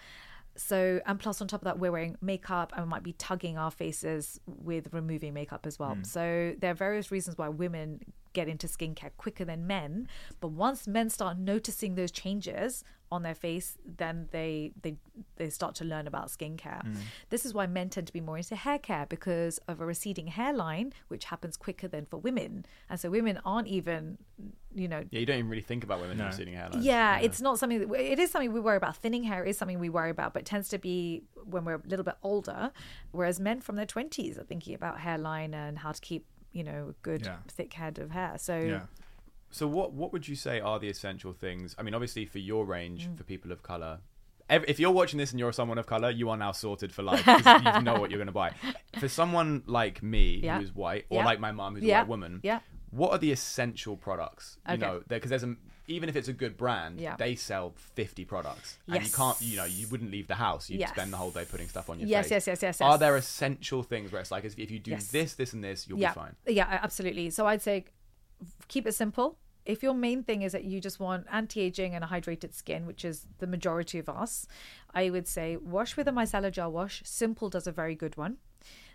So, 0.56 1.02
and 1.06 1.20
plus 1.20 1.42
on 1.42 1.48
top 1.48 1.62
of 1.62 1.66
that, 1.66 1.80
we're 1.80 1.92
wearing 1.92 2.16
makeup 2.22 2.74
and 2.76 2.86
we 2.86 2.90
might 2.90 3.04
be 3.04 3.14
tugging 3.14 3.58
our 3.58 3.72
faces 3.72 4.40
with 4.46 4.88
removing 4.92 5.34
makeup 5.34 5.66
as 5.66 5.80
well. 5.80 5.96
So, 6.04 6.54
there 6.60 6.72
are 6.72 6.76
various 6.76 7.12
reasons 7.12 7.38
why 7.38 7.50
women 7.50 8.02
get 8.34 8.48
into 8.48 8.68
skincare 8.68 9.12
quicker 9.18 9.46
than 9.46 9.66
men. 9.68 10.08
But 10.40 10.50
once 10.50 10.88
men 10.88 11.10
start 11.10 11.38
noticing 11.38 11.96
those 11.96 12.12
changes 12.12 12.84
on 13.16 13.22
their 13.28 13.36
face, 13.48 13.78
then 14.02 14.16
they 14.32 14.72
they 14.84 14.94
they 15.40 15.50
start 15.60 15.74
to 15.76 15.86
learn 15.86 16.06
about 16.08 16.28
skincare. 16.36 16.82
Mm. 16.86 16.98
This 17.30 17.46
is 17.48 17.52
why 17.54 17.66
men 17.68 17.88
tend 17.90 18.08
to 18.08 18.14
be 18.14 18.22
more 18.30 18.38
into 18.38 18.56
hair 18.66 18.80
care 18.80 19.06
because 19.16 19.60
of 19.68 19.80
a 19.80 19.86
receding 19.94 20.28
hairline, 20.28 20.88
which 21.12 21.26
happens 21.26 21.56
quicker 21.66 21.88
than 21.88 22.06
for 22.06 22.18
women. 22.18 22.66
And 22.90 23.00
so 23.00 23.10
women 23.20 23.40
aren't 23.46 23.68
even, 23.68 24.18
you 24.82 24.88
know, 24.88 25.04
Yeah, 25.12 25.20
you 25.22 25.26
don't 25.28 25.38
even 25.40 25.50
really 25.50 25.62
think 25.72 25.84
about 25.84 26.02
women 26.02 26.18
No. 26.18 26.26
receding 26.28 26.56
hairlines. 26.56 26.84
yeah, 26.84 27.20
it's 27.28 27.42
not 27.48 27.60
something 27.60 27.80
that 27.88 27.90
it 28.16 28.20
is 28.20 28.32
something 28.32 28.52
we 28.52 28.60
worry 28.70 28.78
about. 28.78 28.96
Thinning 28.98 29.24
hair 29.24 29.44
is 29.44 29.58
something 29.60 29.80
we 29.80 29.90
worry 30.00 30.10
about, 30.10 30.34
but 30.34 30.42
it 30.44 30.46
tends 30.46 30.68
to 30.70 30.78
be 30.80 31.24
when 31.54 31.64
we're 31.66 31.76
a 31.76 31.88
little 31.88 32.04
bit 32.12 32.16
older. 32.24 32.72
Whereas 33.12 33.40
men 33.40 33.62
from 33.62 33.76
their 33.76 33.86
twenties 33.96 34.38
are 34.40 34.44
thinking 34.52 34.74
about 34.74 35.00
hairline 35.02 35.54
and 35.54 35.78
how 35.80 35.92
to 35.92 36.02
keep 36.02 36.26
you 36.52 36.64
know 36.64 36.90
a 36.90 36.94
good 37.02 37.26
Yeah. 37.26 37.38
thick 37.48 37.74
head 37.74 37.98
of 38.00 38.12
hair. 38.12 38.34
So 38.38 38.56
Yeah. 38.58 38.86
So 39.54 39.68
what 39.68 39.94
what 39.94 40.12
would 40.12 40.28
you 40.28 40.36
say 40.36 40.60
are 40.60 40.80
the 40.80 40.90
essential 40.90 41.32
things? 41.32 41.76
I 41.78 41.84
mean, 41.84 41.94
obviously 41.94 42.26
for 42.26 42.40
your 42.40 42.66
range 42.66 43.08
Mm. 43.08 43.18
for 43.18 43.24
people 43.24 43.52
of 43.52 43.62
color. 43.62 44.00
If 44.50 44.80
you're 44.80 44.92
watching 44.92 45.18
this 45.20 45.32
and 45.32 45.40
you're 45.40 45.54
someone 45.54 45.78
of 45.78 45.86
color, 45.88 46.10
you 46.10 46.30
are 46.30 46.38
now 46.38 46.52
sorted 46.52 46.92
for 46.94 47.02
life 47.02 47.24
because 47.38 47.76
you 47.76 47.82
know 47.82 48.00
what 48.00 48.12
you're 48.12 48.18
going 48.18 48.28
to 48.28 48.32
buy. 48.34 48.52
For 49.00 49.08
someone 49.08 49.64
like 49.66 50.04
me 50.04 50.42
Yeah. 50.44 50.60
who's 50.60 50.74
white, 50.76 51.06
or 51.10 51.20
Yeah. 51.20 51.26
like 51.26 51.40
my 51.40 51.52
mom 51.52 51.76
who's 51.76 51.84
a 51.84 51.88
Yeah. 51.88 52.00
white 52.02 52.08
woman, 52.10 52.40
Yeah. 52.44 52.60
what 52.92 53.12
are 53.12 53.18
the 53.18 53.32
essential 53.32 53.96
products? 53.96 54.58
You 54.70 54.78
know, 54.78 55.02
because 55.08 55.30
there's 55.30 55.44
a 55.44 55.56
even 55.88 56.08
if 56.08 56.16
it's 56.16 56.30
a 56.30 56.34
good 56.34 56.56
brand, 56.56 57.00
Yeah. 57.02 57.16
they 57.18 57.36
sell 57.36 57.74
50 57.96 58.24
products, 58.26 58.80
and 58.88 59.04
you 59.06 59.12
can't, 59.12 59.40
you 59.42 59.58
know, 59.58 59.66
you 59.66 59.86
wouldn't 59.90 60.12
leave 60.12 60.28
the 60.28 60.36
house. 60.36 60.70
You'd 60.70 60.80
Yes. 60.80 60.90
spend 60.92 61.12
the 61.12 61.18
whole 61.18 61.32
day 61.32 61.44
putting 61.46 61.68
stuff 61.68 61.90
on 61.90 62.00
your 62.00 62.08
Yes, 62.08 62.26
face. 62.26 62.32
yes, 62.32 62.48
yes, 62.48 62.62
yes, 62.64 62.78
yes. 62.80 62.82
Are 62.82 62.98
there 62.98 63.18
essential 63.18 63.84
things 63.84 64.12
where 64.12 64.22
it's 64.22 64.32
like 64.32 64.46
if 64.46 64.72
you 64.72 64.80
do 64.80 64.92
Yes. 64.92 65.12
this, 65.12 65.36
this, 65.36 65.52
and 65.54 65.62
this, 65.64 65.88
you'll 65.88 66.00
yeah, 66.00 66.12
be 66.12 66.16
fine? 66.22 66.36
yeah, 66.48 66.80
absolutely. 66.82 67.30
So 67.32 67.46
I'd 67.48 67.62
say 67.62 67.86
keep 68.70 68.88
it 68.88 68.94
simple. 68.94 69.38
If 69.66 69.82
your 69.82 69.94
main 69.94 70.24
thing 70.24 70.42
is 70.42 70.52
that 70.52 70.64
you 70.66 70.82
just 70.82 71.00
want 71.00 71.26
anti-aging 71.32 71.96
and 71.96 72.04
a 72.04 72.08
hydrated 72.08 72.54
skin, 72.54 72.86
which 72.86 73.06
is 73.06 73.28
the 73.40 73.48
majority 73.48 73.98
of 74.00 74.10
us, 74.10 74.48
I 74.94 75.10
would 75.10 75.28
say 75.28 75.58
wash 75.58 75.96
with 75.96 76.08
a 76.08 76.12
micellar 76.12 76.52
gel 76.52 76.72
wash. 76.72 77.02
Simple 77.06 77.50
does 77.50 77.68
a 77.68 77.72
very 77.72 77.96
good 77.96 78.18
one. 78.18 78.38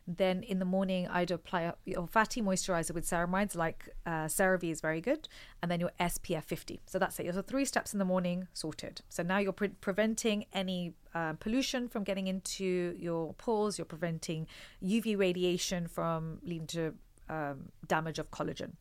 Then 0.06 0.42
in 0.42 0.58
the 0.58 0.64
morning, 0.64 1.06
I'd 1.08 1.30
apply 1.30 1.62
a- 1.62 1.74
your 1.84 2.06
fatty 2.06 2.40
moisturizer 2.40 2.92
with 2.94 3.04
ceramides, 3.04 3.54
like 3.54 3.90
uh, 4.06 4.24
CeraVe 4.24 4.70
is 4.70 4.80
very 4.80 5.02
good, 5.02 5.28
and 5.60 5.70
then 5.70 5.80
your 5.80 5.90
SPF 6.00 6.44
50. 6.44 6.80
So 6.86 6.98
that's 6.98 7.18
it. 7.20 7.34
So 7.34 7.42
three 7.42 7.66
steps 7.66 7.92
in 7.92 7.98
the 7.98 8.06
morning, 8.06 8.48
sorted. 8.54 9.02
So 9.10 9.22
now 9.22 9.36
you're 9.36 9.52
pre- 9.52 9.68
preventing 9.68 10.46
any 10.54 10.94
uh, 11.14 11.34
pollution 11.34 11.88
from 11.88 12.04
getting 12.04 12.26
into 12.26 12.94
your 12.98 13.34
pores. 13.34 13.76
You're 13.76 13.84
preventing 13.84 14.46
UV 14.82 15.18
radiation 15.18 15.86
from 15.86 16.38
leading 16.42 16.66
to 16.68 16.94
um, 17.28 17.68
damage 17.86 18.18
of 18.18 18.30
collagen. 18.30 18.72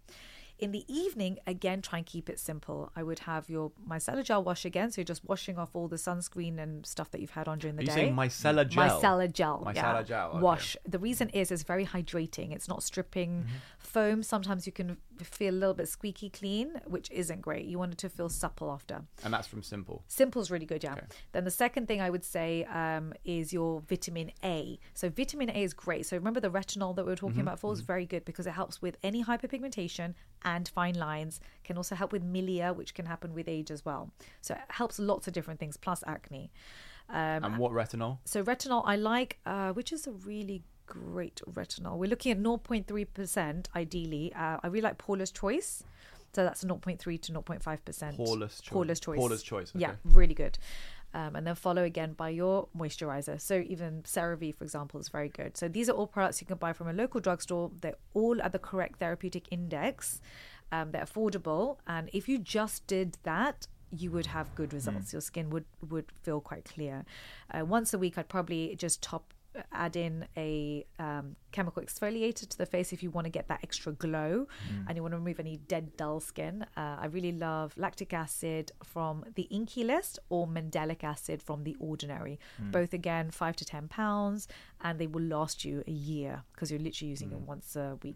In 0.60 0.72
the 0.72 0.84
evening, 0.88 1.38
again, 1.45 1.84
try 1.84 1.99
and 1.99 2.05
keep 2.05 2.30
it 2.30 2.39
simple. 2.39 2.91
I 2.95 3.03
would 3.03 3.20
have 3.20 3.47
your 3.47 3.72
micellar 3.88 4.24
gel 4.24 4.43
wash 4.43 4.66
again, 4.66 4.89
so 4.91 4.99
you're 5.01 5.05
just 5.05 5.24
washing 5.24 5.58
off 5.60 5.70
all 5.76 5.88
the 5.88 5.97
sunscreen 5.97 6.58
and 6.58 6.84
stuff 6.84 7.12
that 7.12 7.22
you've 7.22 7.30
had 7.32 7.47
on 7.47 7.60
during 7.60 7.76
the 7.76 7.82
Are 7.82 7.84
you 7.84 7.88
day. 7.89 7.93
saying 7.95 8.16
micellar 8.16 8.68
gel? 8.68 8.99
Micellar 8.99 9.32
gel. 9.32 9.64
Micellar 9.64 9.76
yeah. 9.76 10.01
gel, 10.03 10.30
okay. 10.32 10.39
Wash. 10.39 10.76
The 10.88 10.97
reason 10.97 11.30
is 11.30 11.51
it's 11.51 11.62
very 11.62 11.86
hydrating. 11.86 12.51
It's 12.53 12.68
not 12.68 12.82
stripping 12.82 13.43
Mm-hmm. 13.43 13.53
foam. 13.78 14.24
Sometimes 14.24 14.66
you 14.66 14.72
can 14.72 14.97
feel 15.26 15.53
a 15.53 15.59
little 15.59 15.74
bit 15.74 15.88
squeaky 15.88 16.30
clean, 16.30 16.80
which 16.86 17.09
isn't 17.11 17.41
great. 17.41 17.65
You 17.65 17.80
want 17.80 17.93
it 17.93 17.97
to 17.99 18.09
feel 18.09 18.30
supple 18.30 18.72
after. 18.72 19.01
And 19.24 19.34
that's 19.34 19.47
from 19.47 19.63
Simple. 19.63 20.03
Simple's 20.07 20.49
really 20.51 20.65
good, 20.65 20.84
yeah. 20.84 20.93
Okay. 20.93 21.05
Then 21.32 21.43
the 21.45 21.51
second 21.51 21.88
thing 21.88 22.01
I 22.01 22.09
would 22.09 22.24
say 22.24 22.65
um, 22.65 23.13
is 23.26 23.51
your 23.53 23.82
vitamin 23.82 24.32
A. 24.43 24.80
So 24.93 25.09
vitamin 25.09 25.49
A 25.49 25.63
is 25.63 25.74
great. 25.74 26.05
So 26.05 26.15
remember 26.18 26.39
the 26.39 26.49
retinol 26.51 26.95
that 26.95 27.05
we 27.05 27.11
were 27.11 27.15
talking 27.15 27.38
Mm-hmm. 27.38 27.41
about 27.41 27.55
before 27.55 27.74
is 27.74 27.82
very 27.82 28.05
good 28.05 28.24
because 28.26 28.47
it 28.47 28.51
helps 28.51 28.82
with 28.82 28.97
any 29.03 29.24
hyperpigmentation 29.24 30.13
and 30.43 30.68
fine 30.68 30.95
lines. 30.95 31.39
Can 31.63 31.78
also 31.78 31.95
help 31.95 32.11
with 32.11 32.24
milia, 32.24 32.76
which 32.76 32.93
can 32.93 33.05
happen 33.05 33.34
with 33.34 33.47
age 33.47 33.70
as 33.72 33.84
well. 33.86 34.11
So 34.41 34.53
it 34.53 34.61
helps 34.70 34.97
lots 34.99 35.28
of 35.28 35.34
different 35.34 35.59
things, 35.59 35.78
plus 35.78 36.03
acne. 36.07 36.51
Um, 37.09 37.43
And 37.43 37.57
what 37.57 37.72
retinol? 37.72 38.18
so 38.26 38.43
retinol, 38.43 38.84
I 38.86 38.95
like, 38.97 39.39
uh, 39.45 39.72
which 39.74 39.91
is 39.93 40.07
a 40.07 40.11
really 40.11 40.63
great 40.88 41.42
retinol. 41.52 41.98
We're 41.98 42.10
looking 42.10 42.32
at 42.32 42.40
0.3% 42.40 43.66
ideally. 43.76 44.34
Uh, 44.34 44.58
I 44.64 44.68
really 44.68 44.82
like 44.82 44.98
Paula's 44.98 45.32
Choice. 45.32 45.84
So 46.34 46.44
that's 46.44 46.64
0.3 46.64 47.00
to 47.22 47.32
0.5%. 47.32 48.16
Paula's 48.18 48.62
Choice. 48.62 48.70
Paula's 48.70 49.00
Choice. 49.00 49.18
Paula's 49.18 49.44
Choice, 49.44 49.72
Yeah, 49.76 49.94
really 50.04 50.34
good. 50.34 50.58
Um, 51.14 51.36
and 51.36 51.48
then 51.48 51.56
follow 51.56 51.84
again 51.84 52.14
by 52.14 52.30
your 52.30 52.68
moisturizer. 52.78 53.40
So 53.40 53.64
even 53.68 54.04
CeraVe, 54.04 54.54
for 54.56 54.64
example, 54.64 55.00
is 55.00 55.10
very 55.10 55.30
good. 55.30 55.58
So 55.58 55.68
these 55.68 55.90
are 55.90 55.94
all 55.94 56.06
products 56.06 56.42
you 56.42 56.48
can 56.48 56.58
buy 56.58 56.74
from 56.74 56.90
a 56.90 56.94
local 56.94 57.22
drugstore. 57.22 57.72
They're 57.82 57.96
all 58.14 58.42
at 58.42 58.52
the 58.52 58.60
correct 58.60 59.00
therapeutic 59.00 59.48
index. 59.50 60.22
Um, 60.72 60.92
they're 60.92 61.06
affordable, 61.06 61.78
and 61.88 62.10
if 62.12 62.28
you 62.28 62.38
just 62.38 62.86
did 62.88 63.18
that, 63.24 63.68
you 63.90 64.12
would 64.12 64.26
have 64.26 64.54
good 64.54 64.74
results. 64.74 65.14
Your 65.14 65.22
skin 65.22 65.50
would 65.50 65.64
would 65.90 66.12
feel 66.22 66.42
quite 66.42 66.66
clear. 66.66 67.06
Uh, 67.50 67.66
once 67.66 67.94
a 67.94 67.98
week, 67.98 68.18
I'd 68.18 68.28
probably 68.28 68.76
just 68.76 69.02
top 69.02 69.34
add 69.72 69.95
in 69.95 70.26
a 70.36 70.86
um, 70.99 71.36
chemical 71.51 71.82
exfoliator 71.82 72.47
to 72.47 72.58
the 72.58 72.66
face 72.66 72.93
if 72.93 73.01
you 73.01 73.10
want 73.10 73.26
to 73.26 73.32
get 73.32 73.47
that 73.47 73.60
extra 73.64 73.91
glow 73.93 74.47
and 74.88 74.95
you 74.95 75.01
want 75.01 75.14
to 75.14 75.18
remove 75.18 75.39
any 75.39 75.58
dead 75.58 75.95
dull 75.97 76.20
skin. 76.20 76.66
Uh, 76.76 76.97
i 76.99 77.05
really 77.08 77.32
love 77.32 77.74
lactic 77.78 78.14
acid 78.14 78.72
from 78.84 79.26
the 79.36 79.47
Inkey 79.51 79.86
List 79.86 80.20
or 80.30 80.47
mandelic 80.47 81.03
acid 81.03 81.41
from 81.41 81.64
the 81.64 81.76
ordinary. 81.80 82.39
Both 82.72 82.93
again 82.93 83.32
five 83.32 83.55
to 83.58 83.66
ten 83.66 83.88
pounds 83.88 84.47
and 84.82 84.99
they 84.99 85.08
will 85.08 85.24
last 85.24 85.66
you 85.66 85.84
a 85.88 85.91
year 85.91 86.43
because 86.53 86.72
you're 86.72 86.80
literally 86.80 87.10
using 87.10 87.32
it 87.32 87.39
once 87.39 87.76
a 87.76 87.97
week 88.03 88.16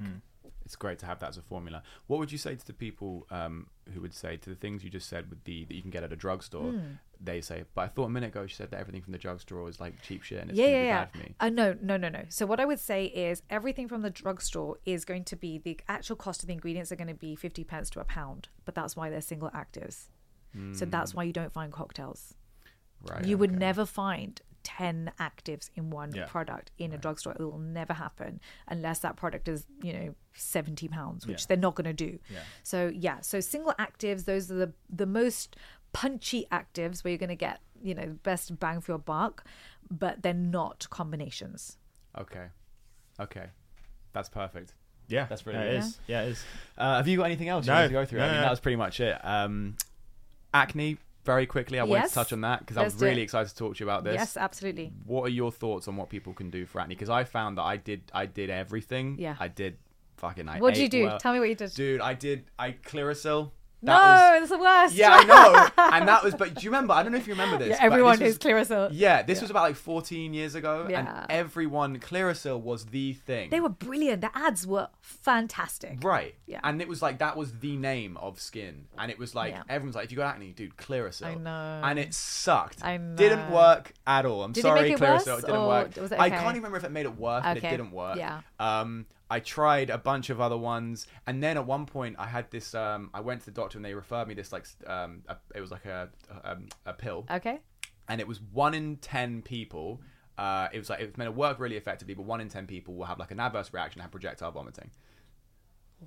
It's 0.71 0.77
great 0.77 0.99
to 0.99 1.05
have 1.05 1.19
that 1.19 1.27
as 1.27 1.37
a 1.37 1.41
formula. 1.41 1.83
What 2.07 2.21
would 2.21 2.31
you 2.31 2.37
say 2.37 2.55
to 2.55 2.65
the 2.65 2.71
people 2.71 3.27
um, 3.29 3.67
who 3.93 3.99
would 3.99 4.13
say 4.13 4.37
to 4.37 4.49
the 4.49 4.55
things 4.55 4.85
you 4.85 4.89
just 4.89 5.09
said 5.09 5.29
with 5.29 5.43
the 5.43 5.65
that 5.65 5.73
you 5.73 5.81
can 5.81 5.91
get 5.91 6.01
at 6.01 6.13
a 6.13 6.15
drugstore? 6.15 6.71
Hmm. 6.71 6.93
They 7.19 7.41
say, 7.41 7.65
but 7.75 7.81
I 7.81 7.87
thought 7.89 8.05
a 8.05 8.09
minute 8.09 8.27
ago 8.27 8.47
she 8.47 8.55
said 8.55 8.71
that 8.71 8.79
everything 8.79 9.01
from 9.01 9.11
the 9.11 9.17
drugstore 9.17 9.67
is 9.67 9.81
like 9.81 10.01
cheap 10.01 10.23
shit 10.23 10.39
and 10.39 10.49
it's 10.49 10.57
yeah, 10.57 10.67
yeah, 10.67 10.83
yeah. 10.83 10.99
bad 10.99 11.11
for 11.11 11.17
me. 11.17 11.35
Uh, 11.41 11.49
no, 11.49 11.75
no, 11.81 11.97
no, 11.97 12.07
no. 12.07 12.23
So 12.29 12.45
what 12.45 12.61
I 12.61 12.65
would 12.65 12.79
say 12.79 13.07
is 13.07 13.43
everything 13.49 13.89
from 13.89 14.01
the 14.01 14.09
drugstore 14.09 14.77
is 14.85 15.03
going 15.03 15.25
to 15.25 15.35
be 15.35 15.57
the 15.57 15.77
actual 15.89 16.15
cost 16.15 16.41
of 16.41 16.47
the 16.47 16.53
ingredients 16.53 16.89
are 16.93 16.95
going 16.95 17.09
to 17.09 17.13
be 17.13 17.35
fifty 17.35 17.65
pence 17.65 17.89
to 17.89 17.99
a 17.99 18.05
pound, 18.05 18.47
but 18.63 18.75
that's 18.75 18.95
why 18.95 19.09
they're 19.09 19.19
single 19.19 19.49
actives. 19.49 20.07
So 20.73 20.85
that's 20.85 21.13
why 21.13 21.23
you 21.23 21.33
don't 21.33 21.51
find 21.51 21.71
cocktails. 21.71 22.33
Right. 23.03 23.25
you 23.25 23.37
would 23.37 23.51
never 23.51 23.85
find 23.85 24.39
10 24.63 25.11
actives 25.19 25.69
in 25.75 25.89
one 25.89 26.13
Yeah. 26.13 26.25
product 26.25 26.71
in 26.77 26.93
a 26.93 26.97
drugstore. 26.97 27.33
It 27.33 27.39
will 27.43 27.57
never 27.59 27.93
happen 27.93 28.39
unless 28.67 28.99
that 28.99 29.15
product 29.15 29.47
is, 29.47 29.65
you 29.81 29.93
know, 29.93 30.15
70 30.33 30.87
pounds, 30.87 31.25
which 31.27 31.41
Yeah. 31.41 31.45
they're 31.49 31.57
not 31.57 31.75
going 31.75 31.85
to 31.85 31.93
do. 31.93 32.19
Yeah. 32.29 32.39
So, 32.63 32.87
yeah. 32.93 33.21
So, 33.21 33.39
single 33.39 33.73
actives, 33.73 34.25
those 34.25 34.51
are 34.51 34.55
the, 34.55 34.73
the 34.89 35.05
most 35.05 35.55
punchy 35.93 36.47
actives 36.51 37.03
where 37.03 37.11
you're 37.11 37.17
going 37.17 37.29
to 37.29 37.35
get, 37.35 37.59
you 37.81 37.93
know, 37.95 38.17
best 38.23 38.59
bang 38.59 38.79
for 38.81 38.91
your 38.93 38.99
buck, 38.99 39.43
but 39.89 40.21
they're 40.23 40.33
not 40.33 40.87
combinations. 40.89 41.77
Okay. 42.17 42.47
Okay. 43.19 43.47
That's 44.13 44.29
perfect. 44.29 44.73
Yeah, 45.07 45.25
That's 45.25 45.41
yeah, 45.41 45.43
brilliant. 45.43 45.69
it 45.69 45.77
is. 45.79 45.99
Yeah, 46.07 46.21
it 46.23 46.29
is. 46.29 46.45
Uh, 46.77 46.95
have 46.97 47.07
you 47.07 47.17
got 47.17 47.23
anything 47.25 47.49
else 47.49 47.65
you 47.65 47.73
No. 47.73 47.79
want 47.79 47.89
to 47.89 47.93
go 47.93 48.05
through? 48.05 48.21
I 48.21 48.25
mean, 48.27 48.35
no. 48.35 48.41
that 48.41 48.49
was 48.49 48.59
pretty 48.61 48.77
much 48.77 48.99
it. 49.01 49.19
Um, 49.25 49.75
acne, 50.53 50.97
very 51.23 51.45
quickly. 51.45 51.79
I 51.79 51.83
wanted 51.83 52.07
to 52.07 52.13
touch 52.13 52.33
on 52.33 52.41
that 52.41 52.59
because 52.59 52.77
I 52.77 52.83
was 52.83 52.95
really 52.95 53.21
it. 53.21 53.25
excited 53.25 53.49
to 53.49 53.55
talk 53.55 53.75
to 53.75 53.83
you 53.83 53.89
about 53.89 54.03
this. 54.03 54.15
Yes, 54.15 54.37
absolutely. 54.37 54.91
What 55.05 55.23
are 55.23 55.29
your 55.29 55.51
thoughts 55.51 55.87
on 55.87 55.95
what 55.95 56.09
people 56.09 56.33
can 56.33 56.49
do 56.49 56.65
for 56.65 56.81
acne? 56.81 56.95
Because 56.95 57.09
I 57.09 57.23
found 57.23 57.57
that 57.57 57.63
I 57.63 57.77
did, 57.77 58.03
I 58.13 58.25
did 58.25 58.49
everything. 58.49 59.17
Yeah. 59.19 59.35
I 59.39 59.47
did 59.47 59.77
fucking. 60.17 60.47
I 60.47 60.59
What 60.59 60.73
did 60.73 60.81
you 60.81 60.89
do? 60.89 61.03
well. 61.05 61.19
Tell 61.19 61.33
me 61.33 61.39
what 61.39 61.49
you 61.49 61.55
did. 61.55 61.73
Dude, 61.73 62.01
I 62.01 62.13
did. 62.13 62.45
I 62.57 62.71
Clearasil. 62.71 63.51
No, 63.81 63.93
was, 63.93 64.41
it's 64.43 64.51
the 64.51 64.57
worst. 64.57 64.95
yeah, 64.95 65.09
I 65.11 65.23
know. 65.23 65.69
and 65.97 66.07
that 66.07 66.23
was. 66.23 66.35
But 66.35 66.53
do 66.55 66.63
you 66.63 66.69
remember? 66.69 66.93
I 66.93 67.03
don't 67.03 67.11
know 67.11 67.17
if 67.17 67.27
you 67.27 67.33
remember 67.33 67.57
this. 67.57 67.69
Yeah, 67.79 67.85
everyone 67.85 68.19
this 68.19 68.33
is 68.33 68.37
Clearasil. 68.37 68.89
Yeah, 68.93 69.21
this 69.23 69.41
was 69.41 69.49
about 69.49 69.63
like 69.63 69.75
14 69.75 70.33
years 70.33 70.55
ago, 70.55 70.87
Yeah. 70.89 70.99
and 71.21 71.31
everyone 71.31 71.99
Clearasil 71.99 72.59
was 72.59 72.85
the 72.85 73.13
thing. 73.13 73.49
They 73.49 73.59
were 73.59 73.69
brilliant. 73.69 74.21
The 74.21 74.29
ads 74.37 74.67
were 74.67 74.89
fantastic. 74.99 75.99
Right. 76.03 76.35
Yeah. 76.45 76.59
And 76.63 76.81
it 76.81 76.87
was 76.87 77.01
like 77.01 77.19
that 77.19 77.37
was 77.37 77.53
the 77.59 77.77
name 77.77 78.17
of 78.17 78.39
skin. 78.39 78.85
And 78.97 79.11
it 79.11 79.17
was 79.19 79.33
like 79.35 79.53
Yeah. 79.53 79.63
everyone's 79.69 79.95
like, 79.95 80.05
if 80.05 80.11
you 80.11 80.17
got 80.17 80.35
acne, 80.35 80.51
dude, 80.51 80.75
Clearasil. 80.77 81.25
I 81.25 81.35
know. 81.35 81.81
And 81.83 81.99
it 81.99 82.13
sucked. 82.13 82.83
I 82.83 82.97
know. 82.97 83.15
Didn't 83.15 83.51
work 83.51 83.93
at 84.07 84.25
all. 84.25 84.43
I'm 84.43 84.51
Did 84.51 84.61
it 84.61 84.63
sorry, 84.67 84.81
make 84.81 84.93
it 84.93 84.99
Clearasil. 84.99 85.27
worse, 85.27 85.27
It 85.43 85.45
didn't 85.47 85.55
or 85.61 85.67
work. 85.67 85.95
was 85.97 86.11
it 86.11 86.19
I 86.19 86.29
can't 86.29 86.43
even 86.43 86.55
remember 86.55 86.77
if 86.77 86.83
it 86.83 86.91
made 86.91 87.05
it 87.05 87.17
worse, 87.17 87.43
but 87.43 87.57
it 87.57 87.61
didn't 87.61 87.91
work. 87.91 88.17
Yeah. 88.17 88.41
Um 88.59 89.05
I 89.31 89.39
tried 89.39 89.89
a 89.89 89.97
bunch 89.97 90.29
of 90.29 90.39
other 90.41 90.57
ones, 90.57 91.07
and 91.25 91.41
then 91.41 91.55
at 91.57 91.65
one 91.65 91.85
point 91.85 92.17
I 92.19 92.27
had 92.27 92.51
this. 92.51 92.75
Um, 92.75 93.09
I 93.13 93.21
went 93.21 93.39
to 93.41 93.45
the 93.45 93.51
doctor 93.61 93.77
and 93.77 93.85
they 93.85 93.93
referred 93.93 94.27
me 94.27 94.33
this 94.35 94.51
like 94.51 94.65
um, 94.85 95.23
a, 95.27 95.37
it 95.55 95.61
was 95.61 95.71
like 95.71 95.85
a 95.85 96.09
um, 96.43 96.67
a 96.85 96.93
pill, 96.93 97.25
Okay. 97.31 97.59
and 98.09 98.19
it 98.21 98.27
was 98.27 98.39
one 98.41 98.73
in 98.73 98.97
ten 98.97 99.41
people. 99.41 100.01
Uh, 100.37 100.67
it 100.73 100.77
was 100.79 100.89
like 100.89 100.99
it 100.99 101.07
was 101.07 101.17
meant 101.17 101.27
to 101.29 101.31
work 101.31 101.59
really 101.59 101.77
effectively, 101.77 102.13
but 102.13 102.25
one 102.25 102.41
in 102.41 102.49
ten 102.49 102.67
people 102.67 102.93
will 102.95 103.05
have 103.05 103.19
like 103.19 103.31
an 103.31 103.39
adverse 103.39 103.71
reaction, 103.73 104.01
have 104.01 104.11
projectile 104.11 104.51
vomiting. 104.51 104.91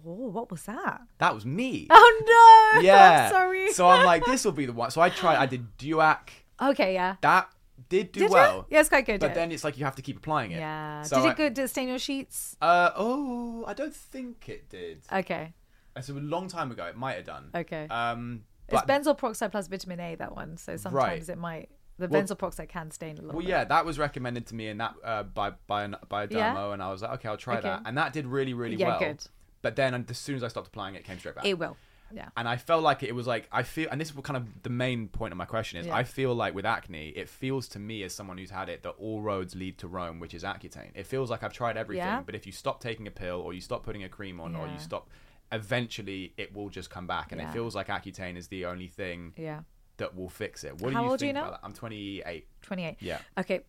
Oh, 0.07 0.29
what 0.29 0.51
was 0.51 0.63
that? 0.65 1.03
That 1.19 1.35
was 1.35 1.47
me. 1.47 1.87
Oh 1.91 2.73
no! 2.75 2.81
yeah. 2.83 3.25
I'm 3.27 3.31
sorry. 3.31 3.73
so 3.73 3.89
I'm 3.89 4.05
like, 4.05 4.25
this 4.25 4.45
will 4.45 4.53
be 4.53 4.67
the 4.67 4.73
one. 4.73 4.91
So 4.91 5.01
I 5.01 5.09
tried. 5.09 5.37
I 5.37 5.47
did 5.47 5.79
Duac. 5.79 6.31
okay, 6.61 6.93
yeah. 6.95 7.17
That 7.23 7.49
did 7.97 8.13
do 8.13 8.21
Did 8.21 8.31
well. 8.31 8.57
you? 8.57 8.65
Yeah, 8.71 8.81
it's 8.81 8.89
quite 8.89 9.07
good. 9.07 9.21
But 9.21 9.29
yeah. 9.31 9.35
then 9.35 9.53
it's 9.53 9.65
like 9.65 9.79
you 9.79 9.85
have 9.85 9.97
to 9.97 10.03
keep 10.03 10.17
applying 10.17 10.51
it. 10.53 10.59
yeah. 10.59 11.03
So 11.03 11.17
did 11.17 11.27
I- 11.29 11.31
it 11.33 11.37
good? 11.37 11.55
Did 11.55 11.65
it 11.65 11.69
stain 11.69 11.89
your 11.89 11.99
sheets? 11.99 12.57
Uh 12.61 12.91
oh, 12.97 13.65
I 13.67 13.75
don't 13.75 13.95
think 13.95 14.49
it 14.49 14.69
did. 14.69 15.03
Okay. 15.13 15.53
It's 15.97 16.09
a 16.09 16.13
long 16.15 16.49
time 16.49 16.71
ago. 16.73 16.85
It 16.87 16.97
might 16.97 17.15
have 17.17 17.25
done. 17.25 17.51
Okay. 17.55 17.87
Um, 17.89 18.43
it's 18.69 18.83
but 18.83 18.89
benzoyl 18.89 19.17
peroxide 19.17 19.53
plus 19.53 19.69
vitamin 19.69 20.01
A. 20.01 20.15
That 20.17 20.35
one. 20.35 20.57
So 20.57 20.77
sometimes 20.77 21.29
it 21.29 21.39
might. 21.39 21.69
The 21.99 22.09
Well- 22.09 22.23
benzoyl 22.23 22.39
peroxide 22.39 22.69
can 22.69 22.91
stain 22.91 23.19
a 23.19 23.23
little. 23.23 23.37
well, 23.37 23.47
bit. 23.47 23.49
yeah, 23.51 23.63
that 23.65 23.85
was 23.87 23.99
recommended 23.99 24.47
to 24.49 24.55
me 24.57 24.67
in 24.69 24.79
that 24.79 24.95
uh, 25.05 25.23
by 25.23 25.51
by 25.69 25.85
an, 25.85 25.95
by 26.09 26.25
a 26.25 26.29
Yeah? 26.29 26.53
demo, 26.55 26.73
and 26.73 26.83
I 26.83 26.91
was 26.91 27.03
like, 27.03 27.13
okay, 27.13 27.29
I'll 27.29 27.37
try 27.37 27.59
Okay. 27.59 27.69
that, 27.69 27.83
and 27.87 27.97
that 27.97 28.13
did 28.13 28.27
really 28.27 28.55
really 28.55 28.75
Yeah, 28.77 28.89
well. 28.89 28.99
good. 28.99 29.25
But 29.63 29.77
then, 29.77 30.05
as 30.11 30.19
soon 30.19 30.35
as 30.37 30.43
I 30.43 30.49
stopped 30.49 30.67
applying 30.67 30.95
it, 30.97 30.99
it 30.99 31.05
came 31.05 31.19
straight 31.21 31.37
back. 31.37 31.47
It 31.47 31.59
will. 31.59 31.77
Yeah. 32.13 32.29
and 32.37 32.49
I 32.49 32.57
felt 32.57 32.83
like 32.83 33.03
it 33.03 33.15
was 33.15 33.27
like 33.27 33.49
I 33.51 33.63
feel, 33.65 33.89
and 33.91 34.01
this 34.01 34.11
is 34.11 34.17
kind 34.23 34.37
of 34.37 34.63
the 34.63 34.71
main 34.71 35.09
point 35.09 35.33
of 35.33 35.39
my 35.39 35.47
question 35.47 35.81
is. 35.81 35.87
Yeah. 35.87 35.97
I 35.97 36.05
feel 36.05 36.35
like 36.35 36.55
with 36.55 36.65
acne, 36.67 37.09
it 37.09 37.29
feels 37.29 37.67
to 37.69 37.79
me 37.79 38.03
as 38.05 38.15
someone 38.15 38.39
who's 38.39 38.51
had 38.51 38.69
it 38.69 38.83
that 38.85 38.91
all 38.99 39.21
roads 39.23 39.55
lead 39.57 39.79
to 39.79 39.89
Rome, 39.89 40.21
which 40.21 40.35
is 40.35 40.43
Accutane. 40.45 40.91
It 40.95 41.07
feels 41.07 41.31
like 41.31 41.43
I've 41.43 41.53
tried 41.53 41.77
everything, 41.77 42.05
Yeah. 42.05 42.23
but 42.25 42.35
if 42.35 42.47
you 42.47 42.53
stop 42.53 42.81
taking 42.81 43.07
a 43.07 43.11
pill 43.11 43.41
or 43.41 43.53
you 43.53 43.61
stop 43.61 43.83
putting 43.85 44.05
a 44.05 44.09
cream 44.09 44.41
on 44.41 44.55
or 44.55 44.67
Yeah. 44.67 44.75
you 44.75 44.79
stop, 44.79 45.09
eventually 45.53 46.33
it 46.37 46.55
will 46.55 46.69
just 46.69 46.91
come 46.91 47.07
back, 47.07 47.33
and 47.33 47.41
Yeah. 47.41 47.51
it 47.51 47.53
feels 47.53 47.75
like 47.75 47.89
Accutane 47.89 48.37
is 48.37 48.49
the 48.49 48.67
only 48.67 48.89
thing 48.89 49.33
Yeah. 49.37 49.61
that 49.97 50.15
will 50.15 50.29
fix 50.29 50.63
it. 50.65 50.81
What 50.81 50.93
How 50.93 51.01
do 51.01 51.05
you 51.07 51.11
old 51.11 51.23
are 51.23 51.25
you 51.27 51.29
think 51.29 51.35
now? 51.35 51.49
about 51.49 51.63
that? 51.63 51.67
I'm 51.67 51.73
28. 51.73 52.47
28. 52.63 52.97
Yeah, 53.01 53.19
Okay. 53.39 53.63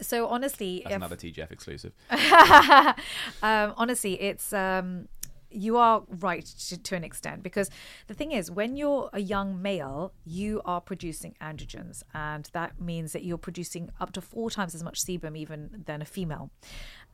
So 0.00 0.26
honestly, 0.28 0.80
that's 0.84 0.92
if, 0.92 0.96
another 0.96 1.16
TGF 1.16 1.52
exclusive. 1.52 1.92
um, 2.10 3.74
honestly, 3.76 4.20
it's 4.20 4.52
um, 4.52 5.06
you 5.54 5.76
are 5.76 6.02
right 6.08 6.44
to, 6.44 6.78
to 6.82 6.96
an 6.96 7.04
extent 7.04 7.42
because 7.42 7.70
the 8.06 8.14
thing 8.14 8.32
is, 8.32 8.50
when 8.50 8.76
you're 8.76 9.10
a 9.12 9.20
young 9.20 9.60
male, 9.60 10.12
you 10.24 10.60
are 10.64 10.80
producing 10.80 11.34
androgens, 11.40 12.02
and 12.14 12.48
that 12.52 12.80
means 12.80 13.12
that 13.12 13.24
you're 13.24 13.38
producing 13.38 13.90
up 14.00 14.12
to 14.12 14.20
four 14.20 14.50
times 14.50 14.74
as 14.74 14.82
much 14.82 15.00
sebum 15.04 15.36
even 15.36 15.82
than 15.86 16.02
a 16.02 16.04
female. 16.04 16.50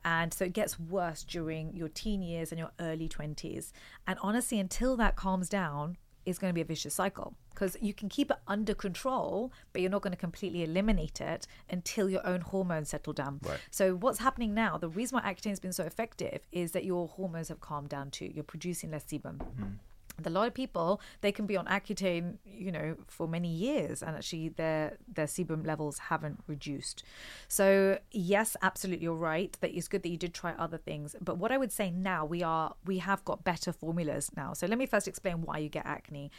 And 0.03 0.33
so 0.33 0.45
it 0.45 0.53
gets 0.53 0.79
worse 0.79 1.23
during 1.23 1.75
your 1.75 1.89
teen 1.89 2.21
years 2.21 2.51
and 2.51 2.59
your 2.59 2.71
early 2.79 3.09
20s. 3.09 3.71
And 4.07 4.17
honestly, 4.21 4.59
until 4.59 4.95
that 4.97 5.15
calms 5.15 5.49
down, 5.49 5.97
it's 6.25 6.37
going 6.37 6.49
to 6.49 6.55
be 6.55 6.61
a 6.61 6.65
vicious 6.65 6.93
cycle 6.93 7.35
because 7.59 7.75
you 7.81 7.93
can 7.93 8.07
keep 8.09 8.31
it 8.31 8.37
under 8.47 8.73
control, 8.73 9.51
but 9.73 9.81
you're 9.81 9.91
not 9.91 10.01
going 10.01 10.11
to 10.11 10.17
completely 10.17 10.63
eliminate 10.63 11.19
it 11.19 11.45
until 11.69 12.09
your 12.09 12.25
own 12.25 12.41
hormones 12.41 12.89
settle 12.89 13.13
down. 13.13 13.39
Right. 13.43 13.59
So 13.69 13.95
what's 13.95 14.19
happening 14.19 14.53
now? 14.53 14.77
The 14.77 14.89
reason 14.89 15.19
why 15.19 15.33
Accutane 15.33 15.49
has 15.49 15.59
been 15.59 15.73
so 15.73 15.83
effective 15.83 16.39
is 16.51 16.71
that 16.71 16.85
your 16.85 17.07
hormones 17.07 17.49
have 17.49 17.59
calmed 17.59 17.89
down 17.89 18.11
too. 18.11 18.31
You're 18.33 18.43
producing 18.43 18.91
less 18.91 19.03
sebum. 19.03 19.41
And 19.57 19.79
a 20.25 20.29
lot 20.29 20.47
of 20.47 20.53
people 20.53 21.01
they 21.21 21.31
can 21.31 21.45
be 21.45 21.57
on 21.57 21.65
Accutane, 21.65 22.37
you 22.45 22.71
know, 22.71 22.95
for 23.07 23.27
many 23.27 23.49
years, 23.49 24.01
and 24.01 24.15
actually 24.15 24.49
their 24.49 24.97
their 25.07 25.27
sebum 25.27 25.65
levels 25.65 25.99
haven't 25.99 26.39
reduced. 26.47 27.03
So 27.47 27.99
yes, 28.11 28.55
absolutely, 28.61 29.03
you're 29.03 29.13
right. 29.13 29.57
That 29.61 29.75
it's 29.75 29.87
good 29.87 30.03
that 30.03 30.09
you 30.09 30.17
did 30.17 30.33
try 30.33 30.53
other 30.53 30.77
things. 30.77 31.15
But 31.21 31.37
what 31.37 31.51
I 31.51 31.57
would 31.57 31.71
say 31.71 31.91
now, 31.91 32.25
we 32.25 32.43
are 32.43 32.75
we 32.85 32.99
have 32.99 33.23
got 33.25 33.43
better 33.43 33.71
formulas 33.71 34.31
now. 34.35 34.53
So 34.53 34.67
let 34.67 34.77
me 34.77 34.85
first 34.85 35.07
explain 35.07 35.41
why 35.41 35.59
you 35.59 35.69
get 35.69 35.85
acne. 35.85 36.31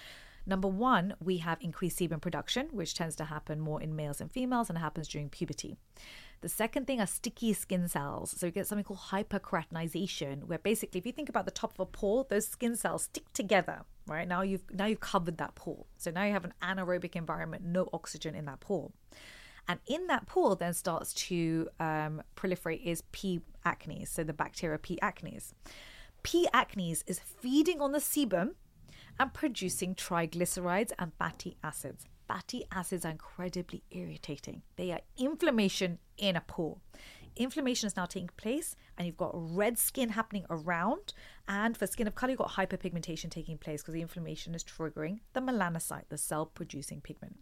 Number 0.47 0.69
one, 0.69 1.15
we 1.23 1.39
have 1.39 1.59
increased 1.61 1.99
sebum 1.99 2.21
production, 2.21 2.69
which 2.73 2.95
tends 2.95 3.15
to 3.17 3.25
happen 3.25 3.61
more 3.61 3.81
in 3.81 3.95
males 3.95 4.21
and 4.21 4.33
females, 4.33 4.69
and 4.69 4.79
happens 4.79 5.07
during 5.07 5.29
puberty. 5.29 5.77
The 6.43 6.49
second 6.49 6.87
thing 6.87 7.01
are 7.01 7.07
sticky 7.07 7.53
skin 7.53 7.87
cells. 7.87 8.35
So 8.37 8.47
you 8.47 8.53
get 8.53 8.67
something 8.67 8.85
called 8.85 9.01
hyperkeratinization, 9.01 10.45
where 10.45 10.59
basically, 10.59 10.99
if 10.99 11.07
you 11.07 11.13
think 11.13 11.29
about 11.29 11.45
the 11.45 11.51
top 11.51 11.73
of 11.75 11.81
a 11.81 11.87
pore, 11.87 12.27
those 12.29 12.49
skin 12.49 12.77
cells 12.77 13.05
stick 13.05 13.31
together. 13.35 13.83
Right 14.07 14.27
now, 14.27 14.43
you've 14.43 14.65
now 14.73 14.87
you've 14.87 15.01
covered 15.01 15.37
that 15.39 15.55
pore. 15.55 15.85
So 15.99 16.11
now 16.11 16.25
you 16.25 16.33
have 16.33 16.45
an 16.45 16.55
anaerobic 16.63 17.15
environment, 17.15 17.65
no 17.65 17.89
oxygen 17.93 18.35
in 18.35 18.47
that 18.47 18.61
pore. 18.61 18.91
And 19.69 19.79
in 19.87 20.07
that 20.07 20.27
pore, 20.27 20.57
then 20.57 20.73
starts 20.73 21.13
to 21.15 21.69
um, 21.79 22.23
proliferate 22.37 22.83
is 22.83 23.03
P. 23.13 23.41
acnes, 23.65 24.09
so 24.09 24.25
the 24.25 24.33
bacteria 24.33 24.79
P. 24.79 24.99
acnes. 25.03 25.53
P. 26.23 26.49
acnes 26.53 27.05
is 27.07 27.21
feeding 27.21 27.81
on 27.81 27.93
the 27.93 27.99
sebum 27.99 28.55
and 29.19 29.33
producing 29.35 29.95
triglycerides 29.95 30.93
and 30.99 31.13
fatty 31.15 31.57
acids. 31.63 32.07
Fatty 32.31 32.65
acids 32.71 33.05
are 33.05 33.11
incredibly 33.11 33.83
irritating. 33.91 34.63
They 34.77 34.93
are 34.93 35.01
inflammation 35.19 35.99
in 36.17 36.37
a 36.37 36.41
pore. 36.41 36.77
Inflammation 37.35 37.89
is 37.89 37.97
now 37.97 38.07
taking 38.07 38.31
place, 38.37 38.77
and 38.97 39.05
you've 39.05 39.17
got 39.17 39.33
red 39.35 39.77
skin 39.77 40.11
happening 40.11 40.47
around. 40.49 41.13
And 41.49 41.77
for 41.77 41.89
skin 41.89 42.07
of 42.07 42.15
color, 42.15 42.31
you've 42.31 42.39
got 42.39 42.53
hyperpigmentation 42.53 43.33
taking 43.33 43.59
place 43.59 43.83
because 43.83 43.95
the 43.95 44.01
inflammation 44.01 44.55
is 44.55 44.63
triggering 44.63 45.19
the 45.33 45.41
melanocyte, 45.41 46.05
the 46.09 46.17
cell 46.17 46.47
producing 46.47 47.01
pigment. 47.01 47.41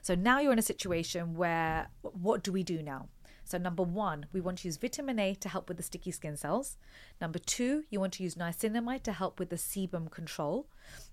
So 0.00 0.14
now 0.14 0.40
you're 0.40 0.54
in 0.54 0.58
a 0.58 0.62
situation 0.62 1.34
where 1.34 1.90
what 2.00 2.42
do 2.42 2.50
we 2.50 2.62
do 2.62 2.82
now? 2.82 3.08
So, 3.44 3.58
number 3.58 3.82
one, 3.82 4.24
we 4.32 4.40
want 4.40 4.60
to 4.60 4.68
use 4.68 4.78
vitamin 4.78 5.18
A 5.18 5.34
to 5.34 5.50
help 5.50 5.68
with 5.68 5.76
the 5.76 5.82
sticky 5.82 6.12
skin 6.12 6.38
cells. 6.38 6.78
Number 7.20 7.38
two, 7.38 7.84
you 7.90 8.00
want 8.00 8.14
to 8.14 8.22
use 8.22 8.36
niacinamide 8.36 9.02
to 9.02 9.12
help 9.12 9.38
with 9.38 9.50
the 9.50 9.56
sebum 9.56 10.10
control. 10.10 10.66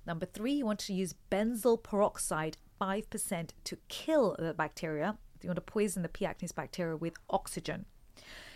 Number 0.08 0.26
three, 0.26 0.54
you 0.54 0.66
want 0.66 0.80
to 0.80 0.94
use 0.94 1.14
benzoyl 1.30 1.84
peroxide 1.84 2.56
5% 2.82 3.50
to 3.64 3.78
kill 3.88 4.36
the 4.40 4.54
bacteria. 4.54 5.18
You 5.42 5.50
want 5.50 5.58
to 5.58 5.62
poison 5.62 6.02
the 6.02 6.10
P. 6.10 6.26
acnes 6.26 6.54
bacteria 6.54 6.96
with 6.96 7.14
oxygen. 7.30 7.86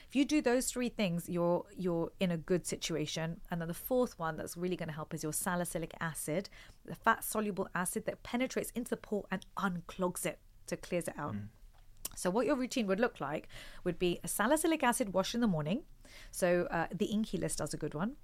If 0.07 0.15
you 0.15 0.25
do 0.25 0.41
those 0.41 0.67
three 0.67 0.89
things, 0.89 1.27
you're 1.27 1.65
you're 1.75 2.11
in 2.19 2.31
a 2.31 2.37
good 2.37 2.65
situation. 2.65 3.41
And 3.49 3.59
then 3.59 3.67
the 3.67 3.73
fourth 3.73 4.17
one 4.19 4.37
that's 4.37 4.55
really 4.55 4.75
going 4.75 4.89
to 4.89 4.95
help 4.95 5.13
is 5.13 5.23
your 5.23 5.33
salicylic 5.33 5.93
acid, 5.99 6.49
the 6.85 6.95
fat 6.95 7.23
soluble 7.23 7.67
acid 7.73 8.05
that 8.05 8.23
penetrates 8.23 8.71
into 8.71 8.91
the 8.91 8.97
pore 8.97 9.25
and 9.31 9.45
unclogs 9.57 10.25
it, 10.25 10.39
so 10.67 10.75
clears 10.75 11.07
it 11.07 11.15
out. 11.17 11.33
Mm. 11.33 11.47
So, 12.15 12.29
what 12.29 12.45
your 12.45 12.55
routine 12.55 12.87
would 12.87 12.99
look 12.99 13.19
like 13.19 13.47
would 13.83 13.99
be 13.99 14.19
a 14.23 14.27
salicylic 14.27 14.83
acid 14.83 15.13
wash 15.13 15.35
in 15.35 15.41
the 15.41 15.47
morning. 15.47 15.83
So, 16.31 16.67
uh, 16.71 16.87
the 16.93 17.07
Inkey 17.07 17.39
List 17.39 17.59
does 17.59 17.73
a 17.73 17.77
good 17.77 17.93
one. 17.93 18.15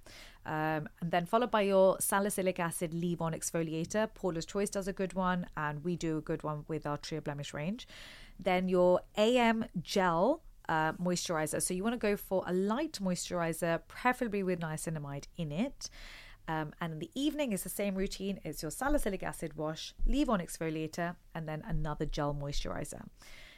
Um, 0.44 0.88
and 1.00 1.10
then 1.10 1.26
followed 1.26 1.50
by 1.50 1.62
your 1.62 1.96
salicylic 2.00 2.58
acid 2.58 2.94
leave 2.94 3.20
on 3.20 3.32
exfoliator. 3.32 4.08
Paula's 4.14 4.46
Choice 4.46 4.70
does 4.70 4.88
a 4.88 4.92
good 4.92 5.14
one. 5.14 5.46
And 5.56 5.84
we 5.84 5.96
do 5.96 6.18
a 6.18 6.20
good 6.20 6.42
one 6.42 6.64
with 6.68 6.86
our 6.86 6.96
Trio 6.96 7.20
Blemish 7.20 7.54
range. 7.54 7.86
Then 8.38 8.68
your 8.68 9.00
AM 9.16 9.66
gel 9.80 10.42
uh, 10.68 10.92
moisturizer. 10.94 11.60
So, 11.62 11.74
you 11.74 11.82
want 11.82 11.94
to 11.94 11.98
go 11.98 12.16
for 12.16 12.44
a 12.46 12.52
light 12.52 12.98
moisturizer, 13.02 13.80
preferably 13.88 14.42
with 14.42 14.60
niacinamide 14.60 15.26
in 15.36 15.52
it. 15.52 15.90
Um, 16.48 16.72
and 16.80 16.94
in 16.94 16.98
the 16.98 17.10
evening, 17.14 17.52
it's 17.52 17.62
the 17.62 17.68
same 17.68 17.94
routine. 17.94 18.40
It's 18.44 18.62
your 18.62 18.70
salicylic 18.70 19.22
acid 19.22 19.56
wash, 19.56 19.94
leave 20.06 20.28
on 20.28 20.40
exfoliator, 20.40 21.16
and 21.34 21.48
then 21.48 21.62
another 21.66 22.04
gel 22.04 22.34
moisturizer. 22.34 23.02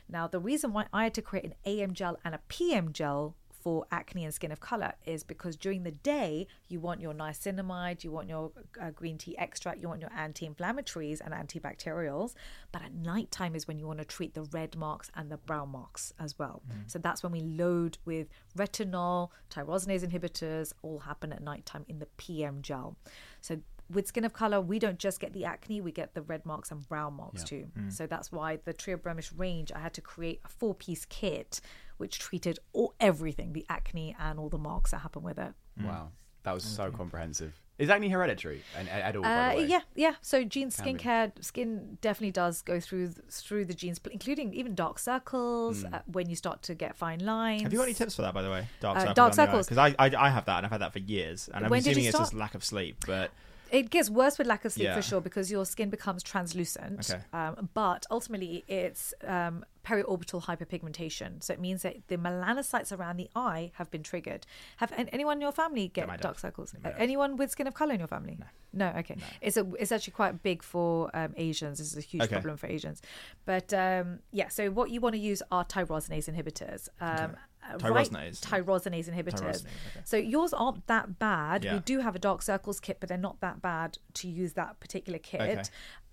Now, 0.08 0.26
the 0.26 0.40
reason 0.40 0.72
why 0.72 0.86
I 0.92 1.04
had 1.04 1.14
to 1.14 1.22
create 1.22 1.44
an 1.44 1.54
AM 1.64 1.94
gel 1.94 2.18
and 2.24 2.34
a 2.34 2.40
PM 2.48 2.92
gel 2.92 3.36
for 3.64 3.86
acne 3.90 4.26
and 4.26 4.34
skin 4.34 4.52
of 4.52 4.60
color 4.60 4.92
is 5.06 5.24
because 5.24 5.56
during 5.56 5.84
the 5.84 5.90
day 5.90 6.46
you 6.68 6.78
want 6.78 7.00
your 7.00 7.14
niacinamide, 7.14 8.04
you 8.04 8.10
want 8.10 8.28
your 8.28 8.52
uh, 8.78 8.90
green 8.90 9.16
tea 9.16 9.36
extract, 9.38 9.80
you 9.80 9.88
want 9.88 10.02
your 10.02 10.12
anti-inflammatories 10.14 11.22
and 11.24 11.32
antibacterials, 11.32 12.34
but 12.72 12.82
at 12.82 12.92
nighttime 12.92 13.54
is 13.56 13.66
when 13.66 13.78
you 13.78 13.86
want 13.86 14.00
to 14.00 14.04
treat 14.04 14.34
the 14.34 14.42
red 14.42 14.76
marks 14.76 15.10
and 15.14 15.30
the 15.30 15.38
brown 15.38 15.70
marks 15.70 16.12
as 16.18 16.38
well. 16.38 16.60
So 16.88 16.98
that's 16.98 17.22
when 17.22 17.32
we 17.32 17.40
load 17.40 17.96
with 18.04 18.28
retinol, 18.54 19.30
tyrosinase 19.50 20.06
inhibitors, 20.06 20.74
all 20.82 20.98
happen 20.98 21.32
at 21.32 21.42
nighttime 21.42 21.86
in 21.88 22.00
the 22.00 22.06
PM 22.18 22.60
gel. 22.60 22.98
So 23.40 23.60
with 23.92 24.06
skin 24.06 24.24
of 24.24 24.32
color, 24.32 24.60
we 24.60 24.78
don't 24.78 24.98
just 24.98 25.20
get 25.20 25.32
the 25.32 25.44
acne, 25.44 25.80
we 25.80 25.92
get 25.92 26.14
the 26.14 26.22
red 26.22 26.44
marks 26.46 26.70
and 26.70 26.86
brown 26.88 27.14
marks 27.14 27.44
too. 27.44 27.66
So 27.88 28.06
that's 28.06 28.32
why 28.32 28.58
the 28.64 28.72
Trio 28.72 28.96
Blemish 28.96 29.32
range, 29.32 29.70
I 29.74 29.80
had 29.80 29.92
to 29.94 30.00
create 30.00 30.40
a 30.44 30.48
four 30.48 30.74
piece 30.74 31.04
kit 31.04 31.60
which 31.96 32.18
treated 32.18 32.58
all 32.72 32.94
everything 32.98 33.52
the 33.52 33.64
acne 33.68 34.16
and 34.18 34.38
all 34.38 34.48
the 34.48 34.58
marks 34.58 34.90
that 34.92 34.98
happen 34.98 35.22
with 35.22 35.38
it. 35.38 35.52
Wow, 35.82 36.10
that 36.44 36.52
was 36.52 36.64
so 36.64 36.90
comprehensive. 36.90 37.60
Is 37.76 37.90
acne 37.90 38.08
hereditary 38.08 38.62
and 38.78 38.88
at 38.88 39.16
all? 39.16 39.22
by 39.22 39.28
Uh, 39.28 39.50
the 39.50 39.56
way? 39.56 39.66
yeah, 39.66 39.80
yeah. 39.96 40.14
So 40.22 40.44
genes, 40.44 40.76
skincare, 40.76 41.32
skin 41.44 41.98
definitely 42.00 42.30
does 42.30 42.62
go 42.62 42.78
through 42.78 43.08
through 43.30 43.64
the 43.64 43.74
genes, 43.74 44.00
including 44.12 44.54
even 44.54 44.76
dark 44.76 44.98
circles 45.00 45.84
uh, 45.84 46.02
when 46.06 46.30
you 46.30 46.36
start 46.36 46.62
to 46.62 46.74
get 46.76 46.94
fine 46.94 47.18
lines. 47.24 47.62
Have 47.62 47.72
you 47.72 47.78
got 47.80 47.84
any 47.84 47.94
tips 47.94 48.14
for 48.14 48.22
that, 48.22 48.32
by 48.32 48.42
the 48.42 48.50
way? 48.50 48.68
Dark 48.80 48.96
Uh, 48.96 49.00
circles. 49.00 49.14
dark 49.16 49.34
circles. 49.34 49.66
Because 49.66 49.78
I, 49.78 50.04
I 50.04 50.26
I 50.26 50.30
have 50.30 50.44
that 50.46 50.58
and 50.58 50.66
I've 50.66 50.72
had 50.72 50.82
that 50.82 50.92
for 50.92 51.00
years, 51.00 51.48
and 51.52 51.64
I'm 51.64 51.70
When 51.70 51.80
assuming 51.80 52.04
it's 52.04 52.10
start? 52.14 52.26
just 52.26 52.34
lack 52.34 52.54
of 52.54 52.62
sleep. 52.64 53.04
But 53.08 53.32
It 53.74 53.90
gets 53.90 54.08
worse 54.08 54.38
with 54.38 54.46
lack 54.46 54.64
of 54.64 54.72
sleep 54.72 54.84
Yeah. 54.86 54.94
for 54.94 55.02
sure 55.02 55.20
because 55.20 55.50
your 55.50 55.64
skin 55.66 55.90
becomes 55.90 56.22
translucent. 56.22 57.10
Okay. 57.10 57.20
Um, 57.32 57.68
but 57.74 58.06
ultimately, 58.08 58.64
it's 58.68 59.12
um, 59.26 59.64
periorbital 59.84 60.44
hyperpigmentation. 60.44 61.42
So 61.42 61.52
it 61.52 61.60
means 61.60 61.82
that 61.82 61.96
the 62.06 62.16
melanocytes 62.16 62.96
around 62.96 63.16
the 63.16 63.28
eye 63.34 63.72
have 63.74 63.90
been 63.90 64.02
triggered. 64.04 64.46
Have 64.76 64.92
anyone 64.96 65.38
in 65.38 65.40
your 65.40 65.52
family 65.52 65.88
get 65.88 66.06
dad. 66.08 66.20
dark 66.20 66.38
circles? 66.38 66.72
anyone 66.96 67.36
with 67.36 67.50
skin 67.50 67.66
of 67.66 67.74
color 67.74 67.94
in 67.94 67.98
your 67.98 68.08
family? 68.08 68.38
No. 68.72 68.92
okay. 68.98 69.16
It's 69.40 69.56
a 69.56 69.64
it's 69.78 69.92
actually 69.92 70.12
quite 70.12 70.42
big 70.42 70.62
for 70.62 71.10
um, 71.14 71.34
Asians. 71.36 71.78
This 71.78 71.88
is 71.92 71.96
a 71.96 72.00
huge 72.00 72.22
Okay. 72.24 72.34
problem 72.36 72.56
for 72.56 72.66
Asians. 72.68 73.02
But 73.44 73.72
um, 73.74 74.20
yeah, 74.30 74.48
so 74.48 74.70
what 74.70 74.90
you 74.90 75.00
want 75.00 75.14
to 75.14 75.20
use 75.20 75.42
are 75.50 75.64
tyrosinase 75.64 76.28
inhibitors. 76.32 76.88
Um, 77.00 77.32
uh, 77.32 77.36
Uh, 77.66 77.78
tyrosinase. 77.78 78.40
tyrosinase 78.40 79.08
inhibitors. 79.08 79.40
Tyrosinase, 79.40 79.64
okay. 79.64 80.00
So 80.04 80.16
yours 80.16 80.52
aren't 80.52 80.86
that 80.86 81.18
bad. 81.18 81.64
Yeah. 81.64 81.74
We 81.74 81.80
do 81.80 82.00
have 82.00 82.14
a 82.14 82.18
dark 82.18 82.42
circles 82.42 82.80
kit, 82.80 82.98
but 83.00 83.08
they're 83.08 83.16
not 83.18 83.40
that 83.40 83.62
bad 83.62 83.98
to 84.14 84.28
use 84.28 84.52
that 84.54 84.80
particular 84.80 85.18
kit. 85.18 85.40
Okay. 85.40 85.62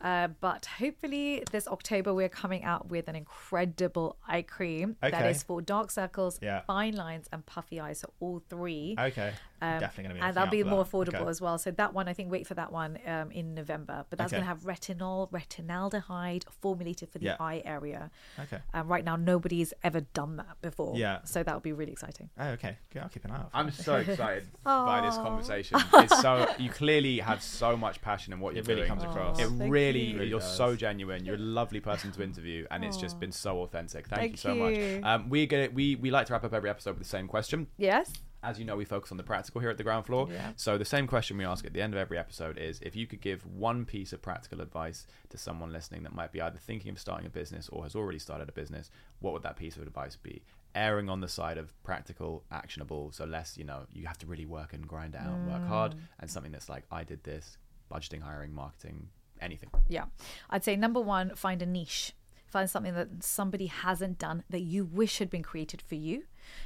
Uh, 0.02 0.28
but 0.40 0.66
hopefully 0.80 1.44
this 1.52 1.68
October 1.68 2.14
we're 2.14 2.30
coming 2.30 2.64
out 2.64 2.90
with 2.90 3.08
an 3.08 3.16
incredible 3.16 4.18
eye 4.28 4.42
cream 4.42 4.96
that 5.02 5.14
Okay. 5.14 5.30
is 5.32 5.44
for 5.44 5.62
dark 5.62 5.92
circles, 5.92 6.40
Yeah. 6.42 6.62
fine 6.62 6.96
lines, 6.96 7.28
and 7.32 7.46
puffy 7.46 7.80
eyes. 7.80 8.00
So 8.00 8.12
all 8.20 8.42
three. 8.50 8.96
Okay. 8.98 9.34
Um, 9.64 9.80
Definitely 9.80 10.04
going 10.06 10.16
to 10.16 10.22
be. 10.22 10.28
and 10.28 10.36
that'll 10.36 10.50
be 10.50 10.64
more 10.64 10.80
out 10.80 10.88
for 10.88 11.06
affordable. 11.06 11.22
Okay. 11.22 11.30
as 11.30 11.40
well. 11.40 11.60
So 11.60 11.70
that 11.70 11.94
one, 11.94 12.08
I 12.08 12.14
think, 12.14 12.32
wait 12.32 12.48
for 12.48 12.56
that 12.56 12.72
one 12.72 12.98
um, 13.06 13.30
in 13.32 13.54
November. 13.54 14.06
But 14.10 14.18
that's 14.18 14.34
Okay. 14.34 14.42
going 14.42 14.44
to 14.44 14.48
have 14.48 14.62
retinol, 14.64 15.30
retinaldehyde 15.30 16.44
formulated 16.62 17.10
for 17.10 17.20
the 17.20 17.26
Yeah. 17.26 17.36
eye 17.40 17.62
area. 17.64 18.10
Okay. 18.40 18.58
Um, 18.74 18.88
right 18.88 19.04
now, 19.06 19.16
nobody's 19.16 19.72
ever 19.84 20.02
done 20.02 20.38
that 20.38 20.60
before. 20.62 20.96
Yeah. 20.98 21.20
So 21.26 21.44
that'll 21.44 21.60
be 21.62 21.74
really 21.74 21.92
exciting. 21.92 22.30
Oh, 22.40 22.48
okay. 22.50 22.78
Good. 22.92 23.04
I'll 23.04 23.10
keep 23.10 23.24
an 23.26 23.32
eye 23.32 23.36
out. 23.36 23.52
for 23.52 23.58
I'm 23.58 23.68
it. 23.68 23.74
so 23.76 23.98
excited 23.98 24.48
by 24.64 25.02
this 25.02 25.16
conversation. 25.18 25.80
It's 25.94 26.20
so 26.22 26.48
you 26.58 26.70
clearly 26.72 27.20
have 27.20 27.44
so 27.44 27.78
much 27.78 28.02
passion 28.02 28.34
in 28.34 28.40
what 28.40 28.56
you're 28.56 28.64
It 28.64 28.68
really 28.68 28.82
doing. 28.82 28.90
comes 28.90 29.04
across. 29.04 29.40
It 29.40 29.46
Aw, 29.46 29.50
really, 29.94 30.06
you. 30.06 30.14
you're 30.24 30.40
Really 30.40 30.42
so 30.42 30.76
genuine. 30.76 31.26
You're 31.26 31.36
a 31.36 31.40
lovely 31.40 31.80
person 31.80 32.12
to 32.14 32.24
interview, 32.30 32.66
and 32.72 32.84
it's 32.84 32.98
just 32.98 33.20
been 33.20 33.32
so 33.32 33.62
authentic. 33.62 34.08
Thank, 34.08 34.20
Thank 34.22 34.32
you 34.34 34.38
so 34.38 34.54
you. 34.54 35.02
much. 35.02 35.04
Um, 35.04 35.30
we 35.30 35.46
get 35.48 35.74
we 35.74 35.96
we 35.96 36.12
like 36.12 36.28
to 36.28 36.34
wrap 36.34 36.44
up 36.44 36.54
every 36.54 36.70
episode 36.70 36.92
with 36.92 37.04
the 37.04 37.10
same 37.10 37.28
question. 37.28 37.68
Yes. 37.78 38.12
As 38.44 38.58
you 38.58 38.66
know, 38.66 38.76
we 38.76 38.86
focus 38.86 39.12
on 39.12 39.18
the 39.18 39.24
practical 39.24 39.62
here 39.62 39.70
at 39.70 39.78
the 39.78 39.84
ground 39.84 40.08
floor. 40.08 40.28
Yeah. 40.32 40.54
So 40.56 40.76
the 40.80 40.84
same 40.86 41.06
question 41.06 41.38
we 41.38 41.46
ask 41.46 41.64
at 41.64 41.74
the 41.74 41.82
end 41.82 41.94
of 41.94 42.00
every 42.00 42.18
episode 42.18 42.58
is: 42.58 42.80
if 42.82 42.96
you 42.96 43.06
could 43.06 43.22
give 43.22 43.46
one 43.46 43.86
piece 43.86 44.14
of 44.14 44.22
practical 44.24 44.62
advice 44.62 45.06
to 45.30 45.38
someone 45.38 45.72
listening 45.72 46.02
that 46.04 46.16
might 46.16 46.32
be 46.32 46.42
either 46.42 46.58
thinking 46.58 46.92
of 46.92 47.00
starting 47.00 47.28
a 47.28 47.30
business 47.30 47.70
or 47.70 47.84
has 47.84 47.96
already 47.96 48.18
started 48.18 48.50
a 48.50 48.52
business, 48.52 48.90
what 49.20 49.34
would 49.34 49.44
that 49.44 49.58
piece 49.58 49.76
of 49.76 49.84
advice 49.84 50.16
be? 50.16 50.42
Erring 50.74 51.08
on 51.08 51.20
the 51.22 51.28
side 51.28 51.60
of 51.60 51.72
practical, 51.84 52.44
actionable, 52.52 53.12
so 53.12 53.26
less, 53.26 53.58
you 53.60 53.64
know, 53.64 53.86
you 53.94 54.08
have 54.08 54.18
to 54.20 54.26
really 54.26 54.46
work 54.48 54.74
and 54.74 54.88
grind 54.88 55.16
out 55.16 55.28
and 55.28 55.48
work 55.52 55.68
hard, 55.68 55.94
and 56.20 56.28
something 56.32 56.52
that's 56.52 56.70
like, 56.70 56.86
I 56.92 57.04
did 57.04 57.24
this, 57.24 57.58
budgeting, 57.94 58.22
hiring, 58.22 58.54
marketing, 58.56 59.10
anything. 59.42 59.70
Yeah. 59.88 60.06
I'd 60.50 60.64
say 60.64 60.76
number 60.76 61.00
one, 61.00 61.36
find 61.36 61.62
a 61.62 61.66
niche. 61.66 62.14
Find 62.48 62.70
something 62.70 62.94
that 62.96 63.24
somebody 63.24 63.68
hasn't 63.68 64.20
done 64.20 64.44
that 64.50 64.60
you 64.60 64.84
wish 64.84 65.20
had 65.20 65.30
been 65.30 65.42
created 65.42 65.82
for 65.82 65.96
you. 65.96 66.24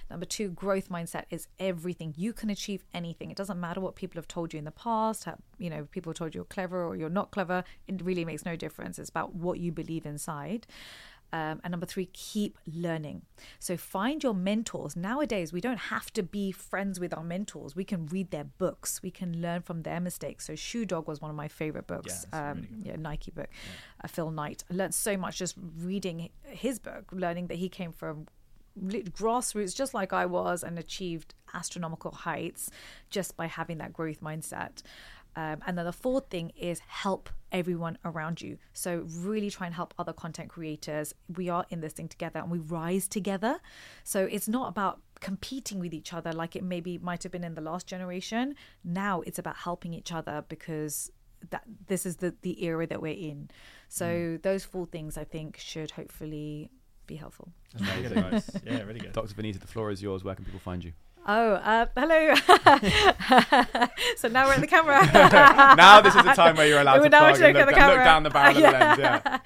Number 0.09 0.25
two, 0.25 0.49
growth 0.49 0.89
mindset 0.89 1.25
is 1.29 1.47
everything. 1.59 2.15
You 2.17 2.33
can 2.33 2.49
achieve 2.49 2.83
anything. 2.91 3.29
It 3.29 3.37
doesn't 3.37 3.59
matter 3.59 3.79
what 3.79 3.95
people 3.95 4.17
have 4.17 4.27
told 4.27 4.51
you 4.51 4.57
in 4.57 4.65
the 4.65 4.71
past. 4.71 5.25
How, 5.25 5.37
you 5.59 5.69
know, 5.69 5.87
people 5.91 6.11
told 6.13 6.33
you 6.33 6.39
you're 6.39 6.45
clever 6.45 6.83
or 6.83 6.95
you're 6.95 7.07
not 7.07 7.29
clever. 7.29 7.63
It 7.87 8.01
really 8.01 8.25
makes 8.25 8.45
no 8.45 8.55
difference. 8.55 8.97
It's 8.97 9.09
about 9.09 9.35
what 9.35 9.59
you 9.59 9.71
believe 9.71 10.07
inside. 10.07 10.65
Um, 11.35 11.59
and 11.65 11.71
number 11.71 11.85
three, 11.85 12.05
keep 12.13 12.57
learning. 12.65 13.23
So 13.59 13.75
find 13.75 14.23
your 14.23 14.33
mentors. 14.33 14.95
Nowadays, 14.95 15.51
we 15.51 15.59
don't 15.59 15.77
have 15.77 16.13
to 16.13 16.23
be 16.23 16.53
friends 16.53 16.97
with 16.97 17.13
our 17.13 17.25
mentors. 17.25 17.75
We 17.75 17.83
can 17.83 18.05
read 18.05 18.31
their 18.31 18.45
books. 18.45 19.01
We 19.03 19.11
can 19.11 19.41
learn 19.41 19.61
from 19.61 19.81
their 19.81 19.99
mistakes. 19.99 20.47
So 20.47 20.55
Shoe 20.55 20.85
Dog 20.85 21.09
was 21.09 21.19
one 21.19 21.29
of 21.29 21.35
my 21.35 21.49
favorite 21.49 21.87
books. 21.87 22.23
it's 22.23 22.33
um, 22.33 22.67
really 22.71 22.83
yeah, 22.85 22.95
Nike 22.95 23.31
book. 23.31 23.49
Uh, 24.01 24.07
Phil 24.07 24.31
Knight. 24.31 24.63
I 24.71 24.75
learned 24.75 24.95
so 24.95 25.17
much 25.17 25.37
just 25.37 25.55
reading 25.77 26.29
his 26.43 26.79
book, 26.79 27.09
learning 27.11 27.47
that 27.47 27.57
he 27.57 27.67
came 27.67 27.91
from 27.91 28.27
grassroots, 28.79 29.75
just 29.75 29.93
like 29.93 30.13
I 30.13 30.25
was, 30.25 30.63
and 30.63 30.79
achieved 30.79 31.33
astronomical 31.53 32.11
heights 32.11 32.69
just 33.09 33.35
by 33.35 33.47
having 33.47 33.77
that 33.79 33.91
growth 33.91 34.21
mindset. 34.21 34.83
Um, 35.35 35.61
and 35.67 35.77
then 35.77 35.85
the 35.85 35.93
fourth 35.93 36.29
thing 36.29 36.51
is 36.55 36.79
help 36.79 37.29
everyone 37.51 37.97
around 38.05 38.41
you. 38.41 38.57
So 38.73 39.05
really 39.09 39.49
try 39.49 39.65
and 39.65 39.75
help 39.75 39.93
other 39.97 40.13
content 40.13 40.49
creators. 40.49 41.13
We 41.35 41.49
are 41.49 41.65
in 41.69 41.81
this 41.81 41.93
thing 41.93 42.07
together 42.07 42.39
and 42.39 42.49
we 42.49 42.59
rise 42.59 43.07
together. 43.07 43.59
So 44.03 44.25
it's 44.25 44.47
not 44.47 44.69
about 44.69 45.01
competing 45.21 45.79
with 45.79 45.93
each 45.93 46.13
other 46.13 46.33
like 46.33 46.55
it 46.55 46.63
maybe 46.63 46.97
might 46.97 47.23
have 47.23 47.31
been 47.31 47.43
in 47.43 47.55
the 47.55 47.61
last 47.61 47.87
generation. 47.87 48.55
Now 48.83 49.21
it's 49.21 49.39
about 49.39 49.57
helping 49.57 49.93
each 49.93 50.11
other 50.11 50.43
because 50.49 51.11
that 51.49 51.63
this 51.87 52.05
is 52.05 52.17
the 52.17 52.33
the 52.41 52.63
era 52.65 52.87
that 52.87 53.01
we're 53.01 53.13
in. 53.13 53.49
So 53.87 54.39
those 54.41 54.63
four 54.63 54.85
things 54.85 55.17
I 55.17 55.23
think 55.23 55.57
should 55.57 55.91
hopefully 55.91 56.71
be 57.07 57.15
helpful. 57.15 57.49
That's 57.73 57.85
very 57.85 58.01
good 58.01 58.11
advice. 58.17 58.49
Yeah, 58.65 58.81
really 58.81 58.99
good. 58.99 59.13
Dr. 59.13 59.33
Vanita, 59.33 59.59
the 59.59 59.67
floor 59.67 59.91
is 59.91 60.01
yours. 60.01 60.23
Where 60.23 60.35
can 60.35 60.45
people 60.45 60.59
find 60.59 60.83
you? 60.83 60.93
Oh, 61.27 61.53
uh, 61.53 61.87
hello. 61.97 62.35
so 64.17 64.27
now 64.27 64.45
we're 64.45 64.53
at 64.53 64.61
the 64.61 64.67
camera. 64.67 65.03
now 65.75 65.99
this 65.99 66.13
is 66.13 66.23
the 66.23 66.33
time 66.33 66.55
where 66.55 66.67
you're 66.67 66.81
allowed 66.81 66.97
We're 66.99 67.05
to 67.05 67.09
now 67.09 67.19
plug 67.19 67.41
and 67.41 67.57
look 67.57 67.65
look, 67.65 67.77
at 67.77 67.87
the 67.87 67.95
look 67.95 68.03
down 68.03 68.23
the 68.23 68.29
barrel 68.29 68.55
of 68.55 68.61
the 68.61 68.71
lens. 68.71 68.99
Yeah. 68.99 69.39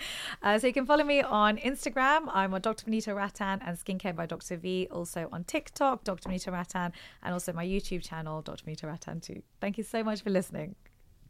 Uh, 0.43 0.59
so 0.59 0.67
you 0.67 0.73
can 0.73 0.85
follow 0.85 1.05
me 1.05 1.21
on 1.21 1.57
Instagram. 1.57 2.29
I'm 2.33 2.53
on 2.53 2.59
Dr. 2.59 2.85
Vanita 2.85 3.15
Rattan 3.15 3.61
and 3.65 3.77
Skincare 3.77 4.13
by 4.13 4.25
Dr. 4.25 4.57
V. 4.57 4.89
Also 4.91 5.29
on 5.31 5.45
TikTok, 5.45 6.03
Dr. 6.03 6.27
Vanita 6.27 6.51
Rattan, 6.51 6.91
and 7.23 7.33
also 7.33 7.53
my 7.53 7.65
YouTube 7.65 8.03
channel, 8.03 8.41
Dr. 8.41 8.65
Vanita 8.65 8.83
Rattan 8.83 9.21
too. 9.21 9.41
Thank 9.61 9.77
you 9.77 9.85
so 9.85 10.03
much 10.03 10.21
for 10.21 10.31
listening. 10.31 10.75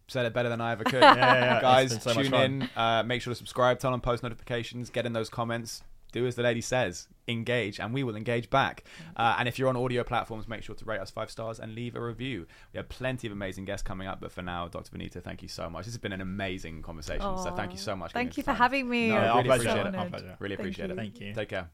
Said 0.08 0.26
it 0.26 0.34
better 0.34 0.50
than 0.50 0.62
I 0.62 0.72
ever 0.72 0.84
could. 0.84 1.02
yeah, 1.04 1.16
yeah. 1.16 1.62
Guys, 1.62 2.02
so 2.02 2.14
tune 2.14 2.34
in. 2.34 2.70
Uh, 2.76 3.04
make 3.04 3.22
sure 3.22 3.32
to 3.32 3.38
subscribe, 3.38 3.80
turn 3.80 3.94
on 3.94 4.02
post 4.02 4.24
notifications, 4.24 4.90
get 4.90 5.06
in 5.06 5.14
those 5.14 5.30
comments. 5.30 5.84
Do 6.12 6.26
as 6.28 6.36
the 6.36 6.44
lady 6.44 6.62
says, 6.62 7.08
engage, 7.28 7.80
and 7.80 7.94
we 7.94 8.04
will 8.04 8.16
engage 8.16 8.50
back. 8.50 8.84
Uh, 9.16 9.36
and 9.38 9.48
if 9.48 9.60
you're 9.60 9.70
on 9.70 9.78
audio 9.78 10.04
platforms, 10.04 10.48
make 10.48 10.64
sure 10.64 10.76
to 10.76 10.86
rate 10.86 11.00
us 11.00 11.12
five 11.12 11.30
stars 11.30 11.60
and 11.60 11.76
leave 11.76 11.96
a 11.96 12.02
review. 12.02 12.48
We 12.74 12.78
have 12.78 12.90
plenty 12.90 13.28
of 13.28 13.34
amazing 13.34 13.66
guests 13.66 13.84
coming 13.84 14.08
up, 14.08 14.20
but 14.20 14.32
for 14.32 14.42
now, 14.42 14.68
Dr. 14.68 14.98
Vanita, 14.98 15.22
thank 15.24 15.42
you 15.44 15.48
so 15.48 15.70
much. 15.70 15.86
This 15.86 15.94
has 15.94 16.00
been 16.00 16.12
an 16.14 16.22
amazing 16.22 16.82
conversation. 16.82 17.38
so 17.38 17.54
thank 17.56 17.72
you 17.72 17.78
so 17.78 17.96
much. 17.96 18.12
Thank 18.12 18.38
you 18.38 18.44
for 18.44 18.48
time. 18.52 18.58
having 18.58 18.90
me. 18.90 19.10
No, 19.10 19.16
Yeah, 19.16 19.22
I 19.22 19.28
our 19.30 19.38
really 19.44 19.50
appreciate 19.50 19.78
it. 19.78 19.80
Our 19.80 19.96
Honored. 20.00 20.12
pleasure. 20.12 20.36
Really 20.40 20.56
Thank 20.56 20.66
appreciate 20.66 20.88
you. 20.88 20.94
it. 20.94 20.98
Thank 20.98 21.20
you. 21.22 21.34
Take 21.34 21.50
care. 21.50 21.70